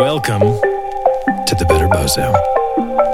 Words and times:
welcome 0.00 0.40
to 0.40 1.54
the 1.58 1.66
Better 1.68 1.86
Bozo. 1.86 3.09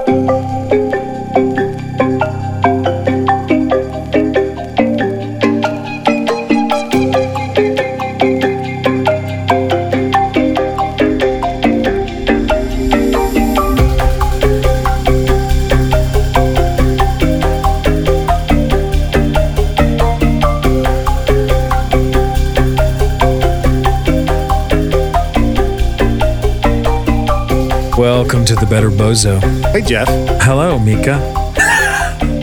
Better 28.77 28.91
Bozo. 28.91 29.39
Hey 29.71 29.81
Jeff, 29.81 30.07
Hello, 30.43 30.77
Mika. 30.77 31.15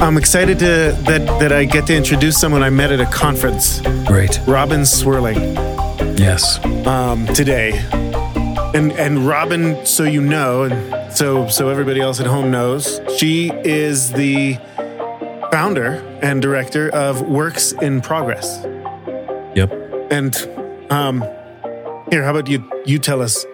I'm 0.01 0.16
excited 0.16 0.59
to 0.59 0.65
that 1.05 1.25
that 1.38 1.52
I 1.52 1.65
get 1.65 1.87
to 1.87 1.95
introduce 1.95 2.41
someone 2.41 2.61
I 2.61 2.70
met 2.70 2.91
at 2.91 2.98
a 2.98 3.06
conference, 3.06 3.80
Great. 4.05 4.41
Robyn 4.45 4.84
Swirling, 4.84 5.37
Yes. 6.19 6.59
um, 6.89 7.25
today. 7.34 7.78
And 8.75 8.91
and 8.95 9.28
Robyn, 9.28 9.87
so 9.87 10.02
you 10.02 10.20
know, 10.20 10.65
and 10.65 11.12
so 11.12 11.47
so 11.47 11.69
everybody 11.69 12.01
else 12.01 12.19
at 12.19 12.27
home 12.27 12.51
knows, 12.51 13.01
she 13.16 13.53
is 13.62 14.11
the 14.11 14.59
founder 15.53 16.03
and 16.20 16.42
director 16.42 16.91
of 16.91 17.23
Works 17.23 17.70
in 17.80 18.01
Progress. 18.01 18.59
Yep. 19.55 19.70
And 20.11 20.34
um, 20.91 21.20
here, 22.11 22.25
how 22.25 22.30
about 22.30 22.48
you? 22.48 22.69
You 22.87 22.98
tell 22.98 23.23
us. 23.23 23.47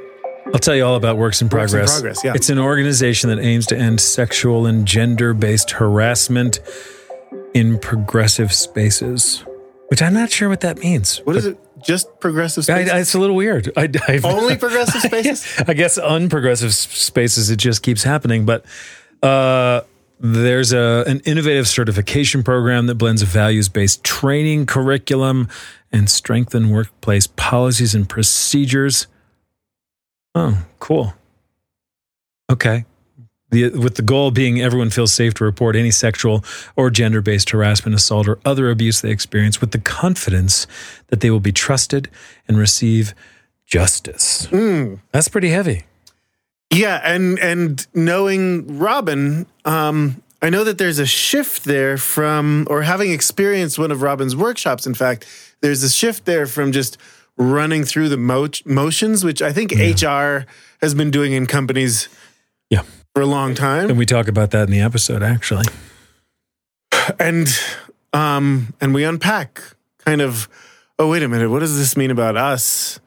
I'll 0.53 0.59
tell 0.61 0.75
you 0.75 0.85
all 0.85 0.97
about 0.97 1.17
Works 1.17 1.41
in 1.43 1.47
Works 1.49 1.73
in 1.73 1.79
Progress. 1.79 1.93
Progress, 1.93 2.25
yeah. 2.25 2.33
It's 2.35 2.51
an 2.51 2.59
organization 2.59 3.31
that 3.31 3.39
aims 3.39 3.67
to 3.69 3.77
end 3.77 4.01
sexual 4.01 4.67
and 4.67 4.87
gender 4.87 5.33
based 5.35 5.73
harassment 5.73 6.61
in 7.55 7.79
progressive 7.79 8.53
spaces, 8.53 9.45
which 9.89 10.03
I'm 10.03 10.15
not 10.15 10.31
sure 10.31 10.49
what 10.49 10.61
that 10.63 10.79
means. 10.79 11.19
What 11.19 11.37
is 11.37 11.47
it? 11.47 11.59
Just 11.83 12.21
progressive 12.21 12.65
spaces? 12.65 12.93
I- 12.93 12.99
it's 12.99 13.15
a 13.15 13.19
little 13.19 13.37
weird. 13.37 13.73
I, 13.77 13.89
I, 14.07 14.21
Only 14.23 14.57
progressive 14.59 15.01
spaces? 15.01 15.47
I 15.67 15.73
guess 15.75 15.99
unprogressive 15.99 16.73
spaces, 16.73 17.49
it 17.49 17.57
just 17.57 17.83
keeps 17.83 18.03
happening. 18.03 18.45
But 18.45 18.65
uh, 19.23 19.83
there's 20.19 20.73
a 20.73 21.05
an 21.07 21.21
innovative 21.21 21.67
certification 21.69 22.43
program 22.43 22.87
that 22.87 22.97
blends 22.97 23.23
a 23.23 23.27
values 23.27 23.69
based 23.69 24.05
training 24.05 24.67
curriculum 24.67 25.49
and 25.93 26.11
strengthen 26.11 26.71
workplace 26.71 27.27
policies 27.27 27.95
and 27.95 28.09
procedures. 28.09 29.07
Oh, 30.35 30.65
cool. 30.79 31.15
Okay. 32.51 32.85
The, 33.51 33.71
with 33.71 33.97
the 33.97 34.03
goal 34.03 34.31
being 34.31 34.61
everyone 34.61 34.91
feels 34.91 35.13
safe 35.13 35.35
to 35.35 35.45
report 35.45 35.75
any 35.75 35.91
sexual 35.91 36.45
or 36.77 36.89
gender 36.89 37.21
based 37.21 37.51
harassment, 37.51 37.97
assault, 37.97 38.29
or 38.29 38.39
other 38.45 38.71
abuse 38.71 39.01
they 39.01 39.11
experience 39.11 39.61
with 39.61 39.73
the 39.73 39.81
confidence 39.81 40.69
that 41.09 41.21
they 41.21 41.31
will 41.31 41.41
be 41.41 41.51
trusted 41.51 42.09
and 42.47 42.59
receive 42.59 43.13
justice. 43.67 44.47
That's 45.11 45.29
pretty 45.29 45.49
heavy. 45.49 45.85
Yeah, 46.73 47.01
and 47.03 47.41
and 47.41 47.85
knowing 47.93 48.79
Robyn, 48.79 49.47
um, 49.65 50.23
I 50.41 50.51
know 50.51 50.63
that 50.65 50.79
there's 50.79 50.99
a 50.99 51.07
shift 51.07 51.65
there 51.65 51.99
from, 51.99 52.67
or 52.71 52.83
having 52.83 53.11
experienced 53.11 53.79
one 53.79 53.91
of 53.91 54.03
Robyn's 54.03 54.35
workshops. 54.37 54.87
In 54.87 54.95
fact, 54.95 55.27
there's 55.61 55.83
a 55.83 55.91
shift 55.91 56.25
there 56.25 56.47
from 56.47 56.73
just 56.73 56.97
running 57.41 57.85
through 57.85 58.09
the 58.11 58.17
mo- 58.19 58.49
motions, 58.67 59.25
which 59.25 59.41
I 59.41 59.51
think 59.53 59.73
HR 59.73 60.45
has 60.83 60.95
been 60.95 61.11
doing 61.11 61.33
in 61.33 61.47
companies 61.47 62.09
Yeah. 62.69 62.83
for 63.15 63.23
a 63.23 63.27
long 63.27 63.55
time, 63.55 63.89
And 63.89 63.99
we 63.99 64.05
talk 64.07 64.29
about 64.29 64.51
that 64.51 64.65
in 64.69 64.71
the 64.71 64.81
episode, 64.81 65.23
actually. 65.23 65.65
and 67.19 67.49
um, 68.13 68.75
and 68.81 68.93
we 68.95 69.05
unpack 69.05 69.63
kind 70.05 70.21
of. 70.21 70.49
Oh, 70.99 71.09
wait 71.09 71.23
a 71.23 71.29
minute. 71.29 71.49
What 71.49 71.61
does 71.61 71.79
this 71.79 71.97
mean 71.97 72.11
about 72.11 72.37
us 72.37 73.01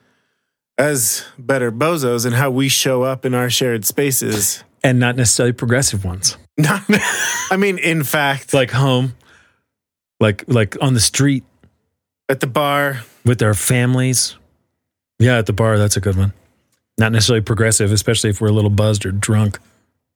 as 0.80 1.24
better 1.38 1.72
bozos 1.72 2.25
and 2.25 2.34
how 2.34 2.50
we 2.50 2.68
show 2.68 3.03
up 3.03 3.24
in 3.24 3.36
our 3.36 3.52
shared 3.52 3.86
spaces? 3.86 4.63
And 4.84 5.00
not 5.00 5.16
necessarily 5.16 5.53
progressive 5.53 6.03
ones. 6.03 6.36
I 6.59 7.56
mean, 7.57 7.78
in 7.78 8.03
fact, 8.03 8.52
Like 8.53 8.72
home, 8.72 9.13
like 10.19 10.44
like 10.47 10.75
on 10.81 10.96
the 10.96 11.00
street 11.00 11.44
at 12.29 12.39
the 12.39 12.47
bar. 12.47 13.01
with 13.25 13.39
their 13.39 13.53
families. 13.53 14.35
Yeah, 15.19 15.38
at 15.38 15.45
the 15.45 15.53
bar, 15.53 15.78
that's 15.78 15.97
a 15.97 16.01
good 16.01 16.16
one. 16.17 16.34
Not 16.97 17.11
necessarily 17.11 17.41
progressive, 17.41 17.91
especially 17.91 18.29
if 18.29 18.41
we're 18.41 18.50
a 18.50 18.53
little 18.53 18.69
buzzed 18.69 19.06
or 19.06 19.11
drunk. 19.11 19.59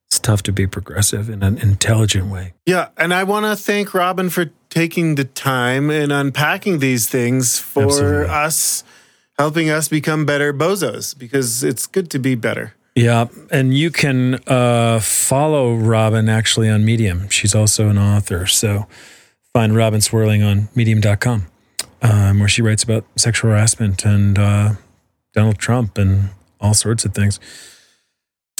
It's 0.07 0.19
tough 0.19 0.44
to 0.44 0.51
be 0.53 0.67
progressive 0.67 1.29
in 1.29 1.44
an 1.44 1.57
intelligent 1.57 2.28
way. 2.28 2.53
Yeah, 2.66 2.90
and 2.97 3.13
I 3.13 3.23
want 3.23 3.46
to 3.46 3.56
thank 3.62 3.94
Robyn 3.94 4.29
for 4.29 4.51
taking 4.69 5.16
the 5.16 5.25
time 5.25 5.90
and 5.90 6.12
unpacking 6.12 6.79
these 6.79 7.09
things 7.09 7.59
for 7.59 7.84
Absolutely. 7.84 8.29
us, 8.29 8.84
helping 9.38 9.69
us 9.69 9.88
become 9.90 10.25
better 10.25 10.53
bozos 10.53 11.17
because 11.17 11.63
it's 11.63 11.88
good 11.88 12.09
to 12.12 12.19
be 12.19 12.35
better. 12.35 12.73
Yeah, 12.96 13.28
and 13.51 13.78
you 13.78 13.91
can 13.91 14.35
uh, 14.47 15.00
follow 15.01 15.75
Robyn 15.75 16.29
actually 16.29 16.69
on 16.69 16.84
Medium. 16.85 17.29
She's 17.29 17.53
also 17.53 17.90
an 17.90 17.97
author. 17.97 18.47
So 18.47 18.88
find 19.53 19.75
Robyn 19.75 20.01
Swirling 20.01 20.41
on 20.41 20.69
medium.com, 20.73 21.47
um, 22.09 22.40
where 22.40 22.47
she 22.50 22.62
writes 22.62 22.84
about 22.84 23.06
sexual 23.16 23.51
harassment 23.51 24.06
and 24.06 24.38
uh, 24.40 24.73
Donald 25.34 25.57
Trump 25.57 25.97
and 25.97 26.29
all 26.62 26.73
sorts 26.73 27.06
of 27.06 27.13
things. 27.13 27.40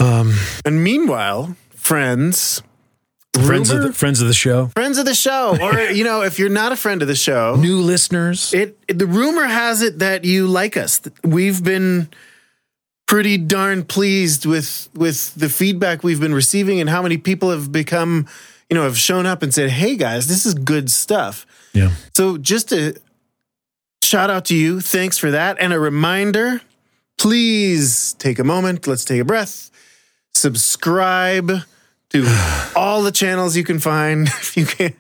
Um, 0.02 0.34
And 0.66 0.84
meanwhile, 0.84 1.56
friends, 1.76 2.62
friends, 3.34 3.70
of 3.72 3.82
the, 3.82 3.94
friends 3.94 4.22
of 4.22 4.28
the 4.28 4.34
show, 4.34 4.68
friends 4.76 4.98
of 4.98 5.06
the 5.06 5.16
show, 5.16 5.58
or 5.62 5.80
you 5.92 6.04
know, 6.04 6.22
if 6.22 6.38
you're 6.40 6.50
not 6.50 6.72
a 6.72 6.76
friend 6.76 7.02
of 7.02 7.08
the 7.08 7.16
show, 7.16 7.56
new 7.56 7.80
listeners. 7.82 8.54
it, 8.54 8.78
it- 8.88 9.00
the 9.00 9.08
rumor 9.08 9.46
has 9.46 9.82
it 9.82 10.00
that 10.00 10.24
you 10.26 10.48
like 10.48 10.78
us. 10.78 11.02
We've 11.24 11.64
been 11.64 12.10
pretty 13.08 13.38
darn 13.38 13.84
pleased 13.86 14.46
with 14.46 14.90
with 14.94 15.34
the 15.36 15.50
feedback 15.50 16.04
we've 16.04 16.20
been 16.20 16.34
receiving 16.36 16.80
and 16.82 16.90
how 16.90 17.02
many 17.02 17.18
people 17.18 17.50
have 17.52 17.72
become, 17.72 18.28
you 18.70 18.76
know, 18.76 18.84
have 18.84 18.98
shown 18.98 19.26
up 19.26 19.42
and 19.42 19.54
said, 19.54 19.70
"Hey 19.72 19.96
guys, 19.96 20.28
this 20.28 20.46
is 20.46 20.54
good 20.54 20.92
stuff." 20.92 21.46
yeah. 21.74 21.90
So 22.16 22.38
just 22.38 22.72
a 22.72 22.96
shout 24.08 24.30
out 24.30 24.46
to 24.46 24.56
you. 24.56 24.80
Thanks 24.80 25.18
for 25.18 25.32
that. 25.32 25.58
And 25.60 25.74
a 25.74 25.80
reminder, 25.80 26.62
please 27.18 28.14
take 28.14 28.40
a 28.40 28.44
moment. 28.44 28.88
Let's 28.88 29.04
take 29.04 29.20
a 29.20 29.26
breath. 29.26 29.70
Subscribe 30.34 31.52
to 32.12 32.72
all 32.76 33.02
the 33.04 33.12
channels 33.12 33.58
you 33.58 33.66
can 33.66 33.80
find 33.80 34.28
if 34.28 34.56
you 34.56 34.66
can. 34.66 34.96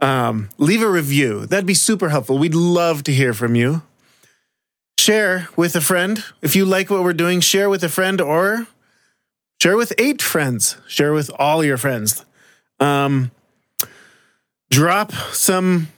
Um, 0.00 0.50
leave 0.58 0.82
a 0.82 0.90
review. 0.90 1.46
That'd 1.46 1.66
be 1.66 1.74
super 1.74 2.08
helpful. 2.08 2.36
We'd 2.36 2.54
love 2.54 3.04
to 3.04 3.12
hear 3.12 3.32
from 3.32 3.54
you. 3.54 3.82
Share 4.98 5.48
with 5.56 5.76
a 5.76 5.80
friend. 5.80 6.22
If 6.42 6.56
you 6.56 6.64
like 6.64 6.90
what 6.90 7.04
we're 7.04 7.12
doing, 7.12 7.40
share 7.40 7.70
with 7.70 7.84
a 7.84 7.88
friend 7.88 8.20
or 8.20 8.66
share 9.62 9.76
with 9.76 9.92
eight 9.96 10.20
friends. 10.20 10.76
Share 10.88 11.12
with 11.12 11.30
all 11.38 11.64
your 11.64 11.76
friends. 11.76 12.24
Um, 12.80 13.30
drop 14.70 15.12
some 15.12 15.88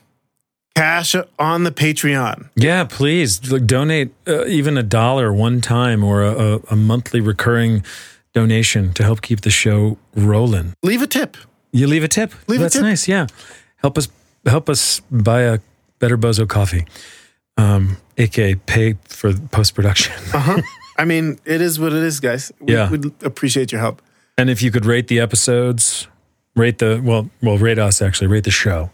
cash 0.77 1.15
on 1.39 1.63
the 1.63 1.71
Patreon. 1.71 2.49
Yeah, 2.55 2.83
please 2.83 3.51
like, 3.51 3.65
donate 3.65 4.13
uh, 4.27 4.45
even 4.45 4.77
a 4.77 4.83
dollar 4.83 5.33
one 5.33 5.61
time 5.61 6.03
or 6.03 6.23
a, 6.23 6.59
a, 6.69 6.75
monthly 6.75 7.19
recurring 7.19 7.83
donation 8.33 8.93
to 8.93 9.03
help 9.03 9.21
keep 9.21 9.41
the 9.41 9.49
show 9.49 9.97
rolling. 10.15 10.73
Leave 10.83 11.01
a 11.01 11.07
tip. 11.07 11.37
You 11.71 11.87
leave 11.87 12.03
a 12.03 12.07
tip. 12.07 12.33
Leave 12.47 12.61
a 12.61 12.65
tip. 12.65 12.73
That's 12.73 12.81
nice. 12.81 13.07
Yeah, 13.07 13.27
help 13.77 13.97
us 13.97 14.07
help 14.45 14.69
us 14.69 15.01
buy 15.11 15.41
a 15.41 15.59
better 15.99 16.17
Bozo 16.17 16.47
coffee, 16.47 16.85
um, 17.57 17.97
aka 18.17 18.55
pay 18.55 18.95
for 19.07 19.33
post 19.33 19.75
production. 19.75 20.13
Uh-huh. 20.33 20.61
I 20.99 21.05
mean, 21.05 21.39
it 21.45 21.61
is 21.61 21.79
what 21.79 21.93
it 21.93 22.01
is, 22.01 22.19
guys. 22.19 22.51
We, 22.59 22.73
Yeah. 22.73 22.89
We'd 22.89 23.05
appreciate 23.23 23.71
your 23.71 23.81
help. 23.81 24.01
and 24.37 24.49
if 24.49 24.63
you 24.63 24.71
could 24.71 24.85
rate 24.85 25.07
the 25.07 25.19
episodes, 25.19 26.07
rate 26.55 26.79
the 26.79 27.01
well, 27.03 27.29
well, 27.41 27.57
rate 27.57 27.77
us 27.77 28.01
actually, 28.01 28.27
rate 28.27 28.43
the 28.45 28.51
show, 28.51 28.89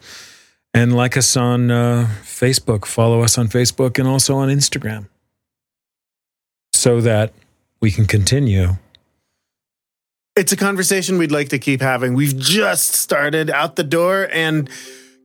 and 0.73 0.95
like 0.95 1.15
us 1.17 1.35
on 1.37 1.69
uh, 1.71 2.07
Facebook. 2.23 2.85
Follow 2.85 3.21
us 3.21 3.37
on 3.37 3.47
Facebook 3.47 3.99
and 3.99 4.07
also 4.07 4.35
on 4.35 4.49
Instagram, 4.49 5.07
so 6.73 7.01
that 7.01 7.33
we 7.81 7.91
can 7.91 8.05
continue. 8.05 8.77
It's 10.35 10.51
a 10.51 10.57
conversation 10.57 11.17
we'd 11.19 11.31
like 11.31 11.49
to 11.49 11.59
keep 11.59 11.79
having. 11.81 12.15
We've 12.15 12.35
just 12.35 12.93
started 12.93 13.51
out 13.51 13.75
the 13.75 13.83
door 13.83 14.27
and 14.31 14.67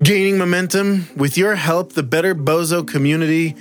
gaining 0.02 0.36
momentum. 0.36 1.08
With 1.16 1.38
your 1.38 1.54
help, 1.54 1.94
the 1.94 2.02
Better 2.02 2.34
Bozo 2.34 2.86
community 2.86 3.54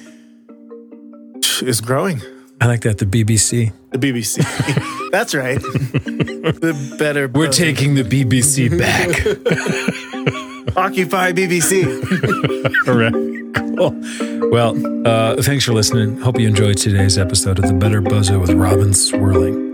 is 1.62 1.80
growing. 1.80 2.22
I 2.60 2.66
like 2.68 2.82
that 2.82 2.98
the 2.98 3.06
BBC. 3.06 3.72
The 3.92 3.98
BBC. 3.98 5.10
That's 5.12 5.34
right. 5.34 5.60
the 5.62 6.96
Better 7.00 7.30
We're 7.30 7.48
Bozo- 7.48 7.56
taking 7.56 7.96
the 7.96 8.04
BBC 8.04 8.78
back. 8.78 10.44
Occupy 10.76 11.32
BBC. 11.32 11.86
Correct. 12.86 13.16
cool. 13.78 14.50
Well, 14.52 15.08
uh, 15.08 15.42
thanks 15.42 15.66
for 15.66 15.74
listening. 15.74 16.20
Hope 16.20 16.40
you 16.40 16.48
enjoyed 16.48 16.78
today's 16.78 17.18
episode 17.18 17.60
of 17.60 17.68
The 17.68 17.74
Better 17.74 18.02
Bozo 18.02 18.40
with 18.40 18.52
Robyn 18.52 18.94
Swirling. 18.94 19.68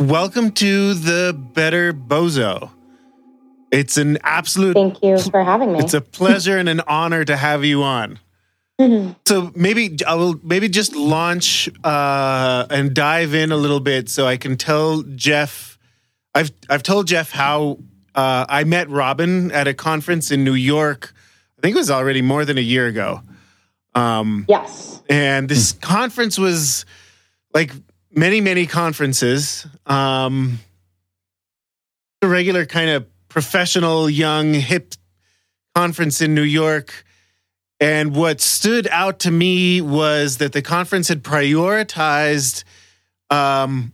Welcome 0.00 0.52
to 0.52 0.94
the 0.94 1.36
Better 1.36 1.92
Bozo. 1.92 2.70
It's 3.70 3.98
an 3.98 4.18
absolute 4.22 4.74
Thank 4.74 5.02
you 5.02 5.18
for 5.18 5.44
having 5.44 5.72
me. 5.72 5.80
It's 5.80 5.92
a 5.92 6.00
pleasure 6.00 6.56
and 6.56 6.68
an 6.68 6.80
honor 6.86 7.24
to 7.24 7.36
have 7.36 7.64
you 7.64 7.82
on. 7.82 8.18
So 9.26 9.50
maybe 9.56 9.98
I 10.06 10.14
will 10.14 10.38
maybe 10.44 10.68
just 10.68 10.94
launch 10.94 11.68
uh, 11.82 12.66
and 12.70 12.94
dive 12.94 13.34
in 13.34 13.50
a 13.50 13.56
little 13.56 13.80
bit 13.80 14.08
so 14.08 14.24
I 14.24 14.36
can 14.36 14.56
tell 14.56 15.02
Jeff. 15.02 15.78
I've 16.32 16.52
I've 16.70 16.84
told 16.84 17.08
Jeff 17.08 17.32
how 17.32 17.78
uh, 18.14 18.46
I 18.48 18.62
met 18.62 18.88
Robyn 18.88 19.50
at 19.50 19.66
a 19.66 19.74
conference 19.74 20.30
in 20.30 20.44
New 20.44 20.54
York. 20.54 21.12
I 21.58 21.60
think 21.60 21.74
it 21.74 21.78
was 21.78 21.90
already 21.90 22.22
more 22.22 22.44
than 22.44 22.56
a 22.56 22.62
year 22.62 22.86
ago. 22.86 23.20
Um, 23.96 24.44
yes. 24.48 25.02
and 25.08 25.48
this 25.48 25.72
conference 25.72 26.38
was 26.38 26.86
like 27.52 27.72
many 28.12 28.40
many 28.40 28.66
conferences. 28.66 29.66
Um, 29.86 30.60
a 32.22 32.28
regular 32.28 32.64
kind 32.64 32.90
of 32.90 33.06
professional, 33.28 34.08
young, 34.08 34.54
hip 34.54 34.94
conference 35.74 36.20
in 36.20 36.34
New 36.34 36.42
York. 36.42 37.04
And 37.80 38.14
what 38.16 38.40
stood 38.40 38.88
out 38.88 39.20
to 39.20 39.30
me 39.30 39.80
was 39.80 40.38
that 40.38 40.52
the 40.52 40.62
conference 40.62 41.08
had 41.08 41.22
prioritized, 41.22 42.64
um, 43.30 43.92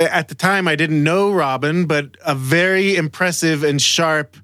at 0.00 0.28
the 0.28 0.34
time, 0.34 0.68
I 0.68 0.76
didn't 0.76 1.02
know 1.02 1.30
Robyn, 1.32 1.86
but 1.86 2.16
a 2.24 2.34
very 2.34 2.96
impressive 2.96 3.62
and 3.62 3.82
sharp 3.82 4.36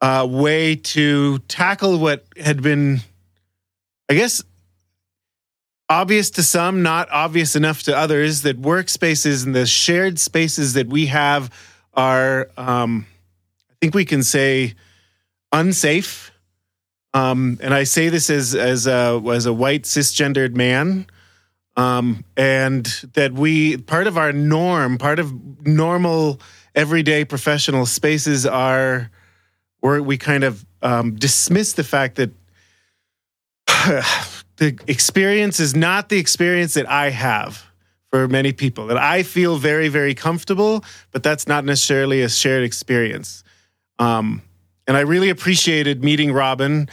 uh, 0.00 0.26
way 0.28 0.76
to 0.76 1.38
tackle 1.48 1.98
what 1.98 2.26
had 2.36 2.60
been, 2.62 3.00
I 4.10 4.14
guess, 4.14 4.42
obvious 5.88 6.30
to 6.30 6.42
some, 6.42 6.82
not 6.82 7.08
obvious 7.10 7.56
enough 7.56 7.84
to 7.84 7.96
others, 7.96 8.42
that 8.42 8.60
workspaces 8.60 9.46
and 9.46 9.54
the 9.54 9.64
shared 9.64 10.18
spaces 10.18 10.74
that 10.74 10.88
we 10.88 11.06
have 11.06 11.50
are, 11.94 12.50
um, 12.58 13.06
I 13.70 13.74
think 13.80 13.94
we 13.94 14.04
can 14.04 14.22
say, 14.22 14.74
unsafe. 15.52 16.32
Um, 17.14 17.58
and 17.62 17.72
I 17.72 17.84
say 17.84 18.08
this 18.08 18.28
as 18.28 18.56
as 18.56 18.88
a 18.88 19.22
as 19.32 19.46
a 19.46 19.52
white 19.52 19.84
cisgendered 19.84 20.56
man, 20.56 21.06
um, 21.76 22.24
and 22.36 22.84
that 23.14 23.32
we 23.32 23.76
part 23.76 24.08
of 24.08 24.18
our 24.18 24.32
norm, 24.32 24.98
part 24.98 25.20
of 25.20 25.32
normal 25.64 26.40
everyday 26.74 27.24
professional 27.24 27.86
spaces 27.86 28.44
are 28.44 29.10
where 29.78 30.02
we 30.02 30.18
kind 30.18 30.42
of 30.42 30.66
um, 30.82 31.14
dismiss 31.14 31.74
the 31.74 31.84
fact 31.84 32.16
that 32.16 32.30
the 34.56 34.76
experience 34.88 35.60
is 35.60 35.76
not 35.76 36.08
the 36.08 36.18
experience 36.18 36.74
that 36.74 36.90
I 36.90 37.10
have 37.10 37.64
for 38.10 38.26
many 38.26 38.52
people. 38.52 38.88
That 38.88 38.98
I 38.98 39.22
feel 39.22 39.56
very 39.56 39.86
very 39.86 40.16
comfortable, 40.16 40.84
but 41.12 41.22
that's 41.22 41.46
not 41.46 41.64
necessarily 41.64 42.22
a 42.22 42.28
shared 42.28 42.64
experience. 42.64 43.44
Um, 44.00 44.42
and 44.86 44.96
I 44.96 45.00
really 45.00 45.30
appreciated 45.30 46.04
meeting 46.04 46.32
Robyn, 46.32 46.88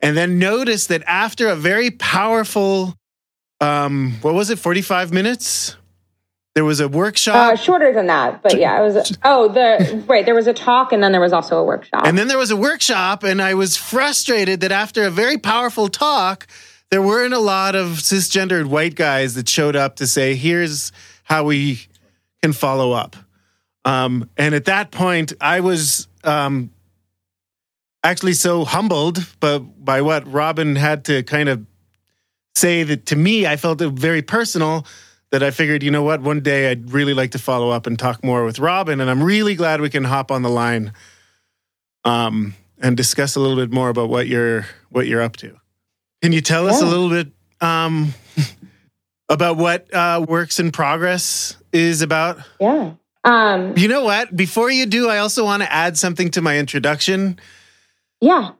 and 0.00 0.16
then 0.16 0.38
noticed 0.38 0.88
that 0.88 1.02
after 1.06 1.48
a 1.48 1.56
very 1.56 1.90
powerful, 1.90 2.94
um, 3.60 4.12
what 4.22 4.34
was 4.34 4.50
it, 4.50 4.58
forty 4.58 4.82
five 4.82 5.12
minutes? 5.12 5.76
There 6.54 6.64
was 6.64 6.80
a 6.80 6.88
workshop. 6.88 7.52
Uh, 7.52 7.56
shorter 7.56 7.92
than 7.92 8.06
that, 8.06 8.42
but 8.42 8.58
yeah, 8.58 8.80
it 8.80 8.82
was. 8.82 9.18
Oh, 9.22 9.48
the 9.48 10.02
right. 10.06 10.24
There 10.24 10.34
was 10.34 10.46
a 10.46 10.54
talk, 10.54 10.90
and 10.90 11.02
then 11.02 11.12
there 11.12 11.20
was 11.20 11.34
also 11.34 11.58
a 11.58 11.64
workshop. 11.64 12.06
And 12.06 12.16
then 12.16 12.28
there 12.28 12.38
was 12.38 12.50
a 12.50 12.56
workshop, 12.56 13.24
and 13.24 13.42
I 13.42 13.52
was 13.52 13.76
frustrated 13.76 14.60
that 14.60 14.72
after 14.72 15.04
a 15.04 15.10
very 15.10 15.36
powerful 15.36 15.88
talk, 15.88 16.46
there 16.90 17.02
weren't 17.02 17.34
a 17.34 17.38
lot 17.38 17.74
of 17.74 17.98
cisgendered 17.98 18.66
white 18.66 18.94
guys 18.94 19.34
that 19.34 19.48
showed 19.48 19.76
up 19.76 19.96
to 19.96 20.06
say, 20.06 20.34
here's 20.34 20.92
how 21.24 21.44
we 21.44 21.86
can 22.42 22.52
follow 22.52 22.92
up. 22.92 23.16
Um, 23.84 24.30
and 24.36 24.54
at 24.54 24.64
that 24.66 24.90
point, 24.90 25.32
I 25.40 25.60
was 25.60 26.08
um, 26.24 26.70
actually 28.06 28.34
so 28.34 28.64
humbled 28.64 29.26
but 29.40 29.58
by 29.84 30.00
what 30.00 30.30
Robyn 30.30 30.76
had 30.76 31.04
to 31.06 31.22
kind 31.22 31.48
of 31.48 31.66
say 32.56 32.82
that 32.84 33.06
to 33.06 33.16
me, 33.16 33.46
I 33.46 33.56
felt 33.56 33.82
it 33.82 33.90
very 33.90 34.22
personal 34.22 34.86
that 35.30 35.42
I 35.42 35.50
figured, 35.50 35.82
you 35.82 35.90
know 35.90 36.02
what, 36.02 36.22
one 36.22 36.40
day 36.40 36.70
I'd 36.70 36.92
really 36.92 37.12
like 37.12 37.32
to 37.32 37.38
follow 37.38 37.70
up 37.70 37.86
and 37.86 37.98
talk 37.98 38.24
more 38.24 38.44
with 38.44 38.58
Robyn. 38.58 39.00
And 39.00 39.10
I'm 39.10 39.22
really 39.22 39.54
glad 39.54 39.80
we 39.80 39.90
can 39.90 40.04
hop 40.04 40.30
on 40.30 40.42
the 40.42 40.48
line 40.48 40.92
um, 42.04 42.54
and 42.80 42.96
discuss 42.96 43.36
a 43.36 43.40
little 43.40 43.56
bit 43.56 43.72
more 43.72 43.88
about 43.88 44.08
what 44.08 44.26
you're 44.26 44.66
what 44.88 45.06
you're 45.06 45.20
up 45.20 45.36
to. 45.36 45.56
Can 46.22 46.32
you 46.32 46.40
tell 46.40 46.66
us 46.66 46.80
a 46.80 46.86
little 46.86 47.10
bit 47.10 47.28
um, 47.60 48.14
about 49.28 49.58
what 49.58 49.92
uh, 49.92 50.24
Works 50.26 50.58
in 50.58 50.72
Progress 50.72 51.56
is 51.72 52.02
about? 52.02 52.38
yeah. 52.60 52.92
Um. 53.24 53.76
You 53.76 53.88
know 53.88 54.04
what? 54.04 54.34
Before 54.34 54.70
you 54.70 54.86
do, 54.86 55.08
I 55.10 55.18
also 55.18 55.44
want 55.44 55.62
to 55.64 55.72
add 55.72 55.98
something 55.98 56.30
to 56.30 56.40
my 56.40 56.58
introduction. 56.58 57.40
Yeah. 58.20 58.52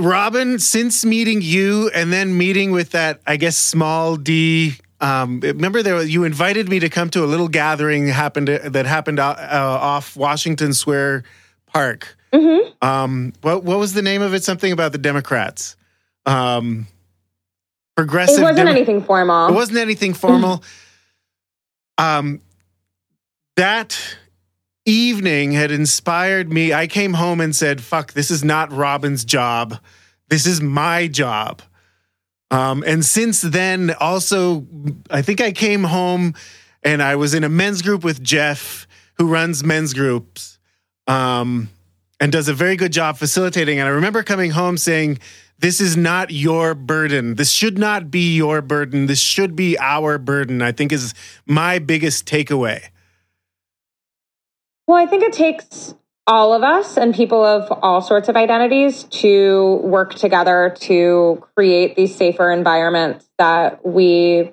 Robyn, 0.00 0.58
since 0.58 1.04
meeting 1.04 1.40
you 1.42 1.90
and 1.94 2.12
then 2.12 2.36
meeting 2.36 2.70
with 2.70 2.90
that, 2.90 3.20
I 3.26 3.36
guess, 3.36 3.56
small 3.56 4.16
D. 4.16 4.74
Um, 5.00 5.40
remember, 5.40 5.82
there 5.82 6.02
you 6.02 6.24
invited 6.24 6.68
me 6.68 6.80
to 6.80 6.88
come 6.88 7.08
to 7.10 7.24
a 7.24 7.26
little 7.26 7.48
gathering 7.48 8.08
happened 8.08 8.48
that 8.48 8.86
happened 8.86 9.18
uh, 9.18 9.34
uh, 9.38 9.78
off 9.80 10.16
Washington 10.16 10.72
Square 10.74 11.24
Park. 11.66 12.16
hmm 12.32 12.58
Um, 12.82 13.32
what 13.42 13.64
what 13.64 13.78
was 13.78 13.94
the 13.94 14.02
name 14.02 14.22
of 14.22 14.34
it? 14.34 14.44
Something 14.44 14.72
about 14.72 14.92
the 14.92 14.98
Democrats. 14.98 15.76
Um, 16.26 16.86
progressive. 17.96 18.38
It 18.38 18.42
wasn't 18.42 18.58
Demo- 18.58 18.70
anything 18.70 19.02
formal. 19.02 19.48
It 19.48 19.52
wasn't 19.54 19.78
anything 19.78 20.12
formal. 20.14 20.62
um, 21.98 22.40
that 23.56 23.98
evening 24.86 25.52
had 25.52 25.70
inspired 25.70 26.50
me. 26.50 26.72
I 26.72 26.86
came 26.86 27.14
home 27.14 27.40
and 27.40 27.54
said, 27.54 27.82
"Fuck, 27.82 28.12
this 28.12 28.30
is 28.30 28.42
not 28.42 28.72
Robyn's 28.72 29.24
job. 29.24 29.78
This 30.28 30.46
is 30.46 30.60
my 30.60 31.06
job." 31.08 31.60
Um, 32.50 32.84
and 32.86 33.04
since 33.04 33.42
then, 33.42 33.94
also, 34.00 34.66
I 35.10 35.20
think 35.20 35.40
I 35.40 35.52
came 35.52 35.84
home 35.84 36.34
and 36.82 37.02
I 37.02 37.16
was 37.16 37.34
in 37.34 37.42
a 37.42 37.48
men's 37.48 37.82
group 37.82 38.04
with 38.04 38.22
Jeff, 38.22 38.86
who 39.14 39.26
runs 39.26 39.64
men's 39.64 39.92
groups, 39.92 40.58
um, 41.08 41.68
and 42.20 42.30
does 42.30 42.48
a 42.48 42.54
very 42.54 42.76
good 42.76 42.92
job 42.92 43.16
facilitating. 43.16 43.80
And 43.80 43.88
I 43.88 43.90
remember 43.90 44.22
coming 44.22 44.52
home 44.52 44.78
saying, 44.78 45.18
this 45.58 45.80
is 45.80 45.96
not 45.96 46.30
your 46.30 46.74
burden. 46.74 47.34
This 47.36 47.50
should 47.50 47.78
not 47.78 48.10
be 48.10 48.36
your 48.36 48.60
burden. 48.60 49.06
This 49.06 49.20
should 49.20 49.56
be 49.56 49.78
our 49.78 50.18
burden, 50.18 50.60
I 50.62 50.72
think 50.72 50.92
is 50.92 51.14
my 51.46 51.78
biggest 51.78 52.26
takeaway. 52.26 52.82
Well, 54.86 54.96
I 54.96 55.06
think 55.06 55.24
it 55.24 55.32
takes 55.32 55.94
all 56.28 56.52
of 56.52 56.62
us 56.62 56.96
and 56.96 57.14
people 57.14 57.44
of 57.44 57.70
all 57.82 58.00
sorts 58.00 58.28
of 58.28 58.36
identities 58.36 59.04
to 59.04 59.80
work 59.82 60.14
together 60.14 60.74
to 60.80 61.44
create 61.56 61.96
these 61.96 62.14
safer 62.14 62.50
environments 62.50 63.28
that 63.38 63.86
we 63.86 64.52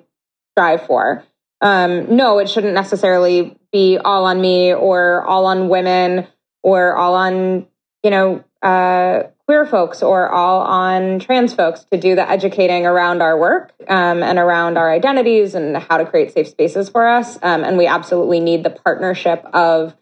strive 0.52 0.86
for. 0.86 1.24
Um, 1.60 2.16
no, 2.16 2.38
it 2.38 2.48
shouldn't 2.48 2.74
necessarily 2.74 3.56
be 3.72 3.98
all 3.98 4.24
on 4.24 4.40
me 4.40 4.72
or 4.72 5.22
all 5.22 5.46
on 5.46 5.68
women 5.68 6.26
or 6.62 6.96
all 6.96 7.14
on, 7.14 7.66
you 8.02 8.10
know, 8.10 8.44
uh, 8.62 9.24
queer 9.46 9.66
folks 9.66 10.02
or 10.02 10.28
all 10.28 10.62
on 10.62 11.18
trans 11.18 11.52
folks 11.52 11.84
to 11.92 11.98
do 11.98 12.14
the 12.14 12.28
educating 12.28 12.86
around 12.86 13.20
our 13.20 13.38
work 13.38 13.72
um, 13.88 14.22
and 14.22 14.38
around 14.38 14.78
our 14.78 14.90
identities 14.90 15.54
and 15.54 15.76
how 15.76 15.98
to 15.98 16.06
create 16.06 16.32
safe 16.32 16.48
spaces 16.48 16.88
for 16.88 17.06
us. 17.06 17.36
Um, 17.42 17.62
and 17.62 17.76
we 17.76 17.86
absolutely 17.86 18.40
need 18.40 18.62
the 18.62 18.70
partnership 18.70 19.44
of 19.52 19.94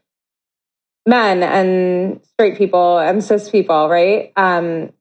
men 1.06 1.42
and 1.42 2.21
straight 2.35 2.56
people 2.56 2.99
and 2.99 3.23
cis 3.23 3.50
people, 3.50 3.88
right? 3.88 4.32
Um, 4.37 4.92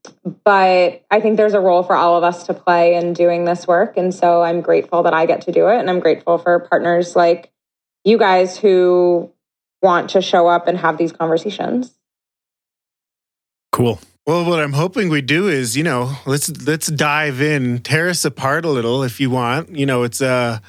but 0.44 1.04
I 1.12 1.20
think 1.20 1.38
there's 1.38 1.54
a 1.54 1.60
role 1.60 1.84
for 1.84 1.96
all 1.96 2.18
of 2.18 2.24
us 2.24 2.48
to 2.48 2.54
play 2.54 2.96
in 2.96 3.14
doing 3.14 3.46
this 3.46 3.68
work. 3.68 3.98
And 3.98 4.14
so 4.14 4.42
I'm 4.42 4.62
grateful 4.62 5.04
that 5.04 5.14
I 5.14 5.26
get 5.26 5.42
to 5.42 5.52
do 5.52 5.68
it. 5.68 5.80
And 5.80 5.90
I'm 5.90 6.00
grateful 6.00 6.38
for 6.38 6.60
partners 6.60 7.16
like 7.16 7.52
you 8.04 8.18
guys 8.18 8.58
who 8.58 9.32
want 9.82 10.12
to 10.12 10.22
show 10.22 10.48
up 10.48 10.68
and 10.68 10.78
have 10.78 10.98
these 10.98 11.12
conversations. 11.12 11.94
Cool. 13.72 14.00
Well, 14.26 14.46
what 14.46 14.60
I'm 14.60 14.74
hoping 14.74 15.10
we 15.10 15.22
do 15.22 15.48
is, 15.48 15.76
you 15.76 15.84
know, 15.84 16.16
let's 16.26 16.50
let's 16.68 16.88
dive 16.88 17.42
in, 17.42 17.80
tear 17.80 18.10
us 18.10 18.24
apart 18.24 18.66
a 18.66 18.70
little 18.70 19.04
if 19.04 19.20
you 19.20 19.30
want. 19.30 19.76
You 19.76 19.86
know, 19.86 20.04
it's 20.04 20.22
uh 20.22 20.60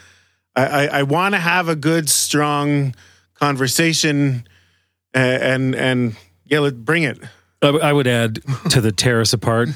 I 0.57 0.65
I, 0.65 0.87
I 0.87 1.03
want 1.03 1.35
to 1.35 1.41
have 1.41 1.69
a 1.69 1.77
good, 1.77 2.09
strong 2.09 2.95
conversation, 3.35 4.47
and 5.15 5.75
and 5.75 6.17
yeah, 6.47 6.61
let's 6.61 6.77
bring 6.77 7.03
it. 7.05 7.19
I, 7.63 7.67
w- 7.67 7.85
I 7.85 7.93
would 7.93 8.07
add 8.07 8.41
to 8.71 8.81
the 8.81 8.93
tear 8.93 9.21
us 9.21 9.33
apart. 9.33 9.69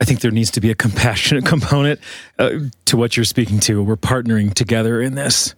I 0.00 0.04
think 0.06 0.20
there 0.20 0.30
needs 0.30 0.50
to 0.52 0.60
be 0.60 0.70
a 0.70 0.74
compassionate 0.74 1.44
component 1.54 2.00
uh, 2.38 2.50
to 2.86 2.96
what 2.96 3.16
you're 3.16 3.24
speaking 3.24 3.60
to. 3.60 3.82
We're 3.82 3.96
partnering 3.96 4.54
together 4.54 5.00
in 5.02 5.14
this. 5.14 5.54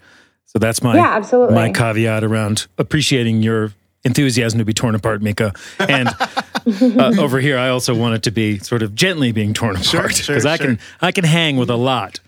So 0.47 0.59
that's 0.59 0.83
my 0.83 0.97
Yeah, 0.97 1.09
absolutely. 1.15 1.55
my 1.55 1.71
caveat 1.71 2.25
around 2.25 2.67
appreciating 2.77 3.43
your 3.43 3.73
enthusiasm 4.05 4.59
to 4.59 4.65
be 4.65 4.75
torn 4.75 4.95
apart, 4.97 5.23
Mika. 5.23 5.53
And 5.79 6.09
uh, 7.01 7.13
over 7.21 7.39
here, 7.39 7.57
I 7.57 7.69
also 7.69 7.95
want 7.95 8.17
it 8.17 8.23
to 8.25 8.31
be 8.33 8.59
sort 8.59 8.83
of 8.83 8.95
gently 8.97 9.31
being 9.33 9.55
torn 9.55 9.81
Sure, 9.81 10.01
apart 10.01 10.17
sure, 10.17 10.35
because 10.35 10.45
I 10.47 10.59
can 10.59 10.79
I 11.01 11.13
can 11.13 11.25
hang 11.25 11.57
with 11.57 11.71
a 11.71 11.77
lot. 11.77 12.19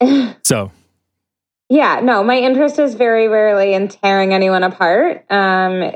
So 0.42 0.70
Yeah, 1.70 2.00
no, 2.04 2.22
my 2.22 2.36
interest 2.38 2.78
is 2.78 2.94
very 2.94 3.28
rarely 3.28 3.72
in 3.72 3.88
tearing 3.88 4.34
anyone 4.34 4.62
apart, 4.62 5.24
um, 5.30 5.92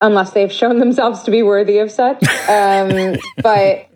unless 0.00 0.32
they've 0.32 0.52
shown 0.52 0.78
themselves 0.78 1.22
to 1.24 1.30
be 1.30 1.42
worthy 1.42 1.78
of 1.78 1.90
such. 1.90 2.22
Um, 2.48 3.16
but 3.42 3.90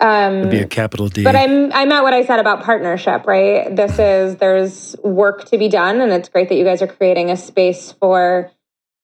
um, 0.00 0.48
be 0.48 0.60
a 0.60 0.66
capital 0.66 1.08
D. 1.08 1.22
but 1.22 1.36
I'm 1.36 1.72
I 1.72 1.84
meant 1.84 2.02
what 2.02 2.14
I 2.14 2.24
said 2.24 2.40
about 2.40 2.62
partnership, 2.62 3.26
right? 3.26 3.74
This 3.74 3.98
is 3.98 4.36
there's 4.36 4.96
work 5.04 5.44
to 5.46 5.58
be 5.58 5.68
done, 5.68 6.00
and 6.00 6.12
it's 6.12 6.28
great 6.28 6.48
that 6.48 6.54
you 6.54 6.64
guys 6.64 6.80
are 6.80 6.86
creating 6.86 7.30
a 7.30 7.36
space 7.36 7.92
for 7.92 8.50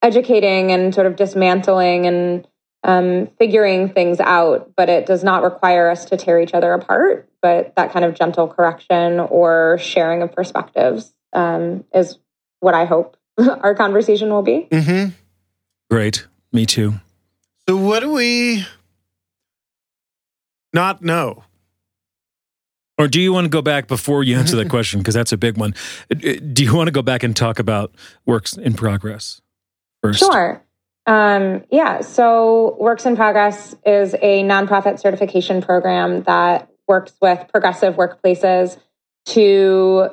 educating 0.03 0.73
and 0.73 0.95
sort 0.95 1.07
of 1.07 1.17
dismantling 1.17 2.07
and 2.07 2.49
um, 2.83 3.29
figuring 3.39 3.91
things 3.91 4.21
out. 4.21 4.73
But 4.75 4.89
it 4.89 5.05
does 5.05 5.23
not 5.23 5.43
require 5.43 5.91
us 5.91 6.07
to 6.07 6.17
tear 6.17 6.41
each 6.41 6.55
other 6.55 6.73
apart. 6.73 7.29
But 7.43 7.77
that 7.77 7.93
kind 7.93 8.05
of 8.05 8.15
gentle 8.15 8.49
correction 8.49 9.21
or 9.21 9.77
sharing 9.79 10.23
of 10.23 10.33
perspectives 10.33 11.13
um, 11.35 11.85
is 11.95 12.19
what 12.61 12.75
I 12.75 12.87
hope 12.87 13.19
our 13.39 13.75
conversation 13.75 14.31
will 14.31 14.43
be. 14.43 14.67
Mm-hmm. 14.71 15.11
Great. 15.91 16.27
Me 16.53 16.67
too. 16.67 16.95
So 17.69 17.77
what 17.77 18.01
do 18.01 18.13
we 18.13 18.65
not 20.73 21.03
know? 21.03 21.43
Or 22.99 23.09
do 23.09 23.21
you 23.21 23.33
want 23.33 23.45
to 23.45 23.49
go 23.51 23.61
back 23.61 23.89
before 23.89 24.23
you 24.23 24.37
answer 24.37 24.57
that 24.57 24.69
question? 24.71 25.01
Because 25.01 25.15
that's 25.15 25.33
a 25.33 25.37
big 25.37 25.59
one. 25.59 25.75
Do 26.09 26.65
you 26.65 26.75
want 26.75 26.89
to 26.89 26.93
go 26.93 27.03
back 27.03 27.23
and 27.23 27.37
talk 27.37 27.59
about 27.59 27.93
works 28.25 28.57
in 28.57 28.75
progress 28.75 29.43
first? 30.03 30.21
Sure. 30.21 30.63
Um, 31.07 31.65
yeah. 31.71 32.01
So, 32.01 32.77
Works 32.81 33.07
in 33.07 33.15
Progress 33.15 33.77
is 33.85 34.15
a 34.15 34.43
nonprofit 34.43 34.99
certification 34.99 35.63
program 35.63 36.23
that 36.23 36.69
works 36.89 37.13
with 37.21 37.47
progressive 37.53 37.95
workplaces 37.95 38.77
to 39.27 40.09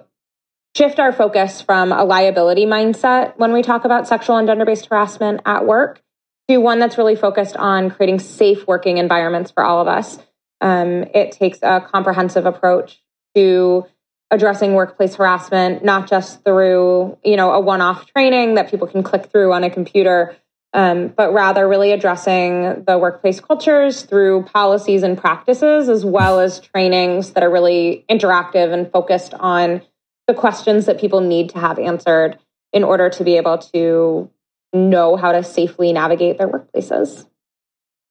shift 0.75 0.99
our 0.99 1.11
focus 1.11 1.61
from 1.61 1.91
a 1.91 2.03
liability 2.03 2.65
mindset 2.65 3.37
when 3.37 3.53
we 3.53 3.61
talk 3.61 3.85
about 3.85 4.07
sexual 4.07 4.37
and 4.37 4.47
gender 4.47 4.65
based 4.65 4.87
harassment 4.87 5.41
at 5.45 5.65
work 5.65 6.02
to 6.49 6.57
one 6.57 6.79
that's 6.79 6.97
really 6.97 7.15
focused 7.15 7.55
on 7.55 7.89
creating 7.89 8.19
safe 8.19 8.67
working 8.67 8.97
environments 8.97 9.51
for 9.51 9.63
all 9.63 9.81
of 9.81 9.87
us. 9.87 10.19
Um, 10.61 11.03
it 11.13 11.31
takes 11.31 11.59
a 11.61 11.81
comprehensive 11.81 12.45
approach 12.45 13.01
to 13.35 13.85
addressing 14.31 14.73
workplace 14.73 15.15
harassment, 15.15 15.83
not 15.83 16.09
just 16.09 16.43
through 16.43 17.17
you 17.23 17.35
know 17.35 17.51
a 17.51 17.59
one-off 17.59 18.07
training 18.07 18.55
that 18.55 18.69
people 18.69 18.87
can 18.87 19.03
click 19.03 19.31
through 19.31 19.53
on 19.53 19.63
a 19.63 19.69
computer, 19.69 20.35
um, 20.73 21.09
but 21.09 21.33
rather 21.33 21.67
really 21.67 21.91
addressing 21.91 22.83
the 22.85 22.97
workplace 22.97 23.39
cultures 23.39 24.03
through 24.03 24.43
policies 24.43 25.03
and 25.03 25.17
practices, 25.17 25.87
as 25.87 26.03
well 26.03 26.39
as 26.39 26.59
trainings 26.59 27.31
that 27.31 27.43
are 27.43 27.51
really 27.51 28.05
interactive 28.09 28.73
and 28.73 28.91
focused 28.91 29.33
on 29.35 29.81
the 30.27 30.33
questions 30.33 30.85
that 30.85 30.99
people 30.99 31.21
need 31.21 31.49
to 31.49 31.59
have 31.59 31.77
answered 31.77 32.39
in 32.71 32.83
order 32.83 33.09
to 33.09 33.23
be 33.23 33.37
able 33.37 33.57
to 33.57 34.29
know 34.73 35.15
how 35.15 35.31
to 35.31 35.43
safely 35.43 35.93
navigate 35.93 36.37
their 36.37 36.47
workplaces. 36.47 37.25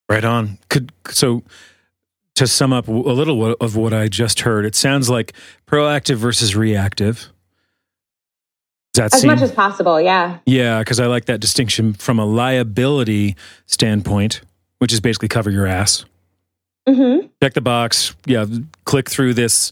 Right 0.09 0.25
on. 0.25 0.59
Could 0.69 0.92
so 1.09 1.42
to 2.35 2.47
sum 2.47 2.73
up 2.73 2.88
a 2.88 2.92
little 2.92 3.54
of 3.61 3.76
what 3.76 3.92
I 3.92 4.09
just 4.09 4.40
heard, 4.40 4.64
it 4.64 4.75
sounds 4.75 5.09
like 5.11 5.33
proactive 5.66 6.16
versus 6.16 6.54
reactive. 6.57 7.28
Does 8.95 9.04
that 9.11 9.14
As 9.14 9.21
seem? 9.23 9.28
much 9.31 9.40
as 9.40 9.52
possible, 9.52 10.00
yeah. 10.00 10.38
yeah, 10.45 10.81
because 10.81 11.00
I 11.00 11.07
like 11.07 11.25
that 11.25 11.40
distinction 11.40 11.95
from 11.95 12.19
a 12.19 12.26
liability 12.26 13.37
standpoint, 13.64 14.42
which 14.78 14.92
is 14.92 15.00
basically 15.00 15.28
cover 15.28 15.50
your 15.50 15.66
ass. 15.66 16.04
hmm 16.87 17.21
check 17.42 17.54
the 17.54 17.61
box. 17.62 18.14
Yeah, 18.26 18.45
click 18.85 19.09
through 19.09 19.35
this 19.35 19.71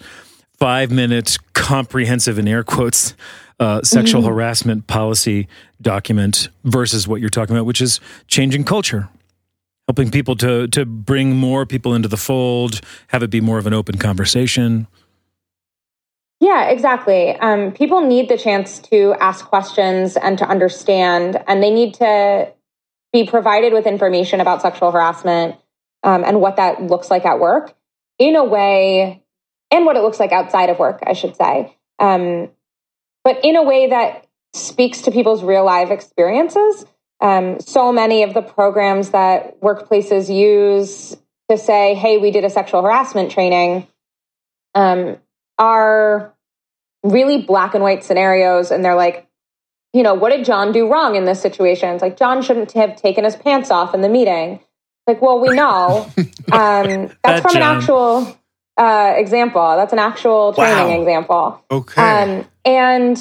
five 0.59 0.91
minute 0.91 1.37
comprehensive 1.53 2.39
in 2.39 2.49
air 2.49 2.63
quotes 2.63 3.15
uh, 3.61 3.83
sexual 3.83 4.23
harassment 4.23 4.87
policy 4.87 5.47
document 5.81 6.49
versus 6.65 7.07
what 7.07 7.21
you're 7.21 7.31
talking 7.31 7.55
about, 7.55 7.67
which 7.67 7.81
is 7.81 8.01
changing 8.27 8.65
culture, 8.65 9.09
helping 9.87 10.11
people 10.11 10.35
to 10.37 10.67
to 10.69 10.85
bring 10.85 11.37
more 11.37 11.67
people 11.67 11.95
into 11.95 12.09
the 12.09 12.17
fold, 12.17 12.81
have 13.09 13.23
it 13.23 13.31
be 13.31 13.41
more 13.41 13.59
of 13.59 13.67
an 13.67 13.75
open 13.75 13.99
conversation. 13.99 14.89
Yeah, 16.41 16.71
exactly. 16.71 17.37
Um, 17.37 17.73
people 17.73 18.01
need 18.01 18.31
the 18.31 18.39
chance 18.39 18.79
to 18.79 19.15
ask 19.21 19.45
questions 19.45 20.17
and 20.17 20.39
to 20.39 20.49
understand, 20.49 21.39
and 21.47 21.63
they 21.63 21.71
need 21.71 21.95
to 21.95 22.51
be 23.13 23.27
provided 23.27 23.75
with 23.75 23.87
information 23.87 24.41
about 24.41 24.63
sexual 24.63 24.91
harassment 24.91 25.57
um, 26.03 26.25
and 26.25 26.41
what 26.41 26.57
that 26.57 26.83
looks 26.83 27.11
like 27.11 27.27
at 27.27 27.39
work 27.39 27.75
in 28.19 28.37
a 28.37 28.45
way, 28.45 29.23
and 29.71 29.85
what 29.85 29.97
it 29.97 30.01
looks 30.01 30.19
like 30.19 30.33
outside 30.33 30.71
of 30.71 30.79
work, 30.79 31.03
I 31.07 31.13
should 31.13 31.37
say, 31.37 31.77
um, 31.99 32.49
but 33.25 33.45
in 33.45 33.57
a 33.57 33.63
way 33.63 33.89
that 33.89 34.27
speaks 34.53 35.03
to 35.03 35.11
people's 35.11 35.43
real 35.43 35.65
life 35.65 35.91
experiences. 35.91 36.85
Um, 37.21 37.61
so 37.61 37.93
many 37.93 38.23
of 38.23 38.33
the 38.35 38.41
programs 38.43 39.11
that 39.11 39.61
workplaces 39.61 40.35
use 40.35 41.17
to 41.51 41.59
say, 41.59 41.95
hey, 41.95 42.17
we 42.19 42.31
did 42.31 42.45
a 42.45 42.51
sexual 42.51 42.83
harassment 42.83 43.31
training. 43.31 43.87
Um, 44.75 45.19
are 45.59 46.35
really 47.05 47.43
black 47.43 47.75
and 47.75 47.83
white 47.83 48.03
scenarios 48.03 48.71
and 48.71 48.85
they're 48.85 48.95
like 48.95 49.27
you 49.93 50.03
know 50.03 50.15
what 50.15 50.31
did 50.31 50.45
john 50.45 50.73
do 50.73 50.91
wrong 50.91 51.17
in 51.17 51.25
this 51.25 51.41
situation 51.41 51.91
it's 51.91 52.03
like 52.03 52.17
john 52.17 52.43
shouldn't 52.43 52.73
have 52.73 52.97
taken 52.97 53.25
his 53.25 53.37
pants 53.37 53.71
off 53.71 53.95
in 53.95 54.01
the 54.01 54.09
meeting 54.09 54.61
like 55.07 55.21
well 55.23 55.41
we 55.41 55.53
know 55.53 56.11
um, 56.53 57.11
that's 57.23 57.41
Bad 57.41 57.43
from 57.43 57.57
an 57.57 57.63
actual 57.63 58.39
uh, 58.77 59.15
example 59.17 59.77
that's 59.77 59.93
an 59.93 59.99
actual 59.99 60.53
training 60.53 60.89
Wow. 60.89 61.01
example 61.01 61.65
Okay. 61.71 62.03
um, 62.03 62.47
and 62.65 63.17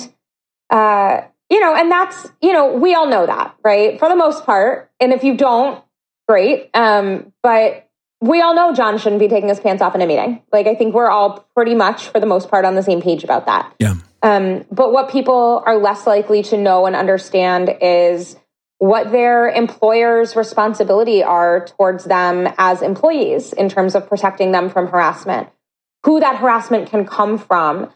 uh, 0.69 1.22
you 1.50 1.60
know, 1.60 1.75
and 1.75 1.91
that's 1.91 2.27
you 2.41 2.53
know, 2.53 2.74
we 2.74 2.93
all 2.93 3.08
know 3.08 3.25
that, 3.25 3.55
right? 3.63 4.00
For 4.00 4.10
the 4.10 4.15
most 4.15 4.46
part. 4.46 4.91
And 5.00 5.13
if 5.13 5.24
you 5.24 5.36
don't, 5.36 5.84
great. 6.27 6.69
Um, 6.74 7.34
but 7.41 7.89
we 8.22 8.41
all 8.41 8.53
know 8.53 8.74
John 8.74 8.98
shouldn't 8.98 9.19
be 9.19 9.27
taking 9.27 9.50
his 9.50 9.60
pants 9.60 9.81
off 9.81 9.96
in 9.96 10.01
a 10.01 10.08
meeting. 10.08 10.41
Like 10.51 10.67
I 10.67 10.75
think 10.75 10.93
we're 10.93 11.10
all 11.10 11.48
pretty 11.55 11.75
much, 11.75 12.10
for 12.10 12.19
the 12.19 12.25
most 12.25 12.50
part, 12.50 12.65
on 12.65 12.75
the 12.75 12.84
same 12.84 13.01
page 13.01 13.24
about 13.24 13.46
that. 13.46 13.74
Yeah. 13.79 13.96
Um, 14.22 14.65
but 14.72 14.91
what 14.91 15.10
people 15.10 15.63
are 15.65 15.77
less 15.77 16.05
likely 16.05 16.43
to 16.43 16.58
know 16.58 16.86
and 16.86 16.96
understand 16.96 17.77
is 17.81 18.36
what 18.79 19.12
their 19.12 19.50
employer's 19.50 20.36
responsibility 20.36 21.24
are 21.24 21.65
towards 21.65 22.05
them 22.05 22.48
as 22.58 22.81
employees 22.81 23.53
in 23.53 23.69
terms 23.69 23.96
of 23.96 24.08
protecting 24.08 24.51
them 24.51 24.69
from 24.69 24.88
harassment, 24.88 25.50
who 26.05 26.19
that 26.19 26.38
harassment 26.38 26.89
can 26.89 27.05
come 27.05 27.38
from. 27.38 27.89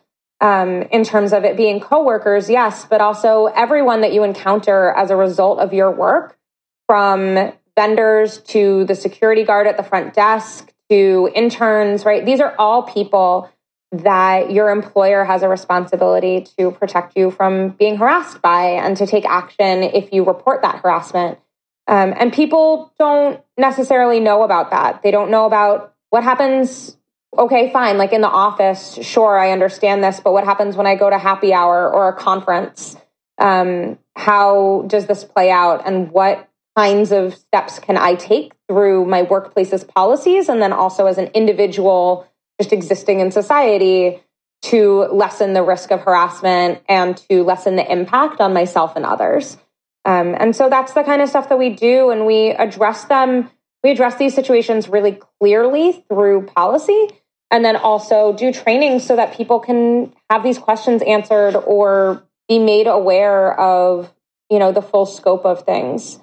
Um, 0.43 0.81
in 0.91 1.05
terms 1.05 1.31
of 1.31 1.45
it 1.45 1.55
being 1.55 1.79
coworkers, 1.79 2.49
yes, 2.49 2.85
but 2.85 2.99
also 2.99 3.45
everyone 3.45 4.01
that 4.01 4.11
you 4.11 4.25
encounter 4.25 4.91
as 4.91 5.09
a 5.09 5.15
result 5.15 5.59
of 5.59 5.71
your 5.73 5.89
work, 5.89 6.37
from 6.85 7.53
vendors 7.77 8.39
to 8.39 8.83
the 8.85 8.93
security 8.93 9.43
guard 9.43 9.67
at 9.67 9.77
the 9.77 9.83
front 9.83 10.13
desk 10.13 10.71
to 10.89 11.29
interns, 11.33 12.03
right? 12.03 12.25
These 12.25 12.41
are 12.41 12.53
all 12.59 12.83
people 12.83 13.49
that 13.93 14.51
your 14.51 14.69
employer 14.69 15.23
has 15.23 15.43
a 15.43 15.47
responsibility 15.47 16.45
to 16.57 16.71
protect 16.71 17.15
you 17.15 17.31
from 17.31 17.69
being 17.69 17.95
harassed 17.95 18.41
by 18.41 18.71
and 18.71 18.97
to 18.97 19.07
take 19.07 19.25
action 19.25 19.83
if 19.83 20.11
you 20.11 20.25
report 20.25 20.63
that 20.63 20.79
harassment. 20.79 21.39
Um, 21.87 22.13
and 22.17 22.33
people 22.33 22.91
don't 22.97 23.39
necessarily 23.57 24.19
know 24.19 24.43
about 24.43 24.71
that. 24.71 25.03
They 25.03 25.11
don't 25.11 25.31
know 25.31 25.45
about 25.45 25.93
what 26.09 26.23
happens. 26.23 26.97
Okay, 27.37 27.71
fine. 27.71 27.97
Like 27.97 28.13
in 28.13 28.21
the 28.21 28.29
office, 28.29 28.93
sure, 29.01 29.37
I 29.37 29.51
understand 29.51 30.03
this, 30.03 30.19
but 30.19 30.33
what 30.33 30.43
happens 30.43 30.75
when 30.75 30.85
I 30.85 30.95
go 30.95 31.09
to 31.09 31.17
happy 31.17 31.53
hour 31.53 31.91
or 31.91 32.09
a 32.09 32.13
conference? 32.13 32.95
Um, 33.39 33.97
how 34.15 34.85
does 34.87 35.07
this 35.07 35.23
play 35.23 35.49
out? 35.49 35.87
And 35.87 36.11
what 36.11 36.47
kinds 36.75 37.11
of 37.11 37.35
steps 37.35 37.79
can 37.79 37.97
I 37.97 38.15
take 38.15 38.53
through 38.67 39.05
my 39.05 39.23
workplace's 39.23 39.83
policies 39.83 40.49
and 40.49 40.61
then 40.61 40.73
also 40.73 41.07
as 41.07 41.17
an 41.17 41.27
individual 41.33 42.27
just 42.59 42.71
existing 42.71 43.19
in 43.19 43.31
society 43.31 44.21
to 44.63 45.01
lessen 45.11 45.53
the 45.53 45.63
risk 45.63 45.91
of 45.91 46.01
harassment 46.01 46.81
and 46.87 47.17
to 47.29 47.43
lessen 47.43 47.75
the 47.75 47.91
impact 47.91 48.39
on 48.39 48.53
myself 48.53 48.95
and 48.95 49.05
others. 49.05 49.57
Um, 50.05 50.35
and 50.37 50.55
so 50.55 50.69
that's 50.69 50.93
the 50.93 51.03
kind 51.03 51.21
of 51.21 51.29
stuff 51.29 51.49
that 51.49 51.57
we 51.57 51.69
do, 51.69 52.11
and 52.11 52.25
we 52.25 52.49
address 52.49 53.05
them. 53.05 53.49
We 53.83 53.91
address 53.91 54.15
these 54.15 54.33
situations 54.33 54.87
really 54.87 55.19
clearly 55.39 56.05
through 56.09 56.47
policy, 56.47 57.09
and 57.53 57.63
then 57.63 57.75
also 57.75 58.33
do 58.33 58.51
training 58.51 58.99
so 58.99 59.15
that 59.15 59.37
people 59.37 59.59
can 59.59 60.11
have 60.29 60.41
these 60.41 60.57
questions 60.57 61.03
answered 61.03 61.55
or 61.55 62.23
be 62.49 62.57
made 62.57 62.87
aware 62.87 63.57
of, 63.59 64.11
you 64.49 64.57
know, 64.57 64.71
the 64.71 64.81
full 64.81 65.05
scope 65.05 65.45
of 65.45 65.63
things. 65.63 66.19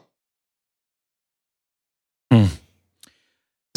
hmm. 2.32 2.46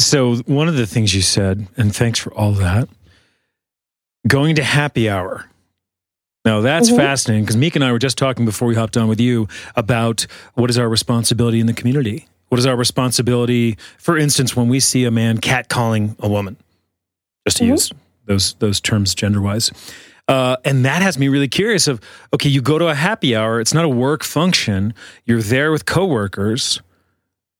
So 0.00 0.36
one 0.38 0.66
of 0.66 0.74
the 0.74 0.84
things 0.84 1.14
you 1.14 1.22
said, 1.22 1.68
and 1.76 1.94
thanks 1.94 2.18
for 2.18 2.34
all 2.34 2.52
that, 2.52 2.88
going 4.26 4.56
to 4.56 4.64
happy 4.64 5.08
hour. 5.08 5.48
Now 6.44 6.60
that's 6.60 6.88
mm-hmm. 6.88 6.98
fascinating 6.98 7.44
because 7.44 7.56
Meek 7.56 7.76
and 7.76 7.84
I 7.84 7.92
were 7.92 8.00
just 8.00 8.18
talking 8.18 8.44
before 8.44 8.66
we 8.66 8.74
hopped 8.74 8.96
on 8.96 9.06
with 9.06 9.20
you 9.20 9.46
about 9.76 10.26
what 10.54 10.70
is 10.70 10.76
our 10.76 10.88
responsibility 10.88 11.60
in 11.60 11.66
the 11.66 11.72
community. 11.72 12.26
What 12.48 12.58
is 12.58 12.66
our 12.66 12.76
responsibility, 12.76 13.78
for 13.96 14.18
instance, 14.18 14.56
when 14.56 14.68
we 14.68 14.80
see 14.80 15.04
a 15.04 15.10
man 15.10 15.38
catcalling 15.38 16.18
a 16.18 16.28
woman, 16.28 16.56
just 17.46 17.58
to 17.58 17.64
mm-hmm. 17.64 17.72
use 17.72 17.92
those 18.26 18.54
those 18.54 18.80
terms 18.80 19.14
gender 19.14 19.40
wise. 19.40 19.70
Uh, 20.26 20.56
and 20.64 20.86
that 20.86 21.02
has 21.02 21.18
me 21.18 21.28
really 21.28 21.48
curious 21.48 21.86
of 21.86 22.00
okay 22.32 22.48
you 22.48 22.62
go 22.62 22.78
to 22.78 22.88
a 22.88 22.94
happy 22.94 23.36
hour 23.36 23.60
it's 23.60 23.74
not 23.74 23.84
a 23.84 23.88
work 23.88 24.24
function 24.24 24.94
you're 25.26 25.42
there 25.42 25.70
with 25.70 25.84
coworkers 25.84 26.80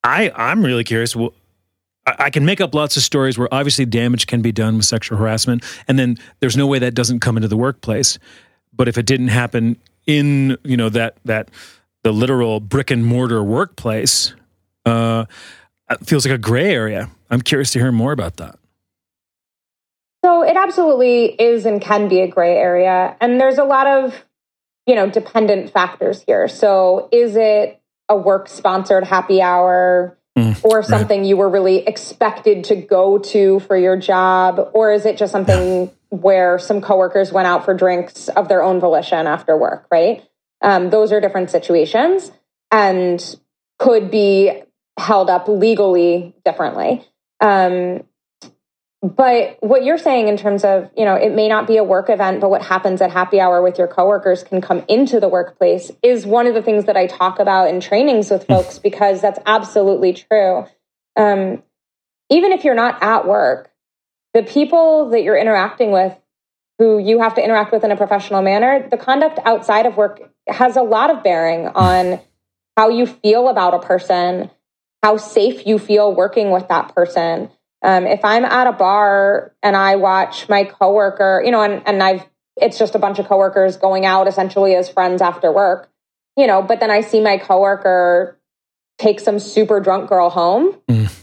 i 0.02 0.32
i'm 0.34 0.64
really 0.64 0.82
curious 0.82 1.14
well, 1.14 1.34
I, 2.06 2.14
I 2.20 2.30
can 2.30 2.46
make 2.46 2.62
up 2.62 2.74
lots 2.74 2.96
of 2.96 3.02
stories 3.02 3.36
where 3.36 3.52
obviously 3.52 3.84
damage 3.84 4.26
can 4.26 4.40
be 4.40 4.50
done 4.50 4.78
with 4.78 4.86
sexual 4.86 5.18
harassment 5.18 5.62
and 5.88 5.98
then 5.98 6.16
there's 6.40 6.56
no 6.56 6.66
way 6.66 6.78
that 6.78 6.94
doesn't 6.94 7.20
come 7.20 7.36
into 7.36 7.48
the 7.48 7.56
workplace 7.56 8.18
but 8.72 8.88
if 8.88 8.96
it 8.96 9.04
didn't 9.04 9.28
happen 9.28 9.76
in 10.06 10.56
you 10.64 10.78
know 10.78 10.88
that 10.88 11.18
that 11.26 11.50
the 12.02 12.12
literal 12.12 12.60
brick 12.60 12.90
and 12.90 13.04
mortar 13.04 13.44
workplace 13.44 14.34
uh, 14.86 15.26
it 15.90 16.06
feels 16.06 16.24
like 16.24 16.34
a 16.34 16.38
gray 16.38 16.72
area 16.72 17.10
i'm 17.28 17.42
curious 17.42 17.72
to 17.72 17.78
hear 17.78 17.92
more 17.92 18.12
about 18.12 18.38
that 18.38 18.58
it 20.44 20.56
absolutely 20.56 21.26
is 21.26 21.66
and 21.66 21.80
can 21.80 22.08
be 22.08 22.20
a 22.20 22.28
gray 22.28 22.56
area. 22.56 23.16
And 23.20 23.40
there's 23.40 23.58
a 23.58 23.64
lot 23.64 23.86
of, 23.86 24.24
you 24.86 24.94
know, 24.94 25.08
dependent 25.08 25.70
factors 25.70 26.22
here. 26.26 26.48
So 26.48 27.08
is 27.12 27.36
it 27.36 27.80
a 28.08 28.16
work 28.16 28.48
sponsored 28.48 29.04
happy 29.04 29.40
hour 29.40 30.18
mm, 30.36 30.64
or 30.64 30.82
something 30.82 31.20
right. 31.20 31.28
you 31.28 31.36
were 31.36 31.48
really 31.48 31.78
expected 31.86 32.64
to 32.64 32.76
go 32.76 33.18
to 33.18 33.60
for 33.60 33.76
your 33.76 33.96
job? 33.96 34.70
Or 34.74 34.92
is 34.92 35.06
it 35.06 35.16
just 35.16 35.32
something 35.32 35.90
where 36.10 36.58
some 36.58 36.80
coworkers 36.80 37.32
went 37.32 37.46
out 37.46 37.64
for 37.64 37.74
drinks 37.74 38.28
of 38.28 38.48
their 38.48 38.62
own 38.62 38.80
volition 38.80 39.26
after 39.26 39.56
work, 39.56 39.86
right? 39.90 40.22
Um, 40.60 40.90
those 40.90 41.12
are 41.12 41.20
different 41.20 41.50
situations 41.50 42.30
and 42.70 43.36
could 43.78 44.10
be 44.10 44.62
held 44.98 45.28
up 45.28 45.48
legally 45.48 46.34
differently. 46.44 47.04
Um, 47.40 48.04
but 49.04 49.58
what 49.60 49.84
you're 49.84 49.98
saying 49.98 50.28
in 50.28 50.38
terms 50.38 50.64
of, 50.64 50.90
you 50.96 51.04
know, 51.04 51.14
it 51.14 51.34
may 51.34 51.46
not 51.46 51.66
be 51.66 51.76
a 51.76 51.84
work 51.84 52.08
event, 52.08 52.40
but 52.40 52.48
what 52.48 52.62
happens 52.62 53.02
at 53.02 53.10
happy 53.10 53.38
hour 53.38 53.60
with 53.60 53.76
your 53.76 53.86
coworkers 53.86 54.42
can 54.42 54.62
come 54.62 54.82
into 54.88 55.20
the 55.20 55.28
workplace 55.28 55.90
is 56.02 56.24
one 56.24 56.46
of 56.46 56.54
the 56.54 56.62
things 56.62 56.86
that 56.86 56.96
I 56.96 57.06
talk 57.06 57.38
about 57.38 57.68
in 57.68 57.80
trainings 57.80 58.30
with 58.30 58.44
hmm. 58.44 58.54
folks 58.54 58.78
because 58.78 59.20
that's 59.20 59.38
absolutely 59.44 60.14
true. 60.14 60.64
Um, 61.16 61.62
even 62.30 62.52
if 62.52 62.64
you're 62.64 62.74
not 62.74 63.02
at 63.02 63.28
work, 63.28 63.70
the 64.32 64.42
people 64.42 65.10
that 65.10 65.22
you're 65.22 65.36
interacting 65.36 65.92
with, 65.92 66.16
who 66.78 66.98
you 66.98 67.20
have 67.20 67.34
to 67.34 67.44
interact 67.44 67.72
with 67.72 67.84
in 67.84 67.92
a 67.92 67.96
professional 67.96 68.40
manner, 68.40 68.88
the 68.90 68.96
conduct 68.96 69.38
outside 69.44 69.84
of 69.84 69.98
work 69.98 70.32
has 70.48 70.76
a 70.76 70.82
lot 70.82 71.10
of 71.10 71.22
bearing 71.22 71.66
on 71.66 72.20
how 72.74 72.88
you 72.88 73.04
feel 73.04 73.48
about 73.48 73.74
a 73.74 73.80
person, 73.80 74.50
how 75.02 75.18
safe 75.18 75.66
you 75.66 75.78
feel 75.78 76.14
working 76.14 76.50
with 76.50 76.68
that 76.68 76.94
person. 76.94 77.50
Um, 77.84 78.06
if 78.06 78.24
I'm 78.24 78.46
at 78.46 78.66
a 78.66 78.72
bar 78.72 79.52
and 79.62 79.76
I 79.76 79.96
watch 79.96 80.48
my 80.48 80.64
coworker, 80.64 81.42
you 81.44 81.50
know, 81.50 81.62
and, 81.62 81.82
and 81.86 82.02
I've, 82.02 82.26
it's 82.56 82.78
just 82.78 82.94
a 82.94 82.98
bunch 82.98 83.18
of 83.18 83.28
coworkers 83.28 83.76
going 83.76 84.06
out 84.06 84.26
essentially 84.26 84.74
as 84.74 84.88
friends 84.88 85.20
after 85.20 85.52
work, 85.52 85.90
you 86.34 86.46
know, 86.46 86.62
but 86.62 86.80
then 86.80 86.90
I 86.90 87.02
see 87.02 87.20
my 87.20 87.36
coworker 87.36 88.40
take 88.96 89.20
some 89.20 89.38
super 89.38 89.80
drunk 89.80 90.08
girl 90.08 90.30
home, 90.30 90.78
mm. 90.88 91.14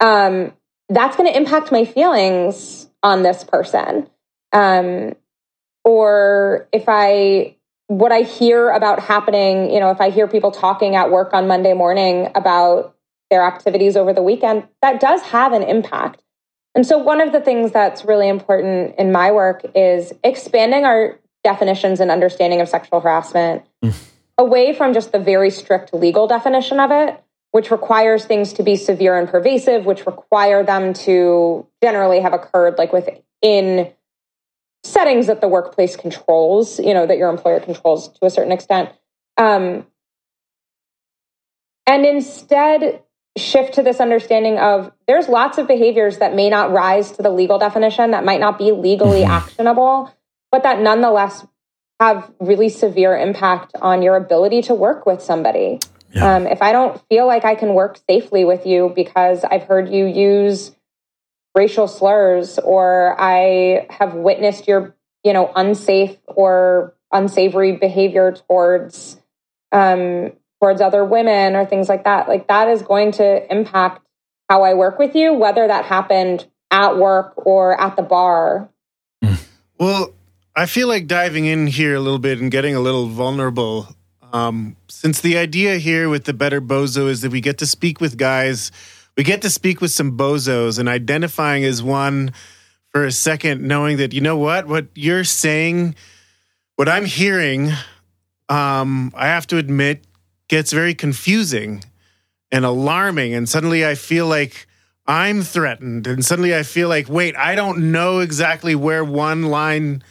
um, 0.00 0.52
that's 0.88 1.18
going 1.18 1.30
to 1.30 1.36
impact 1.36 1.70
my 1.70 1.84
feelings 1.84 2.88
on 3.02 3.22
this 3.22 3.44
person. 3.44 4.08
Um, 4.52 5.14
or 5.84 6.66
if 6.72 6.84
I, 6.88 7.56
what 7.88 8.10
I 8.10 8.22
hear 8.22 8.70
about 8.70 9.00
happening, 9.00 9.70
you 9.70 9.80
know, 9.80 9.90
if 9.90 10.00
I 10.00 10.08
hear 10.08 10.28
people 10.28 10.50
talking 10.50 10.96
at 10.96 11.10
work 11.10 11.34
on 11.34 11.46
Monday 11.46 11.74
morning 11.74 12.30
about 12.34 12.95
their 13.30 13.42
activities 13.42 13.96
over 13.96 14.12
the 14.12 14.22
weekend, 14.22 14.68
that 14.82 15.00
does 15.00 15.22
have 15.22 15.52
an 15.52 15.62
impact. 15.62 16.22
And 16.74 16.86
so, 16.86 16.98
one 16.98 17.20
of 17.20 17.32
the 17.32 17.40
things 17.40 17.72
that's 17.72 18.04
really 18.04 18.28
important 18.28 18.94
in 18.98 19.10
my 19.10 19.32
work 19.32 19.62
is 19.74 20.12
expanding 20.22 20.84
our 20.84 21.18
definitions 21.42 22.00
and 22.00 22.10
understanding 22.10 22.60
of 22.60 22.68
sexual 22.68 23.00
harassment 23.00 23.62
mm. 23.82 23.94
away 24.36 24.74
from 24.74 24.92
just 24.92 25.12
the 25.12 25.18
very 25.18 25.48
strict 25.48 25.94
legal 25.94 26.26
definition 26.26 26.78
of 26.78 26.90
it, 26.90 27.22
which 27.52 27.70
requires 27.70 28.26
things 28.26 28.52
to 28.54 28.62
be 28.62 28.76
severe 28.76 29.16
and 29.16 29.28
pervasive, 29.28 29.86
which 29.86 30.04
require 30.04 30.62
them 30.62 30.92
to 30.92 31.66
generally 31.82 32.20
have 32.20 32.34
occurred 32.34 32.76
like 32.76 32.92
within 32.92 33.90
settings 34.84 35.28
that 35.28 35.40
the 35.40 35.48
workplace 35.48 35.96
controls, 35.96 36.78
you 36.78 36.92
know, 36.92 37.06
that 37.06 37.16
your 37.16 37.30
employer 37.30 37.60
controls 37.60 38.08
to 38.08 38.26
a 38.26 38.30
certain 38.30 38.52
extent. 38.52 38.90
Um, 39.36 39.86
and 41.86 42.04
instead 42.04 43.02
shift 43.36 43.74
to 43.74 43.82
this 43.82 44.00
understanding 44.00 44.58
of 44.58 44.90
there's 45.06 45.28
lots 45.28 45.58
of 45.58 45.66
behaviors 45.68 46.18
that 46.18 46.34
may 46.34 46.48
not 46.48 46.72
rise 46.72 47.12
to 47.12 47.22
the 47.22 47.30
legal 47.30 47.58
definition 47.58 48.12
that 48.12 48.24
might 48.24 48.40
not 48.40 48.58
be 48.58 48.72
legally 48.72 49.20
mm-hmm. 49.20 49.30
actionable 49.30 50.12
but 50.50 50.62
that 50.62 50.80
nonetheless 50.80 51.46
have 52.00 52.30
really 52.40 52.68
severe 52.68 53.16
impact 53.16 53.72
on 53.80 54.02
your 54.02 54.16
ability 54.16 54.62
to 54.62 54.74
work 54.74 55.04
with 55.04 55.22
somebody 55.22 55.78
yeah. 56.14 56.36
um, 56.36 56.46
if 56.46 56.62
i 56.62 56.72
don't 56.72 57.00
feel 57.08 57.26
like 57.26 57.44
i 57.44 57.54
can 57.54 57.74
work 57.74 57.98
safely 58.08 58.44
with 58.44 58.66
you 58.66 58.92
because 58.94 59.44
i've 59.44 59.64
heard 59.64 59.90
you 59.90 60.06
use 60.06 60.74
racial 61.54 61.88
slurs 61.88 62.58
or 62.58 63.14
i 63.18 63.86
have 63.90 64.14
witnessed 64.14 64.66
your 64.66 64.94
you 65.24 65.32
know 65.32 65.52
unsafe 65.54 66.16
or 66.26 66.94
unsavory 67.12 67.72
behavior 67.72 68.32
towards 68.32 69.20
um, 69.72 70.32
towards 70.60 70.80
other 70.80 71.04
women 71.04 71.54
or 71.54 71.66
things 71.66 71.88
like 71.88 72.04
that, 72.04 72.28
like 72.28 72.48
that 72.48 72.68
is 72.68 72.82
going 72.82 73.12
to 73.12 73.52
impact 73.52 74.02
how 74.48 74.62
I 74.62 74.74
work 74.74 74.98
with 74.98 75.14
you, 75.14 75.34
whether 75.34 75.66
that 75.66 75.84
happened 75.84 76.46
at 76.70 76.96
work 76.96 77.34
or 77.36 77.78
at 77.80 77.96
the 77.96 78.02
bar. 78.02 78.68
Well, 79.78 80.12
I 80.54 80.66
feel 80.66 80.88
like 80.88 81.06
diving 81.06 81.44
in 81.44 81.66
here 81.66 81.94
a 81.94 82.00
little 82.00 82.18
bit 82.18 82.40
and 82.40 82.50
getting 82.50 82.74
a 82.74 82.80
little 82.80 83.06
vulnerable. 83.06 83.88
Um, 84.32 84.76
since 84.88 85.20
the 85.20 85.36
idea 85.36 85.76
here 85.76 86.08
with 86.08 86.24
the 86.24 86.32
better 86.32 86.60
bozo 86.60 87.08
is 87.08 87.20
that 87.20 87.30
we 87.30 87.40
get 87.40 87.58
to 87.58 87.66
speak 87.66 88.00
with 88.00 88.16
guys, 88.16 88.72
we 89.16 89.22
get 89.22 89.42
to 89.42 89.50
speak 89.50 89.80
with 89.80 89.90
some 89.90 90.16
bozos 90.16 90.78
and 90.78 90.88
identifying 90.88 91.64
as 91.64 91.82
one 91.82 92.32
for 92.90 93.04
a 93.04 93.12
second, 93.12 93.62
knowing 93.62 93.98
that, 93.98 94.12
you 94.12 94.20
know 94.20 94.36
what, 94.36 94.66
what 94.66 94.86
you're 94.94 95.24
saying, 95.24 95.94
what 96.76 96.88
I'm 96.88 97.04
hearing, 97.04 97.70
um, 98.48 99.12
I 99.14 99.26
have 99.26 99.46
to 99.48 99.58
admit, 99.58 100.06
gets 100.48 100.72
very 100.72 100.94
confusing 100.94 101.82
and 102.50 102.64
alarming. 102.64 103.34
And 103.34 103.48
suddenly 103.48 103.84
I 103.84 103.94
feel 103.94 104.26
like 104.26 104.66
I'm 105.06 105.42
threatened. 105.42 106.06
And 106.06 106.24
suddenly 106.24 106.54
I 106.54 106.62
feel 106.62 106.88
like, 106.88 107.08
wait, 107.08 107.36
I 107.36 107.54
don't 107.54 107.92
know 107.92 108.20
exactly 108.20 108.74
where 108.74 109.04
one 109.04 109.44
line 109.44 110.02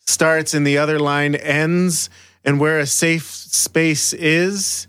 starts 0.00 0.54
and 0.54 0.66
the 0.66 0.78
other 0.78 0.98
line 0.98 1.34
ends 1.34 2.10
and 2.44 2.60
where 2.60 2.78
a 2.78 2.86
safe 2.86 3.26
space 3.26 4.12
is. 4.12 4.86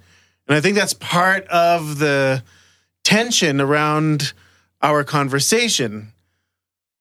And 0.47 0.55
I 0.55 0.61
think 0.61 0.75
that's 0.75 0.93
part 0.93 1.47
of 1.47 1.99
the 1.99 2.43
tension 3.03 3.59
around 3.59 4.33
our 4.81 5.03
conversation. 5.03 6.13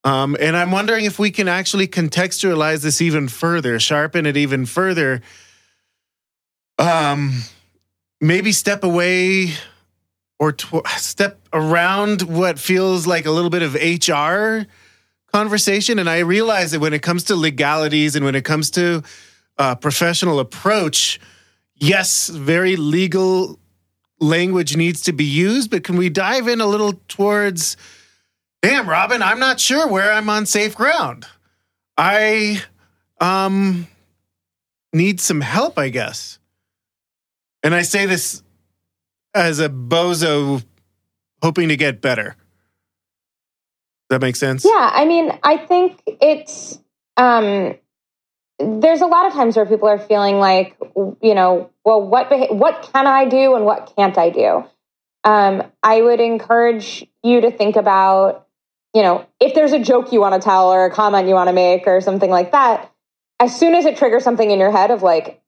Um, 0.02 0.37
and 0.38 0.56
I'm 0.56 0.70
wondering 0.70 1.04
if 1.04 1.18
we 1.18 1.30
can 1.30 1.48
actually 1.48 1.88
contextualize 1.88 2.82
this 2.82 3.00
even 3.00 3.28
further, 3.28 3.78
sharpen 3.80 4.24
it 4.24 4.37
even 4.37 4.64
further. 4.64 5.20
Um, 6.78 7.42
maybe 8.20 8.52
step 8.52 8.85
away 8.85 9.52
or 10.38 10.52
tw- 10.52 10.87
step 10.96 11.40
around 11.52 12.22
what 12.22 12.59
feels 12.59 13.07
like 13.07 13.26
a 13.26 13.31
little 13.31 13.50
bit 13.50 13.62
of 13.62 13.74
HR 13.74 14.66
conversation. 15.33 15.98
And 15.98 16.09
I 16.09 16.18
realize 16.20 16.72
that 16.72 16.81
when 16.81 16.92
it 16.92 17.02
comes 17.02 17.24
to 17.24 17.37
legalities 17.37 18.16
and 18.16 18.24
when 18.24 18.35
it 18.35 18.44
comes 18.44 18.70
to 18.72 19.02
uh, 19.59 19.74
professional 19.74 20.38
approach, 20.40 21.18
yes, 21.74 22.29
very 22.29 22.76
legal 22.76 23.59
language 24.20 24.76
needs 24.76 25.02
to 25.02 25.12
be 25.12 25.24
used, 25.24 25.70
but 25.70 25.85
can 25.85 25.96
we 25.96 26.09
dive 26.09 26.48
in 26.48 26.61
a 26.61 26.66
little 26.66 26.94
towards, 27.09 27.76
damn, 28.62 28.88
Robyn, 28.88 29.22
I'm 29.22 29.38
not 29.38 29.61
sure 29.61 29.87
where 29.88 30.12
I'm 30.12 30.29
on 30.31 30.46
safe 30.46 30.74
ground. 30.74 31.26
I 31.98 32.62
um 33.20 33.87
need 34.92 35.20
some 35.20 35.40
help, 35.40 35.79
I 35.79 35.88
guess. 35.88 36.38
And 37.66 37.74
I 37.74 37.83
say 37.83 38.07
this 38.07 38.44
as 39.35 39.59
a 39.59 39.68
bozo 39.68 40.64
hoping 41.42 41.70
to 41.70 41.76
get 41.76 42.00
better. 42.00 42.37
Does 44.09 44.11
that 44.11 44.20
make 44.20 44.37
sense? 44.37 44.64
Yeah, 44.64 44.90
I 44.94 45.05
mean, 45.05 45.37
I 45.42 45.57
think 45.57 46.00
it's 46.07 46.79
um 47.16 47.74
there's 48.61 49.00
a 49.00 49.07
lot 49.07 49.26
of 49.26 49.33
times 49.33 49.57
where 49.57 49.66
people 49.66 49.88
are 49.88 49.98
feeling 49.98 50.37
like, 50.37 50.76
you 51.20 51.35
know, 51.35 51.72
well, 51.85 52.00
what 52.07 52.31
what 52.55 52.88
can 52.92 53.09
I 53.09 53.24
do 53.24 53.57
and 53.57 53.64
what 53.64 53.92
can't 53.96 54.16
I 54.16 54.31
do? 54.31 54.64
Um, 55.24 55.64
I 55.83 56.00
would 56.00 56.20
encourage 56.20 57.05
you 57.24 57.40
to 57.40 57.50
think 57.50 57.74
about, 57.74 58.46
you 58.94 59.02
know, 59.02 59.26
if 59.40 59.57
there's 59.57 59.72
a 59.72 59.81
joke 59.81 60.12
you 60.12 60.20
want 60.20 60.40
to 60.40 60.40
tell 60.40 60.68
or 60.68 60.85
a 60.85 60.92
comment 60.92 61.26
you 61.26 61.35
want 61.35 61.48
to 61.48 61.52
make 61.52 61.88
or 61.88 62.00
something 62.00 62.31
like 62.31 62.52
that, 62.52 62.92
as 63.40 63.59
soon 63.59 63.74
as 63.74 63.87
it 63.87 63.96
triggers 63.96 64.22
something 64.22 64.48
in 64.48 64.61
your 64.61 64.70
head 64.70 64.92
of 64.92 65.02
like, 65.02 65.42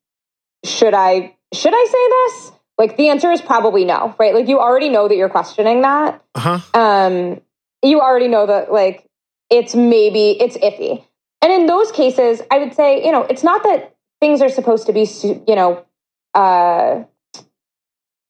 should 0.64 0.94
I 0.94 1.36
should 1.52 1.72
I 1.74 1.84
say 1.84 2.08
this? 2.08 2.52
Like 2.78 2.96
the 2.96 3.08
answer 3.08 3.30
is 3.32 3.42
probably 3.42 3.84
no, 3.84 4.14
right? 4.18 4.34
Like 4.34 4.48
you 4.48 4.60
already 4.60 4.88
know 4.88 5.08
that 5.08 5.16
you're 5.16 5.28
questioning 5.28 5.82
that. 5.82 6.22
Uh-huh. 6.34 6.60
Um, 6.74 7.40
you 7.82 8.00
already 8.00 8.28
know 8.28 8.46
that 8.46 8.72
like 8.72 9.04
it's 9.50 9.74
maybe 9.74 10.30
it's 10.30 10.56
iffy. 10.56 11.04
And 11.42 11.52
in 11.52 11.66
those 11.66 11.92
cases, 11.92 12.40
I 12.50 12.58
would 12.58 12.74
say, 12.74 13.04
you 13.04 13.12
know, 13.12 13.22
it's 13.22 13.42
not 13.42 13.62
that 13.64 13.94
things 14.20 14.42
are 14.42 14.48
supposed 14.48 14.86
to 14.86 14.92
be, 14.92 15.06
you 15.46 15.54
know, 15.54 15.84
uh, 16.34 17.04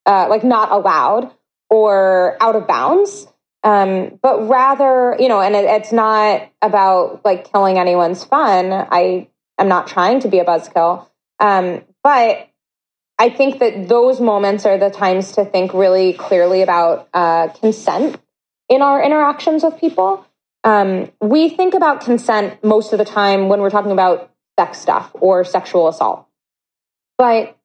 uh, 0.07 0.27
like 0.29 0.45
not 0.45 0.71
allowed 0.71 1.31
or 1.71 2.37
out 2.41 2.57
of 2.57 2.67
bounds. 2.67 3.27
Um, 3.65 4.19
but 4.23 4.49
rather, 4.49 5.17
you 5.19 5.29
know, 5.29 5.41
and 5.41 5.55
it, 5.55 5.65
it's 5.65 5.93
not 5.93 6.49
about 6.63 7.23
like 7.25 7.51
killing 7.51 7.79
anyone's 7.79 8.25
fun. 8.25 8.73
I 8.73 9.29
am 9.59 9.69
not 9.69 9.89
trying 9.89 10.21
to 10.21 10.29
be 10.29 10.39
a 10.39 10.45
buzzkill. 10.45 11.07
Um, 11.41 11.85
but 12.03 12.48
I 13.19 13.31
think 13.31 13.59
that 13.59 13.89
those 13.89 14.21
moments 14.21 14.65
are 14.65 14.79
the 14.79 14.91
times 14.91 15.33
to 15.33 15.45
think 15.45 15.75
really 15.75 16.13
clearly 16.13 16.63
about 16.63 17.09
uh, 17.13 17.49
consent 17.49 18.21
in 18.69 18.81
our 18.81 19.03
interactions 19.03 19.65
with 19.65 19.79
people. 19.79 20.25
Um, 20.63 21.11
we 21.21 21.49
think 21.49 21.75
about 21.75 22.03
consent 22.03 22.63
most 22.63 22.93
of 22.93 22.99
the 22.99 23.05
time 23.05 23.49
when 23.49 23.61
we're 23.61 23.71
talking 23.71 23.91
about 23.91 24.31
sex 24.59 24.79
stuff 24.79 25.11
or 25.15 25.45
sexual 25.45 25.89
assault. 25.89 26.27
But 27.17 27.57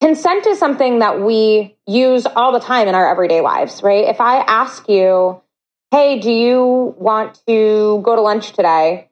consent 0.00 0.46
is 0.46 0.58
something 0.58 1.00
that 1.00 1.20
we 1.20 1.76
use 1.86 2.26
all 2.26 2.52
the 2.52 2.60
time 2.60 2.86
in 2.86 2.94
our 2.94 3.10
everyday 3.10 3.40
lives, 3.40 3.82
right? 3.82 4.04
If 4.08 4.20
I 4.20 4.38
ask 4.38 4.88
you, 4.88 5.40
hey, 5.90 6.20
do 6.20 6.30
you 6.30 6.94
want 6.98 7.40
to 7.48 8.00
go 8.04 8.14
to 8.14 8.22
lunch 8.22 8.52
today? 8.52 9.08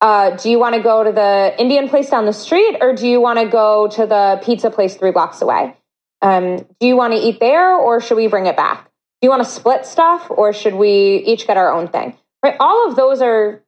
Uh, 0.00 0.30
do 0.36 0.50
you 0.50 0.58
want 0.58 0.74
to 0.74 0.82
go 0.82 1.04
to 1.04 1.12
the 1.12 1.54
Indian 1.58 1.88
place 1.88 2.08
down 2.08 2.24
the 2.24 2.32
street 2.32 2.78
or 2.80 2.94
do 2.94 3.06
you 3.06 3.20
want 3.20 3.38
to 3.38 3.46
go 3.46 3.88
to 3.88 4.06
the 4.06 4.40
pizza 4.42 4.70
place 4.70 4.96
three 4.96 5.10
blocks 5.10 5.42
away? 5.42 5.76
Um, 6.22 6.66
do 6.78 6.86
you 6.86 6.96
want 6.96 7.12
to 7.12 7.18
eat 7.18 7.38
there 7.40 7.74
or 7.74 8.00
should 8.00 8.16
we 8.16 8.26
bring 8.26 8.46
it 8.46 8.56
back? 8.56 8.84
Do 9.20 9.26
you 9.26 9.30
want 9.30 9.44
to 9.44 9.50
split 9.50 9.84
stuff 9.84 10.30
or 10.30 10.52
should 10.54 10.74
we 10.74 11.22
each 11.26 11.46
get 11.46 11.58
our 11.58 11.70
own 11.70 11.88
thing? 11.88 12.16
Right? 12.42 12.56
All 12.58 12.88
of 12.88 12.96
those 12.96 13.20
are 13.20 13.62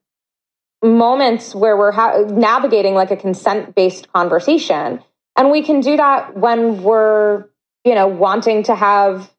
moments 0.83 1.53
where 1.53 1.77
we're 1.77 1.91
ha- 1.91 2.25
navigating 2.27 2.95
like 2.95 3.11
a 3.11 3.15
consent 3.15 3.75
based 3.75 4.11
conversation. 4.11 5.01
And 5.37 5.51
we 5.51 5.63
can 5.63 5.79
do 5.81 5.97
that 5.97 6.35
when 6.35 6.83
we're, 6.83 7.45
you 7.85 7.93
know, 7.93 8.07
wanting 8.07 8.63
to 8.63 8.75
have 8.75 9.31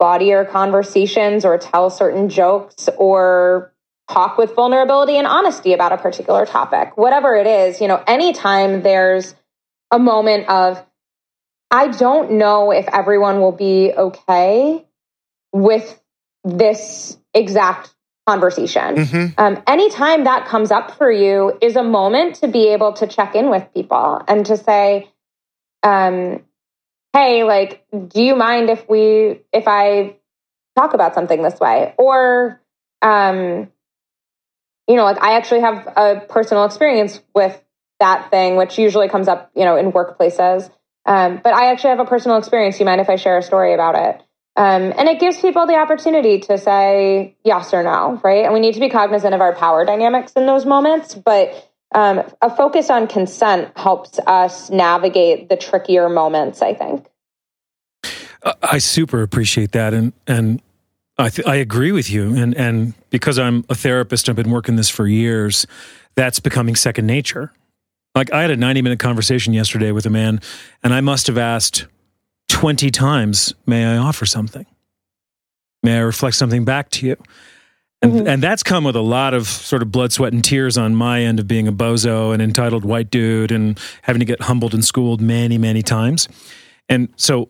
bodier 0.00 0.48
conversations 0.48 1.44
or 1.44 1.56
tell 1.56 1.88
certain 1.88 2.28
jokes 2.28 2.88
or 2.98 3.72
talk 4.08 4.38
with 4.38 4.54
vulnerability 4.54 5.16
and 5.16 5.26
honesty 5.26 5.72
about 5.72 5.92
a 5.92 5.96
particular 5.96 6.46
topic, 6.46 6.96
whatever 6.96 7.34
it 7.34 7.46
is, 7.46 7.80
you 7.80 7.88
know, 7.88 8.02
anytime 8.06 8.82
there's 8.82 9.34
a 9.90 9.98
moment 9.98 10.48
of, 10.48 10.84
I 11.70 11.88
don't 11.88 12.32
know 12.32 12.70
if 12.70 12.86
everyone 12.92 13.40
will 13.40 13.52
be 13.52 13.92
okay 13.92 14.86
with 15.52 16.00
this 16.44 17.18
exact 17.34 17.92
conversation. 18.28 18.96
Mm-hmm. 18.96 19.40
Um, 19.40 19.62
anytime 19.66 20.24
that 20.24 20.46
comes 20.46 20.70
up 20.70 20.96
for 20.96 21.10
you 21.10 21.58
is 21.60 21.76
a 21.76 21.82
moment 21.82 22.36
to 22.36 22.48
be 22.48 22.68
able 22.68 22.92
to 22.94 23.06
check 23.06 23.34
in 23.34 23.50
with 23.50 23.66
people 23.74 24.22
and 24.28 24.46
to 24.46 24.56
say, 24.56 25.10
um, 25.82 26.44
hey, 27.12 27.44
like, 27.44 27.84
do 27.90 28.22
you 28.22 28.36
mind 28.36 28.70
if 28.70 28.88
we, 28.88 29.40
if 29.52 29.64
I 29.66 30.16
talk 30.76 30.94
about 30.94 31.14
something 31.14 31.42
this 31.42 31.58
way? 31.58 31.94
Or, 31.98 32.60
um, 33.02 33.70
you 34.88 34.96
know, 34.96 35.04
like 35.04 35.20
I 35.20 35.36
actually 35.36 35.60
have 35.60 35.86
a 35.96 36.22
personal 36.28 36.64
experience 36.64 37.20
with 37.34 37.60
that 38.00 38.30
thing, 38.30 38.56
which 38.56 38.78
usually 38.78 39.08
comes 39.08 39.28
up, 39.28 39.50
you 39.54 39.64
know, 39.64 39.76
in 39.76 39.92
workplaces. 39.92 40.70
Um, 41.06 41.40
but 41.42 41.54
I 41.54 41.70
actually 41.70 41.90
have 41.90 42.00
a 42.00 42.04
personal 42.04 42.36
experience. 42.36 42.78
You 42.78 42.86
mind 42.86 43.00
if 43.00 43.08
I 43.08 43.16
share 43.16 43.38
a 43.38 43.42
story 43.42 43.74
about 43.74 43.94
it? 43.94 44.22
Um, 44.56 44.92
and 44.96 45.08
it 45.08 45.20
gives 45.20 45.38
people 45.38 45.66
the 45.66 45.74
opportunity 45.74 46.40
to 46.40 46.56
say 46.56 47.36
yes 47.44 47.74
or 47.74 47.82
no, 47.82 48.20
right? 48.24 48.44
And 48.44 48.54
we 48.54 48.60
need 48.60 48.74
to 48.74 48.80
be 48.80 48.88
cognizant 48.88 49.34
of 49.34 49.40
our 49.40 49.54
power 49.54 49.84
dynamics 49.84 50.32
in 50.32 50.46
those 50.46 50.64
moments. 50.64 51.14
But 51.14 51.70
um, 51.94 52.22
a 52.40 52.54
focus 52.54 52.88
on 52.90 53.06
consent 53.06 53.76
helps 53.76 54.18
us 54.18 54.70
navigate 54.70 55.48
the 55.48 55.56
trickier 55.56 56.08
moments, 56.08 56.62
I 56.62 56.74
think. 56.74 57.06
I 58.62 58.78
super 58.78 59.22
appreciate 59.22 59.72
that. 59.72 59.92
And, 59.92 60.12
and 60.26 60.62
I, 61.18 61.30
th- 61.30 61.46
I 61.46 61.56
agree 61.56 61.92
with 61.92 62.10
you. 62.10 62.34
And, 62.34 62.54
and 62.56 62.94
because 63.10 63.38
I'm 63.38 63.64
a 63.68 63.74
therapist, 63.74 64.28
I've 64.28 64.36
been 64.36 64.50
working 64.50 64.76
this 64.76 64.90
for 64.90 65.06
years, 65.06 65.66
that's 66.14 66.40
becoming 66.40 66.76
second 66.76 67.06
nature. 67.06 67.52
Like 68.14 68.32
I 68.32 68.42
had 68.42 68.50
a 68.50 68.56
90 68.56 68.82
minute 68.82 68.98
conversation 68.98 69.52
yesterday 69.52 69.92
with 69.92 70.06
a 70.06 70.10
man, 70.10 70.40
and 70.82 70.94
I 70.94 71.00
must 71.00 71.26
have 71.26 71.38
asked 71.38 71.86
20 72.48 72.90
times, 72.90 73.54
May 73.66 73.84
I 73.84 73.96
offer 73.96 74.26
something? 74.26 74.66
May 75.82 75.98
I 75.98 76.00
reflect 76.00 76.36
something 76.36 76.64
back 76.64 76.90
to 76.90 77.06
you? 77.06 77.16
And, 78.02 78.12
mm-hmm. 78.12 78.26
and 78.26 78.42
that's 78.42 78.62
come 78.62 78.84
with 78.84 78.96
a 78.96 79.02
lot 79.02 79.34
of 79.34 79.46
sort 79.46 79.82
of 79.82 79.90
blood, 79.90 80.12
sweat, 80.12 80.32
and 80.32 80.44
tears 80.44 80.76
on 80.76 80.94
my 80.94 81.22
end 81.22 81.40
of 81.40 81.48
being 81.48 81.66
a 81.66 81.72
bozo 81.72 82.32
and 82.32 82.42
entitled 82.42 82.84
white 82.84 83.10
dude 83.10 83.50
and 83.50 83.78
having 84.02 84.20
to 84.20 84.26
get 84.26 84.42
humbled 84.42 84.74
and 84.74 84.84
schooled 84.84 85.20
many, 85.20 85.58
many 85.58 85.82
times. 85.82 86.28
And 86.88 87.08
so, 87.16 87.48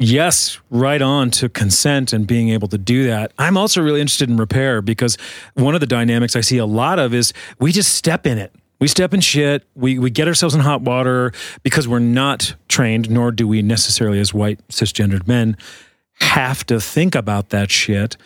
yes, 0.00 0.58
right 0.70 1.00
on 1.00 1.30
to 1.32 1.48
consent 1.48 2.12
and 2.12 2.26
being 2.26 2.48
able 2.48 2.66
to 2.68 2.78
do 2.78 3.06
that. 3.06 3.32
I'm 3.38 3.56
also 3.56 3.80
really 3.80 4.00
interested 4.00 4.28
in 4.28 4.36
repair 4.36 4.82
because 4.82 5.16
one 5.54 5.74
of 5.74 5.80
the 5.80 5.86
dynamics 5.86 6.34
I 6.34 6.40
see 6.40 6.58
a 6.58 6.66
lot 6.66 6.98
of 6.98 7.14
is 7.14 7.32
we 7.60 7.70
just 7.70 7.94
step 7.94 8.26
in 8.26 8.38
it. 8.38 8.52
We 8.80 8.88
step 8.88 9.12
in 9.12 9.20
shit. 9.20 9.64
We, 9.74 9.98
we 9.98 10.10
get 10.10 10.26
ourselves 10.26 10.54
in 10.54 10.62
hot 10.62 10.80
water 10.80 11.32
because 11.62 11.86
we're 11.86 11.98
not 11.98 12.54
trained, 12.68 13.10
nor 13.10 13.30
do 13.30 13.46
we 13.46 13.60
necessarily, 13.60 14.18
as 14.18 14.32
white 14.32 14.66
cisgendered 14.68 15.28
men, 15.28 15.56
have 16.20 16.64
to 16.66 16.80
think 16.80 17.14
about 17.14 17.50
that 17.50 17.70
shit. 17.70 18.16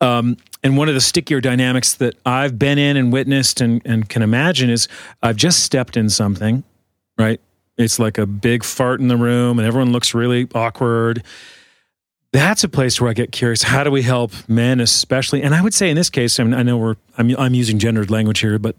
Um, 0.00 0.36
and 0.62 0.76
one 0.76 0.88
of 0.88 0.94
the 0.94 1.00
stickier 1.00 1.40
dynamics 1.40 1.94
that 1.94 2.14
I've 2.24 2.58
been 2.58 2.78
in 2.78 2.96
and 2.96 3.12
witnessed 3.12 3.60
and, 3.60 3.82
and 3.84 4.08
can 4.08 4.22
imagine 4.22 4.70
is 4.70 4.86
I've 5.22 5.36
just 5.36 5.64
stepped 5.64 5.96
in 5.96 6.08
something, 6.08 6.62
right? 7.18 7.40
It's 7.78 7.98
like 7.98 8.18
a 8.18 8.26
big 8.26 8.64
fart 8.64 9.00
in 9.00 9.08
the 9.08 9.16
room 9.16 9.58
and 9.58 9.66
everyone 9.66 9.92
looks 9.92 10.14
really 10.14 10.48
awkward. 10.54 11.22
That's 12.32 12.64
a 12.64 12.68
place 12.68 13.00
where 13.00 13.10
I 13.10 13.12
get 13.14 13.32
curious. 13.32 13.62
How 13.62 13.84
do 13.84 13.90
we 13.90 14.02
help 14.02 14.32
men, 14.48 14.80
especially? 14.80 15.42
And 15.42 15.54
I 15.54 15.62
would 15.62 15.74
say 15.74 15.90
in 15.90 15.96
this 15.96 16.10
case, 16.10 16.38
I, 16.38 16.44
mean, 16.44 16.54
I 16.54 16.62
know 16.62 16.76
we're 16.76 16.96
I'm, 17.16 17.34
I'm 17.38 17.54
using 17.54 17.78
gendered 17.78 18.10
language 18.10 18.40
here, 18.40 18.58
but 18.58 18.76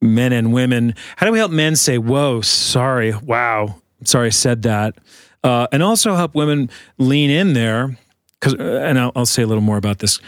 men 0.00 0.32
and 0.32 0.52
women. 0.52 0.94
How 1.16 1.26
do 1.26 1.32
we 1.32 1.38
help 1.38 1.52
men 1.52 1.76
say, 1.76 1.98
whoa, 1.98 2.40
sorry, 2.40 3.14
wow, 3.14 3.76
sorry 4.04 4.26
I 4.26 4.30
said 4.30 4.62
that? 4.62 4.96
Uh, 5.42 5.66
and 5.72 5.82
also 5.82 6.14
help 6.14 6.34
women 6.34 6.70
lean 6.98 7.30
in 7.30 7.52
there. 7.52 7.98
Because, 8.40 8.54
uh, 8.54 8.80
and 8.84 8.98
I'll, 8.98 9.12
I'll 9.16 9.26
say 9.26 9.42
a 9.42 9.46
little 9.46 9.62
more 9.62 9.76
about 9.76 9.98
this. 9.98 10.20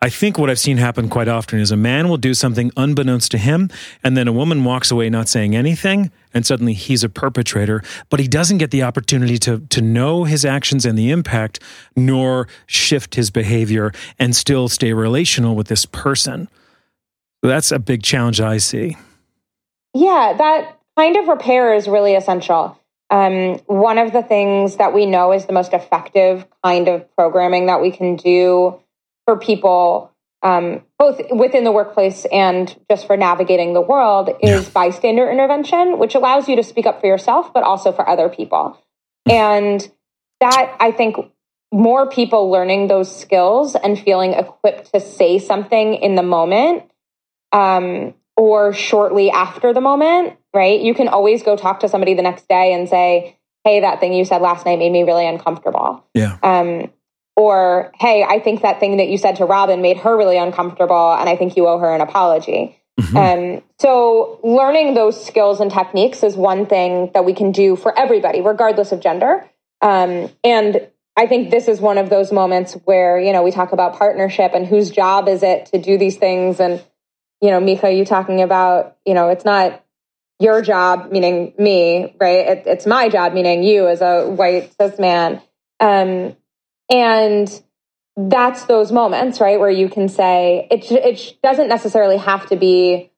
I 0.00 0.10
think 0.10 0.38
what 0.38 0.48
I've 0.48 0.60
seen 0.60 0.76
happen 0.76 1.08
quite 1.08 1.26
often 1.26 1.58
is 1.58 1.72
a 1.72 1.76
man 1.76 2.08
will 2.08 2.18
do 2.18 2.32
something 2.32 2.70
unbeknownst 2.76 3.32
to 3.32 3.38
him, 3.38 3.68
and 4.04 4.16
then 4.16 4.28
a 4.28 4.32
woman 4.32 4.62
walks 4.62 4.92
away 4.92 5.10
not 5.10 5.28
saying 5.28 5.56
anything, 5.56 6.12
and 6.32 6.46
suddenly 6.46 6.72
he's 6.72 7.02
a 7.02 7.08
perpetrator, 7.08 7.82
but 8.08 8.20
he 8.20 8.28
doesn't 8.28 8.58
get 8.58 8.70
the 8.70 8.84
opportunity 8.84 9.38
to, 9.38 9.58
to 9.58 9.82
know 9.82 10.22
his 10.22 10.44
actions 10.44 10.86
and 10.86 10.96
the 10.96 11.10
impact, 11.10 11.58
nor 11.96 12.46
shift 12.66 13.16
his 13.16 13.30
behavior 13.30 13.90
and 14.20 14.36
still 14.36 14.68
stay 14.68 14.92
relational 14.92 15.56
with 15.56 15.66
this 15.66 15.84
person. 15.84 16.48
So 17.42 17.48
that's 17.48 17.72
a 17.72 17.80
big 17.80 18.04
challenge 18.04 18.40
I 18.40 18.58
see. 18.58 18.96
Yeah, 19.94 20.34
that 20.38 20.78
kind 20.96 21.16
of 21.16 21.26
repair 21.26 21.74
is 21.74 21.88
really 21.88 22.14
essential. 22.14 22.78
Um, 23.10 23.58
one 23.66 23.98
of 23.98 24.12
the 24.12 24.22
things 24.22 24.76
that 24.76 24.94
we 24.94 25.06
know 25.06 25.32
is 25.32 25.46
the 25.46 25.52
most 25.52 25.72
effective 25.72 26.46
kind 26.62 26.86
of 26.86 27.12
programming 27.16 27.66
that 27.66 27.80
we 27.80 27.90
can 27.90 28.14
do 28.14 28.78
for 29.28 29.36
people, 29.36 30.10
um, 30.42 30.82
both 30.98 31.20
within 31.30 31.64
the 31.64 31.70
workplace 31.70 32.24
and 32.32 32.74
just 32.90 33.06
for 33.06 33.14
navigating 33.14 33.74
the 33.74 33.82
world, 33.82 34.30
is 34.40 34.64
yeah. 34.64 34.70
bystander 34.72 35.30
intervention, 35.30 35.98
which 35.98 36.14
allows 36.14 36.48
you 36.48 36.56
to 36.56 36.62
speak 36.62 36.86
up 36.86 37.02
for 37.02 37.06
yourself, 37.06 37.52
but 37.52 37.62
also 37.62 37.92
for 37.92 38.08
other 38.08 38.30
people. 38.30 38.82
And 39.28 39.86
that, 40.40 40.76
I 40.80 40.92
think, 40.92 41.16
more 41.70 42.08
people 42.08 42.50
learning 42.50 42.88
those 42.88 43.14
skills 43.14 43.74
and 43.74 44.00
feeling 44.00 44.32
equipped 44.32 44.94
to 44.94 45.00
say 45.00 45.38
something 45.38 45.92
in 45.96 46.14
the 46.14 46.22
moment 46.22 46.84
um, 47.52 48.14
or 48.34 48.72
shortly 48.72 49.30
after 49.30 49.74
the 49.74 49.82
moment, 49.82 50.38
right? 50.54 50.80
You 50.80 50.94
can 50.94 51.08
always 51.08 51.42
go 51.42 51.54
talk 51.54 51.80
to 51.80 51.88
somebody 51.90 52.14
the 52.14 52.22
next 52.22 52.48
day 52.48 52.72
and 52.72 52.88
say, 52.88 53.36
hey, 53.64 53.80
that 53.80 54.00
thing 54.00 54.14
you 54.14 54.24
said 54.24 54.40
last 54.40 54.64
night 54.64 54.78
made 54.78 54.90
me 54.90 55.02
really 55.02 55.26
uncomfortable. 55.26 56.06
Yeah. 56.14 56.38
Um, 56.42 56.90
or, 57.38 57.92
hey, 57.98 58.24
I 58.28 58.40
think 58.40 58.62
that 58.62 58.80
thing 58.80 58.96
that 58.96 59.08
you 59.08 59.16
said 59.16 59.36
to 59.36 59.44
Robyn 59.44 59.80
made 59.80 59.98
her 59.98 60.16
really 60.16 60.36
uncomfortable, 60.36 61.12
and 61.12 61.28
I 61.28 61.36
think 61.36 61.56
you 61.56 61.68
owe 61.68 61.78
her 61.78 61.94
an 61.94 62.00
apology. 62.00 62.76
Mm-hmm. 63.00 63.16
Um, 63.16 63.62
so, 63.78 64.40
learning 64.42 64.94
those 64.94 65.24
skills 65.24 65.60
and 65.60 65.70
techniques 65.70 66.24
is 66.24 66.36
one 66.36 66.66
thing 66.66 67.12
that 67.14 67.24
we 67.24 67.32
can 67.32 67.52
do 67.52 67.76
for 67.76 67.96
everybody, 67.96 68.40
regardless 68.40 68.90
of 68.90 69.00
gender. 69.00 69.48
Um, 69.80 70.30
and 70.42 70.88
I 71.16 71.28
think 71.28 71.50
this 71.50 71.68
is 71.68 71.80
one 71.80 71.98
of 71.98 72.10
those 72.10 72.32
moments 72.32 72.74
where, 72.84 73.20
you 73.20 73.32
know, 73.32 73.44
we 73.44 73.52
talk 73.52 73.72
about 73.72 73.96
partnership 73.96 74.52
and 74.54 74.66
whose 74.66 74.90
job 74.90 75.28
is 75.28 75.44
it 75.44 75.66
to 75.66 75.78
do 75.78 75.96
these 75.96 76.16
things. 76.16 76.58
And 76.58 76.82
you 77.40 77.50
know, 77.50 77.60
Mika, 77.60 77.92
you 77.92 78.04
talking 78.04 78.42
about, 78.42 78.96
you 79.06 79.14
know, 79.14 79.28
it's 79.28 79.44
not 79.44 79.84
your 80.40 80.62
job, 80.62 81.10
meaning 81.10 81.54
me, 81.58 82.16
right? 82.20 82.48
It, 82.48 82.62
it's 82.66 82.86
my 82.86 83.08
job, 83.08 83.32
meaning 83.32 83.62
you 83.62 83.88
as 83.88 84.00
a 84.00 84.28
white 84.28 84.72
cis 84.80 84.98
man. 84.98 85.40
Um, 85.80 86.36
and 86.90 87.62
that's 88.16 88.64
those 88.64 88.90
moments, 88.90 89.40
right, 89.40 89.60
where 89.60 89.70
you 89.70 89.88
can 89.88 90.08
say 90.08 90.66
it. 90.70 90.90
It 90.90 91.36
doesn't 91.42 91.68
necessarily 91.68 92.16
have 92.16 92.46
to 92.46 92.56
be, 92.56 93.12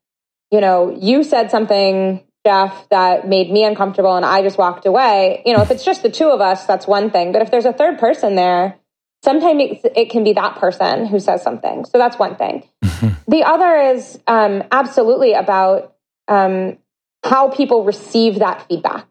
you 0.51 0.61
know, 0.61 0.97
you 1.01 1.25
said 1.25 1.51
something, 1.51 2.23
Jeff, 2.45 2.89
that 2.91 3.27
made 3.27 3.51
me 3.51 3.65
uncomfortable, 3.65 4.15
and 4.15 4.27
I 4.27 4.43
just 4.43 4.59
walked 4.59 4.85
away. 4.85 5.43
You 5.47 5.57
know, 5.57 5.63
if 5.63 5.71
it's 5.71 5.85
just 5.85 6.03
the 6.03 6.11
two 6.11 6.29
of 6.29 6.41
us, 6.41 6.67
that's 6.67 6.87
one 6.87 7.11
thing. 7.11 7.33
But 7.33 7.43
if 7.43 7.51
there's 7.51 7.65
a 7.65 7.73
third 7.73 7.99
person 7.99 8.35
there, 8.35 8.77
sometimes 9.23 9.79
it 9.97 10.11
can 10.11 10.25
be 10.25 10.35
that 10.35 10.57
person 10.57 11.07
who 11.07 11.19
says 11.19 11.43
something. 11.43 11.85
So 11.87 11.99
that's 11.99 12.19
one 12.19 12.37
thing. 12.37 12.65
the 13.29 13.45
other 13.45 13.95
is 13.95 14.19
um, 14.27 14.65
absolutely 14.71 15.33
about 15.33 15.95
um, 16.29 16.79
how 17.25 17.49
people 17.49 17.85
receive 17.85 18.41
that 18.41 18.67
feedback. 18.69 19.07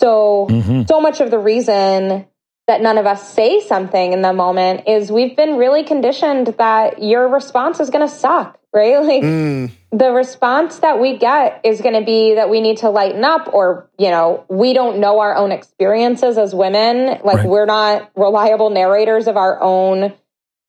So, 0.00 0.46
mm-hmm. 0.50 0.82
so 0.88 1.00
much 1.00 1.20
of 1.20 1.30
the 1.30 1.38
reason 1.38 2.26
that 2.68 2.80
none 2.80 2.98
of 2.98 3.06
us 3.06 3.32
say 3.32 3.60
something 3.60 4.12
in 4.12 4.22
the 4.22 4.32
moment 4.32 4.86
is 4.86 5.10
we've 5.10 5.36
been 5.36 5.56
really 5.56 5.82
conditioned 5.82 6.54
that 6.58 7.02
your 7.02 7.28
response 7.28 7.80
is 7.80 7.90
going 7.90 8.06
to 8.06 8.14
suck, 8.14 8.58
right? 8.72 9.02
Like 9.02 9.22
mm. 9.22 9.72
the 9.90 10.12
response 10.12 10.78
that 10.78 11.00
we 11.00 11.18
get 11.18 11.60
is 11.64 11.80
going 11.80 11.94
to 11.94 12.04
be 12.04 12.36
that 12.36 12.48
we 12.48 12.60
need 12.60 12.78
to 12.78 12.90
lighten 12.90 13.24
up 13.24 13.52
or, 13.52 13.90
you 13.98 14.10
know, 14.10 14.44
we 14.48 14.74
don't 14.74 15.00
know 15.00 15.18
our 15.18 15.34
own 15.34 15.50
experiences 15.50 16.38
as 16.38 16.54
women. 16.54 17.20
Like 17.24 17.38
right. 17.38 17.48
we're 17.48 17.66
not 17.66 18.10
reliable 18.14 18.70
narrators 18.70 19.26
of 19.26 19.36
our 19.36 19.60
own 19.60 20.14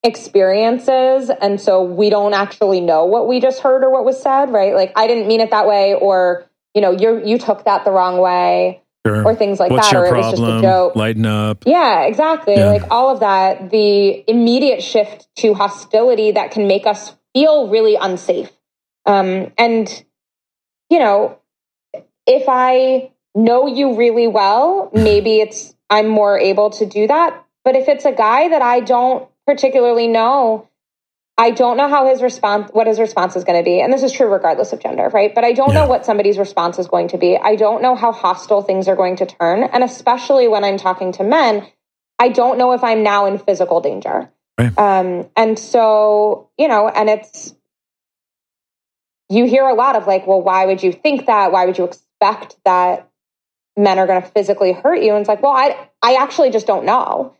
experiences. 0.03 1.29
And 1.29 1.62
so 1.62 1.84
we 1.84 2.10
don't 2.10 2.34
actually 2.34 2.82
know 2.82 3.06
what 3.06 3.27
we 3.27 3.39
just 3.39 3.62
heard 3.62 3.84
or 3.84 3.91
what 3.91 4.03
was 4.03 4.21
said, 4.21 4.51
right? 4.51 4.73
Like 4.73 4.91
I 4.95 5.08
didn't 5.08 5.27
mean 5.27 5.41
it 5.41 5.51
that 5.51 5.67
way 5.67 5.93
or, 5.93 6.45
you 6.73 6.82
know, 6.82 6.91
you 6.91 7.23
you 7.23 7.38
took 7.38 7.65
that 7.65 7.86
the 7.86 7.91
wrong 7.91 8.17
way 8.17 8.82
Sure. 9.05 9.25
or 9.27 9.35
things 9.35 9.59
like 9.59 9.69
What's 9.69 9.91
that, 9.91 9.97
or 9.97 10.05
it 10.05 10.15
was 10.15 10.31
just 10.31 10.41
a 10.41 10.61
joke. 10.61 10.95
Lighten 10.95 11.25
up. 11.25 11.63
Yeah, 11.65 12.03
exactly. 12.03 12.55
Yeah. 12.55 12.67
Like 12.67 12.83
all 12.89 13.09
of 13.09 13.19
that, 13.19 13.69
the 13.69 14.23
immediate 14.29 14.81
shift 14.81 15.27
to 15.39 15.53
hostility 15.53 16.31
that 16.31 16.51
can 16.51 16.67
make 16.67 16.87
us 16.87 17.13
feel 17.33 17.67
really 17.67 17.95
unsafe. 17.95 18.49
Um, 19.05 19.51
and, 19.57 20.05
you 20.89 20.99
know, 20.99 21.37
if 22.25 22.45
I 22.47 23.11
know 23.35 23.67
you 23.67 23.97
really 23.97 24.27
well, 24.27 24.89
maybe 24.93 25.41
it's, 25.41 25.75
I'm 25.89 26.07
more 26.07 26.39
able 26.39 26.69
to 26.69 26.85
do 26.85 27.05
that. 27.07 27.45
But 27.65 27.75
if 27.75 27.89
it's 27.89 28.05
a 28.05 28.13
guy 28.13 28.49
that 28.49 28.61
I 28.61 28.79
don't 28.79 29.27
particularly 29.45 30.07
know, 30.07 30.69
I 31.37 31.51
don't 31.51 31.77
know 31.77 31.89
how 31.89 32.07
his 32.07 32.21
response, 32.21 32.69
what 32.73 32.85
his 32.85 32.99
response 32.99 33.35
is 33.35 33.43
going 33.43 33.59
to 33.59 33.65
be. 33.65 33.81
And 33.81 33.91
this 33.91 34.03
is 34.03 34.11
true 34.11 34.31
regardless 34.31 34.71
of 34.71 34.79
gender, 34.79 35.09
right? 35.09 35.33
But 35.33 35.43
I 35.43 35.53
don't 35.53 35.69
yeah. 35.69 35.81
know 35.81 35.87
what 35.87 36.05
somebody's 36.05 36.37
response 36.37 36.77
is 36.77 36.87
going 36.87 37.07
to 37.09 37.17
be. 37.17 37.37
I 37.37 37.55
don't 37.55 37.81
know 37.81 37.95
how 37.95 38.11
hostile 38.11 38.61
things 38.61 38.87
are 38.87 38.95
going 38.95 39.15
to 39.17 39.25
turn. 39.25 39.63
And 39.63 39.83
especially 39.83 40.47
when 40.47 40.63
I'm 40.63 40.77
talking 40.77 41.11
to 41.13 41.23
men, 41.23 41.67
I 42.19 42.29
don't 42.29 42.59
know 42.59 42.73
if 42.73 42.83
I'm 42.83 43.01
now 43.01 43.25
in 43.25 43.39
physical 43.39 43.81
danger. 43.81 44.31
Right. 44.59 44.77
Um, 44.77 45.27
and 45.35 45.57
so, 45.57 46.49
you 46.57 46.67
know, 46.67 46.87
and 46.87 47.09
it's, 47.09 47.55
you 49.29 49.45
hear 49.45 49.65
a 49.65 49.73
lot 49.73 49.95
of 49.95 50.05
like, 50.05 50.27
well, 50.27 50.41
why 50.41 50.67
would 50.67 50.83
you 50.83 50.91
think 50.91 51.25
that? 51.25 51.51
Why 51.51 51.65
would 51.65 51.79
you 51.79 51.85
expect 51.85 52.57
that 52.63 53.09
men 53.75 53.97
are 53.97 54.05
going 54.05 54.21
to 54.21 54.27
physically 54.27 54.71
hurt 54.71 55.01
you? 55.01 55.13
And 55.13 55.21
it's 55.21 55.29
like, 55.29 55.41
well, 55.41 55.53
I, 55.53 55.89
I 56.03 56.15
actually 56.15 56.51
just 56.51 56.67
don't 56.67 56.85
know 56.85 57.35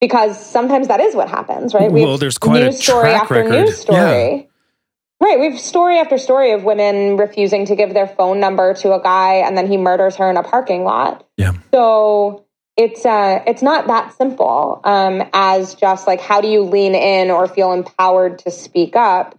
because 0.00 0.44
sometimes 0.44 0.88
that 0.88 1.00
is 1.00 1.14
what 1.14 1.28
happens, 1.28 1.74
right? 1.74 1.90
We 1.90 2.04
well, 2.04 2.18
there's 2.18 2.38
quite 2.38 2.62
news 2.62 2.78
a 2.78 2.82
story 2.82 3.10
after 3.10 3.34
record. 3.34 3.50
news 3.50 3.80
story. 3.80 4.34
Yeah. 4.34 4.42
Right, 5.20 5.40
we 5.40 5.50
have 5.50 5.58
story 5.58 5.98
after 5.98 6.16
story 6.16 6.52
of 6.52 6.62
women 6.62 7.16
refusing 7.16 7.66
to 7.66 7.74
give 7.74 7.92
their 7.92 8.06
phone 8.06 8.38
number 8.38 8.74
to 8.74 8.94
a 8.94 9.02
guy, 9.02 9.36
and 9.36 9.58
then 9.58 9.66
he 9.66 9.76
murders 9.76 10.14
her 10.16 10.30
in 10.30 10.36
a 10.36 10.44
parking 10.44 10.84
lot. 10.84 11.26
Yeah. 11.36 11.54
So 11.72 12.46
it's 12.76 13.04
uh, 13.04 13.42
it's 13.44 13.60
not 13.60 13.88
that 13.88 14.16
simple 14.16 14.80
um, 14.84 15.28
as 15.32 15.74
just 15.74 16.06
like 16.06 16.20
how 16.20 16.40
do 16.40 16.46
you 16.46 16.62
lean 16.62 16.94
in 16.94 17.32
or 17.32 17.48
feel 17.48 17.72
empowered 17.72 18.38
to 18.40 18.52
speak 18.52 18.94
up. 18.94 19.36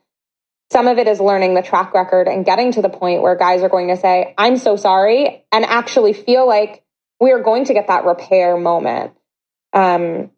Some 0.72 0.88
of 0.88 0.98
it 0.98 1.08
is 1.08 1.22
learning 1.22 1.56
the 1.56 1.62
track 1.62 1.94
record 1.94 2.28
and 2.28 2.46
getting 2.46 2.74
to 2.74 2.82
the 2.82 2.90
point 2.90 3.22
where 3.22 3.36
guys 3.36 3.64
are 3.64 3.70
going 3.70 3.88
to 3.88 3.98
say, 3.98 4.34
"I'm 4.38 4.58
so 4.58 4.76
sorry," 4.76 5.46
and 5.54 5.64
actually 5.64 6.12
feel 6.12 6.46
like 6.46 6.84
we 7.22 7.32
are 7.32 7.42
going 7.42 7.64
to 7.66 7.74
get 7.74 7.88
that 7.88 8.04
repair 8.04 8.58
moment. 8.58 9.14
Um, 9.72 10.32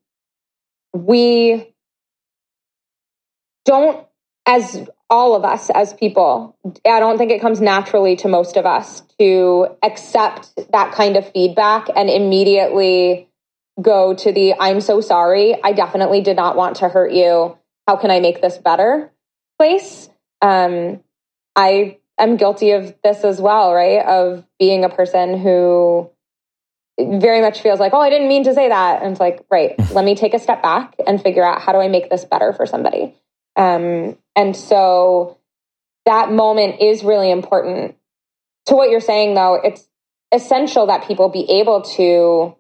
we 0.93 1.73
don't, 3.65 4.06
as 4.45 4.88
all 5.10 5.36
of 5.36 5.43
us 5.43 5.69
as 5.69 5.93
people, 5.93 6.56
I 6.86 6.99
don't 6.99 7.17
think 7.17 7.32
it 7.32 7.41
comes 7.41 7.62
naturally 7.62 8.15
to 8.17 8.27
most 8.27 8.58
of 8.58 8.65
us 8.65 9.01
to 9.19 9.67
accept 9.84 10.49
that 10.71 10.93
kind 10.93 11.17
of 11.17 11.30
feedback 11.32 11.88
and 11.95 12.10
immediately 12.10 13.27
go 13.82 14.13
to 14.13 14.32
the 14.32 14.56
I'm 14.60 14.82
so 14.82 15.01
sorry. 15.01 15.62
I 15.62 15.73
definitely 15.73 16.21
did 16.21 16.38
not 16.38 16.56
want 16.56 16.77
to 16.77 16.89
hurt 16.89 17.12
you. 17.12 17.58
How 17.88 17.97
can 17.97 18.12
I 18.12 18.19
make 18.19 18.41
this 18.41 18.58
better 18.58 19.12
place? 19.60 20.10
Um, 20.41 21.04
I 21.56 21.97
am 22.19 22.38
guilty 22.38 22.71
of 22.71 22.95
this 23.04 23.23
as 23.23 23.41
well, 23.41 23.73
right? 23.73 24.06
Of 24.06 24.45
being 24.60 24.84
a 24.84 24.89
person 24.89 25.38
who 25.38 26.10
very 26.99 27.41
much 27.41 27.62
feels 27.62 27.80
like, 27.80 27.93
oh, 27.93 27.99
I 27.99 28.10
didn't 28.10 28.27
mean 28.27 28.43
to 28.45 28.54
say 28.54 28.69
that. 28.69 29.01
And 29.01 29.12
it's 29.12 29.19
like, 29.19 29.45
right, 29.49 29.73
let 29.91 30.06
me 30.06 30.15
take 30.15 30.34
a 30.34 30.39
step 30.39 30.62
back 30.62 30.95
and 31.06 31.21
figure 31.21 31.43
out 31.43 31.62
how 31.62 31.71
do 31.71 31.80
I 31.80 31.88
make 31.88 32.10
this 32.10 32.25
better 32.25 32.54
for 32.54 32.65
somebody. 32.65 33.15
Um, 33.56 34.17
and 34.36 34.56
so 34.56 35.38
that 36.06 36.32
moment 36.32 36.82
is 36.82 37.04
really 37.04 37.32
important. 37.32 37.95
To 38.67 38.75
what 38.75 38.89
you're 38.89 38.99
saying, 38.99 39.34
though, 39.34 39.56
it's 39.56 39.88
essential 40.32 40.88
that 40.88 41.08
people 41.08 41.30
be 41.30 41.60
able 41.60 41.82
to 41.82 42.56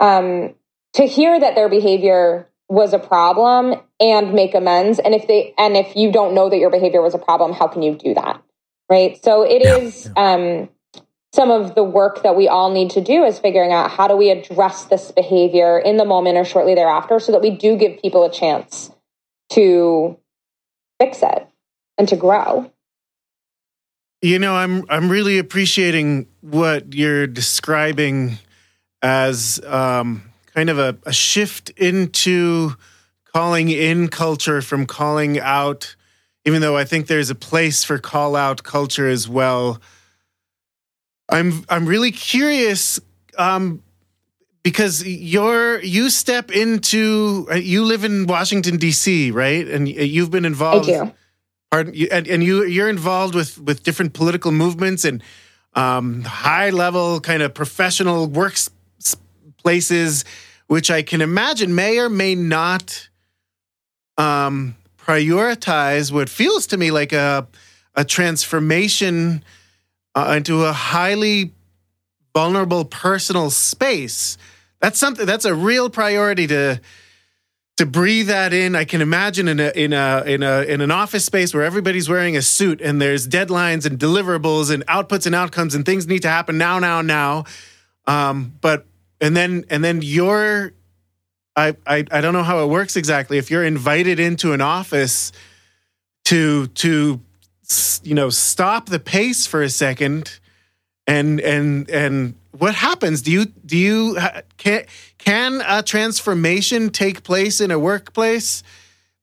um, 0.00 0.54
to 0.94 1.06
hear 1.06 1.38
that 1.38 1.54
their 1.54 1.68
behavior 1.68 2.48
was 2.68 2.92
a 2.92 2.98
problem 2.98 3.80
and 4.00 4.32
make 4.32 4.54
amends. 4.54 4.98
And 4.98 5.14
if 5.14 5.26
they 5.28 5.54
and 5.58 5.76
if 5.76 5.94
you 5.94 6.10
don't 6.10 6.34
know 6.34 6.48
that 6.48 6.58
your 6.58 6.70
behavior 6.70 7.02
was 7.02 7.14
a 7.14 7.18
problem, 7.18 7.52
how 7.52 7.68
can 7.68 7.82
you 7.82 7.94
do 7.94 8.14
that? 8.14 8.42
Right. 8.90 9.22
So 9.22 9.42
it 9.42 9.62
yeah, 9.62 9.76
is. 9.76 10.10
Um, 10.16 10.68
some 11.34 11.50
of 11.50 11.74
the 11.74 11.82
work 11.82 12.22
that 12.22 12.36
we 12.36 12.46
all 12.46 12.70
need 12.70 12.90
to 12.90 13.00
do 13.00 13.24
is 13.24 13.40
figuring 13.40 13.72
out 13.72 13.90
how 13.90 14.06
do 14.06 14.16
we 14.16 14.30
address 14.30 14.84
this 14.84 15.10
behavior 15.10 15.76
in 15.80 15.96
the 15.96 16.04
moment 16.04 16.38
or 16.38 16.44
shortly 16.44 16.76
thereafter 16.76 17.18
so 17.18 17.32
that 17.32 17.42
we 17.42 17.50
do 17.50 17.76
give 17.76 18.00
people 18.00 18.22
a 18.22 18.30
chance 18.30 18.92
to 19.50 20.16
fix 21.00 21.24
it 21.24 21.48
and 21.98 22.06
to 22.06 22.14
grow. 22.14 22.70
You 24.22 24.38
know, 24.38 24.54
I'm 24.54 24.84
I'm 24.88 25.10
really 25.10 25.38
appreciating 25.38 26.28
what 26.40 26.94
you're 26.94 27.26
describing 27.26 28.38
as 29.02 29.60
um, 29.66 30.22
kind 30.54 30.70
of 30.70 30.78
a, 30.78 30.96
a 31.04 31.12
shift 31.12 31.70
into 31.70 32.76
calling 33.34 33.70
in 33.70 34.06
culture 34.06 34.62
from 34.62 34.86
calling 34.86 35.40
out, 35.40 35.96
even 36.44 36.62
though 36.62 36.76
I 36.76 36.84
think 36.84 37.08
there's 37.08 37.30
a 37.30 37.34
place 37.34 37.82
for 37.82 37.98
call 37.98 38.36
out 38.36 38.62
culture 38.62 39.08
as 39.08 39.28
well. 39.28 39.80
I'm 41.28 41.64
I'm 41.68 41.86
really 41.86 42.10
curious 42.10 43.00
um, 43.38 43.82
because 44.62 45.06
you're 45.06 45.80
you 45.82 46.10
step 46.10 46.50
into 46.50 47.46
uh, 47.50 47.54
you 47.54 47.84
live 47.84 48.04
in 48.04 48.26
Washington 48.26 48.76
D.C. 48.76 49.30
right, 49.30 49.66
and 49.66 49.88
you've 49.88 50.30
been 50.30 50.44
involved. 50.44 50.88
I 50.90 51.04
do. 51.04 51.12
Pardon, 51.70 51.94
and, 52.12 52.28
and 52.28 52.44
you 52.44 52.64
you're 52.64 52.88
involved 52.88 53.34
with 53.34 53.58
with 53.60 53.82
different 53.82 54.12
political 54.12 54.52
movements 54.52 55.04
and 55.04 55.22
um, 55.74 56.22
high 56.22 56.70
level 56.70 57.20
kind 57.20 57.42
of 57.42 57.52
professional 57.54 58.28
workplaces, 58.28 60.24
which 60.66 60.90
I 60.90 61.02
can 61.02 61.20
imagine 61.20 61.74
may 61.74 61.98
or 61.98 62.08
may 62.08 62.34
not 62.34 63.08
um, 64.18 64.76
prioritize 64.98 66.12
what 66.12 66.28
feels 66.28 66.66
to 66.68 66.76
me 66.76 66.90
like 66.90 67.12
a 67.12 67.46
a 67.94 68.04
transformation 68.04 69.44
uh, 70.14 70.34
into 70.36 70.64
a 70.64 70.72
highly 70.72 71.52
vulnerable 72.34 72.84
personal 72.84 73.50
space. 73.50 74.36
That's 74.80 74.98
something 74.98 75.26
that's 75.26 75.44
a 75.44 75.54
real 75.54 75.88
priority 75.88 76.46
to 76.48 76.80
to 77.76 77.86
breathe 77.86 78.28
that 78.28 78.52
in. 78.52 78.76
I 78.76 78.84
can 78.84 79.00
imagine 79.00 79.48
in 79.48 79.60
a 79.60 79.70
in 79.70 79.92
a 79.92 80.22
in 80.26 80.42
a 80.42 80.62
in 80.62 80.80
an 80.80 80.90
office 80.90 81.24
space 81.24 81.54
where 81.54 81.64
everybody's 81.64 82.08
wearing 82.08 82.36
a 82.36 82.42
suit 82.42 82.80
and 82.80 83.00
there's 83.00 83.26
deadlines 83.26 83.86
and 83.86 83.98
deliverables 83.98 84.72
and 84.72 84.86
outputs 84.86 85.26
and 85.26 85.34
outcomes 85.34 85.74
and 85.74 85.84
things 85.84 86.06
need 86.06 86.22
to 86.22 86.28
happen 86.28 86.58
now, 86.58 86.78
now, 86.78 87.02
now. 87.02 87.44
Um, 88.06 88.52
but 88.60 88.86
and 89.20 89.36
then 89.36 89.64
and 89.70 89.82
then 89.82 90.00
you're 90.02 90.72
I, 91.56 91.76
I 91.86 92.04
I 92.10 92.20
don't 92.20 92.34
know 92.34 92.42
how 92.42 92.62
it 92.64 92.68
works 92.68 92.96
exactly. 92.96 93.38
If 93.38 93.50
you're 93.50 93.64
invited 93.64 94.20
into 94.20 94.52
an 94.52 94.60
office 94.60 95.32
to 96.26 96.66
to 96.68 97.20
you 98.02 98.14
know 98.14 98.30
stop 98.30 98.86
the 98.86 98.98
pace 98.98 99.46
for 99.46 99.62
a 99.62 99.70
second 99.70 100.38
and 101.06 101.40
and 101.40 101.88
and 101.90 102.34
what 102.52 102.74
happens 102.74 103.22
do 103.22 103.30
you 103.32 103.46
do 103.46 103.76
you 103.76 104.18
can 104.56 104.84
can 105.18 105.62
a 105.66 105.82
transformation 105.82 106.90
take 106.90 107.22
place 107.22 107.60
in 107.60 107.70
a 107.70 107.78
workplace 107.78 108.62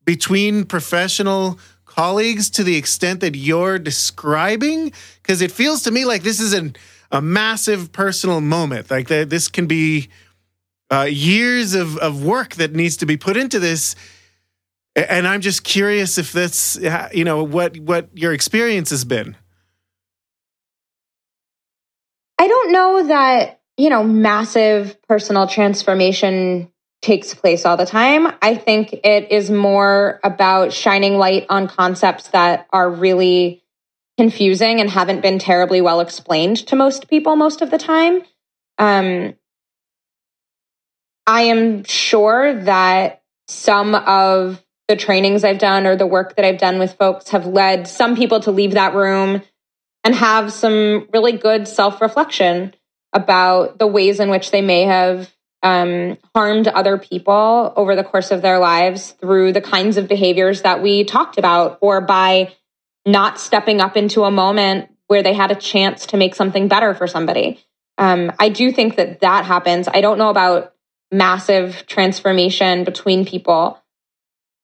between 0.05 0.65
professional 0.65 1.59
colleagues 1.85 2.49
to 2.49 2.63
the 2.63 2.75
extent 2.75 3.19
that 3.19 3.35
you're 3.35 3.77
describing? 3.77 4.91
Because 5.21 5.41
it 5.41 5.51
feels 5.51 5.83
to 5.83 5.91
me 5.91 6.05
like 6.05 6.23
this 6.23 6.39
is 6.39 6.53
an, 6.53 6.75
a 7.11 7.21
massive 7.21 7.91
personal 7.91 8.41
moment. 8.41 8.89
Like 8.89 9.07
this 9.07 9.47
can 9.47 9.67
be 9.67 10.09
uh, 10.89 11.03
years 11.03 11.73
of, 11.73 11.97
of 11.97 12.23
work 12.23 12.55
that 12.55 12.73
needs 12.73 12.97
to 12.97 13.05
be 13.05 13.17
put 13.17 13.37
into 13.37 13.59
this. 13.59 13.95
And 14.95 15.27
I'm 15.27 15.41
just 15.41 15.63
curious 15.63 16.17
if 16.17 16.31
that's, 16.31 16.77
you 17.13 17.23
know, 17.23 17.43
what, 17.43 17.77
what 17.77 18.09
your 18.13 18.33
experience 18.33 18.89
has 18.89 19.05
been. 19.05 19.37
I 22.37 22.47
don't 22.47 22.71
know 22.71 23.07
that, 23.07 23.61
you 23.77 23.89
know, 23.89 24.03
massive 24.03 25.01
personal 25.03 25.47
transformation 25.47 26.71
takes 27.01 27.33
place 27.33 27.65
all 27.65 27.77
the 27.77 27.85
time. 27.85 28.27
I 28.41 28.55
think 28.55 28.93
it 28.93 29.31
is 29.31 29.49
more 29.49 30.19
about 30.23 30.73
shining 30.73 31.17
light 31.17 31.45
on 31.49 31.67
concepts 31.67 32.27
that 32.29 32.67
are 32.71 32.89
really 32.89 33.63
confusing 34.17 34.81
and 34.81 34.89
haven't 34.89 35.21
been 35.21 35.39
terribly 35.39 35.81
well 35.81 35.99
explained 35.99 36.57
to 36.67 36.75
most 36.75 37.07
people 37.07 37.35
most 37.35 37.61
of 37.61 37.71
the 37.71 37.77
time. 37.77 38.21
Um, 38.77 39.35
I 41.25 41.43
am 41.43 41.83
sure 41.85 42.61
that 42.63 43.23
some 43.47 43.95
of 43.95 44.63
the 44.91 44.97
trainings 44.97 45.45
I've 45.45 45.57
done 45.57 45.87
or 45.87 45.95
the 45.95 46.05
work 46.05 46.35
that 46.35 46.43
I've 46.43 46.57
done 46.57 46.77
with 46.77 46.95
folks 46.95 47.29
have 47.29 47.47
led 47.47 47.87
some 47.87 48.17
people 48.17 48.41
to 48.41 48.51
leave 48.51 48.73
that 48.73 48.93
room 48.93 49.41
and 50.03 50.13
have 50.13 50.51
some 50.51 51.07
really 51.13 51.31
good 51.31 51.65
self 51.65 52.01
reflection 52.01 52.73
about 53.13 53.79
the 53.79 53.87
ways 53.87 54.19
in 54.19 54.29
which 54.29 54.51
they 54.51 54.61
may 54.61 54.83
have 54.83 55.33
um, 55.63 56.17
harmed 56.35 56.67
other 56.67 56.97
people 56.97 57.71
over 57.77 57.95
the 57.95 58.03
course 58.03 58.31
of 58.31 58.41
their 58.41 58.59
lives 58.59 59.11
through 59.11 59.53
the 59.53 59.61
kinds 59.61 59.95
of 59.95 60.09
behaviors 60.09 60.63
that 60.63 60.83
we 60.83 61.05
talked 61.05 61.37
about, 61.37 61.77
or 61.79 62.01
by 62.01 62.53
not 63.05 63.39
stepping 63.39 63.79
up 63.79 63.95
into 63.95 64.25
a 64.25 64.31
moment 64.31 64.89
where 65.07 65.23
they 65.23 65.33
had 65.33 65.51
a 65.51 65.55
chance 65.55 66.07
to 66.07 66.17
make 66.17 66.35
something 66.35 66.67
better 66.67 66.93
for 66.93 67.07
somebody. 67.07 67.61
Um, 67.97 68.33
I 68.39 68.49
do 68.49 68.73
think 68.73 68.97
that 68.97 69.21
that 69.21 69.45
happens. 69.45 69.87
I 69.87 70.01
don't 70.01 70.17
know 70.17 70.29
about 70.29 70.73
massive 71.13 71.85
transformation 71.87 72.83
between 72.83 73.25
people. 73.25 73.80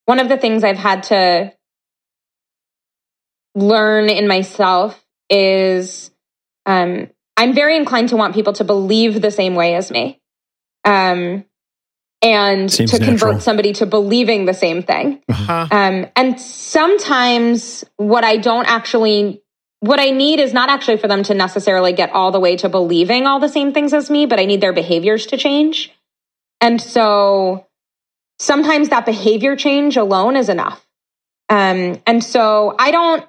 One 0.07 0.19
of 0.19 0.29
the 0.29 0.37
things 0.37 0.63
I've 0.63 0.77
had 0.77 1.03
to 1.03 1.53
learn 3.55 4.09
in 4.09 4.27
myself 4.27 5.03
is 5.29 6.11
um, 6.65 7.09
I'm 7.35 7.53
very 7.53 7.75
inclined 7.75 8.09
to 8.09 8.15
want 8.15 8.33
people 8.33 8.53
to 8.53 8.63
believe 8.63 9.21
the 9.21 9.31
same 9.31 9.53
way 9.53 9.75
as 9.75 9.91
me 9.91 10.21
um, 10.85 11.43
and 12.21 12.71
Seems 12.71 12.91
to 12.91 12.99
natural. 12.99 13.17
convert 13.17 13.41
somebody 13.43 13.73
to 13.73 13.85
believing 13.85 14.45
the 14.45 14.53
same 14.53 14.81
thing. 14.81 15.21
Uh-huh. 15.27 15.67
Um, 15.69 16.07
and 16.15 16.39
sometimes 16.39 17.83
what 17.97 18.23
I 18.23 18.37
don't 18.37 18.65
actually, 18.65 19.43
what 19.81 19.99
I 19.99 20.11
need 20.11 20.39
is 20.39 20.53
not 20.53 20.69
actually 20.69 20.97
for 20.97 21.09
them 21.09 21.23
to 21.23 21.33
necessarily 21.33 21.91
get 21.91 22.11
all 22.11 22.31
the 22.31 22.39
way 22.39 22.55
to 22.57 22.69
believing 22.69 23.27
all 23.27 23.41
the 23.41 23.49
same 23.49 23.73
things 23.73 23.93
as 23.93 24.09
me, 24.09 24.25
but 24.25 24.39
I 24.39 24.45
need 24.45 24.61
their 24.61 24.73
behaviors 24.73 25.27
to 25.27 25.37
change. 25.37 25.91
And 26.61 26.81
so 26.81 27.66
sometimes 28.39 28.89
that 28.89 29.05
behavior 29.05 29.55
change 29.55 29.97
alone 29.97 30.35
is 30.35 30.49
enough. 30.49 30.85
Um, 31.49 32.01
and 32.05 32.23
so 32.23 32.75
I 32.77 32.91
don't, 32.91 33.25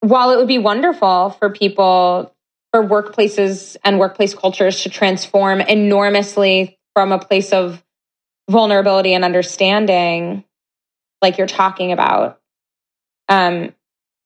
while 0.00 0.30
it 0.30 0.36
would 0.36 0.48
be 0.48 0.58
wonderful 0.58 1.30
for 1.30 1.50
people 1.50 2.34
for 2.72 2.82
workplaces 2.82 3.76
and 3.84 3.98
workplace 3.98 4.34
cultures 4.34 4.82
to 4.82 4.90
transform 4.90 5.60
enormously 5.60 6.78
from 6.94 7.12
a 7.12 7.18
place 7.18 7.52
of 7.52 7.82
vulnerability 8.50 9.14
and 9.14 9.24
understanding, 9.24 10.44
like 11.20 11.38
you're 11.38 11.46
talking 11.46 11.92
about. 11.92 12.40
Um, 13.28 13.74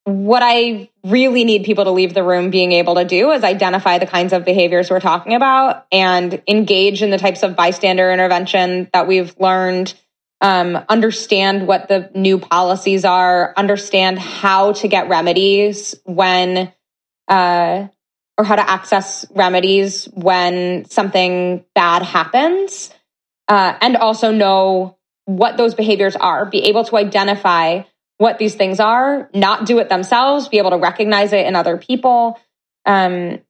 what 0.06 0.40
I 0.40 0.88
really 1.02 1.42
need 1.42 1.64
people 1.64 1.82
to 1.84 1.90
leave 1.90 2.14
the 2.14 2.22
room 2.22 2.50
being 2.50 2.70
able 2.70 2.94
to 2.94 3.04
do 3.04 3.32
is 3.32 3.42
identify 3.42 3.98
the 3.98 4.06
kinds 4.06 4.32
of 4.32 4.44
behaviors 4.44 4.88
we're 4.88 5.00
talking 5.00 5.34
about 5.34 5.84
and 5.90 6.40
engage 6.46 7.02
in 7.02 7.10
the 7.10 7.18
types 7.18 7.42
of 7.42 7.56
bystander 7.56 8.12
intervention 8.12 8.88
that 8.92 9.08
we've 9.08 9.34
learned, 9.40 9.94
um, 10.40 10.78
understand 10.88 11.66
what 11.66 11.88
the 11.88 12.08
new 12.14 12.38
policies 12.38 13.04
are, 13.04 13.52
understand 13.56 14.20
how 14.20 14.74
to 14.74 14.86
get 14.86 15.08
remedies 15.08 15.96
when 16.04 16.72
uh, 17.26 17.88
or 18.38 18.44
how 18.44 18.54
to 18.54 18.70
access 18.70 19.26
remedies 19.34 20.04
when 20.12 20.84
something 20.84 21.64
bad 21.74 22.02
happens, 22.02 22.94
uh, 23.48 23.76
and 23.80 23.96
also 23.96 24.30
know 24.30 24.96
what 25.24 25.56
those 25.56 25.74
behaviors 25.74 26.14
are, 26.14 26.46
be 26.46 26.66
able 26.66 26.84
to 26.84 26.96
identify 26.96 27.82
what 28.18 28.38
these 28.38 28.54
things 28.54 28.80
are, 28.80 29.28
not 29.34 29.66
do 29.66 29.78
it 29.78 29.88
themselves, 29.88 30.48
be 30.48 30.58
able 30.58 30.70
to 30.70 30.78
recognize 30.78 31.32
it 31.32 31.46
in 31.46 31.54
other 31.54 31.76
people. 31.76 32.38
Um, 32.84 33.40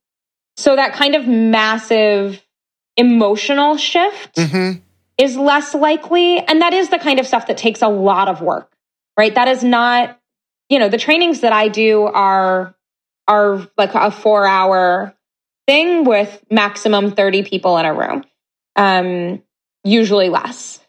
so 0.56 0.74
that 0.76 0.94
kind 0.94 1.14
of 1.14 1.26
massive 1.26 2.42
emotional 2.96 3.76
shift 3.76 4.36
mm-hmm. 4.36 4.80
is 5.18 5.36
less 5.36 5.74
likely. 5.74 6.38
And 6.38 6.62
that 6.62 6.72
is 6.72 6.88
the 6.88 6.98
kind 6.98 7.20
of 7.20 7.26
stuff 7.26 7.46
that 7.46 7.58
takes 7.58 7.82
a 7.82 7.88
lot 7.88 8.28
of 8.28 8.40
work, 8.40 8.72
right? 9.16 9.34
That 9.34 9.48
is 9.48 9.62
not, 9.62 10.18
you 10.68 10.78
know, 10.78 10.88
the 10.88 10.98
trainings 10.98 11.40
that 11.40 11.52
I 11.52 11.68
do 11.68 12.02
are 12.02 12.74
are 13.28 13.68
like 13.76 13.94
a 13.94 14.10
four 14.10 14.46
hour 14.46 15.12
thing 15.66 16.04
with 16.04 16.44
maximum 16.50 17.10
30 17.10 17.42
people 17.42 17.76
in 17.78 17.86
a 17.86 17.92
room, 17.92 18.24
um, 18.76 19.42
usually 19.84 20.28
less. 20.28 20.80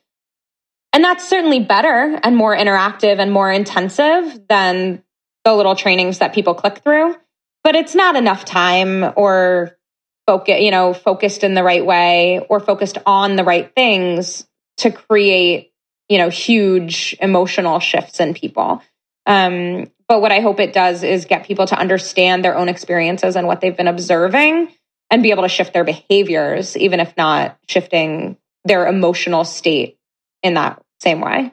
And 0.97 1.03
that's 1.03 1.29
certainly 1.29 1.59
better 1.59 2.19
and 2.23 2.35
more 2.35 2.57
interactive 2.57 3.19
and 3.19 3.31
more 3.31 3.51
intensive 3.51 4.47
than 4.49 5.03
the 5.45 5.53
little 5.53 5.75
trainings 5.75 6.17
that 6.17 6.33
people 6.33 6.55
click 6.55 6.79
through. 6.79 7.15
But 7.63 7.75
it's 7.75 7.93
not 7.93 8.15
enough 8.15 8.45
time 8.45 9.13
or 9.15 9.77
focus, 10.25 10.59
you 10.59 10.71
know, 10.71 10.95
focused 10.95 11.43
in 11.43 11.53
the 11.53 11.61
right 11.61 11.85
way 11.85 12.43
or 12.49 12.59
focused 12.59 12.97
on 13.05 13.35
the 13.35 13.43
right 13.43 13.71
things 13.75 14.47
to 14.77 14.89
create, 14.89 15.71
you 16.09 16.17
know, 16.17 16.29
huge 16.29 17.15
emotional 17.21 17.79
shifts 17.79 18.19
in 18.19 18.33
people. 18.33 18.81
Um, 19.27 19.91
but 20.07 20.19
what 20.19 20.31
I 20.31 20.39
hope 20.39 20.59
it 20.59 20.73
does 20.73 21.03
is 21.03 21.25
get 21.25 21.45
people 21.45 21.67
to 21.67 21.77
understand 21.77 22.43
their 22.43 22.57
own 22.57 22.69
experiences 22.69 23.35
and 23.35 23.45
what 23.45 23.61
they've 23.61 23.77
been 23.77 23.87
observing 23.87 24.69
and 25.11 25.21
be 25.21 25.29
able 25.29 25.43
to 25.43 25.49
shift 25.49 25.73
their 25.73 25.83
behaviors, 25.83 26.75
even 26.75 26.99
if 26.99 27.15
not 27.15 27.55
shifting 27.67 28.35
their 28.65 28.87
emotional 28.87 29.43
state 29.43 29.99
in 30.41 30.55
that 30.55 30.81
same 30.99 31.21
way. 31.21 31.51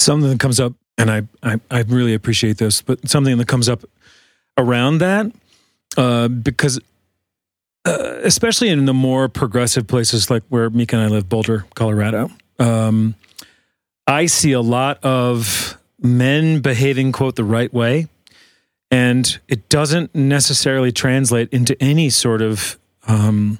Something 0.00 0.30
that 0.30 0.40
comes 0.40 0.60
up, 0.60 0.74
and 0.98 1.10
I, 1.10 1.22
I, 1.42 1.60
I 1.70 1.80
really 1.82 2.14
appreciate 2.14 2.58
this, 2.58 2.82
but 2.82 3.08
something 3.08 3.36
that 3.38 3.48
comes 3.48 3.68
up 3.68 3.84
around 4.58 4.98
that, 4.98 5.32
uh, 5.96 6.28
because 6.28 6.78
uh, 7.86 8.18
especially 8.24 8.68
in 8.68 8.84
the 8.84 8.94
more 8.94 9.28
progressive 9.28 9.86
places 9.86 10.30
like 10.30 10.42
where 10.48 10.68
Mika 10.70 10.96
and 10.96 11.04
I 11.04 11.08
live, 11.08 11.28
Boulder, 11.28 11.66
Colorado, 11.74 12.30
um, 12.58 13.14
I 14.06 14.26
see 14.26 14.52
a 14.52 14.60
lot 14.60 15.02
of 15.04 15.78
men 16.00 16.60
behaving, 16.60 17.12
quote, 17.12 17.36
the 17.36 17.44
right 17.44 17.72
way. 17.72 18.08
And 18.90 19.38
it 19.48 19.68
doesn't 19.68 20.14
necessarily 20.14 20.92
translate 20.92 21.48
into 21.52 21.80
any 21.82 22.08
sort 22.10 22.40
of, 22.40 22.78
um, 23.08 23.58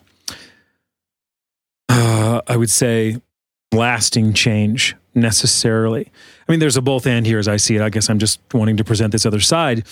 uh, 1.89 2.43
I 2.47 2.57
would 2.57 2.71
say, 2.71 3.21
lasting 3.73 4.33
change 4.33 4.95
necessarily. 5.15 6.11
I 6.49 6.53
mean, 6.53 6.61
there's 6.61 6.77
a 6.77 6.83
both 6.83 7.07
and 7.07 7.27
here 7.27 7.39
as 7.39 7.49
I 7.49 7.57
see 7.57 7.77
it. 7.77 7.83
I 7.83 7.91
guess 7.91 8.09
I'm 8.09 8.19
just 8.19 8.41
wanting 8.53 8.77
to 8.77 8.85
present 8.85 9.13
this 9.13 9.27
other 9.27 9.41
side 9.41 9.87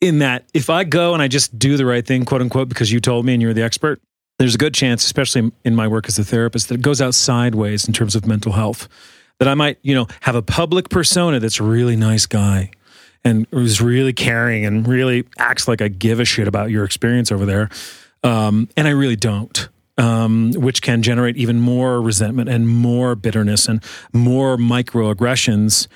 in 0.00 0.20
that 0.20 0.44
if 0.54 0.70
I 0.70 0.84
go 0.84 1.12
and 1.12 1.22
I 1.22 1.28
just 1.28 1.58
do 1.58 1.76
the 1.76 1.86
right 1.86 2.06
thing, 2.06 2.24
quote 2.24 2.40
unquote, 2.40 2.68
because 2.68 2.90
you 2.90 3.00
told 3.00 3.26
me 3.26 3.34
and 3.34 3.42
you're 3.42 3.54
the 3.54 3.62
expert, 3.62 4.00
there's 4.38 4.54
a 4.54 4.58
good 4.58 4.72
chance, 4.72 5.04
especially 5.04 5.52
in 5.64 5.74
my 5.74 5.86
work 5.86 6.08
as 6.08 6.18
a 6.18 6.24
therapist, 6.24 6.68
that 6.68 6.76
it 6.76 6.82
goes 6.82 7.00
out 7.02 7.14
sideways 7.14 7.86
in 7.86 7.92
terms 7.92 8.14
of 8.14 8.26
mental 8.26 8.52
health 8.52 8.88
that 9.38 9.48
I 9.48 9.54
might, 9.54 9.78
you 9.82 9.94
know, 9.94 10.06
have 10.20 10.34
a 10.34 10.42
public 10.42 10.88
persona 10.88 11.40
that's 11.40 11.60
a 11.60 11.62
really 11.62 11.96
nice 11.96 12.26
guy 12.26 12.70
and 13.24 13.46
who's 13.50 13.80
really 13.80 14.12
caring 14.12 14.64
and 14.64 14.86
really 14.86 15.26
acts 15.38 15.68
like 15.68 15.82
I 15.82 15.88
give 15.88 16.20
a 16.20 16.24
shit 16.24 16.48
about 16.48 16.70
your 16.70 16.84
experience 16.84 17.30
over 17.30 17.44
there. 17.44 17.68
Um, 18.22 18.68
and 18.76 18.86
I 18.86 18.92
really 18.92 19.16
don't. 19.16 19.68
Um, 20.00 20.52
which 20.52 20.80
can 20.80 21.02
generate 21.02 21.36
even 21.36 21.60
more 21.60 22.00
resentment 22.00 22.48
and 22.48 22.66
more 22.66 23.14
bitterness 23.14 23.68
and 23.68 23.84
more 24.14 24.56
microaggressions 24.56 25.88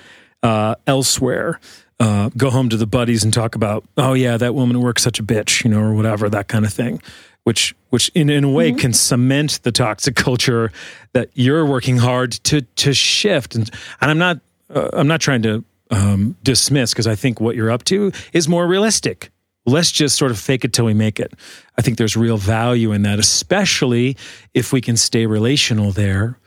uh, 0.43 0.75
elsewhere. 0.85 1.59
Uh, 1.99 2.29
go 2.37 2.51
home 2.51 2.69
to 2.69 2.77
the 2.77 2.85
buddies 2.85 3.23
and 3.23 3.33
talk 3.33 3.55
about, 3.55 3.83
oh 3.97 4.13
yeah, 4.13 4.37
that 4.37 4.53
woman 4.53 4.79
works 4.79 5.01
such 5.01 5.19
a 5.19 5.23
bitch, 5.23 5.63
you 5.63 5.71
know, 5.71 5.79
or 5.79 5.95
whatever, 5.95 6.29
that 6.29 6.47
kind 6.47 6.65
of 6.65 6.71
thing 6.73 7.01
which 7.45 7.75
which 7.91 8.09
in, 8.09 8.29
in 8.29 8.43
a 8.43 8.49
way 8.49 8.71
mm-hmm. 8.71 8.79
can 8.79 8.93
cement 8.93 9.61
the 9.63 9.71
toxic 9.71 10.15
culture 10.27 10.71
that 11.13 11.29
you're 11.33 11.65
working 11.65 11.97
hard 11.97 12.33
to 12.33 12.61
to 12.61 12.93
shift 12.93 13.55
and 13.55 13.69
and 14.01 14.11
I'm 14.11 14.17
not 14.17 14.39
uh, 14.73 14.89
I'm 14.93 15.07
not 15.07 15.21
trying 15.21 15.41
to 15.43 15.63
um, 15.91 16.35
dismiss 16.43 16.91
because 16.91 17.07
I 17.07 17.15
think 17.15 17.39
what 17.39 17.55
you're 17.55 17.71
up 17.71 17.83
to 17.85 18.11
is 18.33 18.49
more 18.49 18.67
realistic. 18.67 19.29
Let's 19.65 19.91
just 19.91 20.15
sort 20.17 20.31
of 20.31 20.39
fake 20.39 20.63
it 20.63 20.73
till 20.73 20.85
we 20.85 20.93
make 20.93 21.19
it. 21.19 21.33
I 21.77 21.81
think 21.81 21.97
there's 21.97 22.15
real 22.15 22.37
value 22.37 22.91
in 22.91 23.01
that, 23.03 23.19
especially 23.19 24.15
if 24.53 24.71
we 24.71 24.81
can 24.81 24.95
stay 24.97 25.25
relational 25.25 25.91
there 25.91 26.37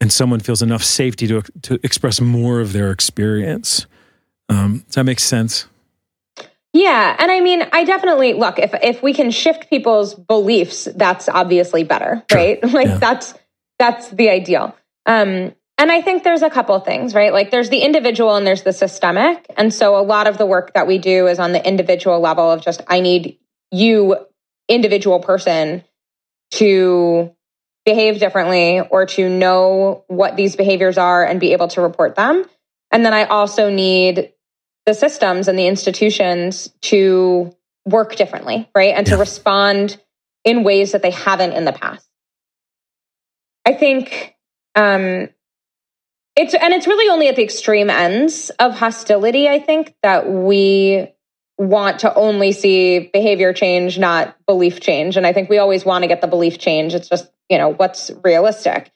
and 0.00 0.12
someone 0.12 0.40
feels 0.40 0.62
enough 0.62 0.82
safety 0.82 1.26
to 1.28 1.42
to 1.62 1.78
express 1.82 2.20
more 2.20 2.60
of 2.60 2.72
their 2.72 2.90
experience. 2.90 3.86
Um, 4.48 4.78
does 4.86 4.94
that 4.96 5.04
make 5.04 5.20
sense? 5.20 5.66
Yeah, 6.72 7.16
and 7.18 7.30
I 7.30 7.40
mean, 7.40 7.64
I 7.72 7.84
definitely 7.84 8.32
look 8.34 8.58
if 8.58 8.72
if 8.82 9.02
we 9.02 9.12
can 9.12 9.30
shift 9.30 9.68
people's 9.70 10.14
beliefs, 10.14 10.88
that's 10.96 11.28
obviously 11.28 11.84
better, 11.84 12.22
Sure. 12.30 12.38
right? 12.40 12.62
Like 12.72 12.86
Yeah. 12.88 12.98
that's 12.98 13.34
that's 13.78 14.08
the 14.10 14.28
ideal. 14.30 14.74
Um, 15.06 15.52
and 15.80 15.90
I 15.90 16.02
think 16.02 16.24
there's 16.24 16.42
a 16.42 16.50
couple 16.50 16.78
things, 16.80 17.14
right? 17.14 17.32
Like 17.32 17.50
there's 17.50 17.70
the 17.70 17.78
individual 17.78 18.36
and 18.36 18.46
there's 18.46 18.62
the 18.62 18.72
systemic, 18.72 19.46
and 19.56 19.72
so 19.72 19.96
a 19.98 20.04
lot 20.04 20.26
of 20.26 20.36
the 20.36 20.44
work 20.44 20.74
that 20.74 20.86
we 20.86 20.98
do 20.98 21.26
is 21.26 21.38
on 21.38 21.52
the 21.52 21.66
individual 21.66 22.20
level 22.20 22.50
of 22.50 22.60
just 22.62 22.82
I 22.86 23.00
need 23.00 23.38
you, 23.72 24.16
individual 24.68 25.20
person, 25.20 25.82
to 26.52 27.34
behave 27.86 28.20
differently 28.20 28.80
or 28.80 29.06
to 29.06 29.28
know 29.30 30.04
what 30.08 30.36
these 30.36 30.54
behaviors 30.54 30.98
are 30.98 31.24
and 31.24 31.40
be 31.40 31.54
able 31.54 31.68
to 31.68 31.80
report 31.80 32.14
them. 32.14 32.44
And 32.92 33.06
then 33.06 33.14
I 33.14 33.24
also 33.24 33.70
need 33.70 34.32
the 34.84 34.92
systems 34.92 35.48
and 35.48 35.58
the 35.58 35.66
institutions 35.66 36.68
to 36.82 37.56
work 37.86 38.16
differently, 38.16 38.68
right? 38.74 38.94
And 38.94 39.06
to 39.06 39.14
Yeah. 39.14 39.20
respond 39.20 39.98
in 40.44 40.62
ways 40.62 40.92
that 40.92 41.00
they 41.02 41.10
haven't 41.10 41.52
in 41.54 41.64
the 41.64 41.72
past. 41.72 42.06
I 43.64 43.72
think 43.72 44.36
um 44.74 45.28
it's 46.36 46.54
and 46.54 46.72
it's 46.72 46.86
really 46.86 47.10
only 47.10 47.28
at 47.28 47.36
the 47.36 47.42
extreme 47.42 47.90
ends 47.90 48.50
of 48.58 48.74
hostility, 48.74 49.48
I 49.48 49.58
think, 49.58 49.94
that 50.02 50.30
we 50.30 51.08
want 51.58 52.00
to 52.00 52.14
only 52.14 52.52
see 52.52 53.10
behavior 53.12 53.52
change, 53.52 53.98
not 53.98 54.34
belief 54.46 54.80
change. 54.80 55.16
And 55.16 55.26
I 55.26 55.32
think 55.32 55.50
we 55.50 55.58
always 55.58 55.84
want 55.84 56.02
to 56.04 56.08
get 56.08 56.22
the 56.22 56.26
belief 56.26 56.58
change. 56.58 56.94
It's 56.94 57.08
just, 57.08 57.30
you 57.50 57.58
know, 57.58 57.68
what's 57.68 58.10
realistic. 58.24 58.90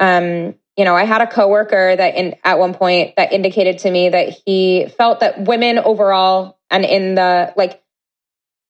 Um, 0.00 0.56
you 0.76 0.84
know, 0.84 0.96
I 0.96 1.04
had 1.04 1.20
a 1.20 1.26
coworker 1.26 1.94
that 1.94 2.16
in 2.16 2.36
at 2.42 2.58
one 2.58 2.74
point 2.74 3.16
that 3.16 3.32
indicated 3.32 3.78
to 3.80 3.90
me 3.90 4.08
that 4.08 4.36
he 4.46 4.88
felt 4.96 5.20
that 5.20 5.42
women 5.42 5.78
overall 5.78 6.58
and 6.70 6.84
in 6.84 7.14
the 7.14 7.52
like 7.56 7.82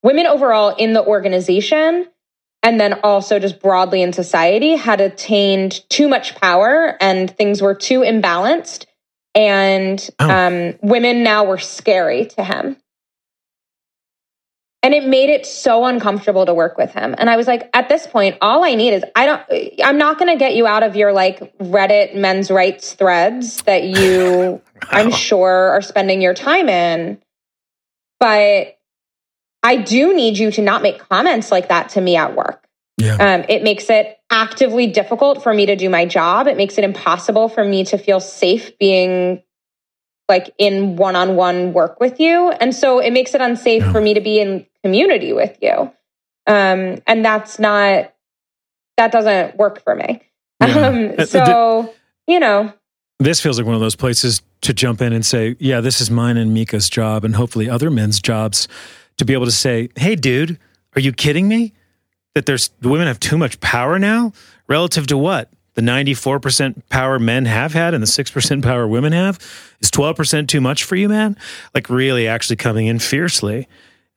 women 0.03 0.27
overall 0.27 0.75
in 0.77 0.93
the 0.93 1.05
organization 1.05 2.07
and 2.63 2.81
then 2.81 2.95
also 3.05 3.39
just 3.39 3.61
broadly 3.61 4.03
in 4.03 4.13
society 4.13 4.77
had 4.77 5.01
attained 5.01 5.89
too 5.89 6.09
much 6.09 6.35
power 6.35 6.97
and 7.01 7.31
things 7.31 7.63
were 7.63 7.75
too 7.75 8.01
imbalanced. 8.01 8.87
And 9.35 10.07
Oh. 10.19 10.29
um, 10.29 10.75
women 10.83 11.23
now 11.23 11.45
were 11.45 11.59
scary 11.59 12.27
to 12.27 12.43
him. 12.43 12.77
And 14.83 14.95
it 14.95 15.07
made 15.07 15.29
it 15.29 15.45
so 15.45 15.85
uncomfortable 15.85 16.47
to 16.47 16.55
work 16.55 16.79
with 16.79 16.93
him. 16.93 17.15
And 17.19 17.29
i 17.29 17.37
was 17.37 17.47
like 17.47 17.69
at 17.75 17.89
this 17.89 18.07
point 18.07 18.37
all 18.41 18.65
i 18.65 18.75
need 18.75 18.95
is 18.95 19.05
i 19.17 19.27
don't 19.27 19.43
i'm 19.85 19.99
not 19.99 20.19
going 20.19 20.31
to 20.33 20.39
get 20.39 20.55
you 20.55 20.67
out 20.67 20.83
of 20.85 20.97
your 20.97 21.13
like 21.13 21.57
reddit 21.59 22.15
men's 22.15 22.51
rights 22.51 22.95
threads 22.95 23.63
that 23.63 23.83
you 23.85 24.63
i'm 24.91 25.11
sure 25.11 25.71
are 25.71 25.83
spending 25.83 26.23
your 26.23 26.35
time 26.35 26.69
in. 26.69 27.21
But 28.21 28.78
i 29.63 29.77
do 29.77 30.15
need 30.15 30.39
you 30.39 30.51
to 30.51 30.63
not 30.63 30.83
make 30.83 30.99
comments 31.09 31.51
like 31.51 31.69
that 31.69 31.89
to 31.91 32.01
me 32.01 32.17
at 32.17 32.35
work 32.37 32.67
Yeah. 32.99 33.15
um, 33.17 33.45
it 33.49 33.63
makes 33.63 33.89
it 33.91 34.19
actively 34.31 34.87
difficult 34.89 35.43
for 35.43 35.53
me 35.55 35.67
to 35.67 35.77
do 35.77 35.89
my 35.91 36.05
job 36.07 36.47
it 36.47 36.57
makes 36.57 36.79
it 36.79 36.85
impossible 36.85 37.49
for 37.49 37.65
me 37.65 37.85
to 37.87 37.99
feel 37.99 38.21
safe 38.21 38.79
being 38.79 39.43
like 40.29 40.53
in 40.59 40.97
one-on-one 40.97 41.73
work 41.73 42.01
with 42.01 42.21
you 42.21 42.51
and 42.51 42.75
so 42.75 42.99
it 42.99 43.13
makes 43.13 43.35
it 43.35 43.41
unsafe 43.41 43.83
Yeah. 43.83 43.93
for 43.93 44.01
me 44.01 44.15
to 44.15 44.21
be 44.21 44.41
in 44.41 44.67
community 44.85 45.33
with 45.33 45.57
you 45.63 45.91
um 46.47 47.03
and 47.07 47.25
that's 47.25 47.59
not 47.59 48.13
that 48.97 49.13
doesn't 49.13 49.57
work 49.57 49.83
for 49.85 49.95
me 49.95 50.21
Yeah. 50.61 50.87
um 50.89 51.15
Uh, 51.19 51.25
so 51.27 51.95
you 52.27 52.39
know 52.41 52.73
This 53.21 53.41
feels 53.41 53.59
like 53.59 53.67
one 53.67 53.75
of 53.75 53.81
those 53.81 53.97
places 53.97 54.43
to 54.61 54.73
jump 54.75 55.01
in 55.01 55.13
and 55.13 55.25
say, 55.25 55.55
yeah, 55.61 55.81
this 55.81 56.01
is 56.01 56.11
mine 56.11 56.37
and 56.37 56.53
Mika's 56.53 56.89
job, 56.91 57.25
and 57.25 57.35
hopefully 57.37 57.69
other 57.71 57.91
men's 57.91 58.21
jobs 58.21 58.67
to 59.19 59.25
be 59.25 59.35
able 59.35 59.45
to 59.45 59.53
say, 59.53 59.91
hey, 59.97 60.15
dude, 60.15 60.59
are 60.97 61.01
you 61.01 61.13
kidding 61.13 61.47
me? 61.49 61.75
That 62.35 62.47
there's 62.47 62.71
women 62.83 63.07
have 63.07 63.21
too 63.21 63.37
much 63.37 63.61
power 63.61 63.99
now 63.99 64.33
relative 64.67 65.07
to 65.09 65.19
what? 65.19 65.51
The 65.75 65.83
94% 65.83 66.89
power 66.89 67.19
men 67.19 67.45
have 67.45 67.73
had 67.73 67.95
and 67.95 68.03
the 68.03 68.07
6% 68.07 68.63
power 68.63 68.87
women 68.89 69.13
have? 69.13 69.39
Is 69.81 69.91
12% 69.91 70.49
too 70.49 70.61
much 70.61 70.85
for 70.85 70.97
you, 70.97 71.09
man? 71.09 71.37
Like, 71.75 71.89
really 71.89 72.27
actually 72.27 72.57
coming 72.57 72.87
in 72.87 72.99
fiercely. 72.99 73.69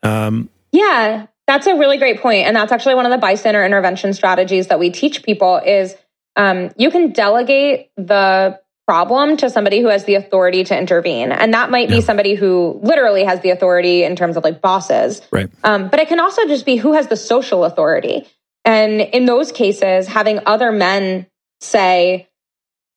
Um, 0.02 0.50
Yeah, 0.72 1.28
that's 1.48 1.68
a 1.68 1.76
really 1.76 1.98
great 1.98 2.22
point, 2.22 2.48
and 2.48 2.56
that's 2.56 2.72
actually 2.72 2.96
one 2.96 3.06
of 3.06 3.12
the 3.12 3.18
bystander 3.18 3.64
intervention 3.64 4.14
strategies 4.14 4.68
that 4.68 4.80
we 4.80 4.90
teach 4.90 5.22
people. 5.22 5.58
Is 5.58 5.96
um, 6.36 6.72
you 6.78 6.90
can 6.90 7.12
delegate 7.12 7.92
the 7.98 8.60
problem 8.92 9.38
to 9.38 9.50
somebody 9.50 9.80
who 9.80 9.88
has 9.88 10.04
the 10.04 10.16
authority 10.16 10.66
to 10.66 10.78
intervene, 10.78 11.32
and 11.32 11.54
that 11.54 11.72
might 11.72 11.88
Yeah. 11.90 11.96
be 11.96 12.02
somebody 12.02 12.34
who 12.36 12.78
literally 12.84 13.24
has 13.24 13.40
the 13.40 13.52
authority 13.52 14.04
in 14.04 14.18
terms 14.18 14.36
of 14.36 14.44
like 14.44 14.60
bosses. 14.60 15.22
right. 15.32 15.50
Um, 15.64 15.88
but 15.88 16.02
it 16.02 16.10
can 16.10 16.20
also 16.20 16.46
just 16.46 16.66
be 16.66 16.76
who 16.76 16.92
has 16.92 17.08
the 17.08 17.16
social 17.16 17.64
authority. 17.64 18.28
And 18.66 19.00
in 19.00 19.24
those 19.24 19.54
cases, 19.54 20.08
having 20.08 20.42
other 20.46 20.74
men 20.74 21.28
say, 21.62 22.28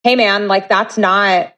hey, 0.03 0.17
man, 0.17 0.49
like 0.49 0.69
that's 0.69 0.99
not 0.99 1.55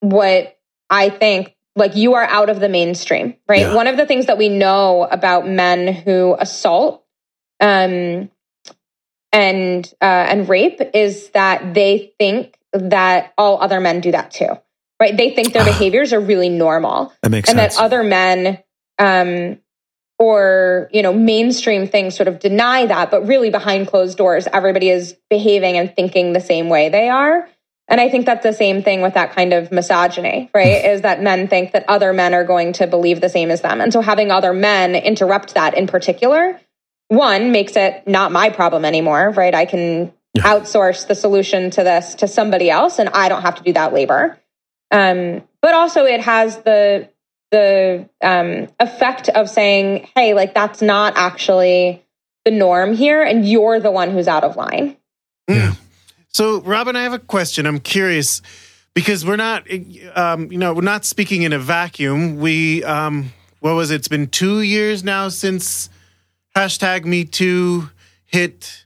what 0.00 0.58
I 0.90 1.08
think. 1.08 1.54
Like 1.76 1.94
you 1.94 2.14
are 2.14 2.24
out 2.24 2.50
of 2.50 2.58
the 2.58 2.68
mainstream, 2.68 3.36
right? 3.48 3.68
Yeah. 3.68 3.74
One 3.74 3.86
of 3.86 3.96
the 3.96 4.06
things 4.06 4.26
that 4.26 4.36
we 4.36 4.48
know 4.48 5.04
about 5.08 5.46
men 5.46 5.94
who 5.94 6.34
assault 6.36 7.04
um, 7.60 8.30
and 9.32 9.94
uh, 10.02 10.24
and 10.32 10.48
rape 10.48 10.80
is 10.92 11.30
that 11.30 11.72
they 11.72 12.14
think 12.18 12.55
that 12.72 13.32
all 13.38 13.60
other 13.60 13.80
men 13.80 14.00
do 14.00 14.10
that 14.12 14.30
too, 14.30 14.48
right? 15.00 15.16
They 15.16 15.30
think 15.30 15.52
their 15.52 15.62
Ah. 15.62 15.66
behaviors 15.66 16.12
are 16.12 16.20
really 16.20 16.48
normal 16.48 17.12
That 17.22 17.30
makes 17.30 17.48
and 17.48 17.58
sense. 17.58 17.76
that 17.76 17.82
other 17.82 18.02
men 18.02 18.58
um 18.98 19.58
or 20.18 20.88
you 20.92 21.02
know 21.02 21.12
mainstream 21.12 21.86
things 21.86 22.14
sort 22.16 22.28
of 22.28 22.38
deny 22.38 22.86
that 22.86 23.10
but 23.10 23.26
really 23.26 23.50
behind 23.50 23.86
closed 23.86 24.16
doors 24.16 24.48
everybody 24.52 24.88
is 24.88 25.14
behaving 25.28 25.76
and 25.76 25.94
thinking 25.94 26.32
the 26.32 26.40
same 26.40 26.70
way 26.70 26.88
they 26.88 27.10
are 27.10 27.46
and 27.88 28.00
i 28.00 28.08
think 28.08 28.24
that's 28.24 28.42
the 28.42 28.54
same 28.54 28.82
thing 28.82 29.02
with 29.02 29.12
that 29.12 29.32
kind 29.34 29.52
of 29.52 29.70
misogyny 29.70 30.48
right 30.54 30.82
is 30.86 31.02
that 31.02 31.20
men 31.22 31.46
think 31.48 31.72
that 31.72 31.84
other 31.88 32.14
men 32.14 32.32
are 32.32 32.44
going 32.44 32.72
to 32.72 32.86
believe 32.86 33.20
the 33.20 33.28
same 33.28 33.50
as 33.50 33.60
them 33.60 33.82
and 33.82 33.92
so 33.92 34.00
having 34.00 34.30
other 34.30 34.54
men 34.54 34.94
interrupt 34.94 35.52
that 35.52 35.76
in 35.76 35.86
particular 35.86 36.58
one 37.08 37.52
makes 37.52 37.76
it 37.76 38.02
not 38.08 38.32
my 38.32 38.48
problem 38.48 38.86
anymore 38.86 39.28
right 39.36 39.54
i 39.54 39.66
can 39.66 40.10
Yeah. 40.36 40.42
outsource 40.44 41.06
the 41.06 41.14
solution 41.14 41.70
to 41.70 41.82
this 41.82 42.14
to 42.16 42.28
somebody 42.28 42.70
else 42.70 42.98
and 42.98 43.08
i 43.10 43.28
don't 43.28 43.42
have 43.42 43.56
to 43.56 43.62
do 43.62 43.72
that 43.72 43.92
labor 43.92 44.38
um, 44.92 45.42
but 45.62 45.74
also 45.74 46.04
it 46.04 46.20
has 46.20 46.58
the 46.58 47.08
the 47.50 48.08
um, 48.22 48.68
effect 48.80 49.28
of 49.28 49.48
saying 49.50 50.08
hey 50.14 50.34
like 50.34 50.54
that's 50.54 50.80
not 50.82 51.14
actually 51.16 52.04
the 52.44 52.50
norm 52.50 52.94
here 52.94 53.22
and 53.22 53.48
you're 53.48 53.80
the 53.80 53.90
one 53.90 54.10
who's 54.10 54.28
out 54.28 54.44
of 54.44 54.56
line 54.56 54.96
Yeah. 55.48 55.74
So, 56.28 56.60
Robyn, 56.60 56.96
I 56.96 57.02
have 57.04 57.14
a 57.14 57.18
question. 57.18 57.66
I'm 57.66 57.80
curious 57.80 58.42
because 58.94 59.24
we're 59.24 59.36
not, 59.36 59.66
um, 60.14 60.52
you 60.52 60.58
know, 60.58 60.74
we're 60.74 60.82
not 60.82 61.04
speaking 61.06 61.42
in 61.42 61.52
a 61.54 61.58
vacuum. 61.58 62.36
We, 62.40 62.84
um, 62.84 63.32
what 63.60 63.74
was 63.74 63.90
it? 63.90 63.96
It's 63.96 64.08
been 64.08 64.26
two 64.26 64.60
years 64.60 65.02
now 65.02 65.30
since 65.30 65.88
hashtag 66.54 67.04
Me 67.06 67.24
Too 67.24 67.88
hit 68.26 68.84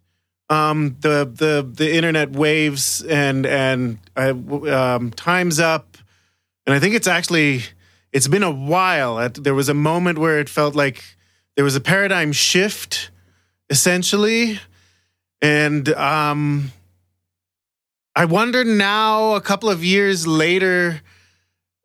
um, 0.51 0.97
the 1.01 1.31
the 1.33 1.67
the 1.73 1.95
internet 1.95 2.33
waves 2.33 3.03
and 3.03 3.47
and 3.47 3.99
uh, 4.17 4.35
um, 4.69 5.13
times 5.13 5.61
up, 5.61 5.97
and 6.67 6.75
I 6.75 6.81
think 6.81 6.95
it's 6.97 7.07
actually 7.07 7.63
it's 8.13 8.29
been 8.29 8.43
a 8.43 8.51
while. 8.51 9.29
There 9.31 9.55
was 9.55 9.69
a 9.69 9.75
moment 9.75 10.19
where 10.19 10.41
it 10.41 10.49
felt 10.49 10.75
like 10.75 11.03
there 11.55 11.65
was 11.65 11.77
a 11.77 11.81
paradigm 11.81 12.33
shift, 12.33 13.11
essentially, 13.71 14.59
and 15.41 15.89
um, 15.91 16.73
I 18.17 18.25
wonder 18.25 18.65
now, 18.65 19.35
a 19.37 19.41
couple 19.41 19.71
of 19.71 19.85
years 19.85 20.27
later, 20.27 21.01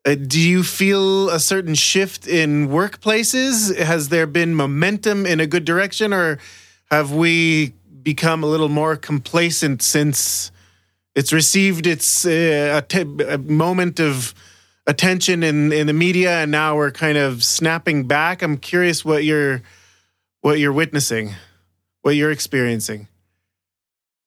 uh, 0.07 0.16
do 0.16 0.39
you 0.39 0.63
feel 0.63 1.30
a 1.30 1.39
certain 1.39 1.76
shift 1.76 2.28
in 2.28 2.70
workplaces? 2.70 3.78
Has 3.78 4.09
there 4.09 4.26
been 4.26 4.55
momentum 4.55 5.28
in 5.28 5.39
a 5.39 5.45
good 5.45 5.66
direction, 5.66 6.13
or 6.13 6.39
have 6.89 7.11
we 7.11 7.74
become 8.06 8.41
a 8.41 8.47
little 8.47 8.70
more 8.70 8.95
complacent 8.95 9.82
since 9.82 10.51
it's 11.16 11.34
received 11.34 11.86
its 11.88 12.26
uh, 12.26 12.82
att- 12.82 13.22
a 13.28 13.38
moment 13.38 13.99
of 13.99 14.34
attention 14.88 15.43
in, 15.43 15.74
in 15.74 15.88
the 15.88 15.93
media, 15.93 16.41
and 16.43 16.51
now 16.51 16.78
we're 16.78 16.91
kind 16.91 17.18
of 17.18 17.43
snapping 17.43 18.08
back? 18.08 18.41
I'm 18.41 18.58
curious 18.58 19.03
what 19.03 19.26
you're 19.26 19.62
what 20.41 20.60
you're 20.60 20.72
witnessing, 20.74 21.34
what 22.03 22.16
you're 22.16 22.32
experiencing. 22.32 23.08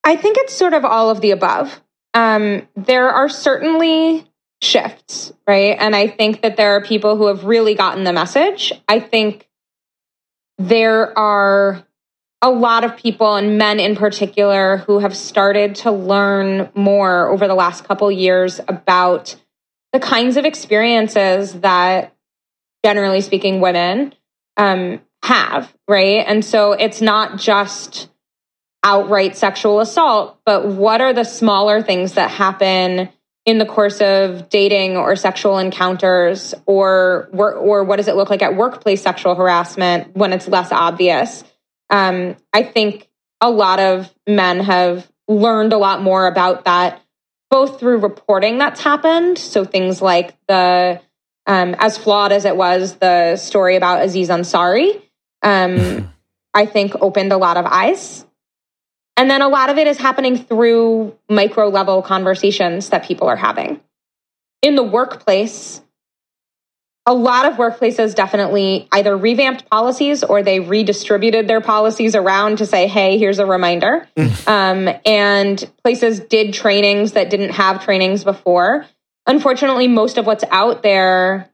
i 0.05 0.17
think 0.17 0.37
it's 0.39 0.55
sort 0.55 0.75
of 0.75 0.85
all 0.85 1.11
of 1.11 1.21
the 1.21 1.31
above 1.31 1.81
um, 2.15 2.67
there 2.75 3.11
are 3.11 3.29
certainly 3.29 4.27
shifts 4.63 5.33
right 5.47 5.77
and 5.79 5.95
i 5.95 6.09
think 6.09 6.41
that 6.43 6.57
there 6.57 6.75
are 6.75 6.83
people 6.83 7.17
who 7.17 7.27
have 7.27 7.45
really 7.45 7.75
gotten 7.75 8.03
the 8.05 8.13
message 8.13 8.73
i 8.89 8.99
think 8.99 9.47
there 10.59 11.17
are 11.17 11.85
a 12.41 12.51
lot 12.51 12.85
of 12.85 12.97
people 12.97 13.35
and 13.35 13.59
men 13.59 13.81
in 13.81 13.97
particular 13.97 14.79
who 14.79 15.01
have 15.01 15.17
started 15.17 15.75
to 15.77 15.91
learn 15.91 16.71
more 16.75 17.29
over 17.29 17.49
the 17.49 17.55
last 17.55 17.85
couple 17.85 18.11
years 18.13 18.61
about 18.69 19.35
the 19.93 19.99
kinds 19.99 20.37
of 20.37 20.45
experiences 20.45 21.55
that, 21.61 22.15
generally 22.85 23.23
speaking, 23.23 23.61
women 23.61 24.15
um, 24.57 25.01
have, 25.23 25.73
right? 25.89 26.25
And 26.27 26.45
so 26.45 26.73
it's 26.73 27.01
not 27.01 27.39
just 27.39 28.09
outright 28.85 29.37
sexual 29.37 29.81
assault, 29.81 30.39
but 30.45 30.69
what 30.69 31.01
are 31.01 31.13
the 31.13 31.25
smaller 31.25 31.83
things 31.83 32.13
that 32.13 32.31
happen 32.31 33.09
in 33.45 33.59
the 33.59 33.67
course 33.67 34.01
of 34.01 34.49
dating 34.49 34.97
or 34.97 35.17
sexual 35.17 35.59
encounters 35.59 36.55
or 36.67 37.31
or 37.33 37.83
what 37.83 37.97
does 37.97 38.07
it 38.07 38.15
look 38.15 38.29
like 38.29 38.43
at 38.43 38.55
workplace 38.55 39.01
sexual 39.01 39.35
harassment 39.35 40.15
when 40.15 40.35
it's 40.35 40.47
less 40.47 40.71
obvious 40.71 41.43
um, 41.91 42.37
i 42.53 42.63
think 42.63 43.09
a 43.41 43.51
lot 43.51 43.81
of 43.81 44.13
men 44.27 44.61
have 44.61 45.11
learned 45.29 45.73
a 45.73 45.79
lot 45.79 46.03
more 46.03 46.27
about 46.27 46.65
that 46.65 47.03
both 47.51 47.81
through 47.81 47.99
reporting 47.99 48.59
that's 48.59 48.81
happened 48.81 49.39
so 49.39 49.65
things 49.65 50.01
like 50.03 50.35
the 50.47 51.01
um, 51.47 51.75
as 51.79 51.97
flawed 51.97 52.33
as 52.33 52.45
it 52.45 52.57
was 52.57 52.97
the 52.97 53.37
story 53.37 53.77
about 53.77 54.03
aziz 54.03 54.29
ansari 54.29 55.03
um, 55.43 56.13
i 56.55 56.67
think 56.67 56.95
opened 57.01 57.33
a 57.33 57.39
lot 57.39 57.57
of 57.57 57.67
eyes 57.67 58.25
and 59.19 59.29
then 59.29 59.43
a 59.43 59.49
lot 59.49 59.69
of 59.69 59.79
it 59.79 59.89
is 59.89 59.99
happening 59.99 60.39
through 60.39 61.19
micro 61.29 61.69
level 61.69 62.03
conversations 62.03 62.91
that 62.91 63.05
people 63.05 63.27
are 63.27 63.37
having. 63.37 63.81
In 64.63 64.77
the 64.77 64.85
workplace, 64.85 65.83
a 67.09 67.15
lot 67.15 67.47
of 67.47 67.55
workplaces 67.55 68.15
definitely 68.15 68.87
either 68.93 69.17
revamped 69.17 69.69
policies 69.71 70.23
or 70.23 70.43
they 70.43 70.61
redistributed 70.61 71.49
their 71.49 71.63
policies 71.63 72.15
around 72.15 72.59
to 72.59 72.67
say, 72.67 72.87
hey, 72.87 73.17
here's 73.17 73.39
a 73.39 73.47
reminder. 73.47 74.07
Mm. 74.15 74.47
um, 74.47 74.95
and 75.07 75.73
places 75.83 76.21
did 76.21 76.53
trainings 76.53 77.13
that 77.13 77.31
didn't 77.31 77.53
have 77.53 77.83
trainings 77.83 78.25
before. 78.25 78.85
Unfortunately, 79.27 79.89
most 79.89 80.19
of 80.19 80.27
what's 80.27 80.45
out 80.51 80.83
there 80.83 81.49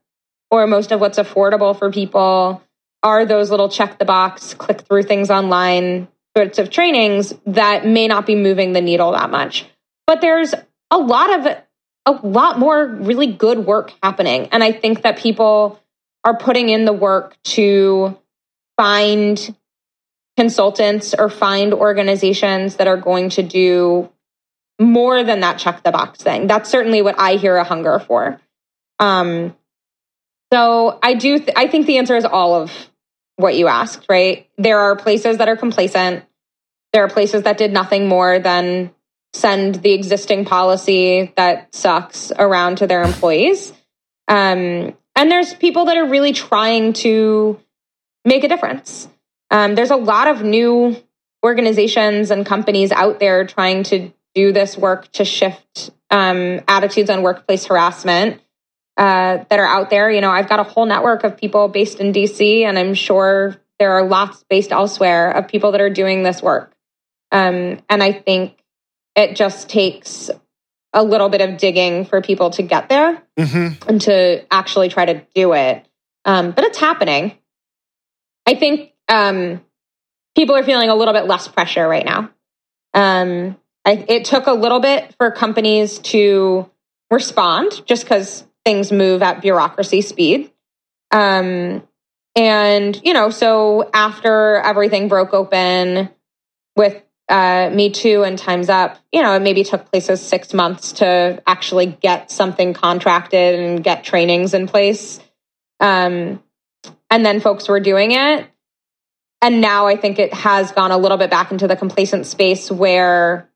or 0.50 0.66
most 0.66 0.90
of 0.90 1.00
what's 1.00 1.18
affordable 1.20 1.78
for 1.78 1.92
people 1.92 2.60
are 3.04 3.24
those 3.24 3.48
little 3.48 3.68
check 3.68 4.00
the 4.00 4.04
box, 4.04 4.54
click 4.54 4.80
through 4.80 5.04
things 5.04 5.30
online 5.30 6.08
sorts 6.36 6.58
of 6.58 6.68
trainings 6.68 7.32
that 7.46 7.86
may 7.86 8.08
not 8.08 8.26
be 8.26 8.34
moving 8.34 8.72
the 8.72 8.80
needle 8.80 9.12
that 9.12 9.30
much. 9.30 9.66
But 10.08 10.20
there's 10.20 10.52
a 10.90 10.98
lot 10.98 11.46
of 11.46 11.62
a 12.06 12.12
lot 12.12 12.58
more 12.58 12.86
really 12.86 13.26
good 13.26 13.58
work 13.58 13.92
happening. 14.02 14.48
And 14.52 14.62
I 14.62 14.72
think 14.72 15.02
that 15.02 15.18
people 15.18 15.80
are 16.22 16.36
putting 16.36 16.68
in 16.68 16.84
the 16.84 16.92
work 16.92 17.36
to 17.44 18.18
find 18.76 19.54
consultants 20.36 21.14
or 21.14 21.28
find 21.28 21.72
organizations 21.72 22.76
that 22.76 22.86
are 22.86 22.96
going 22.96 23.30
to 23.30 23.42
do 23.42 24.10
more 24.80 25.22
than 25.22 25.40
that 25.40 25.58
check 25.58 25.82
the 25.82 25.92
box 25.92 26.20
thing. 26.20 26.46
That's 26.46 26.68
certainly 26.68 27.02
what 27.02 27.14
I 27.18 27.36
hear 27.36 27.56
a 27.56 27.64
hunger 27.64 27.98
for. 28.00 28.40
Um, 28.98 29.56
so 30.52 30.98
I 31.02 31.14
do. 31.14 31.38
Th- 31.38 31.52
I 31.56 31.68
think 31.68 31.86
the 31.86 31.98
answer 31.98 32.16
is 32.16 32.24
all 32.24 32.54
of 32.54 32.72
what 33.36 33.56
you 33.56 33.68
asked, 33.68 34.06
right? 34.08 34.48
There 34.58 34.78
are 34.78 34.96
places 34.96 35.38
that 35.38 35.48
are 35.48 35.56
complacent. 35.56 36.24
There 36.92 37.04
are 37.04 37.08
places 37.08 37.42
that 37.42 37.58
did 37.58 37.72
nothing 37.72 38.08
more 38.08 38.38
than 38.38 38.92
send 39.34 39.76
the 39.76 39.92
existing 39.92 40.44
policy 40.44 41.32
that 41.36 41.74
sucks 41.74 42.32
around 42.38 42.78
to 42.78 42.86
their 42.86 43.02
employees. 43.02 43.72
Um, 44.28 44.96
and 45.16 45.30
there's 45.30 45.52
people 45.54 45.86
that 45.86 45.96
are 45.96 46.06
really 46.06 46.32
trying 46.32 46.92
to 46.94 47.60
make 48.24 48.44
a 48.44 48.48
difference. 48.48 49.08
Um, 49.50 49.74
there's 49.74 49.90
a 49.90 49.96
lot 49.96 50.28
of 50.28 50.42
new 50.42 50.96
organizations 51.44 52.30
and 52.30 52.46
companies 52.46 52.90
out 52.90 53.20
there 53.20 53.46
trying 53.46 53.82
to 53.84 54.12
do 54.34 54.52
this 54.52 54.76
work 54.76 55.10
to 55.12 55.24
shift 55.24 55.90
um, 56.10 56.60
attitudes 56.66 57.10
on 57.10 57.22
workplace 57.22 57.66
harassment 57.66 58.40
uh, 58.96 59.44
that 59.48 59.58
are 59.58 59.66
out 59.66 59.90
there. 59.90 60.10
You 60.10 60.20
know, 60.20 60.30
I've 60.30 60.48
got 60.48 60.60
a 60.60 60.64
whole 60.64 60.86
network 60.86 61.24
of 61.24 61.36
people 61.36 61.68
based 61.68 62.00
in 62.00 62.12
DC, 62.12 62.62
and 62.62 62.78
I'm 62.78 62.94
sure 62.94 63.56
there 63.78 63.92
are 63.92 64.04
lots 64.04 64.44
based 64.48 64.72
elsewhere 64.72 65.32
of 65.32 65.48
people 65.48 65.72
that 65.72 65.80
are 65.80 65.90
doing 65.90 66.22
this 66.22 66.42
work. 66.42 66.74
Um, 67.30 67.80
and 67.90 68.02
I 68.02 68.12
think 68.12 68.63
it 69.14 69.36
just 69.36 69.68
takes 69.68 70.30
a 70.92 71.02
little 71.02 71.28
bit 71.28 71.40
of 71.40 71.58
digging 71.58 72.04
for 72.04 72.22
people 72.22 72.50
to 72.50 72.62
get 72.62 72.88
there 72.88 73.22
mm-hmm. 73.36 73.88
and 73.88 74.00
to 74.02 74.44
actually 74.52 74.88
try 74.88 75.04
to 75.04 75.26
do 75.34 75.52
it. 75.52 75.86
Um, 76.24 76.52
but 76.52 76.64
it's 76.64 76.78
happening. 76.78 77.36
I 78.46 78.54
think 78.54 78.92
um, 79.08 79.60
people 80.36 80.56
are 80.56 80.62
feeling 80.62 80.88
a 80.88 80.94
little 80.94 81.14
bit 81.14 81.26
less 81.26 81.48
pressure 81.48 81.86
right 81.86 82.04
now. 82.04 82.30
Um, 82.94 83.56
I, 83.84 84.04
it 84.08 84.24
took 84.24 84.46
a 84.46 84.52
little 84.52 84.80
bit 84.80 85.14
for 85.18 85.30
companies 85.30 85.98
to 86.00 86.70
respond 87.10 87.82
just 87.86 88.04
because 88.04 88.46
things 88.64 88.90
move 88.90 89.22
at 89.22 89.42
bureaucracy 89.42 90.00
speed. 90.00 90.50
Um, 91.10 91.82
and, 92.34 93.00
you 93.04 93.12
know, 93.12 93.30
so 93.30 93.88
after 93.92 94.56
everything 94.56 95.08
broke 95.08 95.34
open 95.34 96.08
with 96.76 97.03
uh, 97.28 97.70
Me 97.72 97.90
Too 97.90 98.22
and 98.22 98.38
Time's 98.38 98.68
Up, 98.68 98.98
you 99.12 99.22
know, 99.22 99.34
it 99.34 99.42
maybe 99.42 99.64
took 99.64 99.90
places 99.90 100.20
six 100.20 100.52
months 100.52 100.92
to 100.92 101.42
actually 101.46 101.86
get 101.86 102.30
something 102.30 102.74
contracted 102.74 103.58
and 103.58 103.82
get 103.82 104.04
trainings 104.04 104.54
in 104.54 104.66
place. 104.66 105.20
Um, 105.80 106.42
and 107.10 107.24
then 107.24 107.40
folks 107.40 107.68
were 107.68 107.80
doing 107.80 108.12
it. 108.12 108.46
And 109.40 109.60
now 109.60 109.86
I 109.86 109.96
think 109.96 110.18
it 110.18 110.32
has 110.32 110.72
gone 110.72 110.90
a 110.90 110.98
little 110.98 111.18
bit 111.18 111.30
back 111.30 111.50
into 111.50 111.68
the 111.68 111.76
complacent 111.76 112.26
space 112.26 112.70
where 112.70 113.50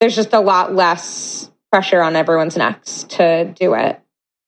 there's 0.00 0.16
just 0.16 0.32
a 0.32 0.40
lot 0.40 0.74
less 0.74 1.50
pressure 1.70 2.02
on 2.02 2.16
everyone's 2.16 2.56
necks 2.56 3.04
to 3.04 3.52
do 3.54 3.74
it. 3.74 4.00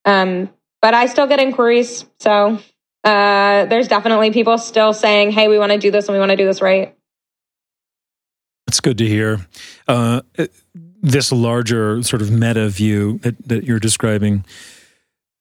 Um, 0.04 0.50
but 0.80 0.94
I 0.94 1.06
still 1.06 1.26
get 1.26 1.38
inquiries. 1.38 2.04
So 2.18 2.58
uh, 3.04 3.66
there's 3.66 3.88
definitely 3.88 4.32
people 4.32 4.58
still 4.58 4.92
saying, 4.92 5.30
hey, 5.30 5.48
we 5.48 5.58
want 5.58 5.72
to 5.72 5.78
do 5.78 5.90
this 5.90 6.08
and 6.08 6.14
we 6.14 6.18
want 6.18 6.30
to 6.30 6.36
do 6.36 6.46
this 6.46 6.62
right. 6.62 6.96
That's 8.72 8.80
good 8.80 8.96
to 8.98 9.06
hear. 9.06 9.46
Uh, 9.86 10.22
this 11.02 11.30
larger 11.30 12.02
sort 12.02 12.22
of 12.22 12.30
meta 12.30 12.70
view 12.70 13.18
that, 13.18 13.36
that 13.46 13.64
you're 13.64 13.78
describing, 13.78 14.46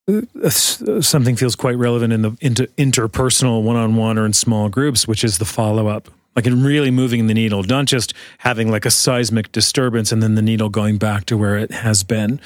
uh, 0.06 0.50
something 0.50 1.34
feels 1.34 1.56
quite 1.56 1.78
relevant 1.78 2.12
in 2.12 2.20
the 2.20 2.36
into 2.42 2.66
interpersonal 2.76 3.62
one-on-one 3.62 4.18
or 4.18 4.26
in 4.26 4.34
small 4.34 4.68
groups, 4.68 5.08
which 5.08 5.24
is 5.24 5.38
the 5.38 5.46
follow-up 5.46 6.10
like 6.36 6.46
in 6.46 6.62
really 6.62 6.90
moving 6.90 7.26
the 7.26 7.32
needle, 7.32 7.62
not 7.62 7.86
just 7.86 8.12
having 8.36 8.70
like 8.70 8.84
a 8.84 8.90
seismic 8.90 9.50
disturbance 9.50 10.12
and 10.12 10.22
then 10.22 10.34
the 10.34 10.42
needle 10.42 10.68
going 10.68 10.98
back 10.98 11.24
to 11.24 11.38
where 11.38 11.56
it 11.56 11.70
has 11.70 12.04
been, 12.04 12.38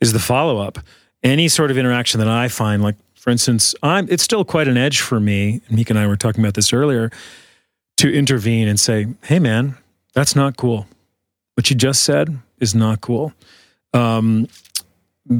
is 0.00 0.12
the 0.12 0.20
follow 0.20 0.58
up. 0.58 0.78
Any 1.24 1.48
sort 1.48 1.72
of 1.72 1.78
interaction 1.78 2.20
that 2.20 2.28
I 2.28 2.46
find, 2.46 2.80
like 2.80 2.94
for 3.16 3.30
instance, 3.30 3.74
I'm 3.82 4.06
it's 4.08 4.22
still 4.22 4.44
quite 4.44 4.68
an 4.68 4.76
edge 4.76 5.00
for 5.00 5.18
me. 5.18 5.62
Mika 5.68 5.94
and 5.94 5.98
I 5.98 6.06
were 6.06 6.16
talking 6.16 6.44
about 6.44 6.54
this 6.54 6.72
earlier 6.72 7.10
to 7.96 8.14
intervene 8.14 8.68
and 8.68 8.78
say, 8.78 9.08
"Hey, 9.24 9.40
man, 9.40 9.76
that's 10.18 10.34
not 10.34 10.56
cool. 10.56 10.86
What 11.54 11.70
you 11.70 11.76
just 11.76 12.02
said 12.02 12.38
is 12.60 12.74
not 12.74 13.00
cool." 13.00 13.32
Um, 13.94 14.48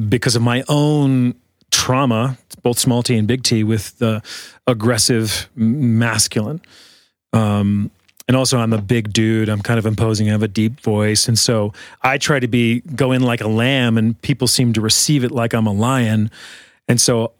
because 0.09 0.37
of 0.37 0.43
my 0.43 0.63
own 0.69 1.35
trauma, 1.71 2.39
both 2.63 2.79
small 2.79 3.03
t 3.03 3.17
and 3.17 3.27
big 3.27 3.43
T, 3.43 3.65
with 3.65 3.99
the 3.99 4.23
aggressive 4.67 5.49
masculine. 5.55 6.61
Um, 7.33 7.91
and 8.27 8.37
also 8.37 8.59
I'm 8.59 8.73
a 8.73 8.81
big 8.81 9.13
dude. 9.13 9.49
I'm 9.49 9.63
kind 9.63 9.79
of 9.79 9.87
imposing. 9.87 10.29
I 10.29 10.33
have 10.33 10.43
a 10.43 10.49
deep 10.49 10.81
voice, 10.81 11.29
and 11.29 11.39
so 11.39 11.73
I 12.03 12.19
try 12.19 12.39
to 12.39 12.49
be 12.49 12.81
go 12.81 13.13
in 13.13 13.23
like 13.23 13.41
a 13.41 13.49
lamb, 13.49 13.99
and 13.99 14.21
people 14.23 14.47
seem 14.47 14.73
to 14.75 14.81
receive 14.81 15.25
it 15.25 15.31
like 15.31 15.55
I'm 15.55 15.67
a 15.67 15.73
lion. 15.73 16.31
And 16.87 17.01
so 17.01 17.33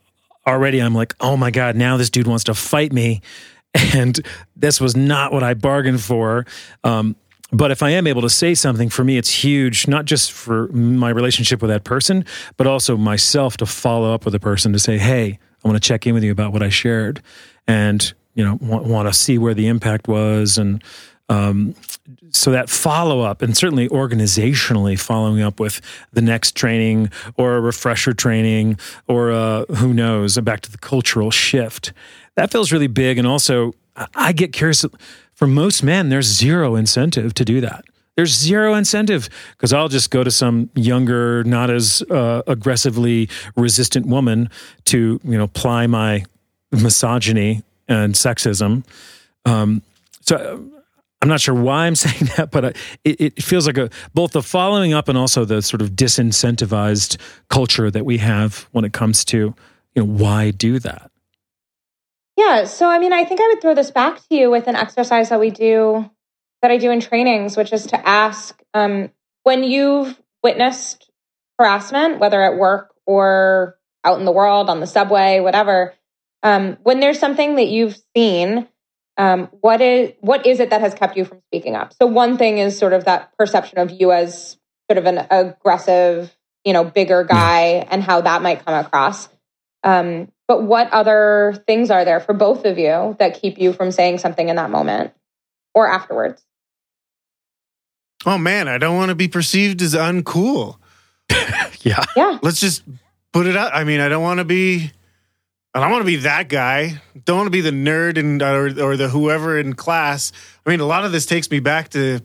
already 0.47 0.81
I'm 0.81 0.95
like, 0.95 1.15
oh 1.21 1.37
my 1.37 1.51
god, 1.51 1.77
now 1.77 1.97
this 1.97 2.11
dude 2.11 2.27
wants 2.27 2.45
to 2.45 2.55
fight 2.55 2.93
me, 2.93 3.21
and 3.95 4.19
this 4.57 4.81
was 4.81 4.97
not 4.97 5.33
what 5.33 5.43
I 5.43 5.55
bargained 5.55 6.01
for. 6.01 6.47
Um, 6.85 7.17
but 7.53 7.71
if 7.71 7.83
I 7.83 7.91
am 7.91 8.07
able 8.07 8.23
to 8.23 8.31
say 8.31 8.55
something, 8.55 8.89
for 8.89 9.05
me, 9.05 9.17
it's 9.17 9.31
huge, 9.31 9.89
not 9.89 10.05
just 10.05 10.33
for 10.33 10.69
my 10.69 11.09
relationship 11.09 11.63
with 11.63 11.71
that 11.71 11.85
person, 11.85 12.25
but 12.57 12.67
also 12.67 12.97
myself 12.97 13.57
to 13.59 13.67
follow 13.67 14.13
up 14.13 14.25
with 14.25 14.35
a 14.35 14.41
person 14.41 14.73
to 14.73 14.79
say, 14.79 14.99
hey, 14.99 15.39
I 15.65 15.69
want 15.69 15.83
to 15.83 15.87
check 15.87 16.07
in 16.07 16.15
with 16.15 16.25
you 16.25 16.33
about 16.33 16.53
what 16.53 16.63
I 16.63 16.69
shared. 16.69 17.23
And 17.67 18.13
you 18.39 18.45
know 18.45 18.57
want, 18.63 18.85
want 18.85 19.09
to 19.09 19.13
see 19.13 19.37
where 19.37 19.53
the 19.53 19.67
impact 19.67 20.07
was 20.09 20.57
and 20.57 20.83
um, 21.29 21.75
so 22.31 22.53
that 22.53 22.71
follow 22.71 23.21
up 23.21 23.43
and 23.43 23.55
certainly 23.55 23.89
organizationally 23.89 24.99
following 24.99 25.43
up 25.43 25.61
with 25.61 25.83
the 26.13 26.23
next 26.23 26.55
training 26.55 27.11
or 27.37 27.57
a 27.57 27.61
refresher 27.61 28.15
training 28.15 28.79
or 29.09 29.31
uh, 29.31 29.65
who 29.77 29.93
knows 29.93 30.39
back 30.39 30.61
to 30.61 30.71
the 30.71 30.79
cultural 30.79 31.33
shift 31.33 31.93
that 32.37 32.53
feels 32.53 32.71
really 32.71 32.87
big 32.87 33.19
and 33.19 33.27
also 33.27 33.73
i 34.15 34.33
get 34.33 34.53
curious 34.53 34.85
for 35.39 35.47
most 35.47 35.83
men 35.83 36.09
there's 36.09 36.27
zero 36.27 36.75
incentive 36.75 37.33
to 37.35 37.45
do 37.45 37.61
that 37.61 37.85
there's 38.19 38.37
zero 38.37 38.75
incentive 38.75 39.29
because 39.53 39.73
I'll 39.73 39.87
just 39.87 40.11
go 40.11 40.25
to 40.25 40.31
some 40.33 40.71
younger, 40.75 41.45
not 41.45 41.71
as 41.71 42.03
uh, 42.11 42.43
aggressively 42.49 43.29
resistant 43.55 44.07
woman 44.07 44.51
to 44.87 45.21
you 45.23 45.39
know 45.39 45.47
ply 45.47 45.87
my 45.87 46.25
misogyny 46.73 47.63
and 47.87 48.15
sexism. 48.15 48.85
Um, 49.45 49.83
so 50.23 50.69
I'm 51.23 51.29
not 51.29 51.41
sure 51.41 51.55
why 51.55 51.87
I'm 51.87 51.95
saying 52.07 52.33
that, 52.37 52.51
but 52.51 52.77
it, 53.05 53.21
it 53.21 53.41
feels 53.41 53.69
like 53.69 53.79
a 53.79 53.89
both 54.15 54.33
the 54.33 54.43
following 54.43 54.93
up 54.93 55.09
and 55.09 55.17
also 55.17 55.45
the 55.45 55.63
sort 55.63 55.81
of 55.81 55.91
disincentivized 55.91 57.19
culture 57.49 57.89
that 57.89 58.05
we 58.05 58.19
have 58.19 58.67
when 58.73 58.85
it 58.85 58.93
comes 58.93 59.25
to 59.27 59.55
you 59.95 60.03
know 60.03 60.05
why 60.05 60.51
do 60.51 60.81
that. 60.81 61.13
Yeah, 62.39 62.67
so 62.67 62.89
I 62.89 63.01
mean, 63.01 63.13
I 63.13 63.25
think 63.25 63.41
I 63.41 63.49
would 63.49 63.61
throw 63.61 63.75
this 63.75 63.91
back 63.91 64.19
to 64.19 64.37
you 64.37 64.49
with 64.49 64.69
an 64.69 64.77
exercise 64.77 65.31
that 65.31 65.41
we 65.41 65.51
do 65.51 66.09
that 66.63 66.71
I 66.71 66.77
do 66.77 66.93
in 66.93 67.01
trainings, 67.01 67.57
which 67.57 67.73
is 67.73 67.89
to 67.89 68.09
ask 68.09 68.57
um, 68.75 69.11
when 69.43 69.65
you've 69.65 70.17
witnessed 70.41 71.11
harassment, 71.59 72.21
whether 72.21 72.41
at 72.41 72.57
work 72.57 72.95
or 73.07 73.77
out 74.05 74.21
in 74.21 74.25
the 74.25 74.31
world, 74.31 74.71
on 74.71 74.79
the 74.79 74.87
subway, 74.87 75.41
whatever. 75.41 75.95
Um, 76.45 76.79
when 76.85 77.01
there's 77.01 77.19
something 77.19 77.57
that 77.57 77.67
you've 77.67 77.99
seen 78.17 78.69
um, 79.17 79.49
what 79.61 79.81
is 79.81 80.13
what 80.21 80.47
is 80.47 80.61
it 80.61 80.71
that 80.71 80.81
has 80.81 80.95
kept 80.95 81.17
you 81.17 81.25
from 81.25 81.43
speaking 81.49 81.75
up? 81.75 81.93
So 81.93 82.07
one 82.07 82.39
thing 82.39 82.59
is 82.59 82.79
sort 82.79 82.93
of 82.93 83.07
that 83.07 83.37
perception 83.37 83.79
of 83.79 83.91
you 83.91 84.13
as 84.13 84.57
sort 84.89 84.99
of 84.99 85.07
an 85.07 85.27
aggressive, 85.29 86.33
you 86.65 86.73
know, 86.73 86.85
bigger 86.85 87.25
guy, 87.25 87.85
and 87.91 88.01
how 88.01 88.21
that 88.21 88.43
might 88.43 88.65
come 88.65 88.75
across. 88.75 89.29
Um, 89.83 90.31
but 90.49 90.63
what 90.63 90.91
other 90.93 91.63
things 91.67 91.91
are 91.91 92.05
there 92.05 92.19
for 92.19 92.33
both 92.33 92.65
of 92.65 92.79
you 92.79 93.15
that 93.19 93.41
keep 93.41 93.59
you 93.59 93.73
from 93.73 93.93
saying 93.93 94.19
something 94.19 94.49
in 94.49 94.57
that 94.57 94.71
moment 94.71 95.13
or 95.75 95.87
afterwards? 95.87 96.43
Oh 98.27 98.39
man, 98.39 98.67
I 98.67 98.79
don't 98.79 98.97
want 98.97 99.11
to 99.11 99.15
be 99.15 99.29
perceived 99.29 99.81
as 99.83 99.95
uncool. 99.95 100.79
yeah. 101.83 102.05
Yeah. 102.17 102.39
Let's 102.43 102.61
just 102.61 102.83
put 103.33 103.47
it 103.47 103.57
out. 103.57 103.75
I 103.75 103.85
mean, 103.85 104.01
I 104.01 104.09
don't 104.09 104.23
want 104.23 104.39
to 104.39 104.45
be 104.45 104.91
I 105.75 105.81
don't 105.81 105.93
want 105.93 106.01
to 106.01 106.07
be 106.07 106.17
that 106.17 106.49
guy. 106.49 107.01
Don't 107.25 107.37
want 107.37 107.47
to 107.47 107.51
be 107.51 107.61
the 107.61 107.71
nerd 107.71 108.19
and 108.19 108.43
or, 108.43 108.67
or 108.83 108.97
the 108.97 109.09
whoever 109.09 109.59
in 109.59 109.75
class. 109.75 110.33
I 110.67 110.71
mean, 110.71 110.81
a 110.81 110.87
lot 110.87 111.05
of 111.05 111.13
this 111.13 111.27
takes 111.27 111.51
me 111.51 111.61
back 111.61 111.91
to 111.91 112.21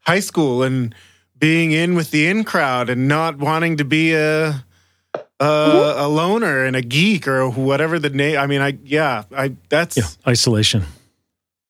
high 0.00 0.20
school 0.20 0.62
and 0.62 0.94
being 1.38 1.70
in 1.70 1.94
with 1.94 2.10
the 2.10 2.26
in 2.26 2.42
crowd 2.42 2.90
and 2.90 3.06
not 3.06 3.38
wanting 3.38 3.76
to 3.76 3.84
be 3.84 4.14
a 4.14 4.64
a, 5.40 5.44
mm-hmm. 5.44 6.00
a 6.00 6.08
loner 6.08 6.64
and 6.64 6.76
a 6.76 6.82
geek 6.82 7.28
or 7.28 7.48
whatever 7.48 7.98
the 7.98 8.10
name. 8.10 8.38
I 8.38 8.46
mean, 8.46 8.60
I 8.60 8.78
yeah, 8.84 9.24
I 9.36 9.56
that's 9.68 9.96
yeah, 9.96 10.04
isolation. 10.26 10.84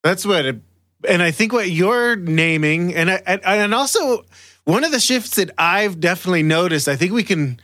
That's 0.03 0.25
what 0.25 0.45
it, 0.45 0.61
and 1.07 1.21
I 1.21 1.31
think 1.31 1.53
what 1.53 1.69
you're 1.69 2.15
naming, 2.15 2.95
and 2.95 3.11
I, 3.11 3.21
and 3.25 3.73
also 3.73 4.25
one 4.63 4.83
of 4.83 4.91
the 4.91 4.99
shifts 4.99 5.35
that 5.35 5.51
I've 5.57 5.99
definitely 5.99 6.43
noticed. 6.43 6.87
I 6.87 6.95
think 6.95 7.11
we 7.11 7.23
can 7.23 7.59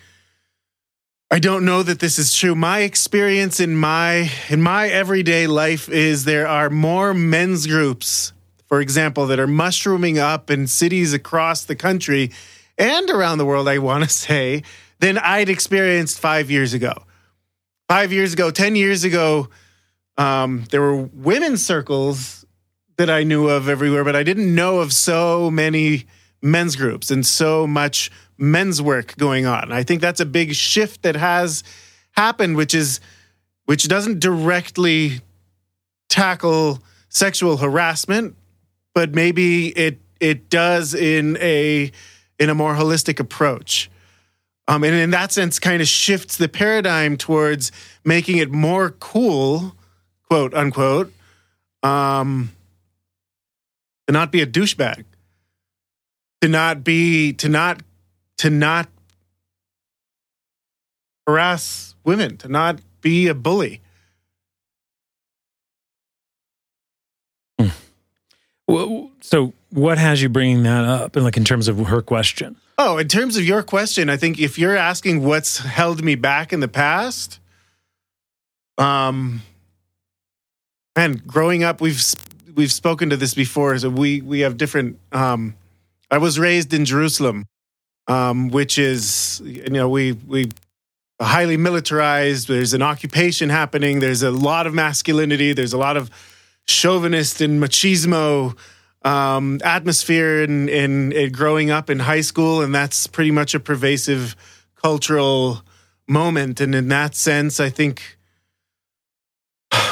I 1.32 1.40
don't 1.40 1.66
know 1.66 1.82
that 1.82 2.00
this 2.00 2.20
is 2.20 2.36
true. 2.36 2.54
My 2.54 2.80
experience 2.82 3.60
in 3.60 3.76
my 3.76 4.32
in 4.50 4.62
my 4.62 4.88
everyday 4.88 5.48
life 5.48 5.90
is 5.90 6.24
there 6.24 6.48
are 6.48 6.70
more 6.70 7.14
men's 7.16 7.66
groups, 7.66 8.32
for 8.68 8.80
example, 8.80 9.26
that 9.28 9.40
are 9.40 9.48
mushrooming 9.48 10.20
up 10.20 10.52
in 10.52 10.68
cities 10.68 11.14
across 11.14 11.66
the 11.66 11.76
country 11.76 12.32
and 12.78 13.10
around 13.10 13.40
the 13.40 13.46
world, 13.46 13.68
I 13.68 13.80
want 13.80 14.04
to 14.04 14.10
say, 14.28 14.64
than 15.06 15.20
I'd 15.20 15.50
experienced 15.50 16.20
5 16.20 16.50
years 16.50 16.74
ago. 16.74 16.94
5 17.90 18.12
years 18.12 18.34
ago, 18.34 18.50
10 18.50 18.76
years 18.76 19.04
ago, 19.04 19.50
um, 20.18 20.64
there 20.72 20.82
were 20.82 20.96
women's 20.96 21.64
circles 21.64 22.44
that 22.98 23.08
I 23.08 23.22
knew 23.22 23.48
of 23.48 23.70
everywhere, 23.70 24.04
but 24.04 24.16
I 24.16 24.24
didn't 24.24 24.56
know 24.56 24.80
of 24.80 24.92
so 24.92 25.52
many 25.52 26.06
men's 26.42 26.76
groups 26.76 27.12
and 27.12 27.24
so 27.24 27.68
much 27.68 28.10
men's 28.40 28.82
work 28.82 29.16
going 29.18 29.46
on. 29.46 29.72
I 29.72 29.84
think 29.84 30.02
that's 30.02 30.20
a 30.20 30.26
big 30.26 30.56
shift 30.56 31.04
that 31.04 31.16
has 31.16 31.64
happened, 32.14 32.56
which 32.56 32.74
is 32.74 33.00
which 33.66 33.88
doesn't 33.88 34.20
directly 34.20 35.22
tackle 36.10 36.82
sexual 37.10 37.58
harassment, 37.58 38.36
but 38.96 39.14
maybe 39.14 39.68
it 39.68 40.00
it 40.20 40.50
does 40.50 40.96
in 40.96 41.38
a 41.38 41.92
in 42.40 42.50
a 42.50 42.56
more 42.56 42.74
holistic 42.74 43.20
approach. 43.20 43.92
Um, 44.68 44.84
and 44.84 44.96
in 44.96 45.12
that 45.12 45.32
sense, 45.32 45.60
kind 45.60 45.82
of 45.82 45.88
shifts 45.88 46.38
the 46.38 46.50
paradigm 46.50 47.18
towards 47.18 47.72
making 48.04 48.38
it 48.38 48.52
more 48.52 48.92
cool, 48.92 49.76
quote 50.28 50.54
unquote, 50.54 51.14
um, 51.84 52.52
to 54.08 54.14
not 54.14 54.32
be 54.32 54.42
a 54.42 54.48
douchebag, 54.48 55.06
to 56.42 56.48
not 56.48 56.84
be 56.84 57.34
to 57.34 57.48
not 57.48 57.84
to 58.40 58.50
not 58.50 58.90
harass 61.28 61.96
women, 62.04 62.38
to 62.38 62.48
not 62.48 62.80
be 63.02 63.28
a 63.28 63.36
bully. 63.36 63.82
Hmm. 67.60 67.68
Well, 68.68 69.12
so 69.22 69.54
what 69.76 69.98
has 69.98 70.22
you 70.22 70.30
bringing 70.30 70.64
that 70.64 70.86
up? 70.86 71.16
And 71.16 71.26
like 71.26 71.38
in 71.38 71.44
terms 71.44 71.68
of 71.68 71.78
her 71.88 72.02
question? 72.02 72.56
Oh, 72.78 72.98
in 72.98 73.08
terms 73.08 73.38
of 73.38 73.44
your 73.44 73.62
question, 73.62 74.10
I 74.10 74.18
think 74.18 74.40
if 74.40 74.58
you're 74.58 74.76
asking 74.76 75.24
what's 75.24 75.60
held 75.60 76.04
me 76.04 76.16
back 76.16 76.52
in 76.52 76.60
the 76.62 76.68
past, 76.68 77.40
um, 78.78 79.42
and 80.96 81.26
growing 81.28 81.64
up, 81.64 81.82
we've 81.82 82.02
we've 82.56 82.72
spoken 82.72 83.10
to 83.10 83.18
this 83.18 83.34
before. 83.34 83.78
So 83.78 83.90
we 83.90 84.22
we 84.22 84.42
have 84.42 84.58
different. 84.58 84.98
Um, 85.12 85.56
I 86.10 86.18
was 86.18 86.40
raised 86.40 86.74
in 86.74 86.86
Jerusalem, 86.86 87.46
um, 88.08 88.50
which 88.50 88.78
is 88.78 89.42
you 89.44 89.70
know 89.70 89.90
we 89.90 90.14
we 90.14 90.52
highly 91.22 91.58
militarized. 91.58 92.48
There's 92.48 92.74
an 92.74 92.82
occupation 92.82 93.50
happening. 93.50 94.00
There's 94.00 94.24
a 94.24 94.32
lot 94.32 94.68
of 94.68 94.74
masculinity. 94.74 95.54
There's 95.54 95.74
a 95.74 95.78
lot 95.78 95.98
of 95.98 96.10
chauvinist 96.68 97.42
and 97.42 97.62
machismo 97.62 98.58
um, 99.06 99.62
atmosphere 99.64 100.44
in, 100.44 100.68
in, 100.68 101.12
in 101.12 101.32
growing 101.32 101.70
up 101.70 101.90
in 101.90 102.00
high 102.00 102.22
school, 102.22 102.62
and 102.62 102.74
that's 102.74 103.08
pretty 103.08 103.32
much 103.32 103.54
a 103.54 103.60
pervasive 103.60 104.36
cultural 104.76 105.62
moment. 106.08 106.60
And 106.60 106.74
in 106.76 106.88
that 106.90 107.16
sense, 107.16 107.60
I 107.60 107.70
think 107.70 108.18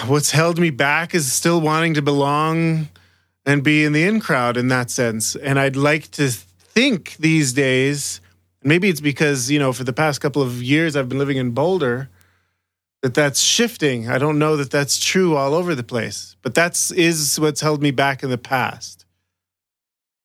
what's 0.08 0.32
held 0.32 0.60
me 0.60 0.72
back 0.72 1.14
is 1.14 1.32
still 1.32 1.62
wanting 1.62 1.94
to 1.94 2.02
belong 2.02 2.90
and 3.46 3.64
be 3.64 3.86
in 3.86 3.94
the 3.94 4.04
in 4.04 4.20
crowd 4.20 4.58
in 4.58 4.68
that 4.70 4.90
sense. 4.90 5.36
And 5.36 5.60
I'd 5.60 5.76
like 5.76 6.10
to 6.12 6.30
think 6.30 7.16
these 7.18 7.54
days, 7.54 8.20
maybe 8.64 8.90
it's 8.90 9.02
because, 9.02 9.52
you 9.52 9.60
know, 9.60 9.74
for 9.74 9.84
the 9.84 9.94
past 9.94 10.22
couple 10.22 10.42
of 10.42 10.64
years 10.64 10.96
I've 10.96 11.10
been 11.10 11.20
living 11.20 11.38
in 11.38 11.52
Boulder, 11.52 12.10
that 13.04 13.14
that's 13.14 13.42
shifting. 13.42 14.10
I 14.10 14.18
don't 14.18 14.40
know 14.40 14.56
that 14.56 14.72
that's 14.72 14.98
true 14.98 15.36
all 15.36 15.54
over 15.54 15.76
the 15.76 15.84
place, 15.84 16.38
but 16.42 16.56
that's 16.56 16.90
is 16.90 17.38
what's 17.40 17.60
held 17.62 17.82
me 17.82 17.92
back 17.92 18.24
in 18.24 18.30
the 18.30 18.38
past. 18.38 19.03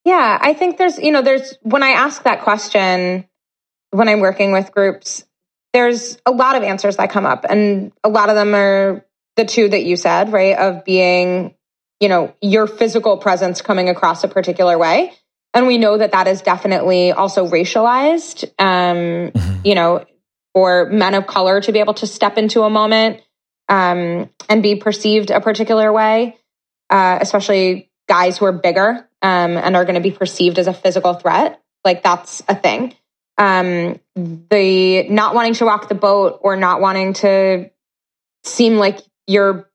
Yeah, 0.04 0.38
I 0.40 0.54
think 0.54 0.78
there's, 0.78 0.98
you 0.98 1.12
know, 1.12 1.22
there's 1.22 1.56
when 1.62 1.82
I 1.82 1.90
ask 1.90 2.22
that 2.22 2.42
question 2.42 3.26
when 3.90 4.08
I'm 4.08 4.20
working 4.20 4.52
with 4.52 4.72
groups, 4.72 5.24
there's 5.72 6.18
a 6.24 6.30
lot 6.30 6.56
of 6.56 6.62
answers 6.62 6.96
that 6.96 7.10
come 7.10 7.26
up 7.26 7.44
and 7.48 7.92
a 8.02 8.08
lot 8.08 8.30
of 8.30 8.34
them 8.34 8.54
are 8.54 9.04
the 9.36 9.44
two 9.44 9.68
that 9.68 9.84
you 9.84 9.96
said, 9.96 10.32
right? 10.32 10.56
Of 10.56 10.84
being, 10.84 11.54
you 12.00 12.08
know, 12.08 12.34
your 12.40 12.66
physical 12.66 13.18
presence 13.18 13.60
coming 13.60 13.88
across 13.88 14.24
a 14.24 14.28
particular 14.28 14.78
way 14.78 15.12
and 15.54 15.66
we 15.66 15.78
know 15.78 15.98
that 15.98 16.12
that 16.12 16.28
is 16.28 16.42
definitely 16.42 17.12
also 17.12 17.46
racialized 17.46 18.44
um, 18.58 19.32
mm-hmm. 19.32 19.60
you 19.64 19.74
know 19.74 20.04
for 20.54 20.86
men 20.86 21.14
of 21.14 21.26
color 21.26 21.60
to 21.60 21.72
be 21.72 21.78
able 21.78 21.94
to 21.94 22.06
step 22.06 22.38
into 22.38 22.62
a 22.62 22.70
moment 22.70 23.20
um, 23.68 24.30
and 24.48 24.62
be 24.62 24.76
perceived 24.76 25.30
a 25.30 25.40
particular 25.40 25.92
way 25.92 26.36
uh, 26.90 27.18
especially 27.20 27.90
guys 28.08 28.38
who 28.38 28.44
are 28.44 28.52
bigger 28.52 29.07
um, 29.22 29.56
and 29.56 29.76
are 29.76 29.84
going 29.84 29.94
to 29.94 30.00
be 30.00 30.10
perceived 30.10 30.58
as 30.58 30.66
a 30.66 30.72
physical 30.72 31.14
threat 31.14 31.62
like 31.84 32.02
that's 32.02 32.42
a 32.48 32.54
thing 32.54 32.94
um, 33.38 34.00
the 34.14 35.08
not 35.08 35.34
wanting 35.34 35.54
to 35.54 35.64
rock 35.64 35.88
the 35.88 35.94
boat 35.94 36.40
or 36.42 36.56
not 36.56 36.80
wanting 36.80 37.12
to 37.12 37.70
seem 38.44 38.76
like 38.76 38.98
you're 39.26 39.70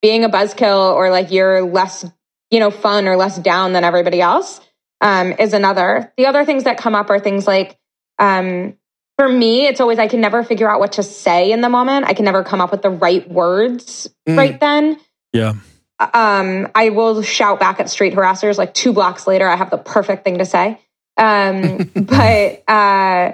being 0.00 0.24
a 0.24 0.28
buzzkill 0.28 0.94
or 0.94 1.10
like 1.10 1.30
you're 1.30 1.62
less 1.62 2.04
you 2.50 2.60
know 2.60 2.70
fun 2.70 3.06
or 3.06 3.16
less 3.16 3.38
down 3.38 3.72
than 3.72 3.84
everybody 3.84 4.20
else 4.20 4.60
um, 5.00 5.32
is 5.38 5.52
another. 5.52 6.12
The 6.16 6.26
other 6.26 6.44
things 6.44 6.64
that 6.64 6.78
come 6.78 6.94
up 6.94 7.10
are 7.10 7.18
things 7.18 7.46
like, 7.46 7.78
um, 8.18 8.76
for 9.18 9.28
me, 9.28 9.66
it's 9.66 9.80
always 9.80 9.98
I 9.98 10.08
can 10.08 10.20
never 10.20 10.42
figure 10.42 10.70
out 10.70 10.80
what 10.80 10.92
to 10.92 11.02
say 11.02 11.52
in 11.52 11.60
the 11.60 11.68
moment. 11.68 12.06
I 12.06 12.12
can 12.12 12.24
never 12.24 12.44
come 12.44 12.60
up 12.60 12.70
with 12.70 12.82
the 12.82 12.90
right 12.90 13.28
words 13.28 14.08
mm. 14.28 14.36
right 14.36 14.58
then. 14.60 15.00
Yeah. 15.32 15.54
Um, 15.98 16.68
I 16.74 16.90
will 16.90 17.22
shout 17.22 17.58
back 17.58 17.80
at 17.80 17.88
street 17.88 18.14
harassers 18.14 18.58
like 18.58 18.74
two 18.74 18.92
blocks 18.92 19.26
later. 19.26 19.48
I 19.48 19.56
have 19.56 19.70
the 19.70 19.78
perfect 19.78 20.24
thing 20.24 20.38
to 20.38 20.44
say. 20.44 20.78
Um, 21.16 21.90
but 21.94 22.62
uh, 22.68 23.32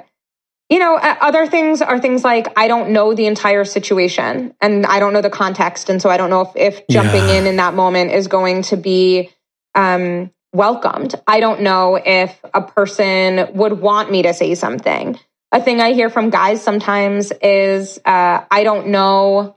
you 0.68 0.78
know, 0.78 0.96
other 0.96 1.46
things 1.46 1.82
are 1.82 1.98
things 1.98 2.24
like 2.24 2.46
I 2.56 2.68
don't 2.68 2.90
know 2.90 3.14
the 3.14 3.26
entire 3.26 3.64
situation 3.64 4.54
and 4.60 4.86
I 4.86 5.00
don't 5.00 5.12
know 5.12 5.20
the 5.20 5.30
context, 5.30 5.90
and 5.90 6.00
so 6.00 6.08
I 6.08 6.16
don't 6.16 6.30
know 6.30 6.52
if, 6.54 6.56
if 6.56 6.88
jumping 6.88 7.28
yeah. 7.28 7.34
in 7.34 7.46
in 7.46 7.56
that 7.56 7.74
moment 7.74 8.12
is 8.12 8.28
going 8.28 8.62
to 8.62 8.76
be 8.76 9.30
um, 9.74 10.30
welcomed. 10.52 11.14
I 11.26 11.40
don't 11.40 11.62
know 11.62 12.00
if 12.02 12.38
a 12.54 12.62
person 12.62 13.54
would 13.54 13.80
want 13.80 14.10
me 14.10 14.22
to 14.22 14.34
say 14.34 14.54
something. 14.54 15.18
A 15.50 15.60
thing 15.60 15.80
I 15.80 15.92
hear 15.92 16.08
from 16.08 16.30
guys 16.30 16.62
sometimes 16.62 17.32
is 17.42 17.98
uh, 18.04 18.44
I 18.50 18.64
don't 18.64 18.88
know 18.88 19.56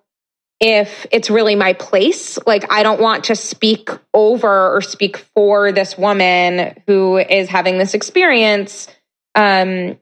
if 0.68 1.06
it's 1.12 1.30
really 1.30 1.54
my 1.54 1.74
place. 1.74 2.40
Like, 2.48 2.74
I 2.74 2.82
don't 2.82 3.00
want 3.00 3.26
to 3.26 3.36
speak 3.36 3.92
over 4.16 4.76
or 4.76 4.82
speak 4.82 5.18
for 5.18 5.72
this 5.72 5.96
woman 5.96 6.82
who 6.88 7.18
is 7.18 7.48
having 7.48 7.78
this 7.78 7.94
experience, 7.94 8.88
um, 9.36 10.00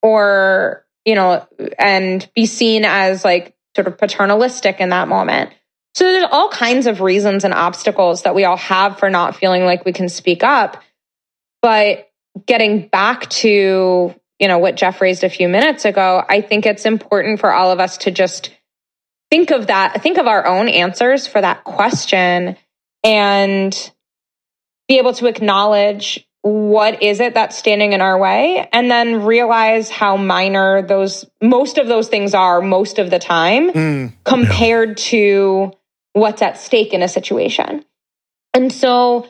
or, 0.00 0.86
you 1.04 1.14
know, 1.14 1.46
and 1.78 2.26
be 2.34 2.46
seen 2.46 2.86
as 2.86 3.26
like 3.26 3.54
sort 3.76 3.86
of 3.86 3.98
paternalistic 3.98 4.80
in 4.80 4.88
that 4.88 5.06
moment. 5.06 5.50
So 5.94 6.04
there's 6.04 6.28
all 6.32 6.48
kinds 6.48 6.86
of 6.86 7.02
reasons 7.02 7.44
and 7.44 7.52
obstacles 7.52 8.22
that 8.22 8.34
we 8.34 8.44
all 8.44 8.56
have 8.56 8.98
for 8.98 9.10
not 9.10 9.36
feeling 9.36 9.66
like 9.66 9.84
we 9.84 9.92
can 9.92 10.08
speak 10.08 10.42
up. 10.42 10.82
But 11.60 12.10
getting 12.46 12.88
back 12.88 13.28
to, 13.30 14.14
you 14.38 14.48
know, 14.48 14.58
what 14.58 14.76
Jeff 14.76 15.02
raised 15.02 15.24
a 15.24 15.28
few 15.28 15.46
minutes 15.46 15.84
ago, 15.84 16.24
I 16.26 16.40
think 16.40 16.64
it's 16.64 16.86
important 16.86 17.38
for 17.38 17.52
all 17.52 17.70
of 17.70 17.80
us 17.80 17.98
to 17.98 18.10
just 18.10 18.50
think 19.34 19.50
of 19.50 19.66
that, 19.66 20.00
think 20.00 20.18
of 20.18 20.28
our 20.28 20.46
own 20.46 20.68
answers 20.68 21.26
for 21.26 21.40
that 21.40 21.64
question 21.64 22.56
and 23.02 23.92
be 24.86 24.98
able 24.98 25.12
to 25.12 25.26
acknowledge 25.26 26.24
what 26.42 27.02
is 27.02 27.18
it 27.18 27.34
that's 27.34 27.58
standing 27.58 27.94
in 27.94 28.00
our 28.00 28.16
way 28.16 28.68
and 28.72 28.88
then 28.88 29.24
realize 29.24 29.90
how 29.90 30.16
minor 30.16 30.82
those 30.82 31.24
most 31.42 31.78
of 31.78 31.88
those 31.88 32.06
things 32.06 32.32
are 32.32 32.60
most 32.60 33.00
of 33.00 33.10
the 33.10 33.18
time 33.18 33.72
mm, 33.72 34.12
compared 34.22 34.90
yeah. 34.90 34.94
to 35.10 35.72
what's 36.12 36.40
at 36.40 36.56
stake 36.56 36.92
in 36.92 37.02
a 37.02 37.08
situation 37.08 37.84
and 38.52 38.72
so 38.72 39.28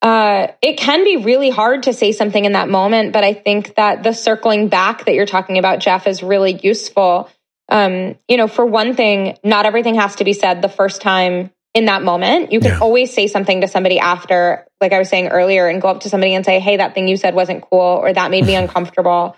uh, 0.00 0.48
it 0.62 0.78
can 0.78 1.02
be 1.02 1.16
really 1.16 1.50
hard 1.50 1.82
to 1.82 1.92
say 1.92 2.12
something 2.12 2.44
in 2.44 2.52
that 2.52 2.68
moment 2.68 3.12
but 3.12 3.24
i 3.24 3.34
think 3.34 3.74
that 3.74 4.04
the 4.04 4.12
circling 4.12 4.68
back 4.68 5.06
that 5.06 5.14
you're 5.14 5.26
talking 5.26 5.58
about 5.58 5.80
jeff 5.80 6.06
is 6.06 6.22
really 6.22 6.52
useful 6.62 7.28
um, 7.68 8.16
you 8.28 8.36
know, 8.36 8.48
for 8.48 8.64
one 8.64 8.94
thing, 8.94 9.38
not 9.42 9.66
everything 9.66 9.94
has 9.96 10.16
to 10.16 10.24
be 10.24 10.32
said 10.32 10.62
the 10.62 10.68
first 10.68 11.00
time 11.00 11.50
in 11.72 11.86
that 11.86 12.02
moment. 12.02 12.52
You 12.52 12.60
can 12.60 12.72
yeah. 12.72 12.78
always 12.78 13.12
say 13.12 13.26
something 13.26 13.62
to 13.62 13.68
somebody 13.68 13.98
after, 13.98 14.66
like 14.80 14.92
I 14.92 14.98
was 14.98 15.08
saying 15.08 15.28
earlier, 15.28 15.68
and 15.68 15.82
go 15.82 15.88
up 15.88 16.00
to 16.00 16.08
somebody 16.08 16.34
and 16.34 16.44
say, 16.44 16.60
Hey, 16.60 16.76
that 16.76 16.94
thing 16.94 17.08
you 17.08 17.16
said 17.16 17.34
wasn't 17.34 17.62
cool, 17.68 17.80
or 17.80 18.12
that 18.12 18.30
made 18.30 18.46
me 18.46 18.54
uncomfortable. 18.64 19.36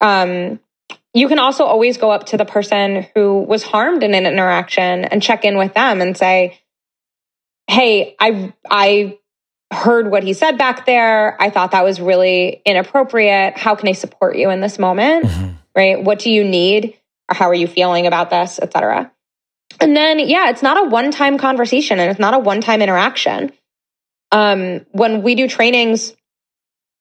Um, 0.00 0.60
you 1.14 1.28
can 1.28 1.38
also 1.38 1.64
always 1.64 1.96
go 1.96 2.10
up 2.10 2.26
to 2.26 2.36
the 2.36 2.44
person 2.44 3.06
who 3.14 3.40
was 3.40 3.62
harmed 3.62 4.02
in 4.02 4.14
an 4.14 4.26
interaction 4.26 5.04
and 5.04 5.22
check 5.22 5.44
in 5.44 5.56
with 5.56 5.74
them 5.74 6.00
and 6.00 6.16
say, 6.16 6.60
Hey, 7.66 8.14
I, 8.20 8.52
I 8.70 9.18
heard 9.72 10.10
what 10.10 10.22
he 10.22 10.34
said 10.34 10.58
back 10.58 10.86
there. 10.86 11.40
I 11.40 11.50
thought 11.50 11.70
that 11.70 11.82
was 11.82 12.00
really 12.00 12.62
inappropriate. 12.66 13.56
How 13.56 13.74
can 13.74 13.88
I 13.88 13.92
support 13.92 14.36
you 14.36 14.50
in 14.50 14.60
this 14.60 14.78
moment? 14.78 15.26
Mm-hmm. 15.26 15.48
Right? 15.74 16.02
What 16.02 16.20
do 16.20 16.30
you 16.30 16.44
need? 16.44 16.98
How 17.28 17.48
are 17.48 17.54
you 17.54 17.66
feeling 17.66 18.06
about 18.06 18.30
this, 18.30 18.58
etc. 18.58 19.12
And 19.80 19.96
then, 19.96 20.18
yeah, 20.18 20.50
it's 20.50 20.62
not 20.62 20.86
a 20.86 20.88
one 20.88 21.10
time 21.10 21.38
conversation 21.38 21.98
and 21.98 22.10
it's 22.10 22.20
not 22.20 22.34
a 22.34 22.38
one 22.38 22.60
time 22.60 22.82
interaction. 22.82 23.52
Um, 24.30 24.86
when 24.92 25.22
we 25.22 25.34
do 25.34 25.48
trainings, 25.48 26.14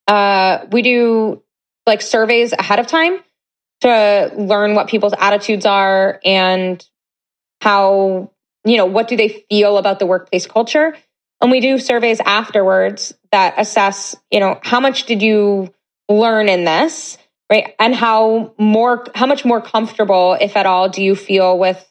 uh, 0.07 0.65
we 0.71 0.81
do 0.81 1.41
like 1.85 2.01
surveys 2.01 2.53
ahead 2.53 2.79
of 2.79 2.87
time 2.87 3.19
to 3.81 4.31
learn 4.37 4.75
what 4.75 4.87
people's 4.87 5.13
attitudes 5.17 5.65
are 5.65 6.19
and 6.23 6.85
how, 7.61 8.31
you 8.65 8.77
know, 8.77 8.85
what 8.85 9.07
do 9.07 9.17
they 9.17 9.45
feel 9.49 9.77
about 9.77 9.99
the 9.99 10.05
workplace 10.05 10.47
culture. 10.47 10.95
And 11.41 11.51
we 11.51 11.59
do 11.59 11.77
surveys 11.77 12.21
afterwards 12.21 13.13
that 13.31 13.55
assess, 13.57 14.15
you 14.31 14.39
know, 14.39 14.59
how 14.63 14.79
much 14.79 15.05
did 15.05 15.21
you 15.21 15.73
learn 16.07 16.47
in 16.47 16.63
this? 16.63 17.17
Right? 17.49 17.75
And 17.79 17.93
how 17.93 18.53
more 18.57 19.05
how 19.15 19.25
much 19.25 19.45
more 19.45 19.61
comfortable 19.61 20.37
if 20.39 20.55
at 20.55 20.65
all 20.65 20.89
do 20.89 21.03
you 21.03 21.15
feel 21.15 21.57
with 21.57 21.83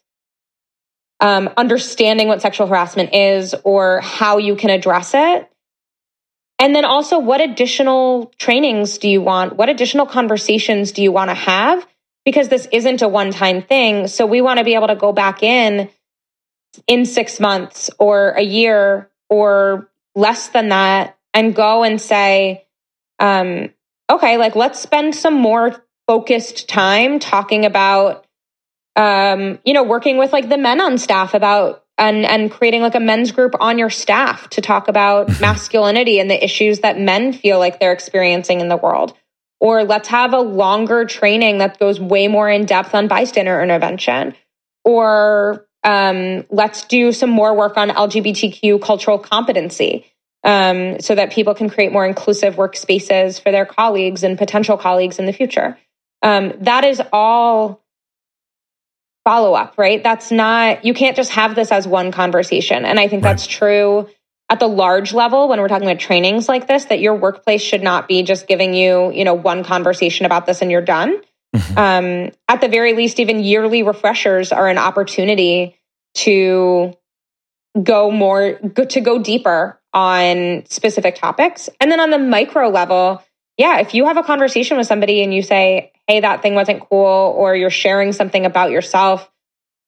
um, 1.20 1.50
understanding 1.56 2.28
what 2.28 2.42
sexual 2.42 2.66
harassment 2.66 3.14
is 3.14 3.54
or 3.64 4.00
how 4.00 4.38
you 4.38 4.56
can 4.56 4.70
address 4.70 5.12
it? 5.14 5.48
And 6.58 6.76
then 6.76 6.84
also 6.84 7.18
what 7.18 7.40
additional 7.40 8.32
trainings 8.38 8.98
do 8.98 9.08
you 9.08 9.20
want? 9.20 9.56
What 9.56 9.68
additional 9.68 10.06
conversations 10.06 10.92
do 10.92 11.02
you 11.02 11.10
want 11.10 11.30
to 11.30 11.34
have? 11.34 11.86
Because 12.24 12.48
this 12.48 12.68
isn't 12.70 13.02
a 13.02 13.08
one 13.08 13.32
time 13.32 13.62
thing. 13.62 14.06
So 14.06 14.26
we 14.26 14.40
want 14.40 14.58
to 14.58 14.64
be 14.64 14.74
able 14.74 14.88
to 14.88 14.96
go 14.96 15.12
back 15.12 15.42
in 15.42 15.90
in 16.86 17.04
6 17.04 17.40
months 17.40 17.90
or 17.98 18.30
a 18.30 18.42
year 18.42 19.10
or 19.28 19.90
less 20.14 20.48
than 20.48 20.68
that 20.70 21.18
and 21.34 21.54
go 21.54 21.82
and 21.82 22.00
say 22.00 22.64
um, 23.18 23.70
okay, 24.12 24.36
like 24.36 24.56
let's 24.56 24.80
spend 24.80 25.14
some 25.14 25.34
more 25.34 25.84
focused 26.06 26.68
time 26.68 27.18
talking 27.18 27.64
about 27.64 28.26
um, 28.94 29.58
you 29.64 29.72
know, 29.72 29.84
working 29.84 30.18
with 30.18 30.32
like 30.32 30.48
the 30.48 30.58
men 30.58 30.80
on 30.80 30.98
staff 30.98 31.34
about 31.34 31.84
and 31.98 32.24
and 32.24 32.50
creating 32.50 32.82
like 32.82 32.94
a 32.94 33.00
men's 33.00 33.32
group 33.32 33.54
on 33.60 33.78
your 33.78 33.90
staff 33.90 34.48
to 34.50 34.60
talk 34.60 34.88
about 34.88 35.40
masculinity 35.40 36.18
and 36.18 36.30
the 36.30 36.44
issues 36.44 36.80
that 36.80 36.98
men 36.98 37.32
feel 37.32 37.58
like 37.58 37.80
they're 37.80 37.92
experiencing 37.92 38.60
in 38.60 38.68
the 38.68 38.76
world. 38.76 39.16
Or 39.60 39.84
let's 39.84 40.08
have 40.08 40.32
a 40.32 40.40
longer 40.40 41.04
training 41.04 41.58
that 41.58 41.78
goes 41.78 42.00
way 42.00 42.26
more 42.28 42.50
in 42.50 42.66
depth 42.66 42.94
on 42.94 43.06
bystander 43.06 43.62
intervention. 43.62 44.34
Or 44.84 45.66
um, 45.84 46.44
let's 46.50 46.84
do 46.84 47.12
some 47.12 47.30
more 47.30 47.54
work 47.54 47.76
on 47.76 47.90
LGBTQ 47.90 48.82
cultural 48.82 49.18
competency 49.18 50.11
um, 50.44 51.00
so 51.00 51.14
that 51.14 51.32
people 51.32 51.54
can 51.54 51.70
create 51.70 51.92
more 51.92 52.06
inclusive 52.06 52.56
workspaces 52.56 53.40
for 53.40 53.52
their 53.52 53.66
colleagues 53.66 54.22
and 54.22 54.38
potential 54.38 54.76
colleagues 54.76 55.18
in 55.18 55.26
the 55.26 55.32
future. 55.32 55.78
Um, 56.22 56.52
that 56.60 56.84
is 56.84 57.02
all 57.12 57.82
follow 59.24 59.54
up, 59.54 59.74
right? 59.76 60.02
That's 60.02 60.32
not, 60.32 60.84
you 60.84 60.94
can't 60.94 61.16
just 61.16 61.30
have 61.32 61.54
this 61.54 61.70
as 61.70 61.86
one 61.86 62.10
conversation. 62.10 62.84
And 62.84 62.98
I 62.98 63.08
think 63.08 63.24
right. 63.24 63.30
that's 63.30 63.46
true 63.46 64.08
at 64.50 64.58
the 64.58 64.66
large 64.66 65.14
level 65.14 65.48
when 65.48 65.60
we're 65.60 65.68
talking 65.68 65.88
about 65.88 66.00
trainings 66.00 66.48
like 66.48 66.66
this, 66.66 66.86
that 66.86 67.00
your 67.00 67.14
workplace 67.14 67.62
should 67.62 67.82
not 67.82 68.08
be 68.08 68.22
just 68.22 68.46
giving 68.46 68.74
you, 68.74 69.12
you 69.12 69.24
know, 69.24 69.34
one 69.34 69.64
conversation 69.64 70.26
about 70.26 70.46
this 70.46 70.60
and 70.60 70.70
you're 70.70 70.82
done. 70.82 71.22
Mm-hmm. 71.54 71.78
Um, 71.78 72.30
at 72.48 72.60
the 72.60 72.68
very 72.68 72.94
least, 72.94 73.20
even 73.20 73.42
yearly 73.42 73.82
refreshers 73.82 74.52
are 74.52 74.68
an 74.68 74.78
opportunity 74.78 75.76
to 76.14 76.94
go 77.80 78.10
more, 78.10 78.58
to 78.88 79.00
go 79.00 79.22
deeper 79.22 79.80
on 79.92 80.64
specific 80.66 81.16
topics. 81.16 81.68
And 81.80 81.90
then 81.90 82.00
on 82.00 82.10
the 82.10 82.18
micro 82.18 82.68
level, 82.68 83.22
yeah, 83.58 83.80
if 83.80 83.94
you 83.94 84.06
have 84.06 84.16
a 84.16 84.22
conversation 84.22 84.76
with 84.76 84.86
somebody 84.86 85.22
and 85.22 85.32
you 85.34 85.42
say, 85.42 85.92
hey, 86.06 86.20
that 86.20 86.42
thing 86.42 86.54
wasn't 86.54 86.88
cool, 86.88 87.34
or 87.36 87.54
you're 87.54 87.70
sharing 87.70 88.12
something 88.12 88.46
about 88.46 88.70
yourself, 88.70 89.30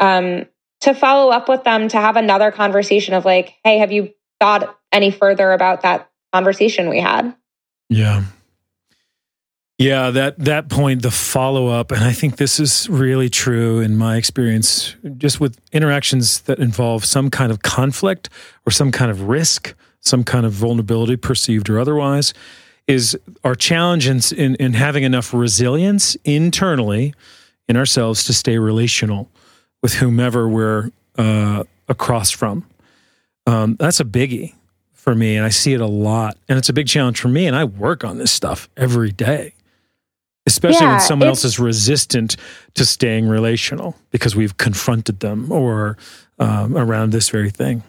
um, 0.00 0.46
to 0.80 0.94
follow 0.94 1.30
up 1.30 1.48
with 1.48 1.64
them 1.64 1.88
to 1.88 1.96
have 1.96 2.16
another 2.16 2.50
conversation 2.50 3.14
of 3.14 3.24
like, 3.24 3.54
hey, 3.64 3.78
have 3.78 3.90
you 3.90 4.12
thought 4.38 4.78
any 4.92 5.10
further 5.10 5.52
about 5.52 5.82
that 5.82 6.10
conversation 6.32 6.88
we 6.88 7.00
had? 7.00 7.34
Yeah. 7.88 8.24
Yeah, 9.78 10.10
that 10.10 10.38
that 10.38 10.68
point, 10.68 11.02
the 11.02 11.10
follow 11.10 11.66
up, 11.66 11.90
and 11.90 12.04
I 12.04 12.12
think 12.12 12.36
this 12.36 12.60
is 12.60 12.88
really 12.88 13.28
true 13.28 13.80
in 13.80 13.96
my 13.96 14.16
experience, 14.16 14.94
just 15.16 15.40
with 15.40 15.60
interactions 15.72 16.42
that 16.42 16.60
involve 16.60 17.04
some 17.04 17.28
kind 17.28 17.50
of 17.50 17.62
conflict 17.62 18.28
or 18.64 18.70
some 18.70 18.92
kind 18.92 19.10
of 19.10 19.22
risk 19.22 19.74
some 20.04 20.24
kind 20.24 20.46
of 20.46 20.52
vulnerability, 20.52 21.16
perceived 21.16 21.68
or 21.70 21.78
otherwise, 21.78 22.34
is 22.86 23.18
our 23.42 23.54
challenge 23.54 24.06
in, 24.06 24.20
in, 24.36 24.54
in 24.56 24.74
having 24.74 25.02
enough 25.02 25.32
resilience 25.32 26.16
internally 26.24 27.14
in 27.68 27.76
ourselves 27.76 28.24
to 28.24 28.32
stay 28.32 28.58
relational 28.58 29.30
with 29.82 29.94
whomever 29.94 30.48
we're 30.48 30.90
uh, 31.16 31.64
across 31.88 32.30
from. 32.30 32.66
Um, 33.46 33.76
that's 33.78 34.00
a 34.00 34.04
biggie 34.04 34.54
for 34.92 35.14
me, 35.14 35.36
and 35.36 35.44
I 35.44 35.50
see 35.50 35.72
it 35.72 35.80
a 35.80 35.86
lot. 35.86 36.36
And 36.48 36.58
it's 36.58 36.68
a 36.68 36.72
big 36.72 36.86
challenge 36.86 37.20
for 37.20 37.28
me, 37.28 37.46
and 37.46 37.56
I 37.56 37.64
work 37.64 38.04
on 38.04 38.18
this 38.18 38.32
stuff 38.32 38.68
every 38.76 39.12
day, 39.12 39.54
especially 40.46 40.86
yeah, 40.86 40.92
when 40.92 41.00
someone 41.00 41.28
else 41.28 41.44
is 41.44 41.58
resistant 41.58 42.36
to 42.74 42.84
staying 42.84 43.28
relational 43.28 43.96
because 44.10 44.36
we've 44.36 44.56
confronted 44.56 45.20
them 45.20 45.50
or 45.50 45.96
um, 46.38 46.76
around 46.76 47.10
this 47.10 47.30
very 47.30 47.50
thing. 47.50 47.82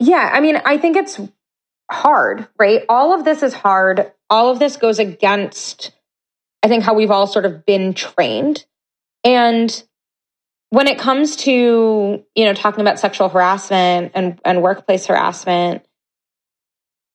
Yeah, 0.00 0.30
I 0.32 0.40
mean, 0.40 0.56
I 0.64 0.78
think 0.78 0.96
it's 0.96 1.20
hard, 1.90 2.48
right? 2.58 2.84
All 2.88 3.14
of 3.14 3.24
this 3.24 3.42
is 3.42 3.54
hard. 3.54 4.12
All 4.30 4.50
of 4.50 4.58
this 4.58 4.76
goes 4.76 4.98
against, 4.98 5.92
I 6.62 6.68
think, 6.68 6.82
how 6.82 6.94
we've 6.94 7.10
all 7.10 7.26
sort 7.26 7.44
of 7.44 7.64
been 7.64 7.94
trained. 7.94 8.64
And 9.22 9.82
when 10.70 10.88
it 10.88 10.98
comes 10.98 11.36
to, 11.36 12.24
you 12.34 12.44
know, 12.44 12.54
talking 12.54 12.80
about 12.80 12.98
sexual 12.98 13.28
harassment 13.28 14.12
and, 14.14 14.40
and 14.44 14.62
workplace 14.62 15.06
harassment, 15.06 15.84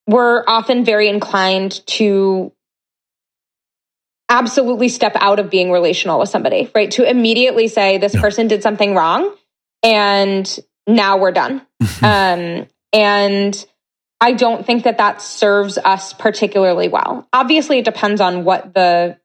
we're 0.07 0.43
often 0.47 0.85
very 0.85 1.07
inclined 1.07 1.85
to 1.87 2.51
absolutely 4.29 4.89
step 4.89 5.13
out 5.15 5.39
of 5.39 5.49
being 5.49 5.71
relational 5.71 6.19
with 6.19 6.29
somebody, 6.29 6.71
right? 6.73 6.91
To 6.91 7.07
immediately 7.07 7.67
say 7.67 7.97
this 7.97 8.15
person 8.15 8.47
did 8.47 8.63
something 8.63 8.95
wrong 8.95 9.35
and 9.83 10.59
now 10.87 11.17
we're 11.17 11.31
done. 11.31 11.61
um, 12.01 12.67
and 12.93 13.65
I 14.21 14.33
don't 14.33 14.65
think 14.65 14.83
that 14.83 14.97
that 14.97 15.21
serves 15.21 15.77
us 15.77 16.13
particularly 16.13 16.87
well. 16.89 17.27
Obviously, 17.31 17.79
it 17.79 17.85
depends 17.85 18.19
on 18.21 18.43
what 18.43 18.73
the 18.73 19.17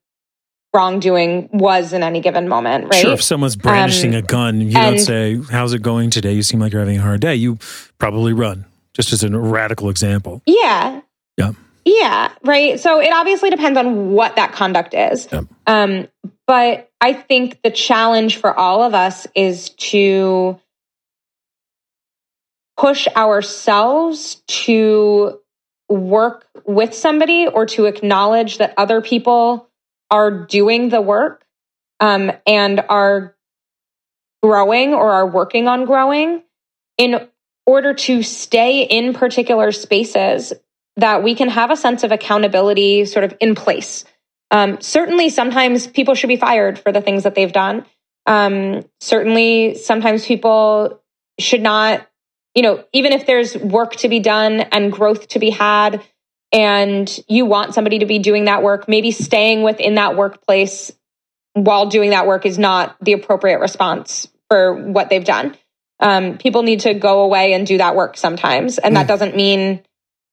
wrongdoing 0.72 1.48
was 1.52 1.92
in 1.92 2.02
any 2.02 2.20
given 2.20 2.48
moment, 2.48 2.84
right? 2.84 3.02
Sure, 3.02 3.12
if 3.12 3.22
someone's 3.22 3.56
brandishing 3.56 4.14
Um, 4.14 4.18
a 4.18 4.22
gun, 4.22 4.60
you 4.60 4.72
don't 4.72 4.98
say, 4.98 5.40
How's 5.50 5.72
it 5.72 5.82
going 5.82 6.10
today? 6.10 6.32
You 6.32 6.42
seem 6.42 6.60
like 6.60 6.72
you're 6.72 6.80
having 6.80 6.98
a 6.98 7.02
hard 7.02 7.20
day. 7.20 7.36
You 7.36 7.58
probably 7.98 8.32
run, 8.32 8.66
just 8.92 9.12
as 9.12 9.22
a 9.22 9.30
radical 9.30 9.88
example. 9.88 10.42
Yeah. 10.46 11.00
Yeah. 11.38 11.52
Yeah, 11.84 12.32
right. 12.42 12.80
So 12.80 13.00
it 13.00 13.12
obviously 13.12 13.50
depends 13.50 13.78
on 13.78 14.10
what 14.12 14.36
that 14.36 14.52
conduct 14.52 14.94
is. 14.94 15.28
Yeah. 15.30 15.42
Um, 15.66 16.08
but 16.46 16.90
I 17.00 17.12
think 17.12 17.60
the 17.62 17.70
challenge 17.70 18.36
for 18.36 18.54
all 18.54 18.82
of 18.82 18.94
us 18.94 19.26
is 19.34 19.70
to 19.70 20.58
push 22.76 23.06
ourselves 23.16 24.42
to 24.46 25.40
work 25.88 26.46
with 26.64 26.94
somebody 26.94 27.46
or 27.46 27.66
to 27.66 27.84
acknowledge 27.86 28.58
that 28.58 28.74
other 28.76 29.00
people 29.00 29.68
are 30.10 30.30
doing 30.46 30.88
the 30.88 31.00
work 31.00 31.44
um, 32.00 32.32
and 32.46 32.84
are 32.88 33.34
growing 34.42 34.94
or 34.94 35.10
are 35.10 35.26
working 35.26 35.68
on 35.68 35.84
growing 35.84 36.42
in 36.98 37.28
order 37.66 37.94
to 37.94 38.22
stay 38.22 38.82
in 38.82 39.14
particular 39.14 39.72
spaces 39.72 40.52
that 40.96 41.22
we 41.22 41.34
can 41.34 41.48
have 41.48 41.70
a 41.70 41.76
sense 41.76 42.04
of 42.04 42.12
accountability 42.12 43.04
sort 43.04 43.24
of 43.24 43.34
in 43.40 43.54
place. 43.54 44.04
Um, 44.50 44.80
certainly, 44.80 45.30
sometimes 45.30 45.86
people 45.86 46.14
should 46.14 46.28
be 46.28 46.36
fired 46.36 46.78
for 46.78 46.92
the 46.92 47.00
things 47.00 47.24
that 47.24 47.34
they've 47.34 47.52
done. 47.52 47.86
Um, 48.26 48.84
certainly, 49.00 49.74
sometimes 49.74 50.24
people 50.26 51.02
should 51.40 51.62
not, 51.62 52.06
you 52.54 52.62
know, 52.62 52.84
even 52.92 53.12
if 53.12 53.26
there's 53.26 53.56
work 53.56 53.96
to 53.96 54.08
be 54.08 54.20
done 54.20 54.60
and 54.60 54.92
growth 54.92 55.28
to 55.28 55.38
be 55.38 55.50
had, 55.50 56.02
and 56.52 57.18
you 57.28 57.46
want 57.46 57.74
somebody 57.74 57.98
to 57.98 58.06
be 58.06 58.20
doing 58.20 58.44
that 58.44 58.62
work, 58.62 58.88
maybe 58.88 59.10
staying 59.10 59.62
within 59.62 59.96
that 59.96 60.16
workplace 60.16 60.92
while 61.54 61.86
doing 61.86 62.10
that 62.10 62.26
work 62.26 62.46
is 62.46 62.58
not 62.58 62.96
the 63.00 63.12
appropriate 63.12 63.58
response 63.58 64.28
for 64.48 64.74
what 64.74 65.10
they've 65.10 65.24
done. 65.24 65.56
Um, 65.98 66.38
people 66.38 66.62
need 66.62 66.80
to 66.80 66.94
go 66.94 67.22
away 67.22 67.54
and 67.54 67.66
do 67.66 67.78
that 67.78 67.96
work 67.96 68.16
sometimes. 68.16 68.78
And 68.78 68.96
that 68.96 69.08
doesn't 69.08 69.34
mean 69.34 69.82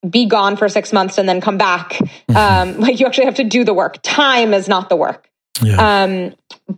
be 0.07 0.25
gone 0.25 0.57
for 0.57 0.67
six 0.67 0.91
months 0.91 1.17
and 1.17 1.29
then 1.29 1.41
come 1.41 1.57
back. 1.57 1.99
Um, 2.29 2.77
like 2.79 2.99
you 2.99 3.05
actually 3.05 3.25
have 3.25 3.35
to 3.35 3.43
do 3.43 3.63
the 3.63 3.73
work. 3.73 3.97
Time 4.01 4.53
is 4.53 4.67
not 4.67 4.89
the 4.89 4.95
work. 4.95 5.27
Yeah. 5.61 6.03
Um, 6.03 6.35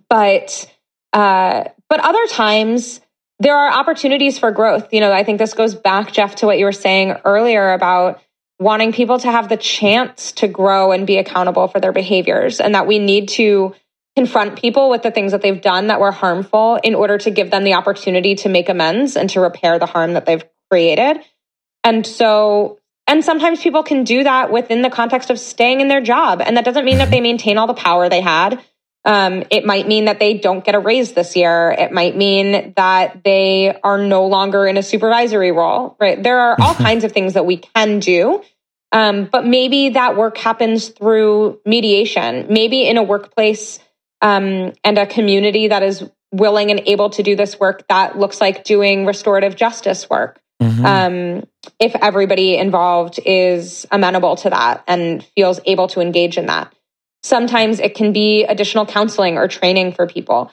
but 0.09 0.69
uh, 1.13 1.65
but 1.89 1.99
other 1.99 2.27
times 2.27 2.99
there 3.39 3.57
are 3.57 3.71
opportunities 3.71 4.39
for 4.39 4.51
growth. 4.51 4.93
You 4.93 5.01
know, 5.01 5.11
I 5.11 5.23
think 5.23 5.39
this 5.39 5.53
goes 5.53 5.75
back, 5.75 6.11
Jeff, 6.11 6.35
to 6.35 6.45
what 6.45 6.57
you 6.57 6.65
were 6.65 6.71
saying 6.71 7.15
earlier 7.25 7.73
about 7.73 8.21
wanting 8.59 8.93
people 8.93 9.19
to 9.19 9.31
have 9.31 9.49
the 9.49 9.57
chance 9.57 10.31
to 10.33 10.47
grow 10.47 10.91
and 10.91 11.07
be 11.07 11.17
accountable 11.17 11.67
for 11.67 11.79
their 11.79 11.91
behaviors, 11.91 12.59
and 12.59 12.75
that 12.75 12.87
we 12.87 12.99
need 12.99 13.29
to 13.29 13.75
confront 14.15 14.59
people 14.59 14.89
with 14.89 15.01
the 15.01 15.11
things 15.11 15.31
that 15.31 15.41
they've 15.41 15.61
done 15.61 15.87
that 15.87 15.99
were 15.99 16.11
harmful 16.11 16.79
in 16.83 16.93
order 16.93 17.17
to 17.17 17.31
give 17.31 17.49
them 17.49 17.63
the 17.63 17.73
opportunity 17.73 18.35
to 18.35 18.49
make 18.49 18.69
amends 18.69 19.17
and 19.17 19.29
to 19.31 19.41
repair 19.41 19.79
the 19.79 19.87
harm 19.87 20.13
that 20.13 20.25
they've 20.25 20.43
created. 20.69 21.19
And 21.83 22.05
so 22.05 22.79
and 23.05 23.23
sometimes 23.23 23.61
people 23.61 23.83
can 23.83 24.03
do 24.05 24.23
that 24.23 24.51
within 24.51 24.81
the 24.81 24.89
context 24.89 25.29
of 25.29 25.39
staying 25.39 25.81
in 25.81 25.87
their 25.87 26.01
job. 26.01 26.41
And 26.41 26.55
that 26.55 26.65
doesn't 26.65 26.85
mean 26.85 26.99
that 26.99 27.11
they 27.11 27.19
maintain 27.19 27.57
all 27.57 27.67
the 27.67 27.73
power 27.73 28.07
they 28.07 28.21
had. 28.21 28.61
Um, 29.05 29.43
it 29.49 29.65
might 29.65 29.87
mean 29.87 30.05
that 30.05 30.19
they 30.19 30.35
don't 30.35 30.63
get 30.63 30.75
a 30.75 30.79
raise 30.79 31.11
this 31.11 31.35
year. 31.35 31.71
It 31.77 31.91
might 31.91 32.15
mean 32.15 32.73
that 32.77 33.23
they 33.23 33.77
are 33.83 33.97
no 33.97 34.27
longer 34.27 34.65
in 34.65 34.77
a 34.77 34.83
supervisory 34.83 35.51
role, 35.51 35.97
right? 35.99 36.21
There 36.21 36.39
are 36.39 36.57
all 36.61 36.73
kinds 36.87 37.03
of 37.03 37.11
things 37.11 37.33
that 37.33 37.45
we 37.45 37.57
can 37.57 37.99
do. 37.99 38.43
Um, 38.91 39.25
but 39.25 39.45
maybe 39.45 39.89
that 39.89 40.15
work 40.15 40.37
happens 40.37 40.89
through 40.89 41.59
mediation, 41.65 42.45
maybe 42.49 42.87
in 42.87 42.97
a 42.97 43.03
workplace 43.03 43.79
um, 44.21 44.73
and 44.83 44.97
a 44.97 45.05
community 45.07 45.67
that 45.69 45.83
is 45.83 46.07
willing 46.31 46.71
and 46.71 46.81
able 46.85 47.09
to 47.11 47.23
do 47.23 47.35
this 47.35 47.59
work 47.59 47.87
that 47.89 48.17
looks 48.17 48.39
like 48.39 48.63
doing 48.63 49.05
restorative 49.05 49.55
justice 49.55 50.09
work 50.09 50.39
Mhm. 50.61 50.85
um, 50.85 51.43
if 51.79 51.95
everybody 51.95 52.55
involved 52.57 53.19
is 53.25 53.85
amenable 53.91 54.35
to 54.37 54.49
that 54.49 54.83
and 54.87 55.23
feels 55.35 55.59
able 55.65 55.87
to 55.89 55.99
engage 55.99 56.37
in 56.37 56.45
that. 56.47 56.73
Sometimes 57.23 57.79
it 57.79 57.95
can 57.95 58.13
be 58.13 58.43
additional 58.43 58.85
counseling 58.85 59.37
or 59.37 59.47
training 59.47 59.93
for 59.93 60.07
people. 60.07 60.51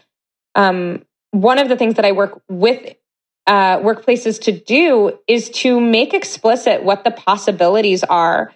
Um, 0.54 1.04
one 1.32 1.58
of 1.58 1.68
the 1.68 1.76
things 1.76 1.94
that 1.94 2.04
I 2.04 2.12
work 2.12 2.40
with 2.48 2.94
uh, 3.46 3.78
workplaces 3.78 4.40
to 4.42 4.52
do 4.52 5.18
is 5.26 5.50
to 5.50 5.80
make 5.80 6.14
explicit 6.14 6.84
what 6.84 7.04
the 7.04 7.10
possibilities 7.10 8.04
are 8.04 8.52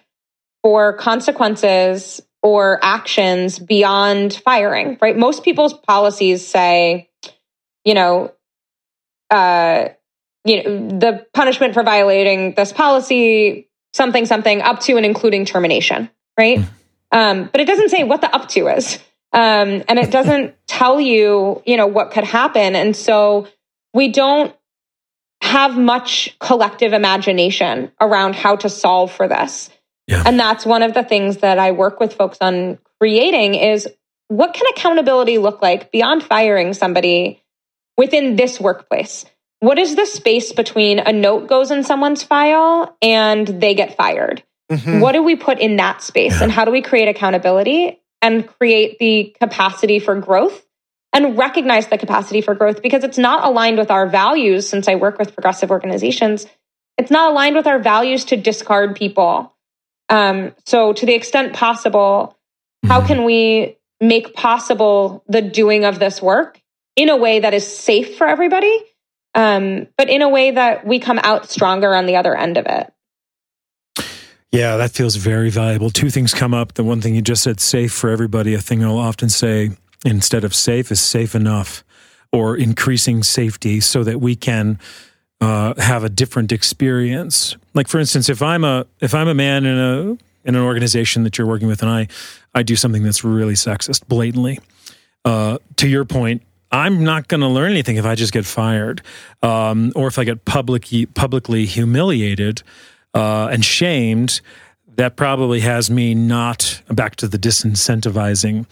for 0.63 0.93
consequences 0.93 2.21
or 2.41 2.79
actions 2.83 3.59
beyond 3.59 4.33
firing, 4.33 4.97
right? 5.01 5.17
Most 5.17 5.43
people's 5.43 5.73
policies 5.73 6.47
say, 6.47 7.09
you 7.83 7.93
know, 7.93 8.31
uh, 9.31 9.89
you 10.45 10.63
know, 10.63 10.99
the 10.99 11.25
punishment 11.33 11.73
for 11.73 11.83
violating 11.83 12.53
this 12.53 12.71
policy, 12.71 13.67
something, 13.93 14.25
something, 14.25 14.61
up 14.61 14.79
to 14.81 14.95
and 14.95 15.05
including 15.05 15.45
termination, 15.45 16.09
right? 16.37 16.59
Um, 17.15 17.49
but 17.49 17.61
it 17.61 17.65
doesn't 17.65 17.89
say 17.89 18.03
what 18.03 18.19
the 18.19 18.33
up 18.35 18.49
to 18.49 18.67
is. 18.67 18.99
Um, 19.31 19.83
and 19.87 19.97
it 19.97 20.11
doesn't 20.11 20.55
tell 20.67 20.99
you, 20.99 21.61
you 21.65 21.77
know, 21.77 21.87
what 21.87 22.11
could 22.11 22.25
happen. 22.25 22.75
And 22.75 22.93
so 22.95 23.47
we 23.93 24.09
don't 24.09 24.53
have 25.41 25.77
much 25.77 26.35
collective 26.39 26.91
imagination 26.91 27.91
around 28.01 28.35
how 28.35 28.57
to 28.57 28.69
solve 28.69 29.13
for 29.13 29.29
this. 29.29 29.69
Yeah. 30.07 30.23
And 30.25 30.37
that's 30.37 30.65
one 30.65 30.83
of 30.83 30.93
the 30.93 31.03
things 31.03 31.37
that 31.37 31.57
I 31.57 31.71
work 31.71 32.01
with 32.01 32.13
folks 32.13 32.37
on 32.41 32.79
creating 32.99 33.55
is 33.55 33.87
what 34.27 34.53
can 34.53 34.65
accountability 34.75 35.37
look 35.37 35.61
like 35.61 35.91
beyond 35.91 36.21
firing 36.23 36.73
somebody 36.73 37.41
within 37.97 38.35
this 38.35 38.59
workplace? 38.59 39.25
What 39.61 39.79
is 39.79 39.95
the 39.95 40.05
space 40.05 40.51
between 40.51 40.99
a 40.99 41.13
note 41.13 41.47
goes 41.47 41.71
in 41.71 41.83
someone's 41.83 42.23
file 42.23 42.97
and 43.01 43.47
they 43.47 43.73
get 43.73 43.95
fired? 43.95 44.43
Mhm. 44.71 44.99
What 44.99 45.11
do 45.11 45.21
we 45.23 45.35
put 45.35 45.59
in 45.59 45.75
that 45.77 46.01
space 46.01 46.41
and 46.41 46.51
how 46.51 46.65
do 46.65 46.71
we 46.71 46.81
create 46.81 47.07
accountability 47.07 48.01
and 48.21 48.47
create 48.47 48.97
the 48.99 49.35
capacity 49.39 49.99
for 49.99 50.15
growth 50.19 50.65
and 51.13 51.37
recognize 51.37 51.87
the 51.87 51.97
capacity 51.97 52.41
for 52.41 52.55
growth 52.55 52.81
because 52.81 53.03
it's 53.03 53.17
not 53.17 53.43
aligned 53.45 53.77
with 53.77 53.91
our 53.91 54.07
values 54.07 54.67
since 54.67 54.87
I 54.87 54.95
work 54.95 55.19
with 55.19 55.33
progressive 55.33 55.69
organizations. 55.69 56.47
It's 56.97 57.11
not 57.11 57.31
aligned 57.31 57.55
with 57.55 57.67
our 57.67 57.79
values 57.79 58.25
to 58.25 58.37
discard 58.37 58.95
people. 58.95 59.53
Um, 60.09 60.53
so, 60.65 60.93
to 60.93 61.05
the 61.05 61.13
extent 61.13 61.53
possible, 61.53 62.37
how 62.87 63.01
Mhm. 63.01 63.07
can 63.07 63.23
we 63.23 63.77
make 64.01 64.33
possible 64.33 65.23
the 65.27 65.41
doing 65.41 65.85
of 65.85 65.99
this 65.99 66.21
work 66.21 66.59
in 66.95 67.09
a 67.09 67.17
way 67.17 67.39
that 67.39 67.53
is 67.53 67.65
safe 67.65 68.17
for 68.17 68.27
everybody, 68.27 68.77
um, 69.35 69.87
but 69.97 70.09
in 70.09 70.21
a 70.21 70.29
way 70.29 70.51
that 70.51 70.85
we 70.85 70.99
come 70.99 71.19
out 71.23 71.49
stronger 71.49 71.93
on 71.95 72.05
the 72.05 72.15
other 72.17 72.35
end 72.35 72.57
of 72.57 72.65
it? 72.65 72.91
Yeah, 74.55 74.77
that 74.77 74.91
feels 74.91 75.17
very 75.17 75.49
valuable. 75.49 75.89
Two 75.89 76.09
things 76.09 76.33
come 76.33 76.53
up. 76.53 76.75
The 76.75 76.83
one 76.83 77.01
thing 77.01 77.13
you 77.13 77.21
just 77.21 77.43
said, 77.43 77.59
safe 77.59 77.91
for 77.91 78.09
everybody. 78.09 78.53
A 78.53 78.61
thing 78.61 78.85
I'll 78.85 78.97
often 78.97 79.27
say 79.27 79.71
instead 80.05 80.45
of 80.45 80.55
safe 80.55 80.93
is 80.93 81.01
safe 81.01 81.35
enough 81.35 81.83
or 82.31 82.55
increasing 82.55 83.21
safety 83.21 83.81
so 83.81 84.01
that 84.05 84.21
we 84.21 84.33
can 84.33 84.79
uh, 85.41 85.73
have 85.75 86.05
a 86.05 86.09
different 86.09 86.53
experience. 86.53 87.57
Like 87.73 87.89
for 87.89 87.99
instance, 87.99 88.29
if 88.29 88.41
I'm 88.41 88.63
a 88.63 88.85
if 89.01 89.13
I'm 89.13 89.27
a 89.27 89.33
man 89.33 89.65
in 89.65 89.77
a 89.77 90.01
in 90.47 90.55
an 90.55 90.61
organization 90.61 91.23
that 91.23 91.37
you're 91.37 91.47
working 91.47 91.67
with 91.67 91.81
and 91.81 91.91
I 91.91 92.07
I 92.53 92.63
do 92.63 92.77
something 92.77 93.03
that's 93.03 93.25
really 93.25 93.55
sexist 93.55 94.07
blatantly, 94.07 94.59
uh, 95.25 95.57
to 95.75 95.89
your 95.89 96.05
point, 96.05 96.43
I'm 96.71 97.03
not 97.03 97.27
going 97.27 97.41
to 97.41 97.47
learn 97.47 97.71
anything 97.71 97.97
if 97.97 98.05
I 98.05 98.15
just 98.15 98.31
get 98.31 98.45
fired, 98.45 99.01
um, 99.43 99.91
or 99.97 100.07
if 100.07 100.17
I 100.17 100.23
get 100.23 100.45
publicly 100.45 101.07
publicly 101.07 101.65
humiliated 101.65 102.63
uh, 103.15 103.47
and 103.51 103.65
shamed. 103.65 104.41
That 104.95 105.15
probably 105.15 105.61
has 105.61 105.89
me 105.89 106.13
not 106.13 106.81
back 106.89 107.15
to 107.17 107.27
the 107.27 107.39
disincentivizing. 107.39 108.65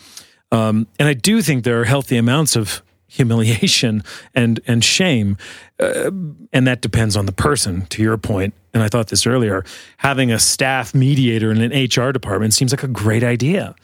Um, 0.51 0.87
and 0.99 1.09
I 1.09 1.13
do 1.13 1.41
think 1.41 1.63
there 1.63 1.81
are 1.81 1.85
healthy 1.85 2.17
amounts 2.17 2.55
of 2.55 2.83
humiliation 3.07 4.03
and 4.33 4.59
and 4.67 4.83
shame, 4.83 5.37
uh, 5.79 6.11
and 6.51 6.67
that 6.67 6.81
depends 6.81 7.15
on 7.17 7.25
the 7.25 7.31
person. 7.31 7.85
To 7.87 8.01
your 8.01 8.17
point, 8.17 8.53
and 8.73 8.83
I 8.83 8.87
thought 8.87 9.07
this 9.07 9.25
earlier, 9.25 9.63
having 9.97 10.31
a 10.31 10.39
staff 10.39 10.93
mediator 10.93 11.51
in 11.51 11.61
an 11.61 11.71
HR 11.71 12.11
department 12.11 12.53
seems 12.53 12.71
like 12.71 12.83
a 12.83 12.87
great 12.87 13.23
idea. 13.23 13.75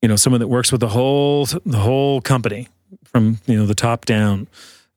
You 0.00 0.08
know, 0.08 0.16
someone 0.16 0.40
that 0.40 0.48
works 0.48 0.72
with 0.72 0.80
the 0.80 0.88
whole 0.88 1.46
the 1.46 1.78
whole 1.78 2.20
company 2.20 2.68
from 3.04 3.38
you 3.46 3.56
know 3.56 3.66
the 3.66 3.74
top 3.74 4.04
down 4.04 4.48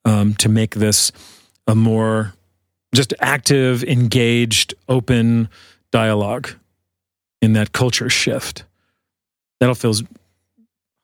um, 0.05 0.33
to 0.35 0.49
make 0.49 0.75
this 0.75 1.11
a 1.67 1.75
more 1.75 2.33
just 2.95 3.13
active, 3.19 3.83
engaged, 3.83 4.73
open 4.89 5.49
dialogue 5.91 6.49
in 7.41 7.53
that 7.53 7.71
culture 7.71 8.09
shift. 8.09 8.63
That 9.59 9.69
all 9.69 9.75
feels 9.75 10.03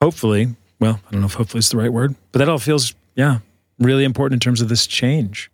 hopefully, 0.02 0.56
well, 0.80 1.00
I 1.08 1.12
don't 1.12 1.22
know 1.22 1.28
if 1.28 1.34
hopefully 1.36 1.60
is 1.60 1.70
the 1.70 1.78
right 1.78 1.92
word, 1.94 2.16
but 2.32 2.40
that 2.40 2.50
all 2.50 2.60
feels, 2.60 2.94
yeah, 3.16 3.40
really 3.80 4.04
important 4.04 4.36
in 4.36 4.40
terms 4.40 4.62
of 4.62 4.70
this 4.70 4.88
change. 4.88 5.52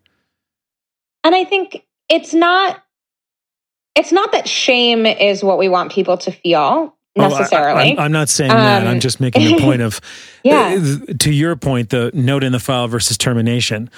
And 1.23 1.35
I 1.35 1.43
think 1.43 1.83
it's 2.09 2.33
not 2.33 2.83
it's 3.95 4.11
not 4.11 4.31
that 4.31 4.47
shame 4.47 5.05
is 5.07 5.43
what 5.43 5.57
we 5.57 5.67
want 5.69 5.91
people 5.91 6.17
to 6.19 6.31
feel. 6.31 6.95
necessarily. 7.15 7.95
Oh, 7.97 8.01
I, 8.01 8.05
am 8.05 8.11
not 8.11 8.29
saying 8.29 8.49
that. 8.51 8.83
I'm 8.83 8.87
Um, 8.93 8.99
just 8.99 9.19
making 9.19 9.43
the 9.43 9.59
point 9.59 9.81
of, 9.81 9.99
Yeah. 10.43 10.77
uh, 11.09 11.13
to 11.17 11.31
your 11.33 11.55
point, 11.55 11.89
the 11.89 12.11
note 12.13 12.43
in 12.43 12.51
the 12.51 12.59
file 12.59 12.87
versus 12.87 13.17
termination. 13.17 13.89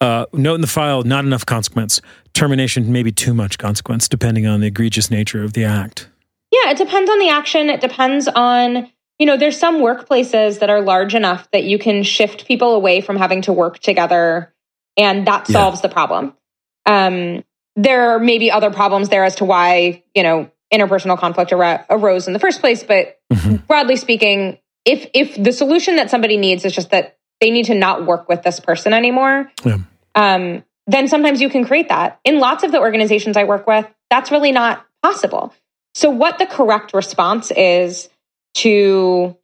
Uh, 0.00 0.26
note 0.32 0.56
in 0.56 0.60
the 0.60 0.66
file, 0.66 1.02
not 1.02 1.24
enough 1.24 1.46
consequence. 1.46 2.00
Termination, 2.34 2.92
maybe 2.92 3.12
too 3.12 3.32
much 3.32 3.58
consequence, 3.58 4.08
depending 4.08 4.46
on 4.46 4.60
the 4.60 4.66
egregious 4.66 5.10
nature 5.10 5.42
of 5.44 5.52
the 5.52 5.64
act. 5.64 6.08
Yeah, 6.50 6.70
it 6.70 6.76
depends 6.78 7.10
on 7.10 7.18
the 7.18 7.28
action. 7.30 7.70
It 7.70 7.80
depends 7.80 8.28
on, 8.28 8.90
you 9.18 9.26
know, 9.26 9.36
there's 9.36 9.58
some 9.58 9.80
workplaces 9.80 10.58
that 10.60 10.70
are 10.70 10.80
large 10.82 11.14
enough 11.14 11.48
that 11.52 11.64
you 11.64 11.78
can 11.78 12.02
shift 12.02 12.46
people 12.46 12.74
away 12.74 13.00
from 13.00 13.16
having 13.16 13.42
to 13.42 13.52
work 13.52 13.78
together 13.78 14.52
and 14.96 15.26
that 15.26 15.48
Yeah. 15.48 15.52
solves 15.54 15.80
the 15.80 15.88
problem. 15.88 16.34
Um, 16.86 17.42
there 17.76 18.18
may 18.18 18.38
be 18.38 18.50
other 18.50 18.70
problems 18.70 19.08
there 19.08 19.24
as 19.24 19.36
to 19.36 19.44
why, 19.44 20.02
you 20.14 20.22
know, 20.22 20.50
interpersonal 20.72 21.18
conflict 21.18 21.52
ar- 21.52 21.86
arose 21.90 22.26
in 22.26 22.32
the 22.32 22.38
first 22.38 22.60
place. 22.60 22.82
But 22.84 23.18
Mhm. 23.32 23.66
broadly 23.66 23.96
speaking, 23.96 24.58
if 24.84 25.08
if 25.14 25.42
the 25.42 25.52
solution 25.52 25.96
that 25.96 26.10
somebody 26.10 26.36
needs 26.36 26.64
is 26.64 26.72
just 26.74 26.90
that 26.90 27.16
they 27.44 27.50
need 27.50 27.66
to 27.66 27.74
not 27.74 28.06
work 28.06 28.26
with 28.26 28.42
this 28.42 28.58
person 28.58 28.94
anymore, 28.94 29.50
Yeah. 29.64 29.76
um, 30.14 30.64
then 30.86 31.08
sometimes 31.08 31.42
you 31.42 31.50
can 31.50 31.66
create 31.66 31.90
that. 31.90 32.18
In 32.24 32.38
lots 32.38 32.64
of 32.64 32.72
the 32.72 32.80
organizations 32.80 33.36
I 33.36 33.44
work 33.44 33.66
with, 33.66 33.86
that's 34.08 34.30
really 34.30 34.50
not 34.50 34.82
possible. 35.02 35.52
So, 35.94 36.08
what 36.08 36.38
the 36.38 36.46
correct 36.46 36.94
response 36.94 37.50
is 37.50 38.08
to 38.54 39.36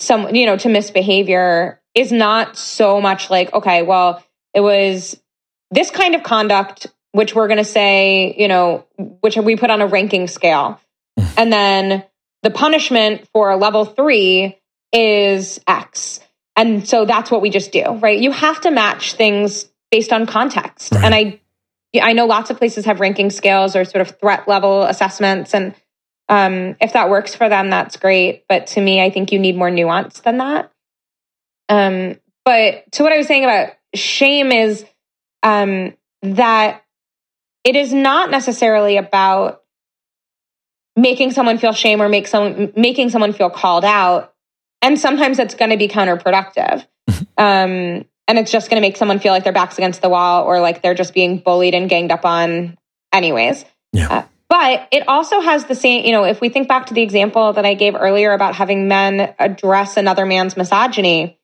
some, 0.00 0.34
you 0.34 0.46
know, 0.46 0.56
to 0.56 0.68
misbehavior 0.68 1.80
is 1.94 2.10
not 2.10 2.56
so 2.56 3.00
much 3.00 3.30
like, 3.30 3.52
okay, 3.54 3.82
well, 3.82 4.20
it 4.52 4.60
was 4.60 5.16
this 5.70 5.92
kind 5.92 6.16
of 6.16 6.24
conduct, 6.24 6.88
which 7.12 7.36
we're 7.36 7.46
going 7.46 7.58
to 7.58 7.64
say, 7.64 8.34
you 8.36 8.48
know, 8.48 8.84
which 9.20 9.36
we 9.36 9.54
put 9.54 9.70
on 9.70 9.80
a 9.80 9.86
ranking 9.86 10.26
scale. 10.26 10.80
and 11.36 11.52
then 11.52 12.02
the 12.42 12.50
punishment 12.50 13.28
for 13.32 13.54
level 13.56 13.84
three 13.84 14.58
is 14.92 15.60
X. 15.68 16.20
And 16.58 16.86
so 16.86 17.04
that's 17.04 17.30
what 17.30 17.40
we 17.40 17.50
just 17.50 17.70
do, 17.70 17.84
right? 17.84 18.18
You 18.18 18.32
have 18.32 18.60
to 18.62 18.72
match 18.72 19.14
things 19.14 19.70
based 19.92 20.12
on 20.12 20.26
context. 20.26 20.92
Right. 20.92 21.04
And 21.04 21.14
I, 21.14 21.40
I 22.02 22.12
know 22.14 22.26
lots 22.26 22.50
of 22.50 22.58
places 22.58 22.84
have 22.84 22.98
ranking 22.98 23.30
scales 23.30 23.76
or 23.76 23.84
sort 23.84 24.02
of 24.02 24.18
threat 24.18 24.48
level 24.48 24.82
assessments. 24.82 25.54
And 25.54 25.72
um, 26.28 26.76
if 26.80 26.94
that 26.94 27.10
works 27.10 27.36
for 27.36 27.48
them, 27.48 27.70
that's 27.70 27.96
great. 27.96 28.44
But 28.48 28.66
to 28.68 28.80
me, 28.80 29.00
I 29.00 29.10
think 29.10 29.30
you 29.30 29.38
need 29.38 29.56
more 29.56 29.70
nuance 29.70 30.18
than 30.18 30.38
that. 30.38 30.72
Um, 31.68 32.16
but 32.44 32.90
to 32.92 33.04
what 33.04 33.12
I 33.12 33.18
was 33.18 33.28
saying 33.28 33.44
about 33.44 33.74
shame 33.94 34.50
is 34.50 34.84
um, 35.44 35.94
that 36.22 36.84
it 37.62 37.76
is 37.76 37.94
not 37.94 38.32
necessarily 38.32 38.96
about 38.96 39.62
making 40.96 41.30
someone 41.30 41.58
feel 41.58 41.72
shame 41.72 42.02
or 42.02 42.08
make 42.08 42.26
someone 42.26 42.72
making 42.74 43.10
someone 43.10 43.32
feel 43.32 43.50
called 43.50 43.84
out. 43.84 44.34
And 44.82 44.98
sometimes 44.98 45.38
it's 45.38 45.54
going 45.54 45.70
to 45.70 45.76
be 45.76 45.88
counterproductive. 45.88 46.86
um, 47.38 48.04
and 48.28 48.38
it's 48.38 48.52
just 48.52 48.70
going 48.70 48.80
to 48.80 48.86
make 48.86 48.96
someone 48.96 49.18
feel 49.18 49.32
like 49.32 49.44
their 49.44 49.52
back's 49.52 49.78
against 49.78 50.02
the 50.02 50.08
wall 50.08 50.44
or 50.44 50.60
like 50.60 50.82
they're 50.82 50.94
just 50.94 51.14
being 51.14 51.38
bullied 51.38 51.74
and 51.74 51.88
ganged 51.88 52.12
up 52.12 52.24
on 52.24 52.76
anyways. 53.12 53.64
Yeah. 53.92 54.08
Uh, 54.08 54.22
but 54.48 54.88
it 54.92 55.06
also 55.08 55.40
has 55.40 55.66
the 55.66 55.74
same, 55.74 56.04
you 56.04 56.12
know, 56.12 56.24
if 56.24 56.40
we 56.40 56.48
think 56.48 56.68
back 56.68 56.86
to 56.86 56.94
the 56.94 57.02
example 57.02 57.52
that 57.54 57.66
I 57.66 57.74
gave 57.74 57.94
earlier 57.94 58.32
about 58.32 58.54
having 58.54 58.88
men 58.88 59.34
address 59.38 59.96
another 59.96 60.24
man's 60.24 60.56
misogyny, 60.56 61.38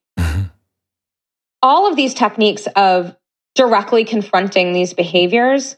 all 1.63 1.89
of 1.89 1.97
these 1.97 2.15
techniques 2.15 2.67
of 2.77 3.17
directly 3.55 4.05
confronting 4.05 4.73
these 4.73 4.93
behaviors 4.93 5.77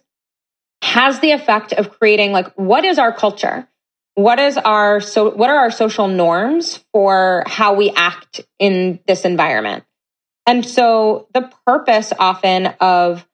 has 0.82 1.20
the 1.20 1.30
effect 1.30 1.72
of 1.72 1.98
creating 1.98 2.32
like 2.32 2.52
what 2.54 2.84
is 2.84 2.98
our 2.98 3.12
culture 3.12 3.68
what 4.16 4.40
is 4.40 4.56
our 4.56 5.00
so 5.00 5.30
what 5.30 5.50
are 5.50 5.58
our 5.58 5.70
social 5.70 6.08
norms 6.08 6.82
for 6.92 7.44
how 7.46 7.74
we 7.74 7.90
act 7.90 8.40
in 8.58 8.98
this 9.06 9.26
environment? 9.26 9.84
And 10.46 10.64
so 10.64 11.28
the 11.34 11.52
purpose 11.66 12.12
often 12.18 12.66
of 12.80 13.26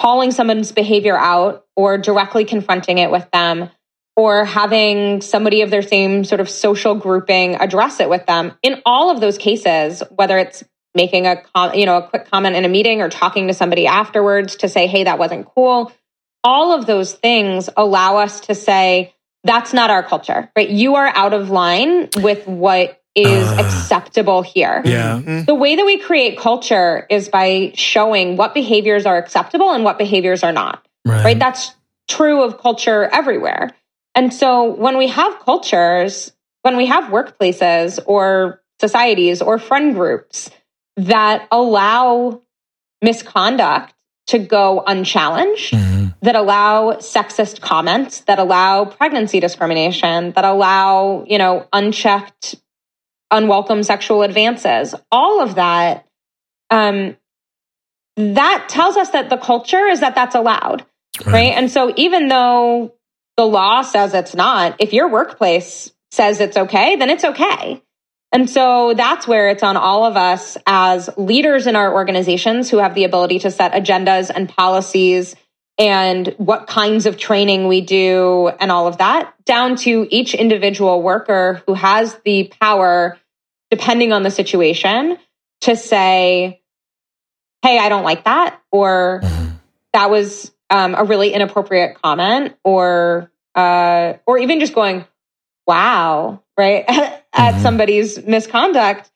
calling 0.00 0.30
someone's 0.30 0.70
behavior 0.70 1.18
out 1.18 1.66
or 1.74 1.98
directly 1.98 2.44
confronting 2.44 2.98
it 2.98 3.10
with 3.10 3.28
them 3.32 3.70
or 4.14 4.44
having 4.44 5.20
somebody 5.20 5.62
of 5.62 5.70
their 5.70 5.82
same 5.82 6.22
sort 6.22 6.40
of 6.40 6.48
social 6.48 6.94
grouping 6.94 7.56
address 7.56 7.98
it 7.98 8.08
with 8.08 8.24
them. 8.26 8.52
In 8.62 8.82
all 8.86 9.10
of 9.10 9.20
those 9.20 9.36
cases 9.36 10.00
whether 10.10 10.38
it's 10.38 10.62
making 10.94 11.26
a 11.26 11.42
you 11.74 11.86
know 11.86 11.96
a 11.96 12.08
quick 12.08 12.30
comment 12.30 12.54
in 12.54 12.64
a 12.64 12.68
meeting 12.68 13.02
or 13.02 13.08
talking 13.08 13.48
to 13.48 13.54
somebody 13.54 13.88
afterwards 13.88 14.56
to 14.56 14.68
say 14.68 14.86
hey 14.86 15.02
that 15.04 15.18
wasn't 15.18 15.44
cool. 15.56 15.90
All 16.44 16.72
of 16.72 16.86
those 16.86 17.12
things 17.12 17.68
allow 17.76 18.18
us 18.18 18.42
to 18.42 18.54
say 18.54 19.12
that's 19.44 19.72
not 19.72 19.90
our 19.90 20.02
culture 20.02 20.50
right 20.56 20.70
you 20.70 20.94
are 20.96 21.08
out 21.14 21.32
of 21.34 21.50
line 21.50 22.08
with 22.18 22.46
what 22.46 22.98
is 23.14 23.46
Ah. 23.46 23.58
acceptable 23.60 24.40
here 24.42 24.80
Yeah. 24.84 25.20
Mhm. 25.22 25.46
the 25.46 25.54
way 25.54 25.76
that 25.76 25.84
we 25.84 25.98
create 25.98 26.38
culture 26.38 27.06
is 27.10 27.28
by 27.28 27.72
showing 27.74 28.36
what 28.36 28.54
behaviors 28.54 29.04
are 29.04 29.18
acceptable 29.18 29.70
and 29.72 29.84
what 29.84 29.98
behaviors 29.98 30.42
are 30.42 30.52
not 30.52 30.82
Right. 31.04 31.24
right? 31.24 31.38
That's 31.38 31.74
true 32.08 32.42
of 32.42 32.58
culture 32.58 33.08
everywhere. 33.12 33.70
And 34.14 34.32
so 34.32 34.64
when 34.64 34.96
we 34.98 35.08
have 35.08 35.40
cultures, 35.40 36.32
when 36.62 36.76
we 36.76 36.86
have 36.86 37.04
workplaces 37.04 37.98
or 38.06 38.60
societies 38.80 39.42
or 39.42 39.58
friend 39.58 39.94
groups 39.94 40.48
that 40.96 41.46
allow 41.50 42.40
misconduct 43.02 43.94
to 44.28 44.38
go 44.38 44.82
unchallenged, 44.86 45.72
Mhm. 45.72 46.01
That 46.22 46.36
allow 46.36 46.92
sexist 46.94 47.60
comments, 47.60 48.20
that 48.20 48.38
allow 48.38 48.84
pregnancy 48.84 49.40
discrimination, 49.40 50.32
that 50.32 50.44
allow, 50.44 51.24
you 51.26 51.38
know, 51.38 51.66
unchecked, 51.72 52.54
unwelcome 53.30 53.82
sexual 53.82 54.22
advances, 54.22 54.94
all 55.10 55.42
of 55.42 55.56
that, 55.56 56.06
um, 56.70 57.16
that 58.16 58.66
tells 58.68 58.96
us 58.96 59.10
that 59.10 59.30
the 59.30 59.36
culture 59.36 59.86
is 59.86 60.00
that 60.00 60.14
that's 60.14 60.34
allowed 60.34 60.84
right? 61.26 61.52
And 61.52 61.70
so 61.70 61.92
even 61.96 62.28
though 62.28 62.94
the 63.36 63.46
law 63.46 63.82
says 63.82 64.14
it's 64.14 64.34
not, 64.34 64.76
if 64.78 64.92
your 64.92 65.08
workplace 65.08 65.92
says 66.10 66.40
it's 66.40 66.56
okay, 66.56 66.96
then 66.96 67.10
it's 67.10 67.24
okay. 67.24 67.82
And 68.34 68.48
so 68.48 68.94
that's 68.94 69.28
where 69.28 69.50
it's 69.50 69.62
on 69.62 69.76
all 69.76 70.06
of 70.06 70.16
us 70.16 70.56
as 70.66 71.10
leaders 71.16 71.66
in 71.66 71.76
our 71.76 71.92
organizations 71.92 72.70
who 72.70 72.78
have 72.78 72.94
the 72.94 73.04
ability 73.04 73.40
to 73.40 73.50
set 73.50 73.72
agendas 73.72 74.30
and 74.34 74.48
policies 74.48 75.36
and 75.78 76.34
what 76.38 76.66
kinds 76.66 77.06
of 77.06 77.16
training 77.16 77.66
we 77.68 77.80
do 77.80 78.48
and 78.60 78.70
all 78.70 78.86
of 78.86 78.98
that, 78.98 79.34
down 79.44 79.76
to 79.76 80.06
each 80.10 80.34
individual 80.34 81.02
worker 81.02 81.62
who 81.66 81.74
has 81.74 82.14
the 82.24 82.52
power, 82.60 83.18
depending 83.70 84.12
on 84.12 84.22
the 84.22 84.30
situation, 84.30 85.18
to 85.62 85.76
say, 85.76 86.60
hey, 87.62 87.78
I 87.78 87.88
don't 87.88 88.04
like 88.04 88.24
that, 88.24 88.60
or 88.70 89.20
Mhm. 89.22 89.52
that 89.92 90.10
was 90.10 90.52
um, 90.70 90.94
a 90.96 91.04
really 91.04 91.32
inappropriate 91.34 92.00
comment 92.02 92.56
or 92.64 93.30
uh, 93.54 94.14
or 94.24 94.38
even 94.38 94.58
just 94.58 94.72
going 94.74 95.04
wow 95.66 96.42
right 96.56 96.84
at 96.88 97.54
Mhm. 97.56 97.62
somebody's 97.62 98.24
misconduct 98.24 99.10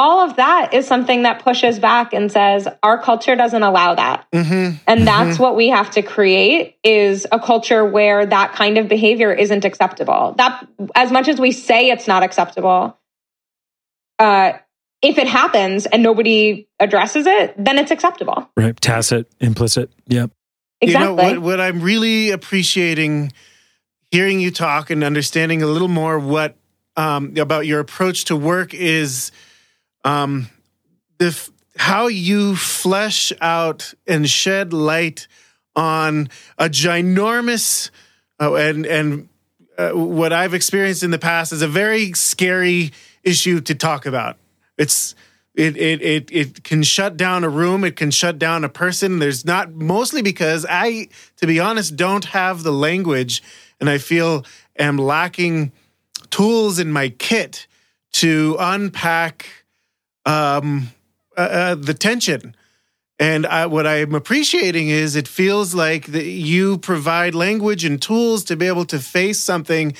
all 0.00 0.20
of 0.26 0.36
that 0.36 0.72
is 0.72 0.86
something 0.86 1.24
that 1.24 1.44
pushes 1.44 1.78
back 1.78 2.14
and 2.14 2.32
says 2.32 2.66
our 2.82 2.96
culture 3.02 3.36
doesn't 3.36 3.62
allow 3.62 3.94
that 3.94 4.24
Mhm. 4.32 4.76
and 4.86 5.06
that's 5.06 5.38
what 5.38 5.56
we 5.56 5.68
have 5.68 5.90
to 5.90 6.00
create 6.00 6.76
is 6.82 7.26
a 7.30 7.38
culture 7.38 7.84
where 7.84 8.24
that 8.24 8.54
kind 8.54 8.78
of 8.78 8.88
behavior 8.88 9.30
isn't 9.30 9.66
acceptable 9.66 10.34
that 10.38 10.66
as 10.94 11.12
much 11.12 11.28
as 11.28 11.38
we 11.38 11.52
say 11.52 11.90
it's 11.90 12.08
not 12.08 12.22
acceptable 12.22 12.96
uh, 14.18 14.52
if 15.02 15.18
it 15.18 15.26
happens 15.26 15.84
and 15.84 16.02
nobody 16.02 16.66
addresses 16.78 17.26
it 17.26 17.54
then 17.62 17.76
it's 17.78 17.90
acceptable 17.90 18.48
Right. 18.56 18.80
Tacit, 18.80 19.26
implicit. 19.38 19.90
Yep. 20.08 20.30
exactly 20.80 20.92
You 20.92 20.98
know 20.98 21.14
what? 21.14 21.38
What 21.40 21.60
I'm 21.60 21.82
really 21.82 22.30
appreciating 22.30 23.32
hearing 24.10 24.40
you 24.40 24.50
talk 24.50 24.88
and 24.88 25.04
understanding 25.04 25.62
a 25.62 25.66
little 25.66 25.88
more 25.88 26.18
what 26.18 26.56
um, 26.96 27.36
about 27.36 27.66
your 27.66 27.80
approach 27.80 28.24
to 28.26 28.36
work 28.36 28.72
is 28.72 29.30
um, 30.04 30.48
the 31.18 31.50
how 31.76 32.08
you 32.08 32.56
flesh 32.56 33.32
out 33.40 33.94
and 34.06 34.28
shed 34.28 34.72
light 34.72 35.28
on 35.76 36.28
a 36.58 36.68
ginormous 36.68 37.90
uh, 38.40 38.54
and 38.54 38.86
and 38.86 39.28
uh, 39.78 39.90
what 39.92 40.32
I've 40.32 40.54
experienced 40.54 41.02
in 41.02 41.10
the 41.10 41.18
past 41.18 41.52
is 41.52 41.62
a 41.62 41.68
very 41.68 42.12
scary 42.12 42.92
issue 43.22 43.60
to 43.62 43.74
talk 43.74 44.06
about. 44.06 44.36
It's 44.76 45.14
it, 45.54 45.76
it 45.76 46.02
it 46.02 46.30
it 46.32 46.64
can 46.64 46.82
shut 46.82 47.16
down 47.16 47.44
a 47.44 47.48
room. 47.48 47.84
It 47.84 47.96
can 47.96 48.10
shut 48.10 48.38
down 48.38 48.64
a 48.64 48.68
person. 48.68 49.18
There's 49.18 49.44
not 49.44 49.72
mostly 49.72 50.22
because 50.22 50.66
I, 50.68 51.08
to 51.36 51.46
be 51.46 51.60
honest, 51.60 51.96
don't 51.96 52.24
have 52.26 52.62
the 52.62 52.72
language, 52.72 53.42
and 53.80 53.88
I 53.88 53.98
feel 53.98 54.44
am 54.78 54.96
lacking 54.96 55.72
tools 56.30 56.78
in 56.78 56.92
my 56.92 57.10
kit 57.10 57.66
to 58.12 58.56
unpack 58.58 59.59
um, 60.26 60.88
uh, 61.36 61.40
uh, 61.40 61.74
the 61.74 61.94
tension. 61.94 62.54
And 63.18 63.46
I, 63.46 63.66
what 63.66 63.86
I'm 63.86 64.14
appreciating 64.14 64.88
is 64.88 65.14
it 65.14 65.28
feels 65.28 65.74
like 65.74 66.06
that 66.06 66.24
you 66.24 66.78
provide 66.78 67.34
language 67.34 67.84
and 67.84 68.00
tools 68.00 68.44
to 68.44 68.56
be 68.56 68.66
able 68.66 68.86
to 68.86 68.98
face 68.98 69.38
something 69.38 69.94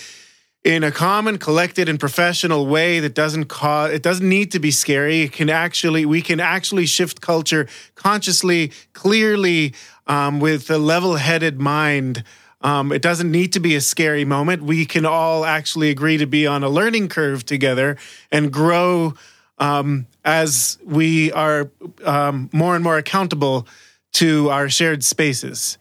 in 0.64 0.84
a 0.84 0.90
common, 0.90 1.38
collected, 1.38 1.88
and 1.88 1.98
professional 1.98 2.66
way 2.66 3.00
that 3.00 3.14
doesn't 3.14 3.46
cause 3.46 3.92
it 3.92 4.02
doesn't 4.02 4.28
need 4.28 4.52
to 4.52 4.58
be 4.58 4.70
scary. 4.70 5.22
It 5.22 5.32
can 5.32 5.50
actually 5.50 6.04
we 6.04 6.22
can 6.22 6.40
actually 6.40 6.86
shift 6.86 7.20
culture 7.20 7.66
consciously, 7.94 8.72
clearly, 8.92 9.74
um, 10.06 10.40
with 10.40 10.70
a 10.70 10.78
level-headed 10.78 11.60
mind. 11.60 12.24
Um, 12.62 12.92
it 12.92 13.00
doesn't 13.00 13.30
need 13.30 13.54
to 13.54 13.60
be 13.60 13.74
a 13.74 13.80
scary 13.80 14.26
moment. 14.26 14.62
We 14.62 14.84
can 14.84 15.06
all 15.06 15.46
actually 15.46 15.88
agree 15.88 16.18
to 16.18 16.26
be 16.26 16.46
on 16.46 16.62
a 16.62 16.68
learning 16.68 17.08
curve 17.08 17.46
together 17.46 17.96
and 18.30 18.52
grow 18.52 19.14
um, 19.60 20.06
as 20.24 20.78
we 20.84 21.30
are 21.32 21.70
um, 22.04 22.50
more 22.52 22.74
and 22.74 22.82
more 22.82 22.96
accountable 22.96 23.68
to 24.14 24.50
our 24.50 24.68
shared 24.68 25.04
spaces 25.04 25.78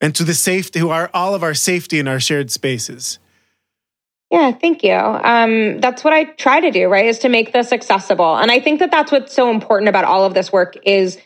and 0.00 0.14
to 0.16 0.24
the 0.24 0.34
safety, 0.34 0.80
who 0.80 0.90
are 0.90 1.08
all 1.14 1.34
of 1.34 1.42
our 1.42 1.54
safety 1.54 1.98
in 1.98 2.08
our 2.08 2.20
shared 2.20 2.50
spaces. 2.50 3.18
Yeah, 4.30 4.50
thank 4.52 4.82
you. 4.82 4.92
Um, 4.92 5.80
that's 5.80 6.02
what 6.02 6.12
I 6.12 6.24
try 6.24 6.60
to 6.60 6.70
do, 6.70 6.88
right? 6.88 7.06
Is 7.06 7.20
to 7.20 7.28
make 7.28 7.52
this 7.52 7.72
accessible. 7.72 8.36
And 8.36 8.50
I 8.50 8.58
think 8.58 8.80
that 8.80 8.90
that's 8.90 9.12
what's 9.12 9.32
so 9.32 9.50
important 9.50 9.88
about 9.88 10.04
all 10.04 10.24
of 10.24 10.34
this 10.34 10.52
work 10.52 10.76
is 10.84 11.18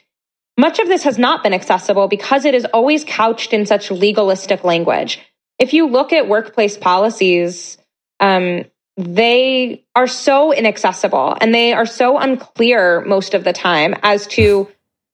much 0.58 0.78
of 0.78 0.88
this 0.88 1.04
has 1.04 1.18
not 1.18 1.42
been 1.42 1.54
accessible 1.54 2.08
because 2.08 2.44
it 2.44 2.54
is 2.54 2.66
always 2.66 3.04
couched 3.04 3.54
in 3.54 3.64
such 3.64 3.90
legalistic 3.90 4.62
language. 4.62 5.20
If 5.58 5.72
you 5.72 5.88
look 5.88 6.12
at 6.12 6.28
workplace 6.28 6.76
policies, 6.76 7.78
um, 8.20 8.64
they 8.98 9.84
are 9.94 10.08
so 10.08 10.52
inaccessible 10.52 11.36
and 11.40 11.54
they 11.54 11.72
are 11.72 11.86
so 11.86 12.18
unclear 12.18 13.00
most 13.02 13.32
of 13.32 13.44
the 13.44 13.52
time 13.52 13.94
as 14.02 14.26
to 14.26 14.68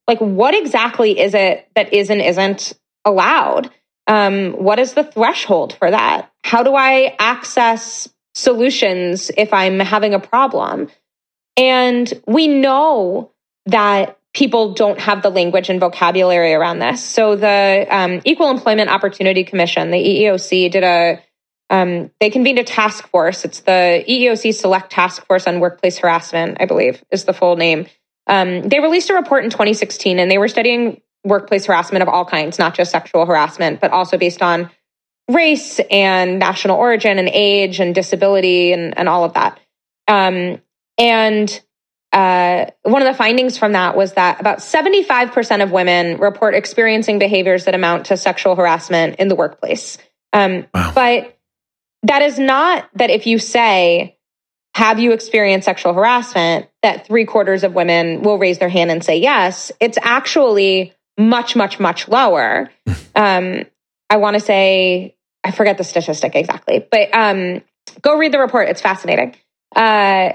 like 0.08 0.18
what 0.18 0.54
exactly 0.54 1.20
is 1.20 1.34
it 1.34 1.68
that 1.74 1.92
is 1.92 2.08
and 2.08 2.22
isn't 2.22 2.72
allowed? 3.04 3.70
Um, 4.06 4.52
what 4.52 4.78
is 4.78 4.94
the 4.94 5.04
threshold 5.04 5.74
for 5.74 5.90
that? 5.90 6.30
How 6.42 6.62
do 6.62 6.74
i 6.74 7.14
access 7.18 8.08
solutions 8.34 9.30
if 9.36 9.52
i'm 9.52 9.78
having 9.80 10.14
a 10.14 10.20
problem? 10.20 10.88
And 11.56 12.10
we 12.26 12.48
know 12.48 13.32
that 13.66 14.18
people 14.32 14.72
don't 14.72 14.98
have 14.98 15.22
the 15.22 15.30
language 15.30 15.68
and 15.68 15.78
vocabulary 15.78 16.54
around 16.54 16.80
this. 16.80 17.02
So 17.04 17.36
the 17.36 17.86
um, 17.88 18.20
equal 18.24 18.50
employment 18.50 18.90
opportunity 18.90 19.44
commission 19.44 19.90
the 19.90 19.98
eeoc 19.98 20.70
did 20.72 20.82
a 20.82 21.22
um, 21.74 22.10
they 22.20 22.30
convened 22.30 22.60
a 22.60 22.64
task 22.64 23.08
force. 23.08 23.44
It's 23.44 23.60
the 23.60 24.04
EEOC 24.08 24.54
Select 24.54 24.92
Task 24.92 25.26
Force 25.26 25.48
on 25.48 25.58
Workplace 25.58 25.98
Harassment, 25.98 26.58
I 26.60 26.66
believe, 26.66 27.02
is 27.10 27.24
the 27.24 27.32
full 27.32 27.56
name. 27.56 27.86
Um, 28.28 28.62
they 28.62 28.78
released 28.78 29.10
a 29.10 29.14
report 29.14 29.42
in 29.42 29.50
2016 29.50 30.20
and 30.20 30.30
they 30.30 30.38
were 30.38 30.46
studying 30.46 31.00
workplace 31.24 31.66
harassment 31.66 32.02
of 32.02 32.08
all 32.08 32.24
kinds, 32.24 32.60
not 32.60 32.74
just 32.74 32.92
sexual 32.92 33.26
harassment, 33.26 33.80
but 33.80 33.90
also 33.90 34.16
based 34.16 34.40
on 34.40 34.70
race 35.28 35.80
and 35.90 36.38
national 36.38 36.76
origin 36.76 37.18
and 37.18 37.28
age 37.28 37.80
and 37.80 37.92
disability 37.92 38.72
and, 38.72 38.96
and 38.96 39.08
all 39.08 39.24
of 39.24 39.34
that. 39.34 39.58
Um, 40.06 40.60
and 40.96 41.60
uh, 42.12 42.66
one 42.82 43.02
of 43.02 43.08
the 43.08 43.14
findings 43.14 43.58
from 43.58 43.72
that 43.72 43.96
was 43.96 44.12
that 44.12 44.40
about 44.40 44.58
75% 44.58 45.62
of 45.62 45.72
women 45.72 46.18
report 46.18 46.54
experiencing 46.54 47.18
behaviors 47.18 47.64
that 47.64 47.74
amount 47.74 48.06
to 48.06 48.16
sexual 48.16 48.54
harassment 48.54 49.16
in 49.16 49.26
the 49.26 49.34
workplace. 49.34 49.98
Um, 50.32 50.66
wow. 50.72 50.92
But 50.94 51.34
that 52.04 52.22
is 52.22 52.38
not 52.38 52.88
that 52.94 53.10
if 53.10 53.26
you 53.26 53.38
say, 53.38 54.16
have 54.74 54.98
you 54.98 55.12
experienced 55.12 55.64
sexual 55.64 55.94
harassment, 55.94 56.68
that 56.82 57.06
three 57.06 57.24
quarters 57.24 57.64
of 57.64 57.74
women 57.74 58.22
will 58.22 58.38
raise 58.38 58.58
their 58.58 58.68
hand 58.68 58.90
and 58.90 59.02
say 59.02 59.18
yes. 59.18 59.72
It's 59.80 59.98
actually 60.02 60.92
much, 61.18 61.56
much, 61.56 61.80
much 61.80 62.08
lower. 62.08 62.70
um, 63.14 63.64
I 64.10 64.18
want 64.18 64.34
to 64.34 64.40
say, 64.40 65.16
I 65.42 65.50
forget 65.50 65.78
the 65.78 65.84
statistic 65.84 66.34
exactly, 66.34 66.86
but 66.90 67.14
um, 67.14 67.62
go 68.02 68.18
read 68.18 68.32
the 68.32 68.38
report. 68.38 68.68
It's 68.68 68.80
fascinating. 68.80 69.34
Uh, 69.74 70.34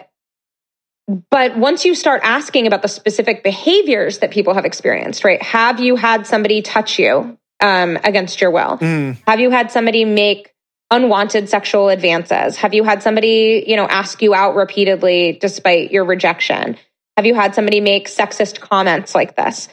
but 1.29 1.57
once 1.57 1.85
you 1.85 1.95
start 1.95 2.21
asking 2.23 2.67
about 2.67 2.81
the 2.81 2.87
specific 2.87 3.43
behaviors 3.43 4.19
that 4.19 4.31
people 4.31 4.53
have 4.53 4.65
experienced, 4.65 5.23
right? 5.23 5.41
Have 5.41 5.79
you 5.79 5.95
had 5.95 6.25
somebody 6.27 6.61
touch 6.61 6.99
you 6.99 7.37
um, 7.59 7.97
against 8.03 8.41
your 8.41 8.51
will? 8.51 8.77
Mm. 8.77 9.17
Have 9.27 9.39
you 9.39 9.49
had 9.49 9.71
somebody 9.71 10.05
make 10.05 10.53
unwanted 10.91 11.49
sexual 11.49 11.89
advances? 11.89 12.57
Have 12.57 12.73
you 12.73 12.83
had 12.83 13.03
somebody, 13.03 13.63
you 13.67 13.75
know, 13.75 13.87
ask 13.87 14.21
you 14.21 14.33
out 14.33 14.55
repeatedly 14.55 15.37
despite 15.39 15.91
your 15.91 16.05
rejection? 16.05 16.77
Have 17.17 17.25
you 17.25 17.35
had 17.35 17.53
somebody 17.53 17.81
make 17.81 18.07
sexist 18.07 18.59
comments 18.59 19.13
like 19.13 19.35
this? 19.35 19.67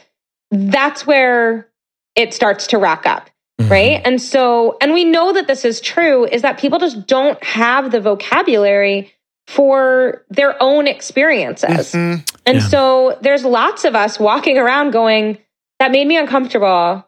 That's 0.51 1.07
where 1.07 1.69
it 2.15 2.33
starts 2.33 2.67
to 2.67 2.77
rack 2.77 3.05
up. 3.05 3.29
Mm-hmm. 3.59 3.71
Right. 3.71 4.01
And 4.05 4.21
so, 4.21 4.77
and 4.81 4.93
we 4.93 5.03
know 5.03 5.33
that 5.33 5.47
this 5.47 5.65
is 5.65 5.81
true 5.81 6.25
is 6.25 6.43
that 6.43 6.59
people 6.59 6.77
just 6.77 7.07
don't 7.07 7.41
have 7.43 7.91
the 7.91 7.99
vocabulary 7.99 9.13
for 9.47 10.23
their 10.29 10.61
own 10.61 10.87
experiences. 10.87 11.93
Mm-hmm. 11.93 12.21
And 12.45 12.57
yeah. 12.59 12.67
so 12.67 13.17
there's 13.21 13.43
lots 13.43 13.85
of 13.85 13.95
us 13.95 14.19
walking 14.19 14.57
around 14.57 14.91
going, 14.91 15.39
that 15.79 15.91
made 15.91 16.07
me 16.07 16.17
uncomfortable 16.17 17.06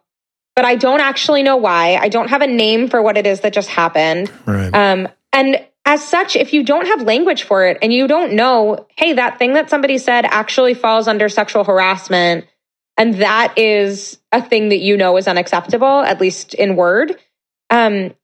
but 0.56 0.64
I 0.64 0.76
don't 0.76 1.00
actually 1.00 1.42
know 1.42 1.56
why. 1.56 1.96
I 1.96 2.08
don't 2.08 2.28
have 2.28 2.42
a 2.42 2.46
name 2.46 2.88
for 2.88 3.00
what 3.00 3.16
it 3.16 3.26
is 3.26 3.40
that 3.40 3.52
just 3.52 3.68
happened. 3.68 4.30
Right. 4.46 4.74
Um, 4.74 5.08
and 5.32 5.64
as 5.84 6.06
such, 6.06 6.36
if 6.36 6.52
you 6.52 6.62
don't 6.62 6.86
have 6.86 7.02
language 7.02 7.44
for 7.44 7.66
it 7.66 7.78
and 7.82 7.92
you 7.92 8.06
don't 8.06 8.34
know, 8.34 8.86
hey, 8.96 9.14
that 9.14 9.38
thing 9.38 9.54
that 9.54 9.70
somebody 9.70 9.98
said 9.98 10.24
actually 10.24 10.74
falls 10.74 11.08
under 11.08 11.28
sexual 11.28 11.64
harassment, 11.64 12.46
and 12.96 13.14
that 13.14 13.54
is 13.56 14.18
a 14.30 14.42
thing 14.42 14.68
that 14.68 14.78
you 14.78 14.96
know 14.96 15.16
is 15.16 15.26
unacceptable, 15.26 16.00
at 16.00 16.20
least 16.20 16.54
in 16.54 16.76
word. 16.76 17.16
Um, 17.70 18.14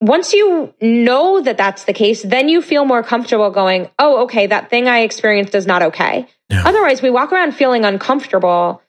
once 0.00 0.32
you 0.32 0.74
know 0.80 1.40
that 1.40 1.56
that's 1.56 1.84
the 1.84 1.92
case, 1.92 2.22
then 2.22 2.48
you 2.48 2.60
feel 2.60 2.84
more 2.84 3.02
comfortable 3.02 3.50
going, 3.50 3.88
oh, 3.98 4.24
okay, 4.24 4.46
that 4.46 4.68
thing 4.68 4.88
I 4.88 5.00
experienced 5.00 5.54
is 5.54 5.66
not 5.66 5.82
okay. 5.82 6.26
Yeah. 6.50 6.62
Otherwise, 6.66 7.02
we 7.02 7.10
walk 7.10 7.32
around 7.32 7.54
feeling 7.54 7.84
uncomfortable. 7.84 8.82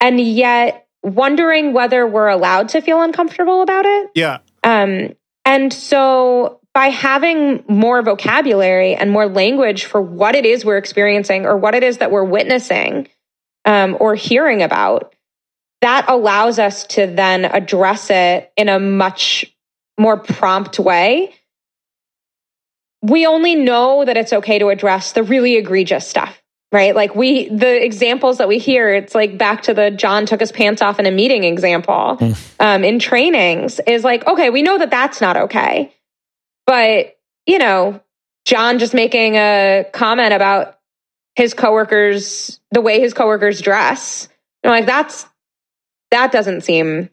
And 0.00 0.20
yet, 0.20 0.86
wondering 1.02 1.72
whether 1.72 2.06
we're 2.06 2.28
allowed 2.28 2.70
to 2.70 2.80
feel 2.80 3.02
uncomfortable 3.02 3.62
about 3.62 3.86
it. 3.86 4.10
Yeah. 4.14 4.38
Um, 4.62 5.14
and 5.44 5.72
so 5.72 6.60
by 6.74 6.86
having 6.86 7.64
more 7.68 8.02
vocabulary 8.02 8.94
and 8.94 9.10
more 9.10 9.26
language 9.26 9.84
for 9.84 10.00
what 10.00 10.34
it 10.34 10.46
is 10.46 10.64
we're 10.64 10.78
experiencing 10.78 11.44
or 11.44 11.56
what 11.56 11.74
it 11.74 11.82
is 11.82 11.98
that 11.98 12.10
we're 12.10 12.24
witnessing 12.24 13.08
um, 13.64 13.96
or 14.00 14.14
hearing 14.14 14.62
about, 14.62 15.14
that 15.82 16.06
allows 16.08 16.58
us 16.58 16.84
to 16.86 17.06
then 17.06 17.44
address 17.44 18.08
it 18.10 18.52
in 18.56 18.68
a 18.68 18.78
much 18.78 19.44
more 19.98 20.16
prompt 20.16 20.78
way. 20.78 21.34
We 23.02 23.26
only 23.26 23.56
know 23.56 24.04
that 24.04 24.16
it's 24.16 24.32
okay 24.32 24.60
to 24.60 24.68
address 24.68 25.12
the 25.12 25.24
really 25.24 25.56
egregious 25.56 26.06
stuff 26.06 26.41
right? 26.72 26.96
Like 26.96 27.14
we, 27.14 27.48
the 27.48 27.84
examples 27.84 28.38
that 28.38 28.48
we 28.48 28.58
hear, 28.58 28.92
it's 28.92 29.14
like 29.14 29.36
back 29.36 29.62
to 29.64 29.74
the 29.74 29.90
John 29.90 30.24
took 30.24 30.40
his 30.40 30.50
pants 30.50 30.80
off 30.80 30.98
in 30.98 31.06
a 31.06 31.10
meeting 31.10 31.44
example 31.44 32.16
mm. 32.18 32.54
um, 32.58 32.82
in 32.82 32.98
trainings 32.98 33.78
is 33.86 34.02
like, 34.02 34.26
okay, 34.26 34.48
we 34.48 34.62
know 34.62 34.78
that 34.78 34.90
that's 34.90 35.20
not 35.20 35.36
okay. 35.36 35.94
But, 36.66 37.16
you 37.46 37.58
know, 37.58 38.00
John 38.46 38.78
just 38.78 38.94
making 38.94 39.36
a 39.36 39.84
comment 39.92 40.32
about 40.32 40.78
his 41.36 41.52
coworkers, 41.52 42.58
the 42.70 42.80
way 42.80 43.00
his 43.00 43.12
coworkers 43.12 43.60
dress, 43.60 44.28
you 44.64 44.70
know, 44.70 44.74
like 44.74 44.86
that's, 44.86 45.26
that 46.10 46.32
doesn't 46.32 46.62
seem 46.62 47.10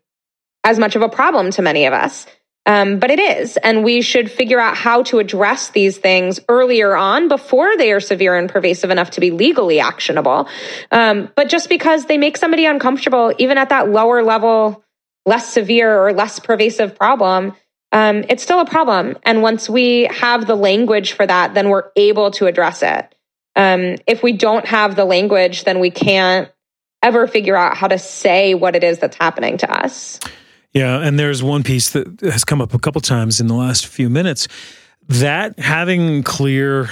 as 0.63 0.79
much 0.79 0.95
of 0.95 1.01
a 1.01 1.09
problem 1.09 1.51
to 1.51 1.61
many 1.61 1.85
of 1.85 1.93
us. 1.93 2.25
Um, 2.69 2.99
but 2.99 3.09
it 3.09 3.19
is. 3.19 3.57
And 3.57 3.83
we 3.83 4.01
should 4.01 4.29
figure 4.29 4.59
out 4.59 4.77
how 4.77 5.01
to 5.03 5.17
address 5.17 5.69
these 5.69 5.97
things 5.97 6.39
earlier 6.47 6.95
on 6.95 7.27
before 7.27 7.75
they 7.77 7.91
are 7.91 7.99
severe 7.99 8.37
and 8.37 8.47
pervasive 8.47 8.91
enough 8.91 9.09
to 9.11 9.19
be 9.19 9.31
legally 9.31 9.79
actionable. 9.79 10.47
Um, 10.91 11.31
but 11.35 11.49
just 11.49 11.67
because 11.67 12.05
they 12.05 12.19
make 12.19 12.37
somebody 12.37 12.65
uncomfortable, 12.65 13.33
even 13.39 13.57
at 13.57 13.69
that 13.69 13.89
lower 13.89 14.21
level, 14.21 14.83
less 15.25 15.51
severe 15.51 16.05
or 16.05 16.13
less 16.13 16.37
pervasive 16.37 16.95
problem, 16.95 17.55
um, 17.91 18.23
it's 18.29 18.43
still 18.43 18.59
a 18.59 18.67
problem. 18.67 19.17
And 19.23 19.41
once 19.41 19.67
we 19.67 20.03
have 20.03 20.45
the 20.45 20.55
language 20.55 21.13
for 21.13 21.25
that, 21.25 21.55
then 21.55 21.69
we're 21.69 21.89
able 21.95 22.29
to 22.33 22.45
address 22.45 22.83
it. 22.83 23.15
Um, 23.55 23.95
if 24.05 24.21
we 24.21 24.33
don't 24.33 24.67
have 24.67 24.95
the 24.95 25.05
language, 25.05 25.63
then 25.63 25.79
we 25.79 25.89
can't 25.89 26.51
ever 27.01 27.25
figure 27.25 27.55
out 27.55 27.77
how 27.77 27.87
to 27.87 27.97
say 27.97 28.53
what 28.53 28.75
it 28.75 28.83
is 28.83 28.99
that's 28.99 29.17
happening 29.17 29.57
to 29.57 29.71
us. 29.71 30.19
Yeah, 30.73 30.99
and 30.99 31.17
there's 31.17 31.41
one 31.41 31.63
piece 31.63 31.89
that 31.91 32.21
has 32.21 32.45
come 32.45 32.61
up 32.61 32.73
a 32.73 32.79
couple 32.79 33.01
times 33.01 33.39
in 33.39 33.47
the 33.47 33.55
last 33.55 33.87
few 33.87 34.09
minutes 34.09 34.47
that 35.07 35.57
having 35.57 36.21
clear 36.21 36.89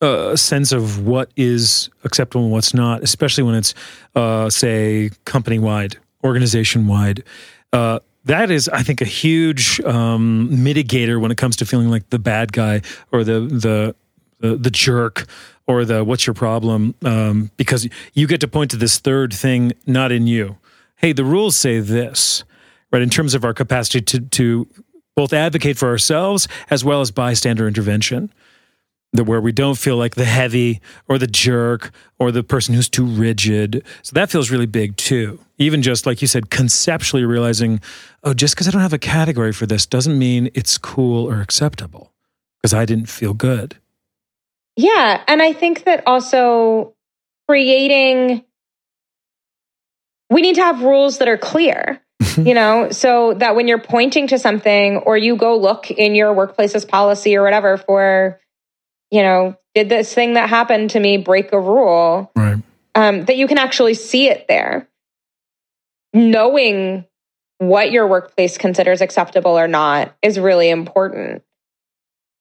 uh, 0.00 0.34
sense 0.36 0.72
of 0.72 1.06
what 1.06 1.30
is 1.36 1.90
acceptable 2.04 2.44
and 2.44 2.52
what's 2.52 2.72
not, 2.72 3.02
especially 3.02 3.44
when 3.44 3.54
it's 3.54 3.74
uh, 4.14 4.48
say 4.48 5.10
company 5.26 5.58
wide, 5.58 5.98
organization 6.24 6.86
wide. 6.86 7.22
Uh, 7.72 7.98
that 8.24 8.50
is, 8.50 8.68
I 8.68 8.82
think, 8.82 9.00
a 9.00 9.06
huge 9.06 9.80
um, 9.80 10.48
mitigator 10.50 11.20
when 11.20 11.30
it 11.30 11.36
comes 11.36 11.56
to 11.56 11.66
feeling 11.66 11.90
like 11.90 12.08
the 12.10 12.18
bad 12.18 12.52
guy 12.52 12.82
or 13.12 13.24
the 13.24 13.40
the 13.40 13.94
the, 14.40 14.56
the 14.56 14.70
jerk 14.70 15.26
or 15.66 15.84
the 15.84 16.02
what's 16.02 16.26
your 16.26 16.34
problem 16.34 16.94
um, 17.04 17.50
because 17.58 17.86
you 18.14 18.26
get 18.26 18.40
to 18.40 18.48
point 18.48 18.70
to 18.70 18.76
this 18.78 18.98
third 18.98 19.32
thing 19.32 19.72
not 19.86 20.12
in 20.12 20.26
you. 20.26 20.56
Hey, 20.96 21.12
the 21.12 21.24
rules 21.24 21.56
say 21.56 21.80
this 21.80 22.44
right? 22.92 23.02
In 23.02 23.10
terms 23.10 23.34
of 23.34 23.44
our 23.44 23.54
capacity 23.54 24.00
to 24.00 24.20
to 24.20 24.68
both 25.16 25.32
advocate 25.32 25.76
for 25.76 25.88
ourselves 25.88 26.48
as 26.70 26.84
well 26.84 27.00
as 27.00 27.10
bystander 27.10 27.68
intervention. 27.68 28.32
That 29.12 29.24
where 29.24 29.40
we 29.40 29.50
don't 29.50 29.76
feel 29.76 29.96
like 29.96 30.14
the 30.14 30.24
heavy 30.24 30.80
or 31.08 31.18
the 31.18 31.26
jerk 31.26 31.90
or 32.20 32.30
the 32.30 32.44
person 32.44 32.76
who's 32.76 32.88
too 32.88 33.04
rigid. 33.04 33.84
So 34.02 34.12
that 34.14 34.30
feels 34.30 34.52
really 34.52 34.66
big 34.66 34.96
too. 34.96 35.40
Even 35.58 35.82
just 35.82 36.06
like 36.06 36.22
you 36.22 36.28
said, 36.28 36.48
conceptually 36.50 37.24
realizing, 37.24 37.80
oh, 38.22 38.34
just 38.34 38.54
because 38.54 38.68
I 38.68 38.70
don't 38.70 38.82
have 38.82 38.92
a 38.92 38.98
category 38.98 39.52
for 39.52 39.66
this 39.66 39.84
doesn't 39.84 40.16
mean 40.16 40.48
it's 40.54 40.78
cool 40.78 41.28
or 41.28 41.40
acceptable 41.40 42.12
because 42.62 42.72
I 42.72 42.84
didn't 42.84 43.08
feel 43.08 43.34
good. 43.34 43.76
Yeah. 44.76 45.24
And 45.26 45.42
I 45.42 45.54
think 45.54 45.84
that 45.84 46.04
also 46.06 46.94
creating, 47.48 48.44
we 50.30 50.40
need 50.40 50.54
to 50.54 50.62
have 50.62 50.82
rules 50.82 51.18
that 51.18 51.26
are 51.26 51.36
clear. 51.36 52.00
You 52.36 52.54
know, 52.54 52.90
so 52.90 53.34
that 53.34 53.56
when 53.56 53.66
you're 53.66 53.80
pointing 53.80 54.26
to 54.28 54.38
something 54.38 54.98
or 54.98 55.16
you 55.16 55.36
go 55.36 55.56
look 55.56 55.90
in 55.90 56.14
your 56.14 56.32
workplace's 56.32 56.84
policy 56.84 57.36
or 57.36 57.42
whatever 57.42 57.78
for, 57.78 58.40
you 59.10 59.22
know, 59.22 59.56
did 59.74 59.88
this 59.88 60.12
thing 60.12 60.34
that 60.34 60.48
happened 60.48 60.90
to 60.90 61.00
me 61.00 61.16
break 61.16 61.52
a 61.52 61.60
rule? 61.60 62.30
Right. 62.36 62.58
Um, 62.94 63.24
that 63.24 63.36
you 63.36 63.46
can 63.46 63.58
actually 63.58 63.94
see 63.94 64.28
it 64.28 64.46
there. 64.48 64.88
Knowing 66.12 67.06
what 67.58 67.92
your 67.92 68.06
workplace 68.06 68.58
considers 68.58 69.00
acceptable 69.00 69.58
or 69.58 69.68
not 69.68 70.14
is 70.22 70.38
really 70.38 70.70
important. 70.70 71.42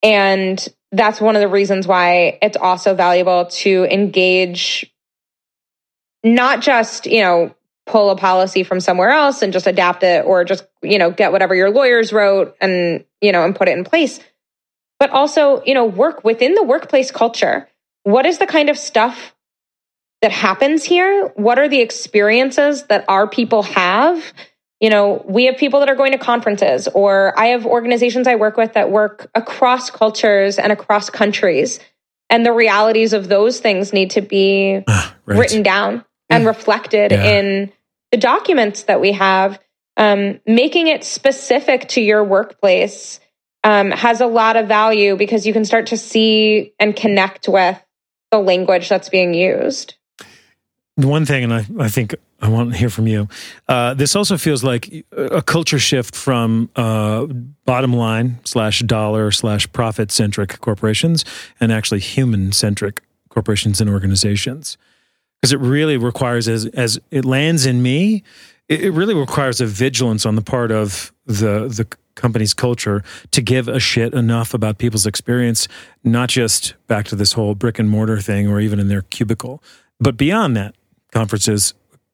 And 0.01 0.65
that's 0.91 1.21
one 1.21 1.35
of 1.35 1.41
the 1.41 1.47
reasons 1.47 1.87
why 1.87 2.39
it's 2.41 2.57
also 2.57 2.95
valuable 2.95 3.45
to 3.45 3.85
engage 3.85 4.91
not 6.23 6.61
just, 6.61 7.05
you 7.05 7.21
know, 7.21 7.55
pull 7.89 8.09
a 8.11 8.15
policy 8.15 8.63
from 8.63 8.79
somewhere 8.79 9.09
else 9.09 9.41
and 9.41 9.51
just 9.51 9.67
adapt 9.67 10.03
it 10.03 10.25
or 10.25 10.45
just, 10.45 10.65
you 10.81 10.97
know, 10.97 11.11
get 11.11 11.31
whatever 11.31 11.55
your 11.55 11.69
lawyers 11.69 12.13
wrote 12.13 12.55
and, 12.61 13.03
you 13.21 13.31
know, 13.31 13.43
and 13.43 13.55
put 13.55 13.67
it 13.67 13.77
in 13.77 13.83
place. 13.83 14.19
But 14.99 15.09
also, 15.11 15.63
you 15.65 15.73
know, 15.73 15.85
work 15.85 16.23
within 16.23 16.55
the 16.55 16.63
workplace 16.63 17.11
culture. 17.11 17.67
What 18.03 18.25
is 18.25 18.37
the 18.37 18.45
kind 18.47 18.69
of 18.69 18.77
stuff 18.77 19.35
that 20.21 20.31
happens 20.31 20.83
here? 20.83 21.27
What 21.35 21.57
are 21.59 21.67
the 21.69 21.79
experiences 21.81 22.83
that 22.87 23.05
our 23.07 23.27
people 23.27 23.63
have? 23.63 24.23
You 24.79 24.89
know, 24.89 25.23
we 25.27 25.45
have 25.45 25.57
people 25.57 25.79
that 25.81 25.89
are 25.89 25.95
going 25.95 26.11
to 26.13 26.17
conferences, 26.17 26.87
or 26.87 27.37
I 27.37 27.47
have 27.47 27.65
organizations 27.65 28.27
I 28.27 28.35
work 28.35 28.55
with 28.55 28.73
that 28.73 28.91
work 28.91 29.29
across 29.35 29.89
cultures 29.89 30.57
and 30.57 30.71
across 30.71 31.09
countries. 31.09 31.79
And 32.29 32.45
the 32.45 32.53
realities 32.53 33.13
of 33.13 33.27
those 33.27 33.59
things 33.59 33.91
need 33.91 34.11
to 34.11 34.21
be 34.21 34.83
right. 34.87 35.13
written 35.25 35.63
down 35.63 36.05
and 36.29 36.45
reflected 36.45 37.11
Yeah. 37.11 37.23
in 37.39 37.71
the 38.11 38.17
documents 38.17 38.83
that 38.83 39.01
we 39.01 39.13
have. 39.13 39.59
Um, 39.97 40.39
making 40.47 40.87
it 40.87 41.03
specific 41.03 41.89
to 41.89 42.01
your 42.01 42.23
workplace 42.23 43.19
um, 43.65 43.91
has 43.91 44.21
a 44.21 44.27
lot 44.27 44.55
of 44.55 44.67
value 44.67 45.17
because 45.17 45.45
you 45.45 45.51
can 45.51 45.65
start 45.65 45.87
to 45.87 45.97
see 45.97 46.73
and 46.79 46.95
connect 46.95 47.49
with 47.49 47.77
the 48.31 48.39
language 48.39 48.87
that's 48.87 49.09
being 49.09 49.33
used. 49.33 49.95
One 50.95 51.25
thing, 51.25 51.43
and 51.43 51.53
I, 51.53 51.65
I 51.79 51.89
think 51.89 52.15
I 52.41 52.49
want 52.49 52.71
to 52.71 52.77
hear 52.77 52.89
from 52.89 53.07
you. 53.07 53.27
Uh, 53.67 53.93
this 53.93 54.15
also 54.15 54.37
feels 54.37 54.63
like 54.63 55.05
a 55.11 55.41
culture 55.41 55.79
shift 55.79 56.15
from 56.15 56.69
uh, 56.75 57.25
bottom 57.65 57.93
line 57.93 58.39
slash 58.43 58.79
dollar 58.81 59.31
slash 59.31 59.71
profit 59.71 60.11
centric 60.11 60.59
corporations 60.59 61.23
and 61.59 61.71
actually 61.71 61.99
human 61.99 62.51
centric 62.51 63.01
corporations 63.29 63.79
and 63.79 63.89
organizations. 63.89 64.77
Because 65.41 65.53
it 65.53 65.59
really 65.59 65.97
requires, 65.97 66.47
as 66.47 66.65
as 66.67 66.99
it 67.11 67.25
lands 67.25 67.65
in 67.65 67.81
me, 67.81 68.23
it, 68.67 68.85
it 68.85 68.91
really 68.91 69.13
requires 69.13 69.61
a 69.61 69.65
vigilance 69.65 70.25
on 70.25 70.35
the 70.35 70.41
part 70.41 70.71
of 70.71 71.11
the 71.25 71.67
the 71.67 71.87
company's 72.15 72.53
culture 72.53 73.01
to 73.31 73.41
give 73.41 73.67
a 73.69 73.79
shit 73.79 74.13
enough 74.13 74.53
about 74.53 74.77
people's 74.77 75.05
experience, 75.05 75.67
not 76.03 76.27
just 76.29 76.73
back 76.87 77.05
to 77.05 77.15
this 77.15 77.33
whole 77.33 77.55
brick 77.55 77.79
and 77.79 77.89
mortar 77.89 78.19
thing 78.19 78.47
or 78.47 78.59
even 78.59 78.79
in 78.79 78.89
their 78.89 79.03
cubicle, 79.03 79.63
but 79.99 80.17
beyond 80.17 80.55
that, 80.57 80.75
conferences, 81.13 81.73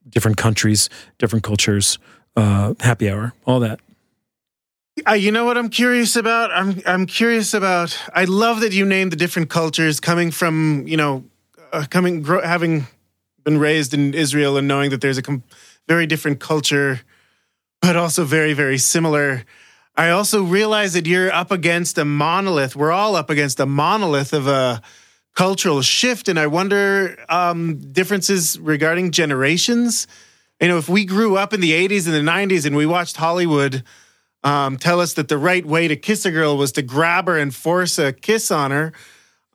different 0.09 0.37
countries, 0.37 0.89
different 1.17 1.43
cultures, 1.43 1.97
uh, 2.35 2.75
happy 2.79 3.09
hour, 3.09 3.33
all 3.45 3.59
that. 3.59 3.79
Uh, 5.07 5.13
you 5.13 5.31
know 5.31 5.43
what 5.43 5.57
I'm 5.57 5.69
curious 5.69 6.15
about? 6.15 6.51
I'm 6.51 6.81
I'm 6.85 7.05
curious 7.05 7.53
about. 7.53 7.97
I 8.13 8.23
love 8.25 8.61
that 8.61 8.71
you 8.71 8.85
named 8.85 9.11
the 9.11 9.17
different 9.17 9.49
cultures 9.49 9.99
coming 9.99 10.31
from 10.31 10.87
you 10.87 10.95
know, 10.95 11.25
uh, 11.73 11.85
coming 11.89 12.21
gro- 12.21 12.45
having 12.45 12.87
been 13.45 13.57
raised 13.57 13.93
in 13.93 14.13
Israel 14.13 14.57
and 14.57 14.67
knowing 14.67 14.89
that 14.89 14.99
there's 14.99 15.17
a 15.17 15.21
com- 15.21 15.43
very 15.87 16.05
different 16.05 16.39
culture, 16.41 16.99
but 17.81 17.95
also 17.95 18.25
very 18.25 18.53
very 18.53 18.77
similar. 18.77 19.45
I 19.95 20.09
also 20.09 20.43
realize 20.43 20.91
that 20.93 21.07
you're 21.07 21.31
up 21.31 21.51
against 21.51 21.97
a 21.97 22.03
monolith. 22.03 22.75
We're 22.75 22.91
all 22.91 23.15
up 23.15 23.29
against 23.29 23.61
a 23.61 23.65
monolith 23.65 24.33
of 24.33 24.47
a 24.47 24.81
cultural 25.35 25.81
shift, 25.81 26.27
and 26.27 26.37
I 26.37 26.47
wonder 26.47 27.17
um, 27.29 27.77
differences 27.93 28.59
regarding 28.59 29.11
generations. 29.11 30.07
You 30.59 30.67
know, 30.67 30.77
if 30.77 30.89
we 30.89 31.05
grew 31.05 31.37
up 31.37 31.53
in 31.53 31.61
the 31.61 31.71
'80s 31.71 32.05
and 32.05 32.13
the 32.13 32.31
'90s 32.31 32.65
and 32.65 32.75
we 32.75 32.85
watched 32.85 33.15
Hollywood 33.15 33.83
um, 34.45 34.77
tell 34.77 35.01
us 35.01 35.13
that 35.13 35.27
the 35.27 35.39
right 35.39 35.65
way 35.65 35.87
to 35.87 35.95
kiss 35.95 36.23
a 36.23 36.31
girl 36.31 36.55
was 36.55 36.71
to 36.73 36.83
grab 36.83 37.27
her 37.27 37.37
and 37.37 37.53
force 37.53 37.97
a 37.97 38.13
kiss 38.13 38.51
on 38.51 38.69
her 38.69 38.93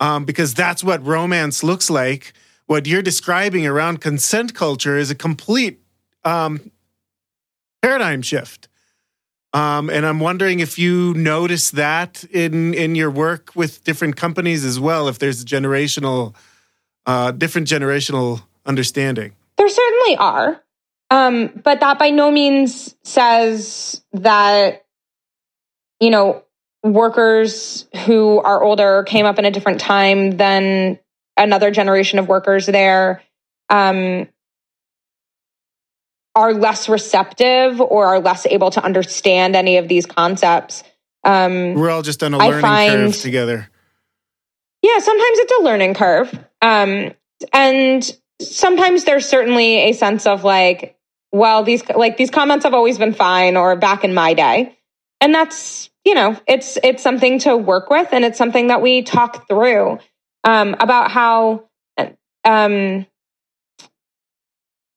um, 0.00 0.24
because 0.24 0.52
that's 0.52 0.82
what 0.82 1.06
romance 1.06 1.62
looks 1.62 1.88
like. 1.88 2.32
What 2.70 2.86
you're 2.86 3.02
describing 3.02 3.66
around 3.66 4.00
consent 4.00 4.54
culture 4.54 4.96
is 4.96 5.10
a 5.10 5.16
complete 5.16 5.80
um, 6.24 6.70
paradigm 7.82 8.22
shift. 8.22 8.68
Um, 9.52 9.90
and 9.90 10.06
I'm 10.06 10.20
wondering 10.20 10.60
if 10.60 10.78
you 10.78 11.12
notice 11.14 11.72
that 11.72 12.22
in 12.30 12.72
in 12.74 12.94
your 12.94 13.10
work 13.10 13.56
with 13.56 13.82
different 13.82 14.14
companies 14.14 14.64
as 14.64 14.78
well. 14.78 15.08
If 15.08 15.18
there's 15.18 15.42
a 15.42 15.44
generational, 15.44 16.36
uh, 17.06 17.32
different 17.32 17.66
generational 17.66 18.40
understanding. 18.64 19.32
There 19.56 19.68
certainly 19.68 20.16
are. 20.18 20.62
Um, 21.10 21.48
but 21.64 21.80
that 21.80 21.98
by 21.98 22.10
no 22.10 22.30
means 22.30 22.94
says 23.02 24.00
that, 24.12 24.84
you 25.98 26.10
know, 26.10 26.44
workers 26.84 27.88
who 28.06 28.38
are 28.38 28.62
older 28.62 29.02
came 29.02 29.26
up 29.26 29.40
in 29.40 29.44
a 29.44 29.50
different 29.50 29.80
time 29.80 30.36
than 30.36 31.00
another 31.42 31.70
generation 31.70 32.18
of 32.18 32.28
workers 32.28 32.66
there 32.66 33.22
um, 33.68 34.28
are 36.34 36.52
less 36.54 36.88
receptive 36.88 37.80
or 37.80 38.06
are 38.06 38.20
less 38.20 38.46
able 38.46 38.70
to 38.70 38.82
understand 38.82 39.56
any 39.56 39.78
of 39.78 39.88
these 39.88 40.06
concepts. 40.06 40.84
Um, 41.24 41.74
We're 41.74 41.90
all 41.90 42.02
just 42.02 42.22
on 42.22 42.34
a 42.34 42.38
learning 42.38 42.60
find- 42.60 42.92
curve 43.12 43.16
together. 43.18 43.68
yeah, 44.82 44.98
sometimes 44.98 45.38
it's 45.38 45.52
a 45.60 45.62
learning 45.62 45.94
curve. 45.94 46.32
Um, 46.62 47.12
and 47.52 48.16
sometimes 48.40 49.04
there's 49.04 49.26
certainly 49.26 49.90
a 49.90 49.92
sense 49.92 50.26
of 50.26 50.44
like, 50.44 50.96
well, 51.32 51.62
these 51.62 51.88
like 51.88 52.16
these 52.16 52.30
comments 52.30 52.64
have 52.64 52.74
always 52.74 52.98
been 52.98 53.14
fine 53.14 53.56
or 53.56 53.76
back 53.76 54.04
in 54.04 54.14
my 54.14 54.34
day. 54.34 54.76
And 55.20 55.34
that's, 55.34 55.90
you 56.04 56.14
know, 56.14 56.38
it's 56.46 56.78
it's 56.82 57.02
something 57.02 57.38
to 57.40 57.56
work 57.56 57.90
with 57.90 58.08
and 58.12 58.24
it's 58.24 58.38
something 58.38 58.68
that 58.68 58.82
we 58.82 59.02
talk 59.02 59.46
through 59.48 59.98
um, 60.44 60.74
about 60.78 61.10
how 61.10 61.64
um, 62.44 63.06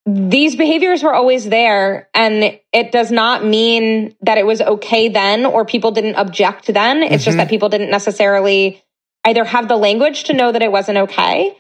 these 0.06 0.56
behaviors 0.56 1.02
were 1.02 1.14
always 1.14 1.46
there 1.48 2.10
and 2.14 2.60
it 2.74 2.92
does 2.92 3.10
not 3.10 3.46
mean 3.46 4.16
that 4.22 4.38
it 4.38 4.46
was 4.46 4.62
okay 4.62 5.08
then 5.08 5.46
or 5.46 5.64
people 5.64 5.92
didn't 5.92 6.16
object 6.16 6.74
then. 6.74 7.04
It's 7.04 7.24
just 7.24 7.36
Mhm. 7.36 7.40
that 7.40 7.50
people 7.50 7.70
didn't 7.70 7.90
necessarily 7.90 8.84
either 9.26 9.46
have 9.46 9.70
the 9.70 9.78
language 9.78 10.26
to 10.26 10.34
know 10.34 10.52
that 10.52 10.62
it 10.62 10.72
wasn't 10.72 10.98
okay 10.98 11.56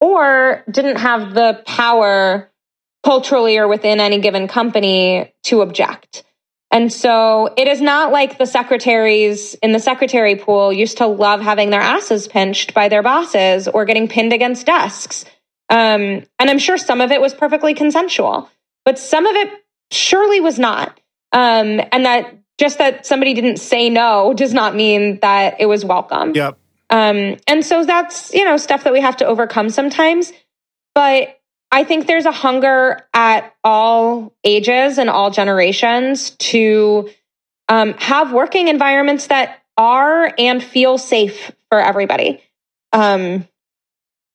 or 0.00 0.62
didn't 0.70 0.98
have 0.98 1.34
the 1.34 1.60
power 1.66 2.50
culturally 3.04 3.58
or 3.58 3.66
within 3.66 4.00
any 4.00 4.18
given 4.20 4.46
company 4.46 5.32
to 5.44 5.62
object. 5.62 6.22
And 6.70 6.92
so 6.92 7.52
it 7.56 7.66
is 7.66 7.80
not 7.80 8.12
like 8.12 8.36
the 8.36 8.44
secretaries 8.44 9.54
in 9.54 9.72
the 9.72 9.80
secretary 9.80 10.36
pool 10.36 10.72
used 10.72 10.98
to 10.98 11.06
love 11.06 11.40
having 11.40 11.70
their 11.70 11.80
asses 11.80 12.28
pinched 12.28 12.74
by 12.74 12.88
their 12.88 13.02
bosses 13.02 13.68
or 13.68 13.84
getting 13.86 14.06
pinned 14.08 14.32
against 14.32 14.66
desks. 14.66 15.24
Um, 15.70 16.24
and 16.38 16.50
I'm 16.50 16.58
sure 16.58 16.76
some 16.76 17.00
of 17.00 17.10
it 17.10 17.20
was 17.20 17.34
perfectly 17.34 17.74
consensual, 17.74 18.50
but 18.84 18.98
some 18.98 19.26
of 19.26 19.34
it 19.34 19.50
surely 19.90 20.40
was 20.40 20.58
not. 20.58 20.98
Um, 21.32 21.80
and 21.92 22.04
that 22.04 22.34
just 22.58 22.78
that 22.78 23.06
somebody 23.06 23.34
didn't 23.34 23.58
say 23.58 23.88
no 23.88 24.34
does 24.34 24.52
not 24.52 24.74
mean 24.74 25.20
that 25.20 25.60
it 25.60 25.66
was 25.66 25.84
welcome. 25.84 26.32
Yep. 26.34 26.58
Um, 26.90 27.36
and 27.46 27.64
so 27.64 27.84
that's, 27.84 28.32
you 28.34 28.44
know, 28.44 28.56
stuff 28.56 28.84
that 28.84 28.92
we 28.92 29.00
have 29.00 29.18
to 29.18 29.26
overcome 29.26 29.70
sometimes. 29.70 30.32
But 30.94 31.37
I 31.70 31.84
think 31.84 32.06
there's 32.06 32.24
a 32.26 32.32
hunger 32.32 33.06
at 33.12 33.54
all 33.62 34.32
ages 34.42 34.98
and 34.98 35.10
all 35.10 35.30
generations 35.30 36.30
to 36.30 37.10
um, 37.68 37.94
have 37.94 38.32
working 38.32 38.68
environments 38.68 39.26
that 39.26 39.62
are 39.76 40.32
and 40.38 40.62
feel 40.62 40.98
safe 40.98 41.52
for 41.68 41.78
everybody. 41.78 42.42
Um, 42.92 43.46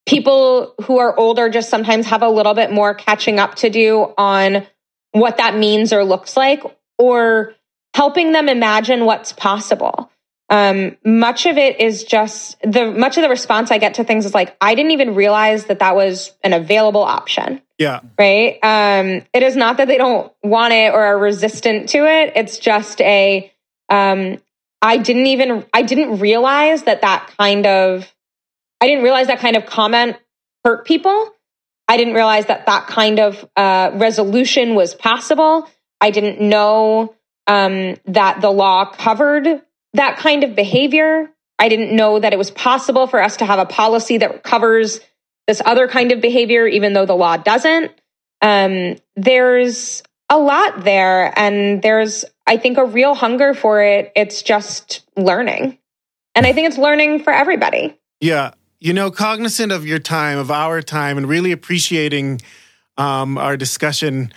people 0.06 0.76
who 0.84 1.00
are 1.00 1.18
older 1.18 1.50
just 1.50 1.70
sometimes 1.70 2.06
have 2.08 2.22
a 2.22 2.30
little 2.30 2.54
bit 2.54 2.72
more 2.72 2.94
catching 2.94 3.40
up 3.40 3.56
to 3.56 3.70
do 3.70 4.14
on 4.18 4.66
what 5.12 5.38
that 5.38 5.58
means 5.58 5.92
or 5.94 6.04
looks 6.04 6.38
like, 6.38 6.64
or 6.98 7.56
helping 7.94 8.32
them 8.32 8.50
imagine 8.50 9.06
what's 9.06 9.34
possible. 9.34 10.10
Um, 10.54 10.98
much 11.04 11.48
of 11.48 11.58
it 11.58 11.82
is 11.82 12.04
just 12.04 12.62
the 12.62 12.92
much 12.92 13.18
of 13.18 13.24
the 13.24 13.30
response 13.30 13.72
I 13.72 13.80
get 13.80 13.96
to 13.96 14.04
things 14.04 14.28
is 14.28 14.36
like, 14.36 14.56
I 14.62 14.76
didn't 14.76 14.92
even 14.92 15.16
realize 15.16 15.66
that 15.66 15.80
that 15.80 15.96
was 15.96 16.32
an 16.44 16.54
available 16.54 17.02
option. 17.02 17.60
Yeah. 17.80 18.02
Right. 18.20 18.60
Um, 18.62 19.24
it 19.34 19.42
is 19.42 19.56
not 19.56 19.78
that 19.78 19.88
they 19.88 19.98
don't 19.98 20.32
want 20.44 20.74
it 20.74 20.94
or 20.94 21.02
are 21.02 21.18
resistant 21.18 21.90
to 21.90 22.06
it. 22.06 22.34
It's 22.36 22.60
just 22.60 23.02
a, 23.02 23.52
um, 23.90 24.38
I 24.80 24.98
didn't 24.98 25.26
even, 25.26 25.66
I 25.74 25.82
didn't 25.82 26.20
realize 26.20 26.84
that 26.84 27.02
that 27.02 27.34
kind 27.36 27.66
of, 27.66 28.14
I 28.80 28.86
didn't 28.86 29.04
realize 29.04 29.28
that 29.28 29.40
kind 29.40 29.56
of 29.56 29.66
comment 29.66 30.18
hurt 30.64 30.86
people. 30.86 31.34
I 31.88 31.98
didn't 31.98 32.14
realize 32.14 32.46
that 32.46 32.68
that 32.68 32.86
kind 32.86 33.20
of 33.20 33.44
uh, 33.56 33.90
resolution 33.96 34.76
was 34.76 34.94
possible. 34.94 35.68
I 36.00 36.12
didn't 36.12 36.48
know 36.48 37.16
um, 37.48 37.96
that 38.06 38.42
the 38.42 38.52
law 38.52 38.86
covered 38.86 39.64
that 39.94 40.18
kind 40.18 40.44
of 40.44 40.56
behavior. 40.56 41.30
I 41.60 41.70
didn't 41.70 41.96
know 41.96 42.20
that 42.20 42.34
it 42.34 42.38
was 42.38 42.52
possible 42.52 43.08
for 43.08 43.22
us 43.22 43.38
to 43.38 43.46
have 43.46 43.60
a 43.60 43.66
policy 43.66 44.18
that 44.18 44.44
covers 44.44 45.00
this 45.48 45.62
other 45.66 45.88
kind 45.88 46.12
of 46.12 46.22
behavior, 46.22 46.68
even 46.68 46.94
though 46.94 47.06
the 47.06 47.16
law 47.16 47.38
doesn't. 47.38 47.92
Um, 48.42 48.96
there's 49.16 50.04
a 50.30 50.38
lot 50.38 50.84
there, 50.84 51.38
and 51.38 51.82
there's, 51.82 52.26
I 52.48 52.58
think, 52.58 52.78
a 52.78 52.86
real 52.86 53.14
hunger 53.14 53.54
for 53.54 53.82
it. 53.82 54.12
It's 54.16 54.42
just 54.42 55.06
learning. 55.16 55.78
And 56.36 56.46
I 56.46 56.54
think 56.54 56.68
it's 56.68 56.78
learning 56.78 57.24
for 57.24 57.32
everybody. 57.32 57.98
Yeah. 58.20 58.52
You 58.80 58.94
know, 58.94 59.12
cognizant 59.12 59.72
of 59.72 59.86
your 59.86 60.00
time, 60.00 60.38
of 60.38 60.50
our 60.50 60.82
time, 60.82 61.18
and 61.18 61.30
really 61.30 61.52
appreciating 61.52 62.42
um, 62.98 63.38
our 63.38 63.56
discussion. 63.56 64.34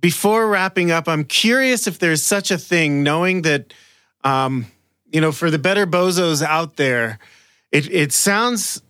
Before 0.00 0.48
wrapping 0.48 0.90
up, 0.90 1.08
I'm 1.08 1.24
curious 1.24 1.86
if 1.86 1.98
there's 1.98 2.22
such 2.22 2.50
a 2.50 2.58
thing, 2.58 3.02
knowing 3.02 3.42
that, 3.42 3.72
um, 4.24 4.66
you 5.10 5.20
know, 5.20 5.32
for 5.32 5.50
the 5.50 5.58
better 5.58 5.86
bozos 5.86 6.42
out 6.42 6.76
there, 6.76 7.18
it, 7.72 7.90
it 7.92 8.12
sounds 8.12 8.82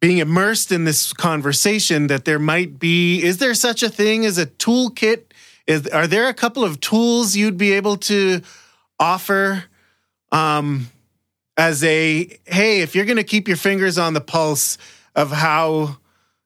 being 0.00 0.18
immersed 0.18 0.70
in 0.70 0.84
this 0.84 1.12
conversation 1.12 2.08
that 2.08 2.24
there 2.24 2.38
might 2.38 2.78
be 2.78 3.22
is 3.22 3.38
there 3.38 3.54
such 3.54 3.82
a 3.82 3.88
thing 3.88 4.26
as 4.26 4.36
a 4.36 4.46
toolkit? 4.46 5.22
Is 5.66 5.86
are 5.86 6.06
there 6.06 6.28
a 6.28 6.34
couple 6.34 6.62
of 6.62 6.78
tools 6.80 7.34
you'd 7.34 7.56
be 7.56 7.72
able 7.72 7.96
to 7.96 8.42
offer 9.00 9.64
um, 10.30 10.90
as 11.56 11.82
a 11.84 12.38
hey 12.44 12.80
if 12.80 12.94
you're 12.94 13.06
going 13.06 13.16
to 13.16 13.24
keep 13.24 13.48
your 13.48 13.56
fingers 13.56 13.96
on 13.96 14.12
the 14.12 14.20
pulse 14.20 14.76
of 15.14 15.30
how 15.30 15.96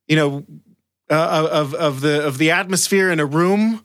you 0.06 0.14
know 0.14 0.44
uh, 1.10 1.48
of 1.50 1.74
of 1.74 2.00
the 2.00 2.26
of 2.26 2.38
the 2.38 2.52
atmosphere 2.52 3.10
in 3.10 3.18
a 3.18 3.26
room 3.26 3.82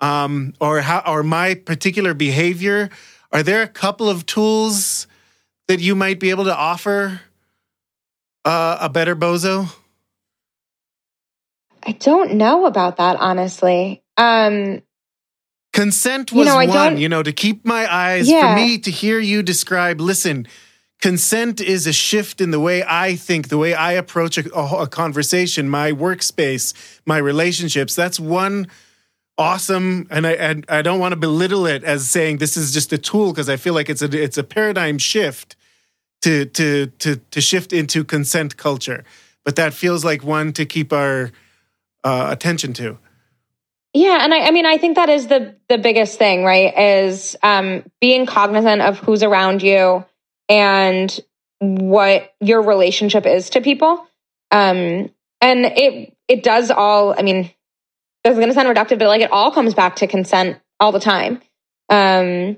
um, 0.00 0.52
or 0.60 0.80
how 0.80 1.02
or 1.06 1.22
my 1.22 1.54
particular 1.54 2.12
behavior 2.12 2.90
are 3.34 3.42
there 3.42 3.62
a 3.62 3.68
couple 3.68 4.08
of 4.08 4.24
tools 4.26 5.08
that 5.66 5.80
you 5.80 5.96
might 5.96 6.20
be 6.20 6.30
able 6.30 6.44
to 6.44 6.56
offer 6.56 7.20
uh, 8.44 8.78
a 8.80 8.88
better 8.88 9.16
bozo? 9.16 9.68
I 11.82 11.92
don't 11.92 12.34
know 12.34 12.64
about 12.64 12.98
that, 12.98 13.16
honestly. 13.16 14.02
Um, 14.16 14.82
consent 15.72 16.32
was 16.32 16.46
you 16.46 16.52
know, 16.52 16.72
one, 16.72 16.96
you 16.96 17.08
know, 17.08 17.24
to 17.24 17.32
keep 17.32 17.66
my 17.66 17.92
eyes, 17.92 18.28
Yeah. 18.30 18.54
for 18.54 18.60
me 18.60 18.78
to 18.78 18.90
hear 18.90 19.18
you 19.18 19.42
describe, 19.42 20.00
listen, 20.00 20.46
consent 21.02 21.60
is 21.60 21.88
a 21.88 21.92
shift 21.92 22.40
in 22.40 22.52
the 22.52 22.60
way 22.60 22.84
I 22.86 23.16
think, 23.16 23.48
the 23.48 23.58
way 23.58 23.74
I 23.74 23.92
approach 23.92 24.38
a, 24.38 24.54
a, 24.54 24.82
a 24.82 24.86
conversation, 24.86 25.68
my 25.68 25.90
workspace, 25.90 26.72
my 27.04 27.18
relationships. 27.18 27.96
That's 27.96 28.20
one 28.20 28.68
awesome, 29.38 30.06
and 30.10 30.26
I, 30.26 30.32
and 30.32 30.64
I 30.68 30.82
don't 30.82 30.98
want 30.98 31.12
to 31.12 31.16
belittle 31.16 31.66
it 31.66 31.84
as 31.84 32.08
saying 32.08 32.38
this 32.38 32.56
is 32.56 32.72
just 32.72 32.92
a 32.92 32.98
tool 32.98 33.32
because 33.32 33.48
I 33.48 33.56
feel 33.56 33.74
like 33.74 33.88
it's 33.88 34.02
a 34.02 34.22
it's 34.22 34.38
a 34.38 34.44
paradigm 34.44 34.98
shift 34.98 35.56
to 36.22 36.46
to 36.46 36.86
to 36.86 37.16
to 37.16 37.40
shift 37.40 37.72
into 37.72 38.04
consent 38.04 38.56
culture. 38.56 39.04
But 39.44 39.56
that 39.56 39.74
feels 39.74 40.04
like 40.04 40.24
one 40.24 40.52
to 40.54 40.64
keep 40.64 40.92
our 40.92 41.30
uh, 42.02 42.28
attention 42.30 42.72
to. 42.74 42.98
Yeah, 43.92 44.24
and 44.24 44.34
I, 44.34 44.40
I 44.40 44.50
mean, 44.50 44.66
I 44.66 44.78
think 44.78 44.96
that 44.96 45.08
is 45.08 45.28
the 45.28 45.54
the 45.68 45.78
biggest 45.78 46.18
thing, 46.18 46.44
right? 46.44 46.76
Is 46.76 47.36
um, 47.42 47.84
being 48.00 48.26
cognizant 48.26 48.82
of 48.82 48.98
who's 48.98 49.22
around 49.22 49.62
you 49.62 50.04
and 50.48 51.20
what 51.60 52.34
your 52.40 52.62
relationship 52.62 53.26
is 53.26 53.50
to 53.50 53.60
people. 53.60 54.06
Um, 54.50 55.10
and 55.40 55.66
it 55.66 56.16
it 56.26 56.42
does 56.42 56.70
all. 56.70 57.14
I 57.16 57.22
mean, 57.22 57.50
it's 58.24 58.36
going 58.36 58.48
to 58.48 58.54
sound 58.54 58.68
reductive, 58.68 58.98
but 58.98 59.08
like 59.08 59.20
it 59.20 59.30
all 59.32 59.50
comes 59.50 59.74
back 59.74 59.96
to 59.96 60.06
consent 60.06 60.58
all 60.80 60.92
the 60.92 61.00
time. 61.00 61.40
Um, 61.88 62.56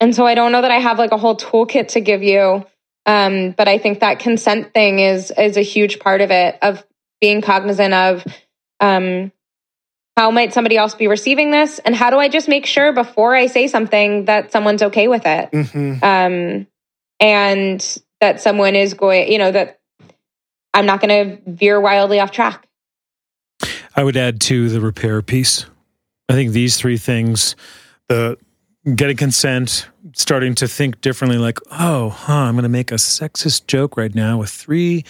and 0.00 0.14
so 0.14 0.26
I 0.26 0.34
don't 0.34 0.52
know 0.52 0.62
that 0.62 0.70
I 0.70 0.78
have 0.78 0.98
like 0.98 1.12
a 1.12 1.16
whole 1.16 1.36
toolkit 1.36 1.88
to 1.88 2.00
give 2.00 2.22
you. 2.22 2.66
Um, 3.06 3.52
but 3.52 3.68
I 3.68 3.78
think 3.78 4.00
that 4.00 4.18
consent 4.18 4.74
thing 4.74 4.98
is 4.98 5.32
is 5.38 5.56
a 5.56 5.62
huge 5.62 6.00
part 6.00 6.20
of 6.20 6.30
it 6.32 6.58
of 6.60 6.84
being 7.20 7.40
cognizant 7.40 7.94
of 7.94 8.24
um, 8.80 9.30
how 10.16 10.30
might 10.30 10.52
somebody 10.52 10.76
else 10.76 10.94
be 10.94 11.08
receiving 11.08 11.50
this 11.50 11.78
and 11.78 11.94
how 11.94 12.10
do 12.10 12.18
i 12.18 12.28
just 12.28 12.48
make 12.48 12.66
sure 12.66 12.92
before 12.92 13.34
i 13.34 13.46
say 13.46 13.68
something 13.68 14.24
that 14.26 14.50
someone's 14.52 14.82
okay 14.82 15.08
with 15.08 15.22
it 15.26 15.50
Mm-hmm. 15.50 16.04
um, 16.04 16.66
and 17.20 17.98
that 18.20 18.40
someone 18.40 18.74
is 18.74 18.94
going 18.94 19.30
you 19.30 19.38
know 19.38 19.52
that 19.52 19.80
i'm 20.74 20.86
not 20.86 21.00
going 21.00 21.38
to 21.38 21.50
veer 21.50 21.80
wildly 21.80 22.20
off 22.20 22.30
track 22.30 22.66
I 23.96 24.04
would 24.04 24.16
add 24.16 24.40
to 24.42 24.68
the 24.68 24.80
repair 24.80 25.22
piece. 25.22 25.64
I 26.28 26.34
think 26.34 26.52
these 26.52 26.76
three 26.76 26.98
things 26.98 27.56
the 28.08 28.36
getting 28.94 29.16
consent, 29.16 29.88
starting 30.12 30.54
to 30.56 30.68
think 30.68 31.00
differently, 31.00 31.38
like, 31.38 31.58
oh, 31.72 32.10
huh, 32.10 32.32
I'm 32.32 32.54
going 32.54 32.62
to 32.62 32.68
make 32.68 32.92
a 32.92 32.96
sexist 32.96 33.66
joke 33.66 33.96
right 33.96 34.14
now 34.14 34.38
with 34.38 34.50
three 34.50 35.04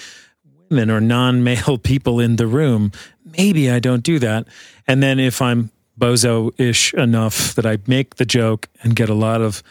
women 0.71 0.91
or 0.91 1.01
non 1.01 1.45
male 1.45 1.79
people 1.83 2.21
in 2.21 2.37
the 2.37 2.47
room. 2.47 2.93
Maybe 3.37 3.71
I 3.71 3.81
don't 3.81 4.03
do 4.03 4.19
that. 4.21 4.47
And 4.87 5.03
then 5.03 5.19
if 5.19 5.43
I'm 5.43 5.71
bozo 5.99 6.59
ish 6.59 6.95
enough 6.95 7.55
that 7.55 7.67
I 7.67 7.79
make 7.87 8.17
the 8.17 8.25
joke 8.25 8.69
and 8.83 8.95
get 8.95 9.09
a 9.09 9.15
lot 9.15 9.41
of 9.41 9.63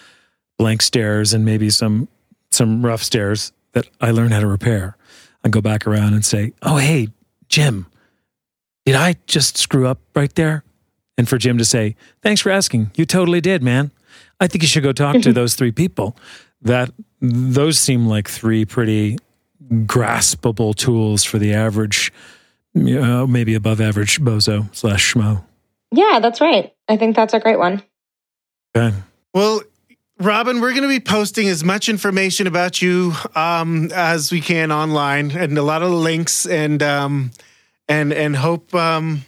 blank 0.57 0.81
stares 0.81 1.33
and 1.33 1.45
maybe 1.45 1.69
some 1.69 2.07
some 2.51 2.85
rough 2.85 3.03
stares 3.03 3.51
that 3.73 3.87
I 3.99 4.11
learn 4.11 4.31
how 4.31 4.39
to 4.39 4.47
repair. 4.47 4.95
I 5.43 5.49
go 5.49 5.61
back 5.61 5.85
around 5.85 6.13
and 6.13 6.23
say, 6.23 6.53
"Oh, 6.61 6.77
hey, 6.77 7.09
Jim, 7.49 7.85
did 8.85 8.95
I 8.95 9.15
just 9.27 9.57
screw 9.57 9.87
up 9.87 9.99
right 10.15 10.33
there?" 10.35 10.63
And 11.17 11.27
for 11.27 11.37
Jim 11.37 11.57
to 11.57 11.65
say, 11.65 11.95
"Thanks 12.21 12.41
for 12.41 12.51
asking. 12.51 12.91
You 12.95 13.05
totally 13.05 13.41
did, 13.41 13.61
man. 13.63 13.91
I 14.39 14.47
think 14.47 14.61
you 14.63 14.67
should 14.67 14.83
go 14.83 14.91
talk 14.93 15.21
to 15.21 15.33
those 15.39 15.55
three 15.55 15.71
people." 15.71 16.15
That 16.61 16.91
those 17.21 17.77
seem 17.77 18.07
like 18.07 18.27
three 18.27 18.65
pretty 18.65 19.17
graspable 19.71 20.75
tools 20.75 21.23
for 21.23 21.37
the 21.37 21.53
average, 21.53 22.11
uh, 22.75 23.25
maybe 23.27 23.53
above 23.55 23.81
average 23.81 24.19
bozo 24.21 24.73
slash 24.75 25.13
schmo. 25.13 25.43
yeah 25.91 26.19
that's 26.21 26.39
right 26.41 26.73
i 26.87 26.97
think 26.97 27.15
that's 27.15 27.33
a 27.33 27.39
great 27.39 27.57
one 27.57 27.81
Okay. 28.75 28.93
Well, 29.33 29.61
Robyn, 30.19 30.59
we're 30.59 30.71
going 30.71 30.83
to 30.83 30.89
be 30.89 30.99
posting 30.99 31.47
as 31.47 31.63
much 31.63 31.87
information 31.87 32.45
about 32.45 32.81
you 32.81 33.13
um, 33.33 33.89
as 33.93 34.31
we 34.33 34.41
can 34.41 34.69
online, 34.71 35.31
and 35.31 35.57
a 35.57 35.63
lot 35.63 35.81
of 35.81 35.91
links, 35.91 36.45
and 36.45 36.83
um, 36.83 37.31
and 37.87 38.13
and 38.13 38.35
hope 38.35 38.73
um, 38.73 39.23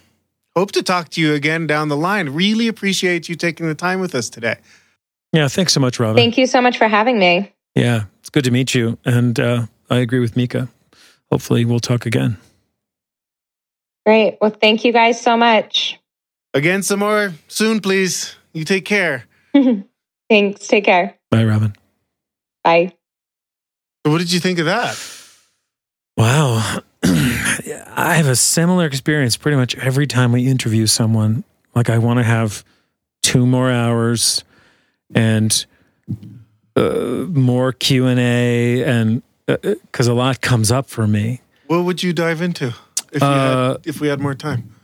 hope 0.56 0.72
to 0.72 0.82
talk 0.82 1.08
to 1.10 1.20
you 1.20 1.34
again 1.34 1.66
down 1.66 1.88
the 1.88 1.96
line. 1.96 2.30
Really 2.30 2.68
appreciate 2.68 3.28
you 3.28 3.34
taking 3.34 3.66
the 3.66 3.74
time 3.74 4.00
with 4.00 4.14
us 4.14 4.28
today. 4.30 4.56
Yeah. 5.32 5.48
Thanks 5.48 5.72
so 5.72 5.80
much, 5.80 5.98
Robyn. 5.98 6.16
thank 6.16 6.38
you 6.38 6.46
so 6.46 6.60
much 6.60 6.78
for 6.78 6.88
having 6.88 7.18
me 7.18 7.52
Yeah, 7.74 8.04
it's 8.20 8.30
good 8.30 8.44
to 8.44 8.50
meet 8.50 8.74
you. 8.74 8.98
And 9.04 9.38
uh, 9.38 9.66
I 9.90 9.98
agree 9.98 10.20
with 10.20 10.36
Mika. 10.36 10.68
Hopefully, 11.30 11.64
we'll 11.64 11.80
talk 11.80 12.06
again. 12.06 12.38
great 14.06 14.38
well 14.40 14.50
thank 14.50 14.84
you 14.84 14.92
guys 14.92 15.20
so 15.20 15.36
much 15.36 15.98
Again, 16.54 16.82
some 16.82 17.00
more 17.00 17.34
soon, 17.46 17.78
please. 17.80 18.34
You 18.54 18.64
take 18.64 18.86
care. 18.86 19.24
thanks 20.30 20.66
take 20.66 20.84
care 20.84 21.14
Bye, 21.30 21.44
Robyn. 21.44 21.74
bye 22.64 22.92
what 24.04 24.18
did 24.18 24.32
you 24.32 24.40
think 24.40 24.58
of 24.58 24.64
that? 24.66 24.98
Wow. 26.16 26.80
I 27.94 28.14
have 28.14 28.26
a 28.26 28.36
similar 28.36 28.86
experience 28.86 29.36
pretty 29.36 29.56
much 29.56 29.76
every 29.76 30.06
time 30.06 30.32
we 30.32 30.46
interview 30.46 30.86
someone. 30.86 31.44
Like, 31.74 31.90
I 31.90 31.98
want 31.98 32.18
to 32.18 32.24
have 32.24 32.64
two 33.22 33.46
more 33.46 33.70
hours 33.70 34.44
and 35.14 35.66
uh, 36.76 37.26
more 37.28 37.72
Q&A 37.72 38.82
and 38.84 39.22
because 39.46 40.06
a 40.06 40.14
lot 40.14 40.40
comes 40.40 40.70
up 40.70 40.88
for 40.88 41.06
me. 41.06 41.40
What 41.66 41.84
would 41.84 42.02
you 42.02 42.12
dive 42.12 42.42
into 42.42 42.74
if, 43.12 43.22
you 43.22 43.26
Uh, 43.26 43.72
had, 43.72 43.86
if 43.86 44.00
we 44.00 44.08
had 44.08 44.20
more 44.20 44.34
time? 44.34 44.74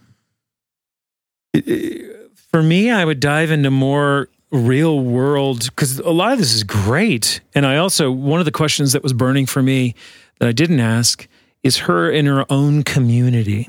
for 2.50 2.62
me, 2.62 2.90
I 2.90 3.04
would 3.04 3.20
dive 3.20 3.50
into 3.50 3.70
more 3.70 4.28
real 4.50 5.00
world 5.00 5.64
because 5.66 5.98
a 6.00 6.10
lot 6.10 6.32
of 6.32 6.38
this 6.38 6.54
is 6.54 6.64
great. 6.64 7.40
And 7.54 7.66
I 7.66 7.76
also, 7.76 8.10
one 8.10 8.40
of 8.40 8.44
the 8.46 8.52
questions 8.52 8.92
that 8.92 9.02
was 9.02 9.12
burning 9.12 9.46
for 9.46 9.62
me 9.62 9.94
that 10.38 10.48
I 10.48 10.52
didn't 10.52 10.80
ask 10.80 11.26
is 11.64 11.78
her 11.78 12.10
in 12.10 12.26
her 12.26 12.44
own 12.52 12.84
community 12.84 13.68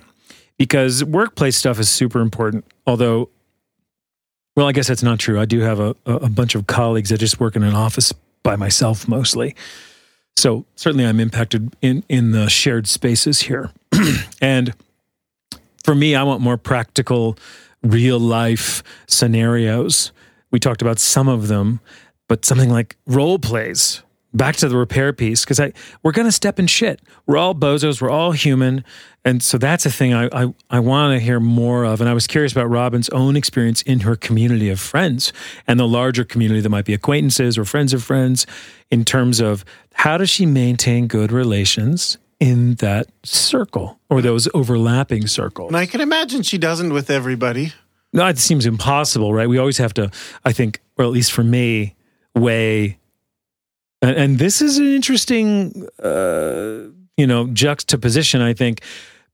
because 0.57 1.03
workplace 1.03 1.57
stuff 1.57 1.79
is 1.79 1.89
super 1.89 2.19
important. 2.19 2.65
Although 2.85 3.29
Well, 4.55 4.67
I 4.67 4.71
guess 4.71 4.87
that's 4.87 5.03
not 5.03 5.19
true. 5.19 5.39
I 5.39 5.45
do 5.45 5.61
have 5.61 5.79
a, 5.79 5.95
a 6.05 6.29
bunch 6.29 6.55
of 6.55 6.67
colleagues 6.67 7.09
that 7.09 7.17
just 7.17 7.39
work 7.39 7.55
in 7.55 7.63
an 7.63 7.73
office 7.73 8.13
by 8.43 8.55
myself 8.55 9.07
mostly. 9.07 9.55
So 10.37 10.65
certainly 10.75 11.05
I'm 11.05 11.19
impacted 11.19 11.75
in, 11.81 12.03
in 12.07 12.31
the 12.31 12.49
shared 12.49 12.87
spaces 12.87 13.41
here. 13.41 13.71
and 14.41 14.73
for 15.83 15.95
me, 15.95 16.15
I 16.15 16.23
want 16.23 16.41
more 16.41 16.57
practical, 16.57 17.37
real 17.83 18.19
life 18.19 18.83
scenarios. 19.07 20.11
We 20.51 20.59
talked 20.59 20.81
about 20.81 20.99
some 20.99 21.27
of 21.27 21.47
them, 21.47 21.79
but 22.27 22.45
something 22.45 22.69
like 22.69 22.97
role 23.05 23.39
plays 23.39 24.01
back 24.35 24.55
to 24.57 24.67
the 24.67 24.77
repair 24.77 25.13
piece 25.13 25.43
because 25.43 25.59
I 25.59 25.73
we're 26.03 26.11
gonna 26.11 26.31
step 26.31 26.59
in 26.59 26.67
shit. 26.67 27.01
We're 27.25 27.37
all 27.37 27.55
bozos. 27.55 28.01
We're 28.01 28.09
all 28.09 28.31
human, 28.31 28.83
and 29.23 29.41
so 29.41 29.57
that's 29.57 29.85
a 29.85 29.91
thing 29.91 30.13
I 30.13 30.29
I, 30.31 30.53
I 30.69 30.79
want 30.79 31.17
to 31.17 31.19
hear 31.19 31.39
more 31.39 31.85
of. 31.85 32.01
And 32.01 32.09
I 32.09 32.13
was 32.13 32.27
curious 32.27 32.51
about 32.51 32.69
Robyn's 32.69 33.09
own 33.09 33.35
experience 33.35 33.81
in 33.81 34.01
her 34.01 34.15
community 34.15 34.69
of 34.69 34.79
friends 34.79 35.33
and 35.67 35.79
the 35.79 35.87
larger 35.87 36.23
community 36.23 36.61
that 36.61 36.69
might 36.69 36.85
be 36.85 36.93
acquaintances 36.93 37.57
or 37.57 37.65
friends 37.65 37.93
of 37.93 38.03
friends, 38.03 38.45
in 38.91 39.05
terms 39.05 39.39
of 39.39 39.65
how 39.93 40.17
does 40.17 40.29
she 40.29 40.45
maintain 40.45 41.07
good 41.07 41.31
relations 41.31 42.17
in 42.39 42.75
that 42.75 43.07
circle 43.23 43.99
or 44.09 44.21
those 44.21 44.47
overlapping 44.53 45.25
circles. 45.27 45.69
And 45.69 45.77
I 45.77 45.85
can 45.85 46.01
imagine 46.01 46.43
she 46.43 46.57
doesn't 46.57 46.91
with 46.91 47.09
everybody. 47.09 47.73
No, 48.13 48.27
it 48.27 48.37
seems 48.37 48.65
impossible, 48.65 49.33
right? 49.33 49.47
We 49.47 49.57
always 49.57 49.77
have 49.77 49.93
to, 49.95 50.11
I 50.43 50.51
think, 50.53 50.81
or 50.97 51.05
at 51.05 51.11
least 51.11 51.31
for 51.31 51.43
me, 51.43 51.95
weigh 52.33 52.97
and, 54.01 54.15
and 54.15 54.39
this 54.39 54.61
is 54.61 54.77
an 54.77 54.87
interesting, 54.87 55.87
uh, 56.01 56.89
you 57.17 57.27
know, 57.27 57.47
juxtaposition. 57.47 58.41
I 58.41 58.53
think 58.53 58.81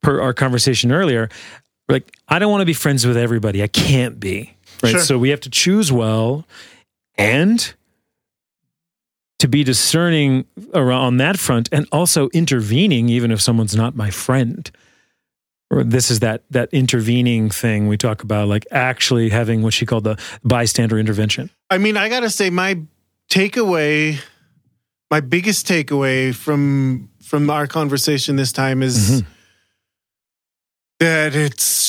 per 0.02 0.22
our 0.22 0.34
conversation 0.34 0.92
earlier. 0.92 1.30
Like, 1.90 2.16
I 2.28 2.40
don't 2.40 2.52
want 2.52 2.62
to 2.62 2.66
be 2.66 2.74
friends 2.74 3.06
with 3.06 3.18
everybody. 3.18 3.62
I 3.62 3.68
can't 3.68 4.20
be. 4.20 4.56
Right. 4.82 4.92
Sure. 4.92 5.00
So 5.02 5.18
we 5.18 5.30
have 5.30 5.42
to 5.42 5.50
choose 5.50 5.92
well, 5.92 6.46
and 7.18 7.74
to 9.40 9.48
be 9.48 9.64
discerning 9.64 10.46
around 10.74 11.02
on 11.02 11.18
that 11.18 11.38
front, 11.38 11.70
and 11.72 11.88
also 11.92 12.30
intervening, 12.30 13.10
even 13.10 13.32
if 13.32 13.42
someone's 13.42 13.76
not 13.76 13.96
my 13.96 14.10
friend. 14.10 14.72
Or 15.70 15.84
this 15.84 16.12
is 16.12 16.20
that 16.20 16.44
that 16.50 16.70
intervening 16.74 17.50
thing 17.50 17.88
we 17.88 17.98
talk 17.98 18.24
about, 18.24 18.48
like 18.48 18.66
actually 18.72 19.30
having 19.30 19.62
what 19.62 19.74
she 19.74 19.86
called 19.86 20.04
the 20.04 20.18
bystander 20.44 21.00
intervention. 21.00 21.50
I 21.70 21.78
mean, 21.78 21.96
I 21.96 22.10
gotta 22.10 22.30
say, 22.30 22.50
my 22.50 22.80
takeaway 23.30 24.20
my 25.12 25.20
biggest 25.20 25.68
takeaway 25.68 26.34
from 26.34 27.10
from 27.22 27.50
our 27.50 27.68
conversation 27.68 28.38
this 28.38 28.52
time 28.54 28.82
is 28.82 29.22
mm-hmm. 29.22 29.30
that 31.00 31.36
it's 31.36 31.82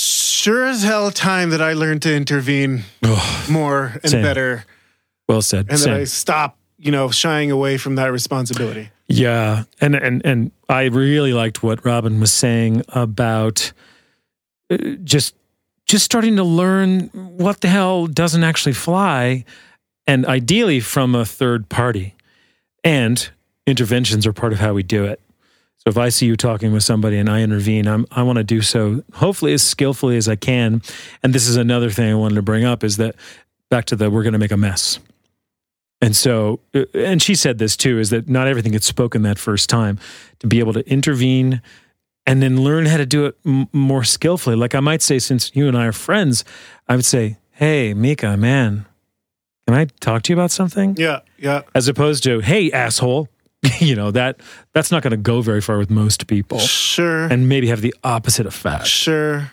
sure 0.42 0.66
as 0.66 0.82
hell 0.82 1.10
time 1.12 1.50
that 1.50 1.62
I 1.62 1.72
learned 1.72 2.02
to 2.02 2.14
intervene 2.14 2.82
oh, 3.04 3.46
more 3.48 3.98
and 4.02 4.10
same. 4.10 4.22
better. 4.22 4.64
Well 5.28 5.40
said. 5.40 5.68
And 5.70 5.78
same. 5.78 5.92
that 5.94 6.00
I 6.00 6.04
stop, 6.04 6.58
you 6.78 6.90
know, 6.90 7.10
shying 7.10 7.52
away 7.52 7.78
from 7.78 7.94
that 7.94 8.10
responsibility. 8.10 8.90
Yeah, 9.06 9.64
and 9.80 9.94
and 9.94 10.24
and 10.26 10.50
I 10.68 10.84
really 10.86 11.32
liked 11.32 11.62
what 11.62 11.84
Robyn 11.84 12.18
was 12.18 12.32
saying 12.32 12.82
about 12.88 13.72
uh, 14.68 14.76
just 15.04 15.36
just 15.86 16.04
starting 16.04 16.36
to 16.36 16.44
learn 16.44 17.08
what 17.12 17.60
the 17.60 17.68
hell 17.68 18.06
doesn't 18.06 18.42
actually 18.42 18.72
fly, 18.72 19.44
and 20.08 20.26
ideally 20.26 20.80
from 20.80 21.14
a 21.14 21.24
third 21.24 21.68
party. 21.68 22.16
And 22.84 23.30
interventions 23.66 24.26
are 24.26 24.32
part 24.32 24.52
of 24.52 24.58
how 24.58 24.74
we 24.74 24.82
do 24.82 25.04
it. 25.04 25.20
So 25.78 25.88
if 25.88 25.98
I 25.98 26.10
see 26.10 26.26
you 26.26 26.36
talking 26.36 26.72
with 26.72 26.84
somebody 26.84 27.18
and 27.18 27.28
I 27.28 27.42
intervene, 27.42 27.88
I'm, 27.88 28.06
I 28.12 28.22
want 28.22 28.36
to 28.38 28.44
do 28.44 28.62
so 28.62 29.02
hopefully 29.14 29.52
as 29.52 29.62
skillfully 29.62 30.16
as 30.16 30.28
I 30.28 30.36
can. 30.36 30.80
And 31.24 31.34
this 31.34 31.48
is 31.48 31.56
another 31.56 31.90
thing 31.90 32.10
I 32.10 32.14
wanted 32.14 32.36
to 32.36 32.42
bring 32.42 32.64
up 32.64 32.84
is 32.84 32.98
that 32.98 33.16
back 33.68 33.86
to 33.86 33.96
the 33.96 34.08
we're 34.08 34.22
going 34.22 34.34
to 34.34 34.38
make 34.38 34.52
a 34.52 34.56
mess. 34.56 35.00
And 36.00 36.14
so, 36.14 36.60
uh, 36.74 36.84
and 36.94 37.20
she 37.20 37.34
said 37.34 37.58
this 37.58 37.76
too, 37.76 37.98
is 37.98 38.10
that 38.10 38.28
not 38.28 38.46
everything 38.46 38.72
gets 38.72 38.86
spoken 38.86 39.22
that 39.22 39.38
first 39.38 39.68
time. 39.68 39.98
To 40.40 40.46
be 40.46 40.60
able 40.60 40.72
to 40.72 40.88
intervene 40.88 41.62
and 42.26 42.42
then 42.42 42.62
learn 42.62 42.86
how 42.86 42.96
to 42.96 43.06
do 43.06 43.26
it 43.26 43.36
m- 43.44 43.68
more 43.72 44.04
skillfully. 44.04 44.56
Like 44.56 44.74
I 44.74 44.80
might 44.80 45.02
say, 45.02 45.18
since 45.18 45.54
you 45.54 45.66
and 45.68 45.76
I 45.76 45.86
are 45.86 45.92
friends, 45.92 46.44
I 46.88 46.96
would 46.96 47.04
say, 47.04 47.38
Hey, 47.52 47.94
Mika, 47.94 48.36
man, 48.36 48.86
can 49.72 49.80
I 49.80 49.84
talk 50.00 50.22
to 50.24 50.32
you 50.32 50.36
about 50.36 50.50
something? 50.50 50.96
Yeah, 50.98 51.20
yeah. 51.38 51.62
As 51.74 51.88
opposed 51.88 52.24
to, 52.24 52.40
hey, 52.40 52.70
asshole. 52.72 53.28
you 53.78 53.94
know, 53.94 54.10
that 54.10 54.40
that's 54.72 54.90
not 54.90 55.04
going 55.04 55.12
to 55.12 55.16
go 55.16 55.40
very 55.40 55.60
far 55.60 55.78
with 55.78 55.88
most 55.88 56.26
people. 56.26 56.58
Sure. 56.58 57.26
And 57.26 57.48
maybe 57.48 57.68
have 57.68 57.80
the 57.80 57.94
opposite 58.02 58.44
effect. 58.44 58.88
Sure. 58.88 59.52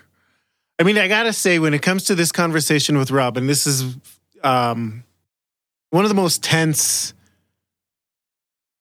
I 0.80 0.84
mean, 0.84 0.98
I 0.98 1.08
got 1.08 1.24
to 1.24 1.34
say, 1.34 1.60
when 1.60 1.76
it 1.76 1.84
comes 1.84 2.06
to 2.06 2.16
this 2.16 2.32
conversation 2.32 2.98
with 2.98 3.12
Robyn, 3.12 3.46
this 3.46 3.68
is 3.68 3.96
um, 4.44 5.04
one 5.92 6.06
of 6.06 6.10
the 6.10 6.16
most 6.16 6.42
tense 6.42 7.14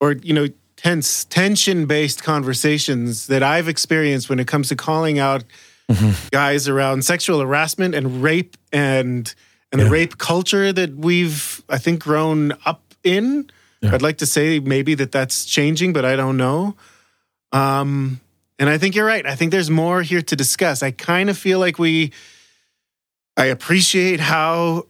or, 0.00 0.12
you 0.12 0.32
know, 0.32 0.46
tense, 0.76 1.24
tension 1.24 1.84
based 1.84 2.22
conversations 2.22 3.26
that 3.26 3.42
I've 3.42 3.68
experienced 3.68 4.30
when 4.30 4.38
it 4.40 4.46
comes 4.46 4.68
to 4.68 4.76
calling 4.76 5.18
out 5.18 5.44
mm-hmm. 5.90 6.28
guys 6.30 6.68
around 6.68 7.04
sexual 7.04 7.40
harassment 7.40 7.94
and 7.94 8.22
rape 8.22 8.56
and 8.72 9.34
and 9.72 9.80
yeah. 9.80 9.84
the 9.84 9.90
rape 9.90 10.18
culture 10.18 10.72
that 10.72 10.96
we've, 10.96 11.62
I 11.68 11.78
think, 11.78 12.02
grown 12.02 12.52
up 12.64 12.94
in. 13.04 13.50
Yeah. 13.80 13.94
I'd 13.94 14.02
like 14.02 14.18
to 14.18 14.26
say 14.26 14.60
maybe 14.60 14.94
that 14.94 15.12
that's 15.12 15.44
changing, 15.44 15.92
but 15.92 16.04
I 16.04 16.16
don't 16.16 16.36
know. 16.36 16.76
Um, 17.52 18.20
and 18.58 18.68
I 18.68 18.78
think 18.78 18.94
you're 18.94 19.06
right. 19.06 19.24
I 19.24 19.34
think 19.36 19.52
there's 19.52 19.70
more 19.70 20.02
here 20.02 20.22
to 20.22 20.36
discuss. 20.36 20.82
I 20.82 20.90
kind 20.90 21.30
of 21.30 21.38
feel 21.38 21.58
like 21.58 21.78
we, 21.78 22.12
I 23.36 23.46
appreciate 23.46 24.20
how 24.20 24.86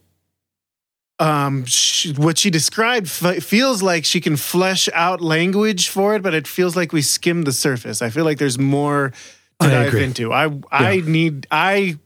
um, 1.19 1.65
she, 1.65 2.13
what 2.13 2.37
she 2.37 2.49
described 2.49 3.07
f- 3.07 3.43
feels 3.43 3.83
like 3.83 4.05
she 4.05 4.21
can 4.21 4.37
flesh 4.37 4.89
out 4.93 5.21
language 5.21 5.89
for 5.89 6.15
it, 6.15 6.23
but 6.23 6.33
it 6.33 6.47
feels 6.47 6.75
like 6.75 6.93
we 6.93 7.01
skimmed 7.01 7.45
the 7.45 7.51
surface. 7.51 8.01
I 8.01 8.09
feel 8.09 8.25
like 8.25 8.37
there's 8.37 8.57
more 8.57 9.11
to 9.59 9.67
I 9.67 9.69
dive 9.69 9.87
agree. 9.89 10.03
into. 10.03 10.33
I 10.33 10.49
I 10.71 10.93
yeah. 10.93 11.05
need 11.05 11.47
I 11.51 11.97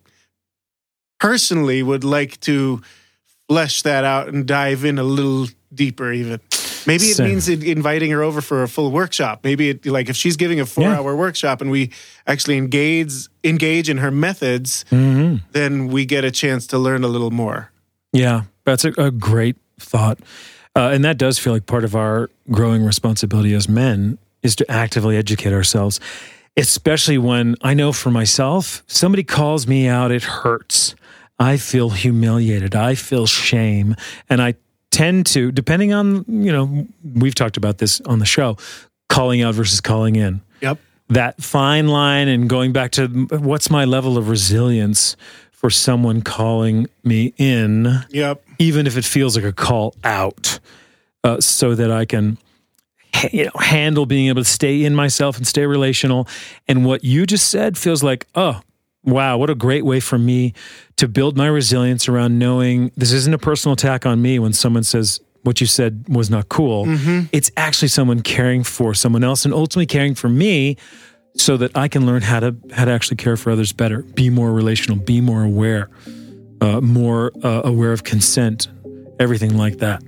personally 1.24 1.82
would 1.82 2.04
like 2.04 2.38
to 2.42 2.82
flesh 3.48 3.82
that 3.84 4.04
out 4.04 4.28
and 4.28 4.46
dive 4.46 4.84
in 4.84 5.00
a 5.00 5.04
little 5.04 5.48
deeper 5.74 6.12
even 6.12 6.38
maybe 6.86 7.06
it 7.06 7.16
Same. 7.16 7.30
means 7.30 7.48
inviting 7.48 8.12
her 8.12 8.22
over 8.22 8.42
for 8.42 8.62
a 8.62 8.68
full 8.68 8.92
workshop 8.92 9.40
maybe 9.42 9.70
it 9.70 9.86
like 9.86 10.10
if 10.10 10.18
she's 10.18 10.36
giving 10.36 10.60
a 10.60 10.66
four 10.66 10.84
yeah. 10.84 11.00
hour 11.00 11.16
workshop 11.16 11.62
and 11.62 11.72
we 11.72 11.92
actually 12.28 12.58
engage 12.58 13.14
engage 13.42 13.90
in 13.90 14.00
her 14.00 14.12
methods 14.12 14.84
mm-hmm. 14.92 15.38
then 15.54 15.88
we 15.88 16.06
get 16.06 16.26
a 16.26 16.32
chance 16.32 16.68
to 16.68 16.78
learn 16.78 17.06
a 17.06 17.08
little 17.08 17.32
more 17.32 17.72
yeah 18.12 18.42
that's 18.66 18.84
a, 18.84 18.92
a 18.98 19.10
great 19.10 19.56
thought 19.80 20.20
uh, 20.76 20.90
and 20.92 21.06
that 21.06 21.18
does 21.18 21.40
feel 21.40 21.54
like 21.54 21.66
part 21.66 21.86
of 21.86 21.96
our 21.96 22.30
growing 22.52 22.84
responsibility 22.84 23.54
as 23.54 23.70
men 23.70 24.18
is 24.42 24.58
to 24.58 24.70
actively 24.70 25.16
educate 25.16 25.54
ourselves 25.54 26.02
especially 26.58 27.18
when 27.18 27.56
i 27.62 27.74
know 27.74 27.94
for 27.94 28.12
myself 28.12 28.84
somebody 28.88 29.24
calls 29.24 29.68
me 29.68 29.88
out 29.88 30.12
it 30.12 30.24
hurts 30.24 30.96
I 31.40 31.58
feel 31.58 31.90
humiliated. 31.90 32.76
I 32.76 32.96
feel 32.96 33.26
shame. 33.26 33.96
And 34.30 34.42
I 34.42 34.56
tend 34.92 35.26
to, 35.28 35.52
depending 35.52 35.94
on, 35.94 36.26
you 36.28 36.52
know, 36.52 36.88
we've 37.04 37.36
talked 37.36 37.58
about 37.58 37.80
this 37.80 38.00
on 38.02 38.20
the 38.20 38.26
show, 38.26 38.58
calling 39.10 39.42
out 39.42 39.56
versus 39.56 39.82
calling 39.82 40.16
in. 40.16 40.42
Yep. 40.62 40.80
That 41.10 41.44
fine 41.44 41.88
line 41.88 42.28
and 42.28 42.50
going 42.50 42.72
back 42.72 42.92
to 42.92 43.08
what's 43.08 43.70
my 43.70 43.86
level 43.86 44.18
of 44.18 44.30
resilience 44.30 45.16
for 45.52 45.70
someone 45.70 46.22
calling 46.22 46.88
me 47.04 47.34
in. 47.38 48.04
Yep. 48.10 48.44
Even 48.60 48.88
if 48.88 48.98
it 48.98 49.06
feels 49.06 49.36
like 49.36 49.46
a 49.46 49.54
call 49.54 49.96
out, 50.04 50.60
uh, 51.24 51.40
so 51.40 51.74
that 51.76 51.92
I 51.92 52.06
can 52.06 52.38
you 53.32 53.46
know, 53.46 53.52
handle 53.60 54.06
being 54.06 54.28
able 54.28 54.44
to 54.44 54.50
stay 54.50 54.84
in 54.84 54.96
myself 54.96 55.38
and 55.38 55.48
stay 55.48 55.66
relational. 55.66 56.28
And 56.68 56.86
what 56.86 57.04
you 57.04 57.26
just 57.26 57.50
said 57.50 57.78
feels 57.78 58.04
like, 58.04 58.28
oh, 58.36 58.62
wow, 59.04 59.38
what 59.38 59.50
a 59.50 59.56
great 59.56 59.86
way 59.86 60.00
for 60.00 60.18
me 60.18 60.54
to 60.98 61.08
build 61.08 61.38
my 61.38 61.48
resilience 61.48 62.08
around 62.08 62.40
knowing 62.40 62.92
this 62.96 63.12
isn't 63.12 63.34
a 63.34 63.38
personal 63.38 63.74
attack 63.74 64.06
on 64.06 64.22
me 64.22 64.40
when 64.40 64.54
someone 64.54 64.84
says 64.84 65.20
what 65.44 65.60
you 65.60 65.68
said 65.68 66.06
was 66.08 66.30
not 66.30 66.50
cool. 66.50 66.86
Mm-hmm. 66.86 67.28
It's 67.32 67.52
actually 67.58 67.90
someone 67.90 68.22
caring 68.22 68.64
for 68.64 68.94
someone 68.94 69.24
else 69.24 69.46
and 69.46 69.54
ultimately 69.54 69.86
caring 69.86 70.16
for 70.16 70.30
me 70.30 70.78
so 71.36 71.58
that 71.58 71.76
I 71.76 71.88
can 71.88 72.06
learn 72.06 72.22
how 72.22 72.40
to 72.40 72.56
how 72.72 72.86
to 72.86 72.92
actually 72.92 73.18
care 73.18 73.36
for 73.36 73.52
others 73.52 73.74
better, 73.74 74.04
be 74.04 74.30
more 74.30 74.54
relational, 74.54 74.98
be 74.98 75.20
more 75.20 75.44
aware, 75.44 75.90
uh, 76.62 76.80
more 76.80 77.32
uh, 77.44 77.62
aware 77.66 77.92
of 77.92 78.04
consent, 78.04 78.68
everything 79.20 79.58
like 79.58 79.80
that. 79.80 80.02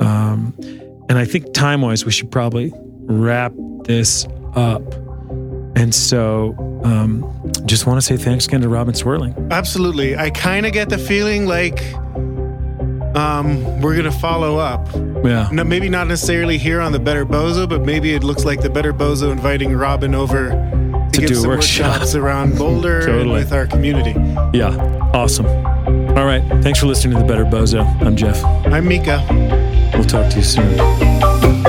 Um, 0.00 0.54
and 1.08 1.18
I 1.18 1.24
think 1.24 1.52
time 1.54 1.80
wise, 1.80 2.04
we 2.04 2.12
should 2.12 2.30
probably 2.30 2.72
wrap 2.76 3.52
this 3.84 4.26
up. 4.54 4.82
And 5.78 5.94
so, 5.94 6.56
um, 6.82 7.52
just 7.64 7.86
want 7.86 7.98
to 8.00 8.02
say 8.04 8.16
thanks 8.16 8.46
again 8.46 8.62
to 8.62 8.68
Robyn 8.68 8.94
Swirling. 8.96 9.34
Absolutely. 9.52 10.16
I 10.16 10.30
kind 10.30 10.66
of 10.66 10.72
get 10.72 10.88
the 10.88 10.98
feeling 10.98 11.46
like 11.46 11.94
um, 13.14 13.80
we're 13.80 13.94
going 13.94 14.10
to 14.10 14.18
follow 14.18 14.58
up. 14.58 14.88
Yeah. 15.24 15.48
No, 15.52 15.62
maybe 15.62 15.88
not 15.88 16.08
necessarily 16.08 16.58
here 16.58 16.80
on 16.80 16.90
the 16.90 16.98
Better 16.98 17.24
Bozo, 17.24 17.68
but 17.68 17.82
maybe 17.82 18.12
it 18.12 18.24
looks 18.24 18.44
like 18.44 18.60
the 18.60 18.70
Better 18.70 18.92
Bozo 18.92 19.30
inviting 19.30 19.72
Robyn 19.72 20.16
over 20.16 20.48
to, 20.48 21.08
to 21.12 21.20
give 21.20 21.36
some 21.36 21.48
workshop. 21.50 21.92
workshops 21.92 22.16
around 22.16 22.58
Boulder 22.58 23.06
totally. 23.06 23.34
with 23.38 23.52
our 23.52 23.68
community. 23.68 24.14
Yeah. 24.52 24.76
Awesome. 25.14 25.46
All 25.46 26.26
right. 26.26 26.42
Thanks 26.60 26.80
for 26.80 26.86
listening 26.86 27.14
to 27.14 27.22
The 27.22 27.28
Better 27.28 27.44
Bozo. 27.44 27.84
I'm 28.04 28.16
Jeff. 28.16 28.44
I'm 28.66 28.88
Mika. 28.88 29.24
We'll 29.94 30.04
talk 30.04 30.28
to 30.32 30.38
you 30.38 30.44
soon. 30.44 31.67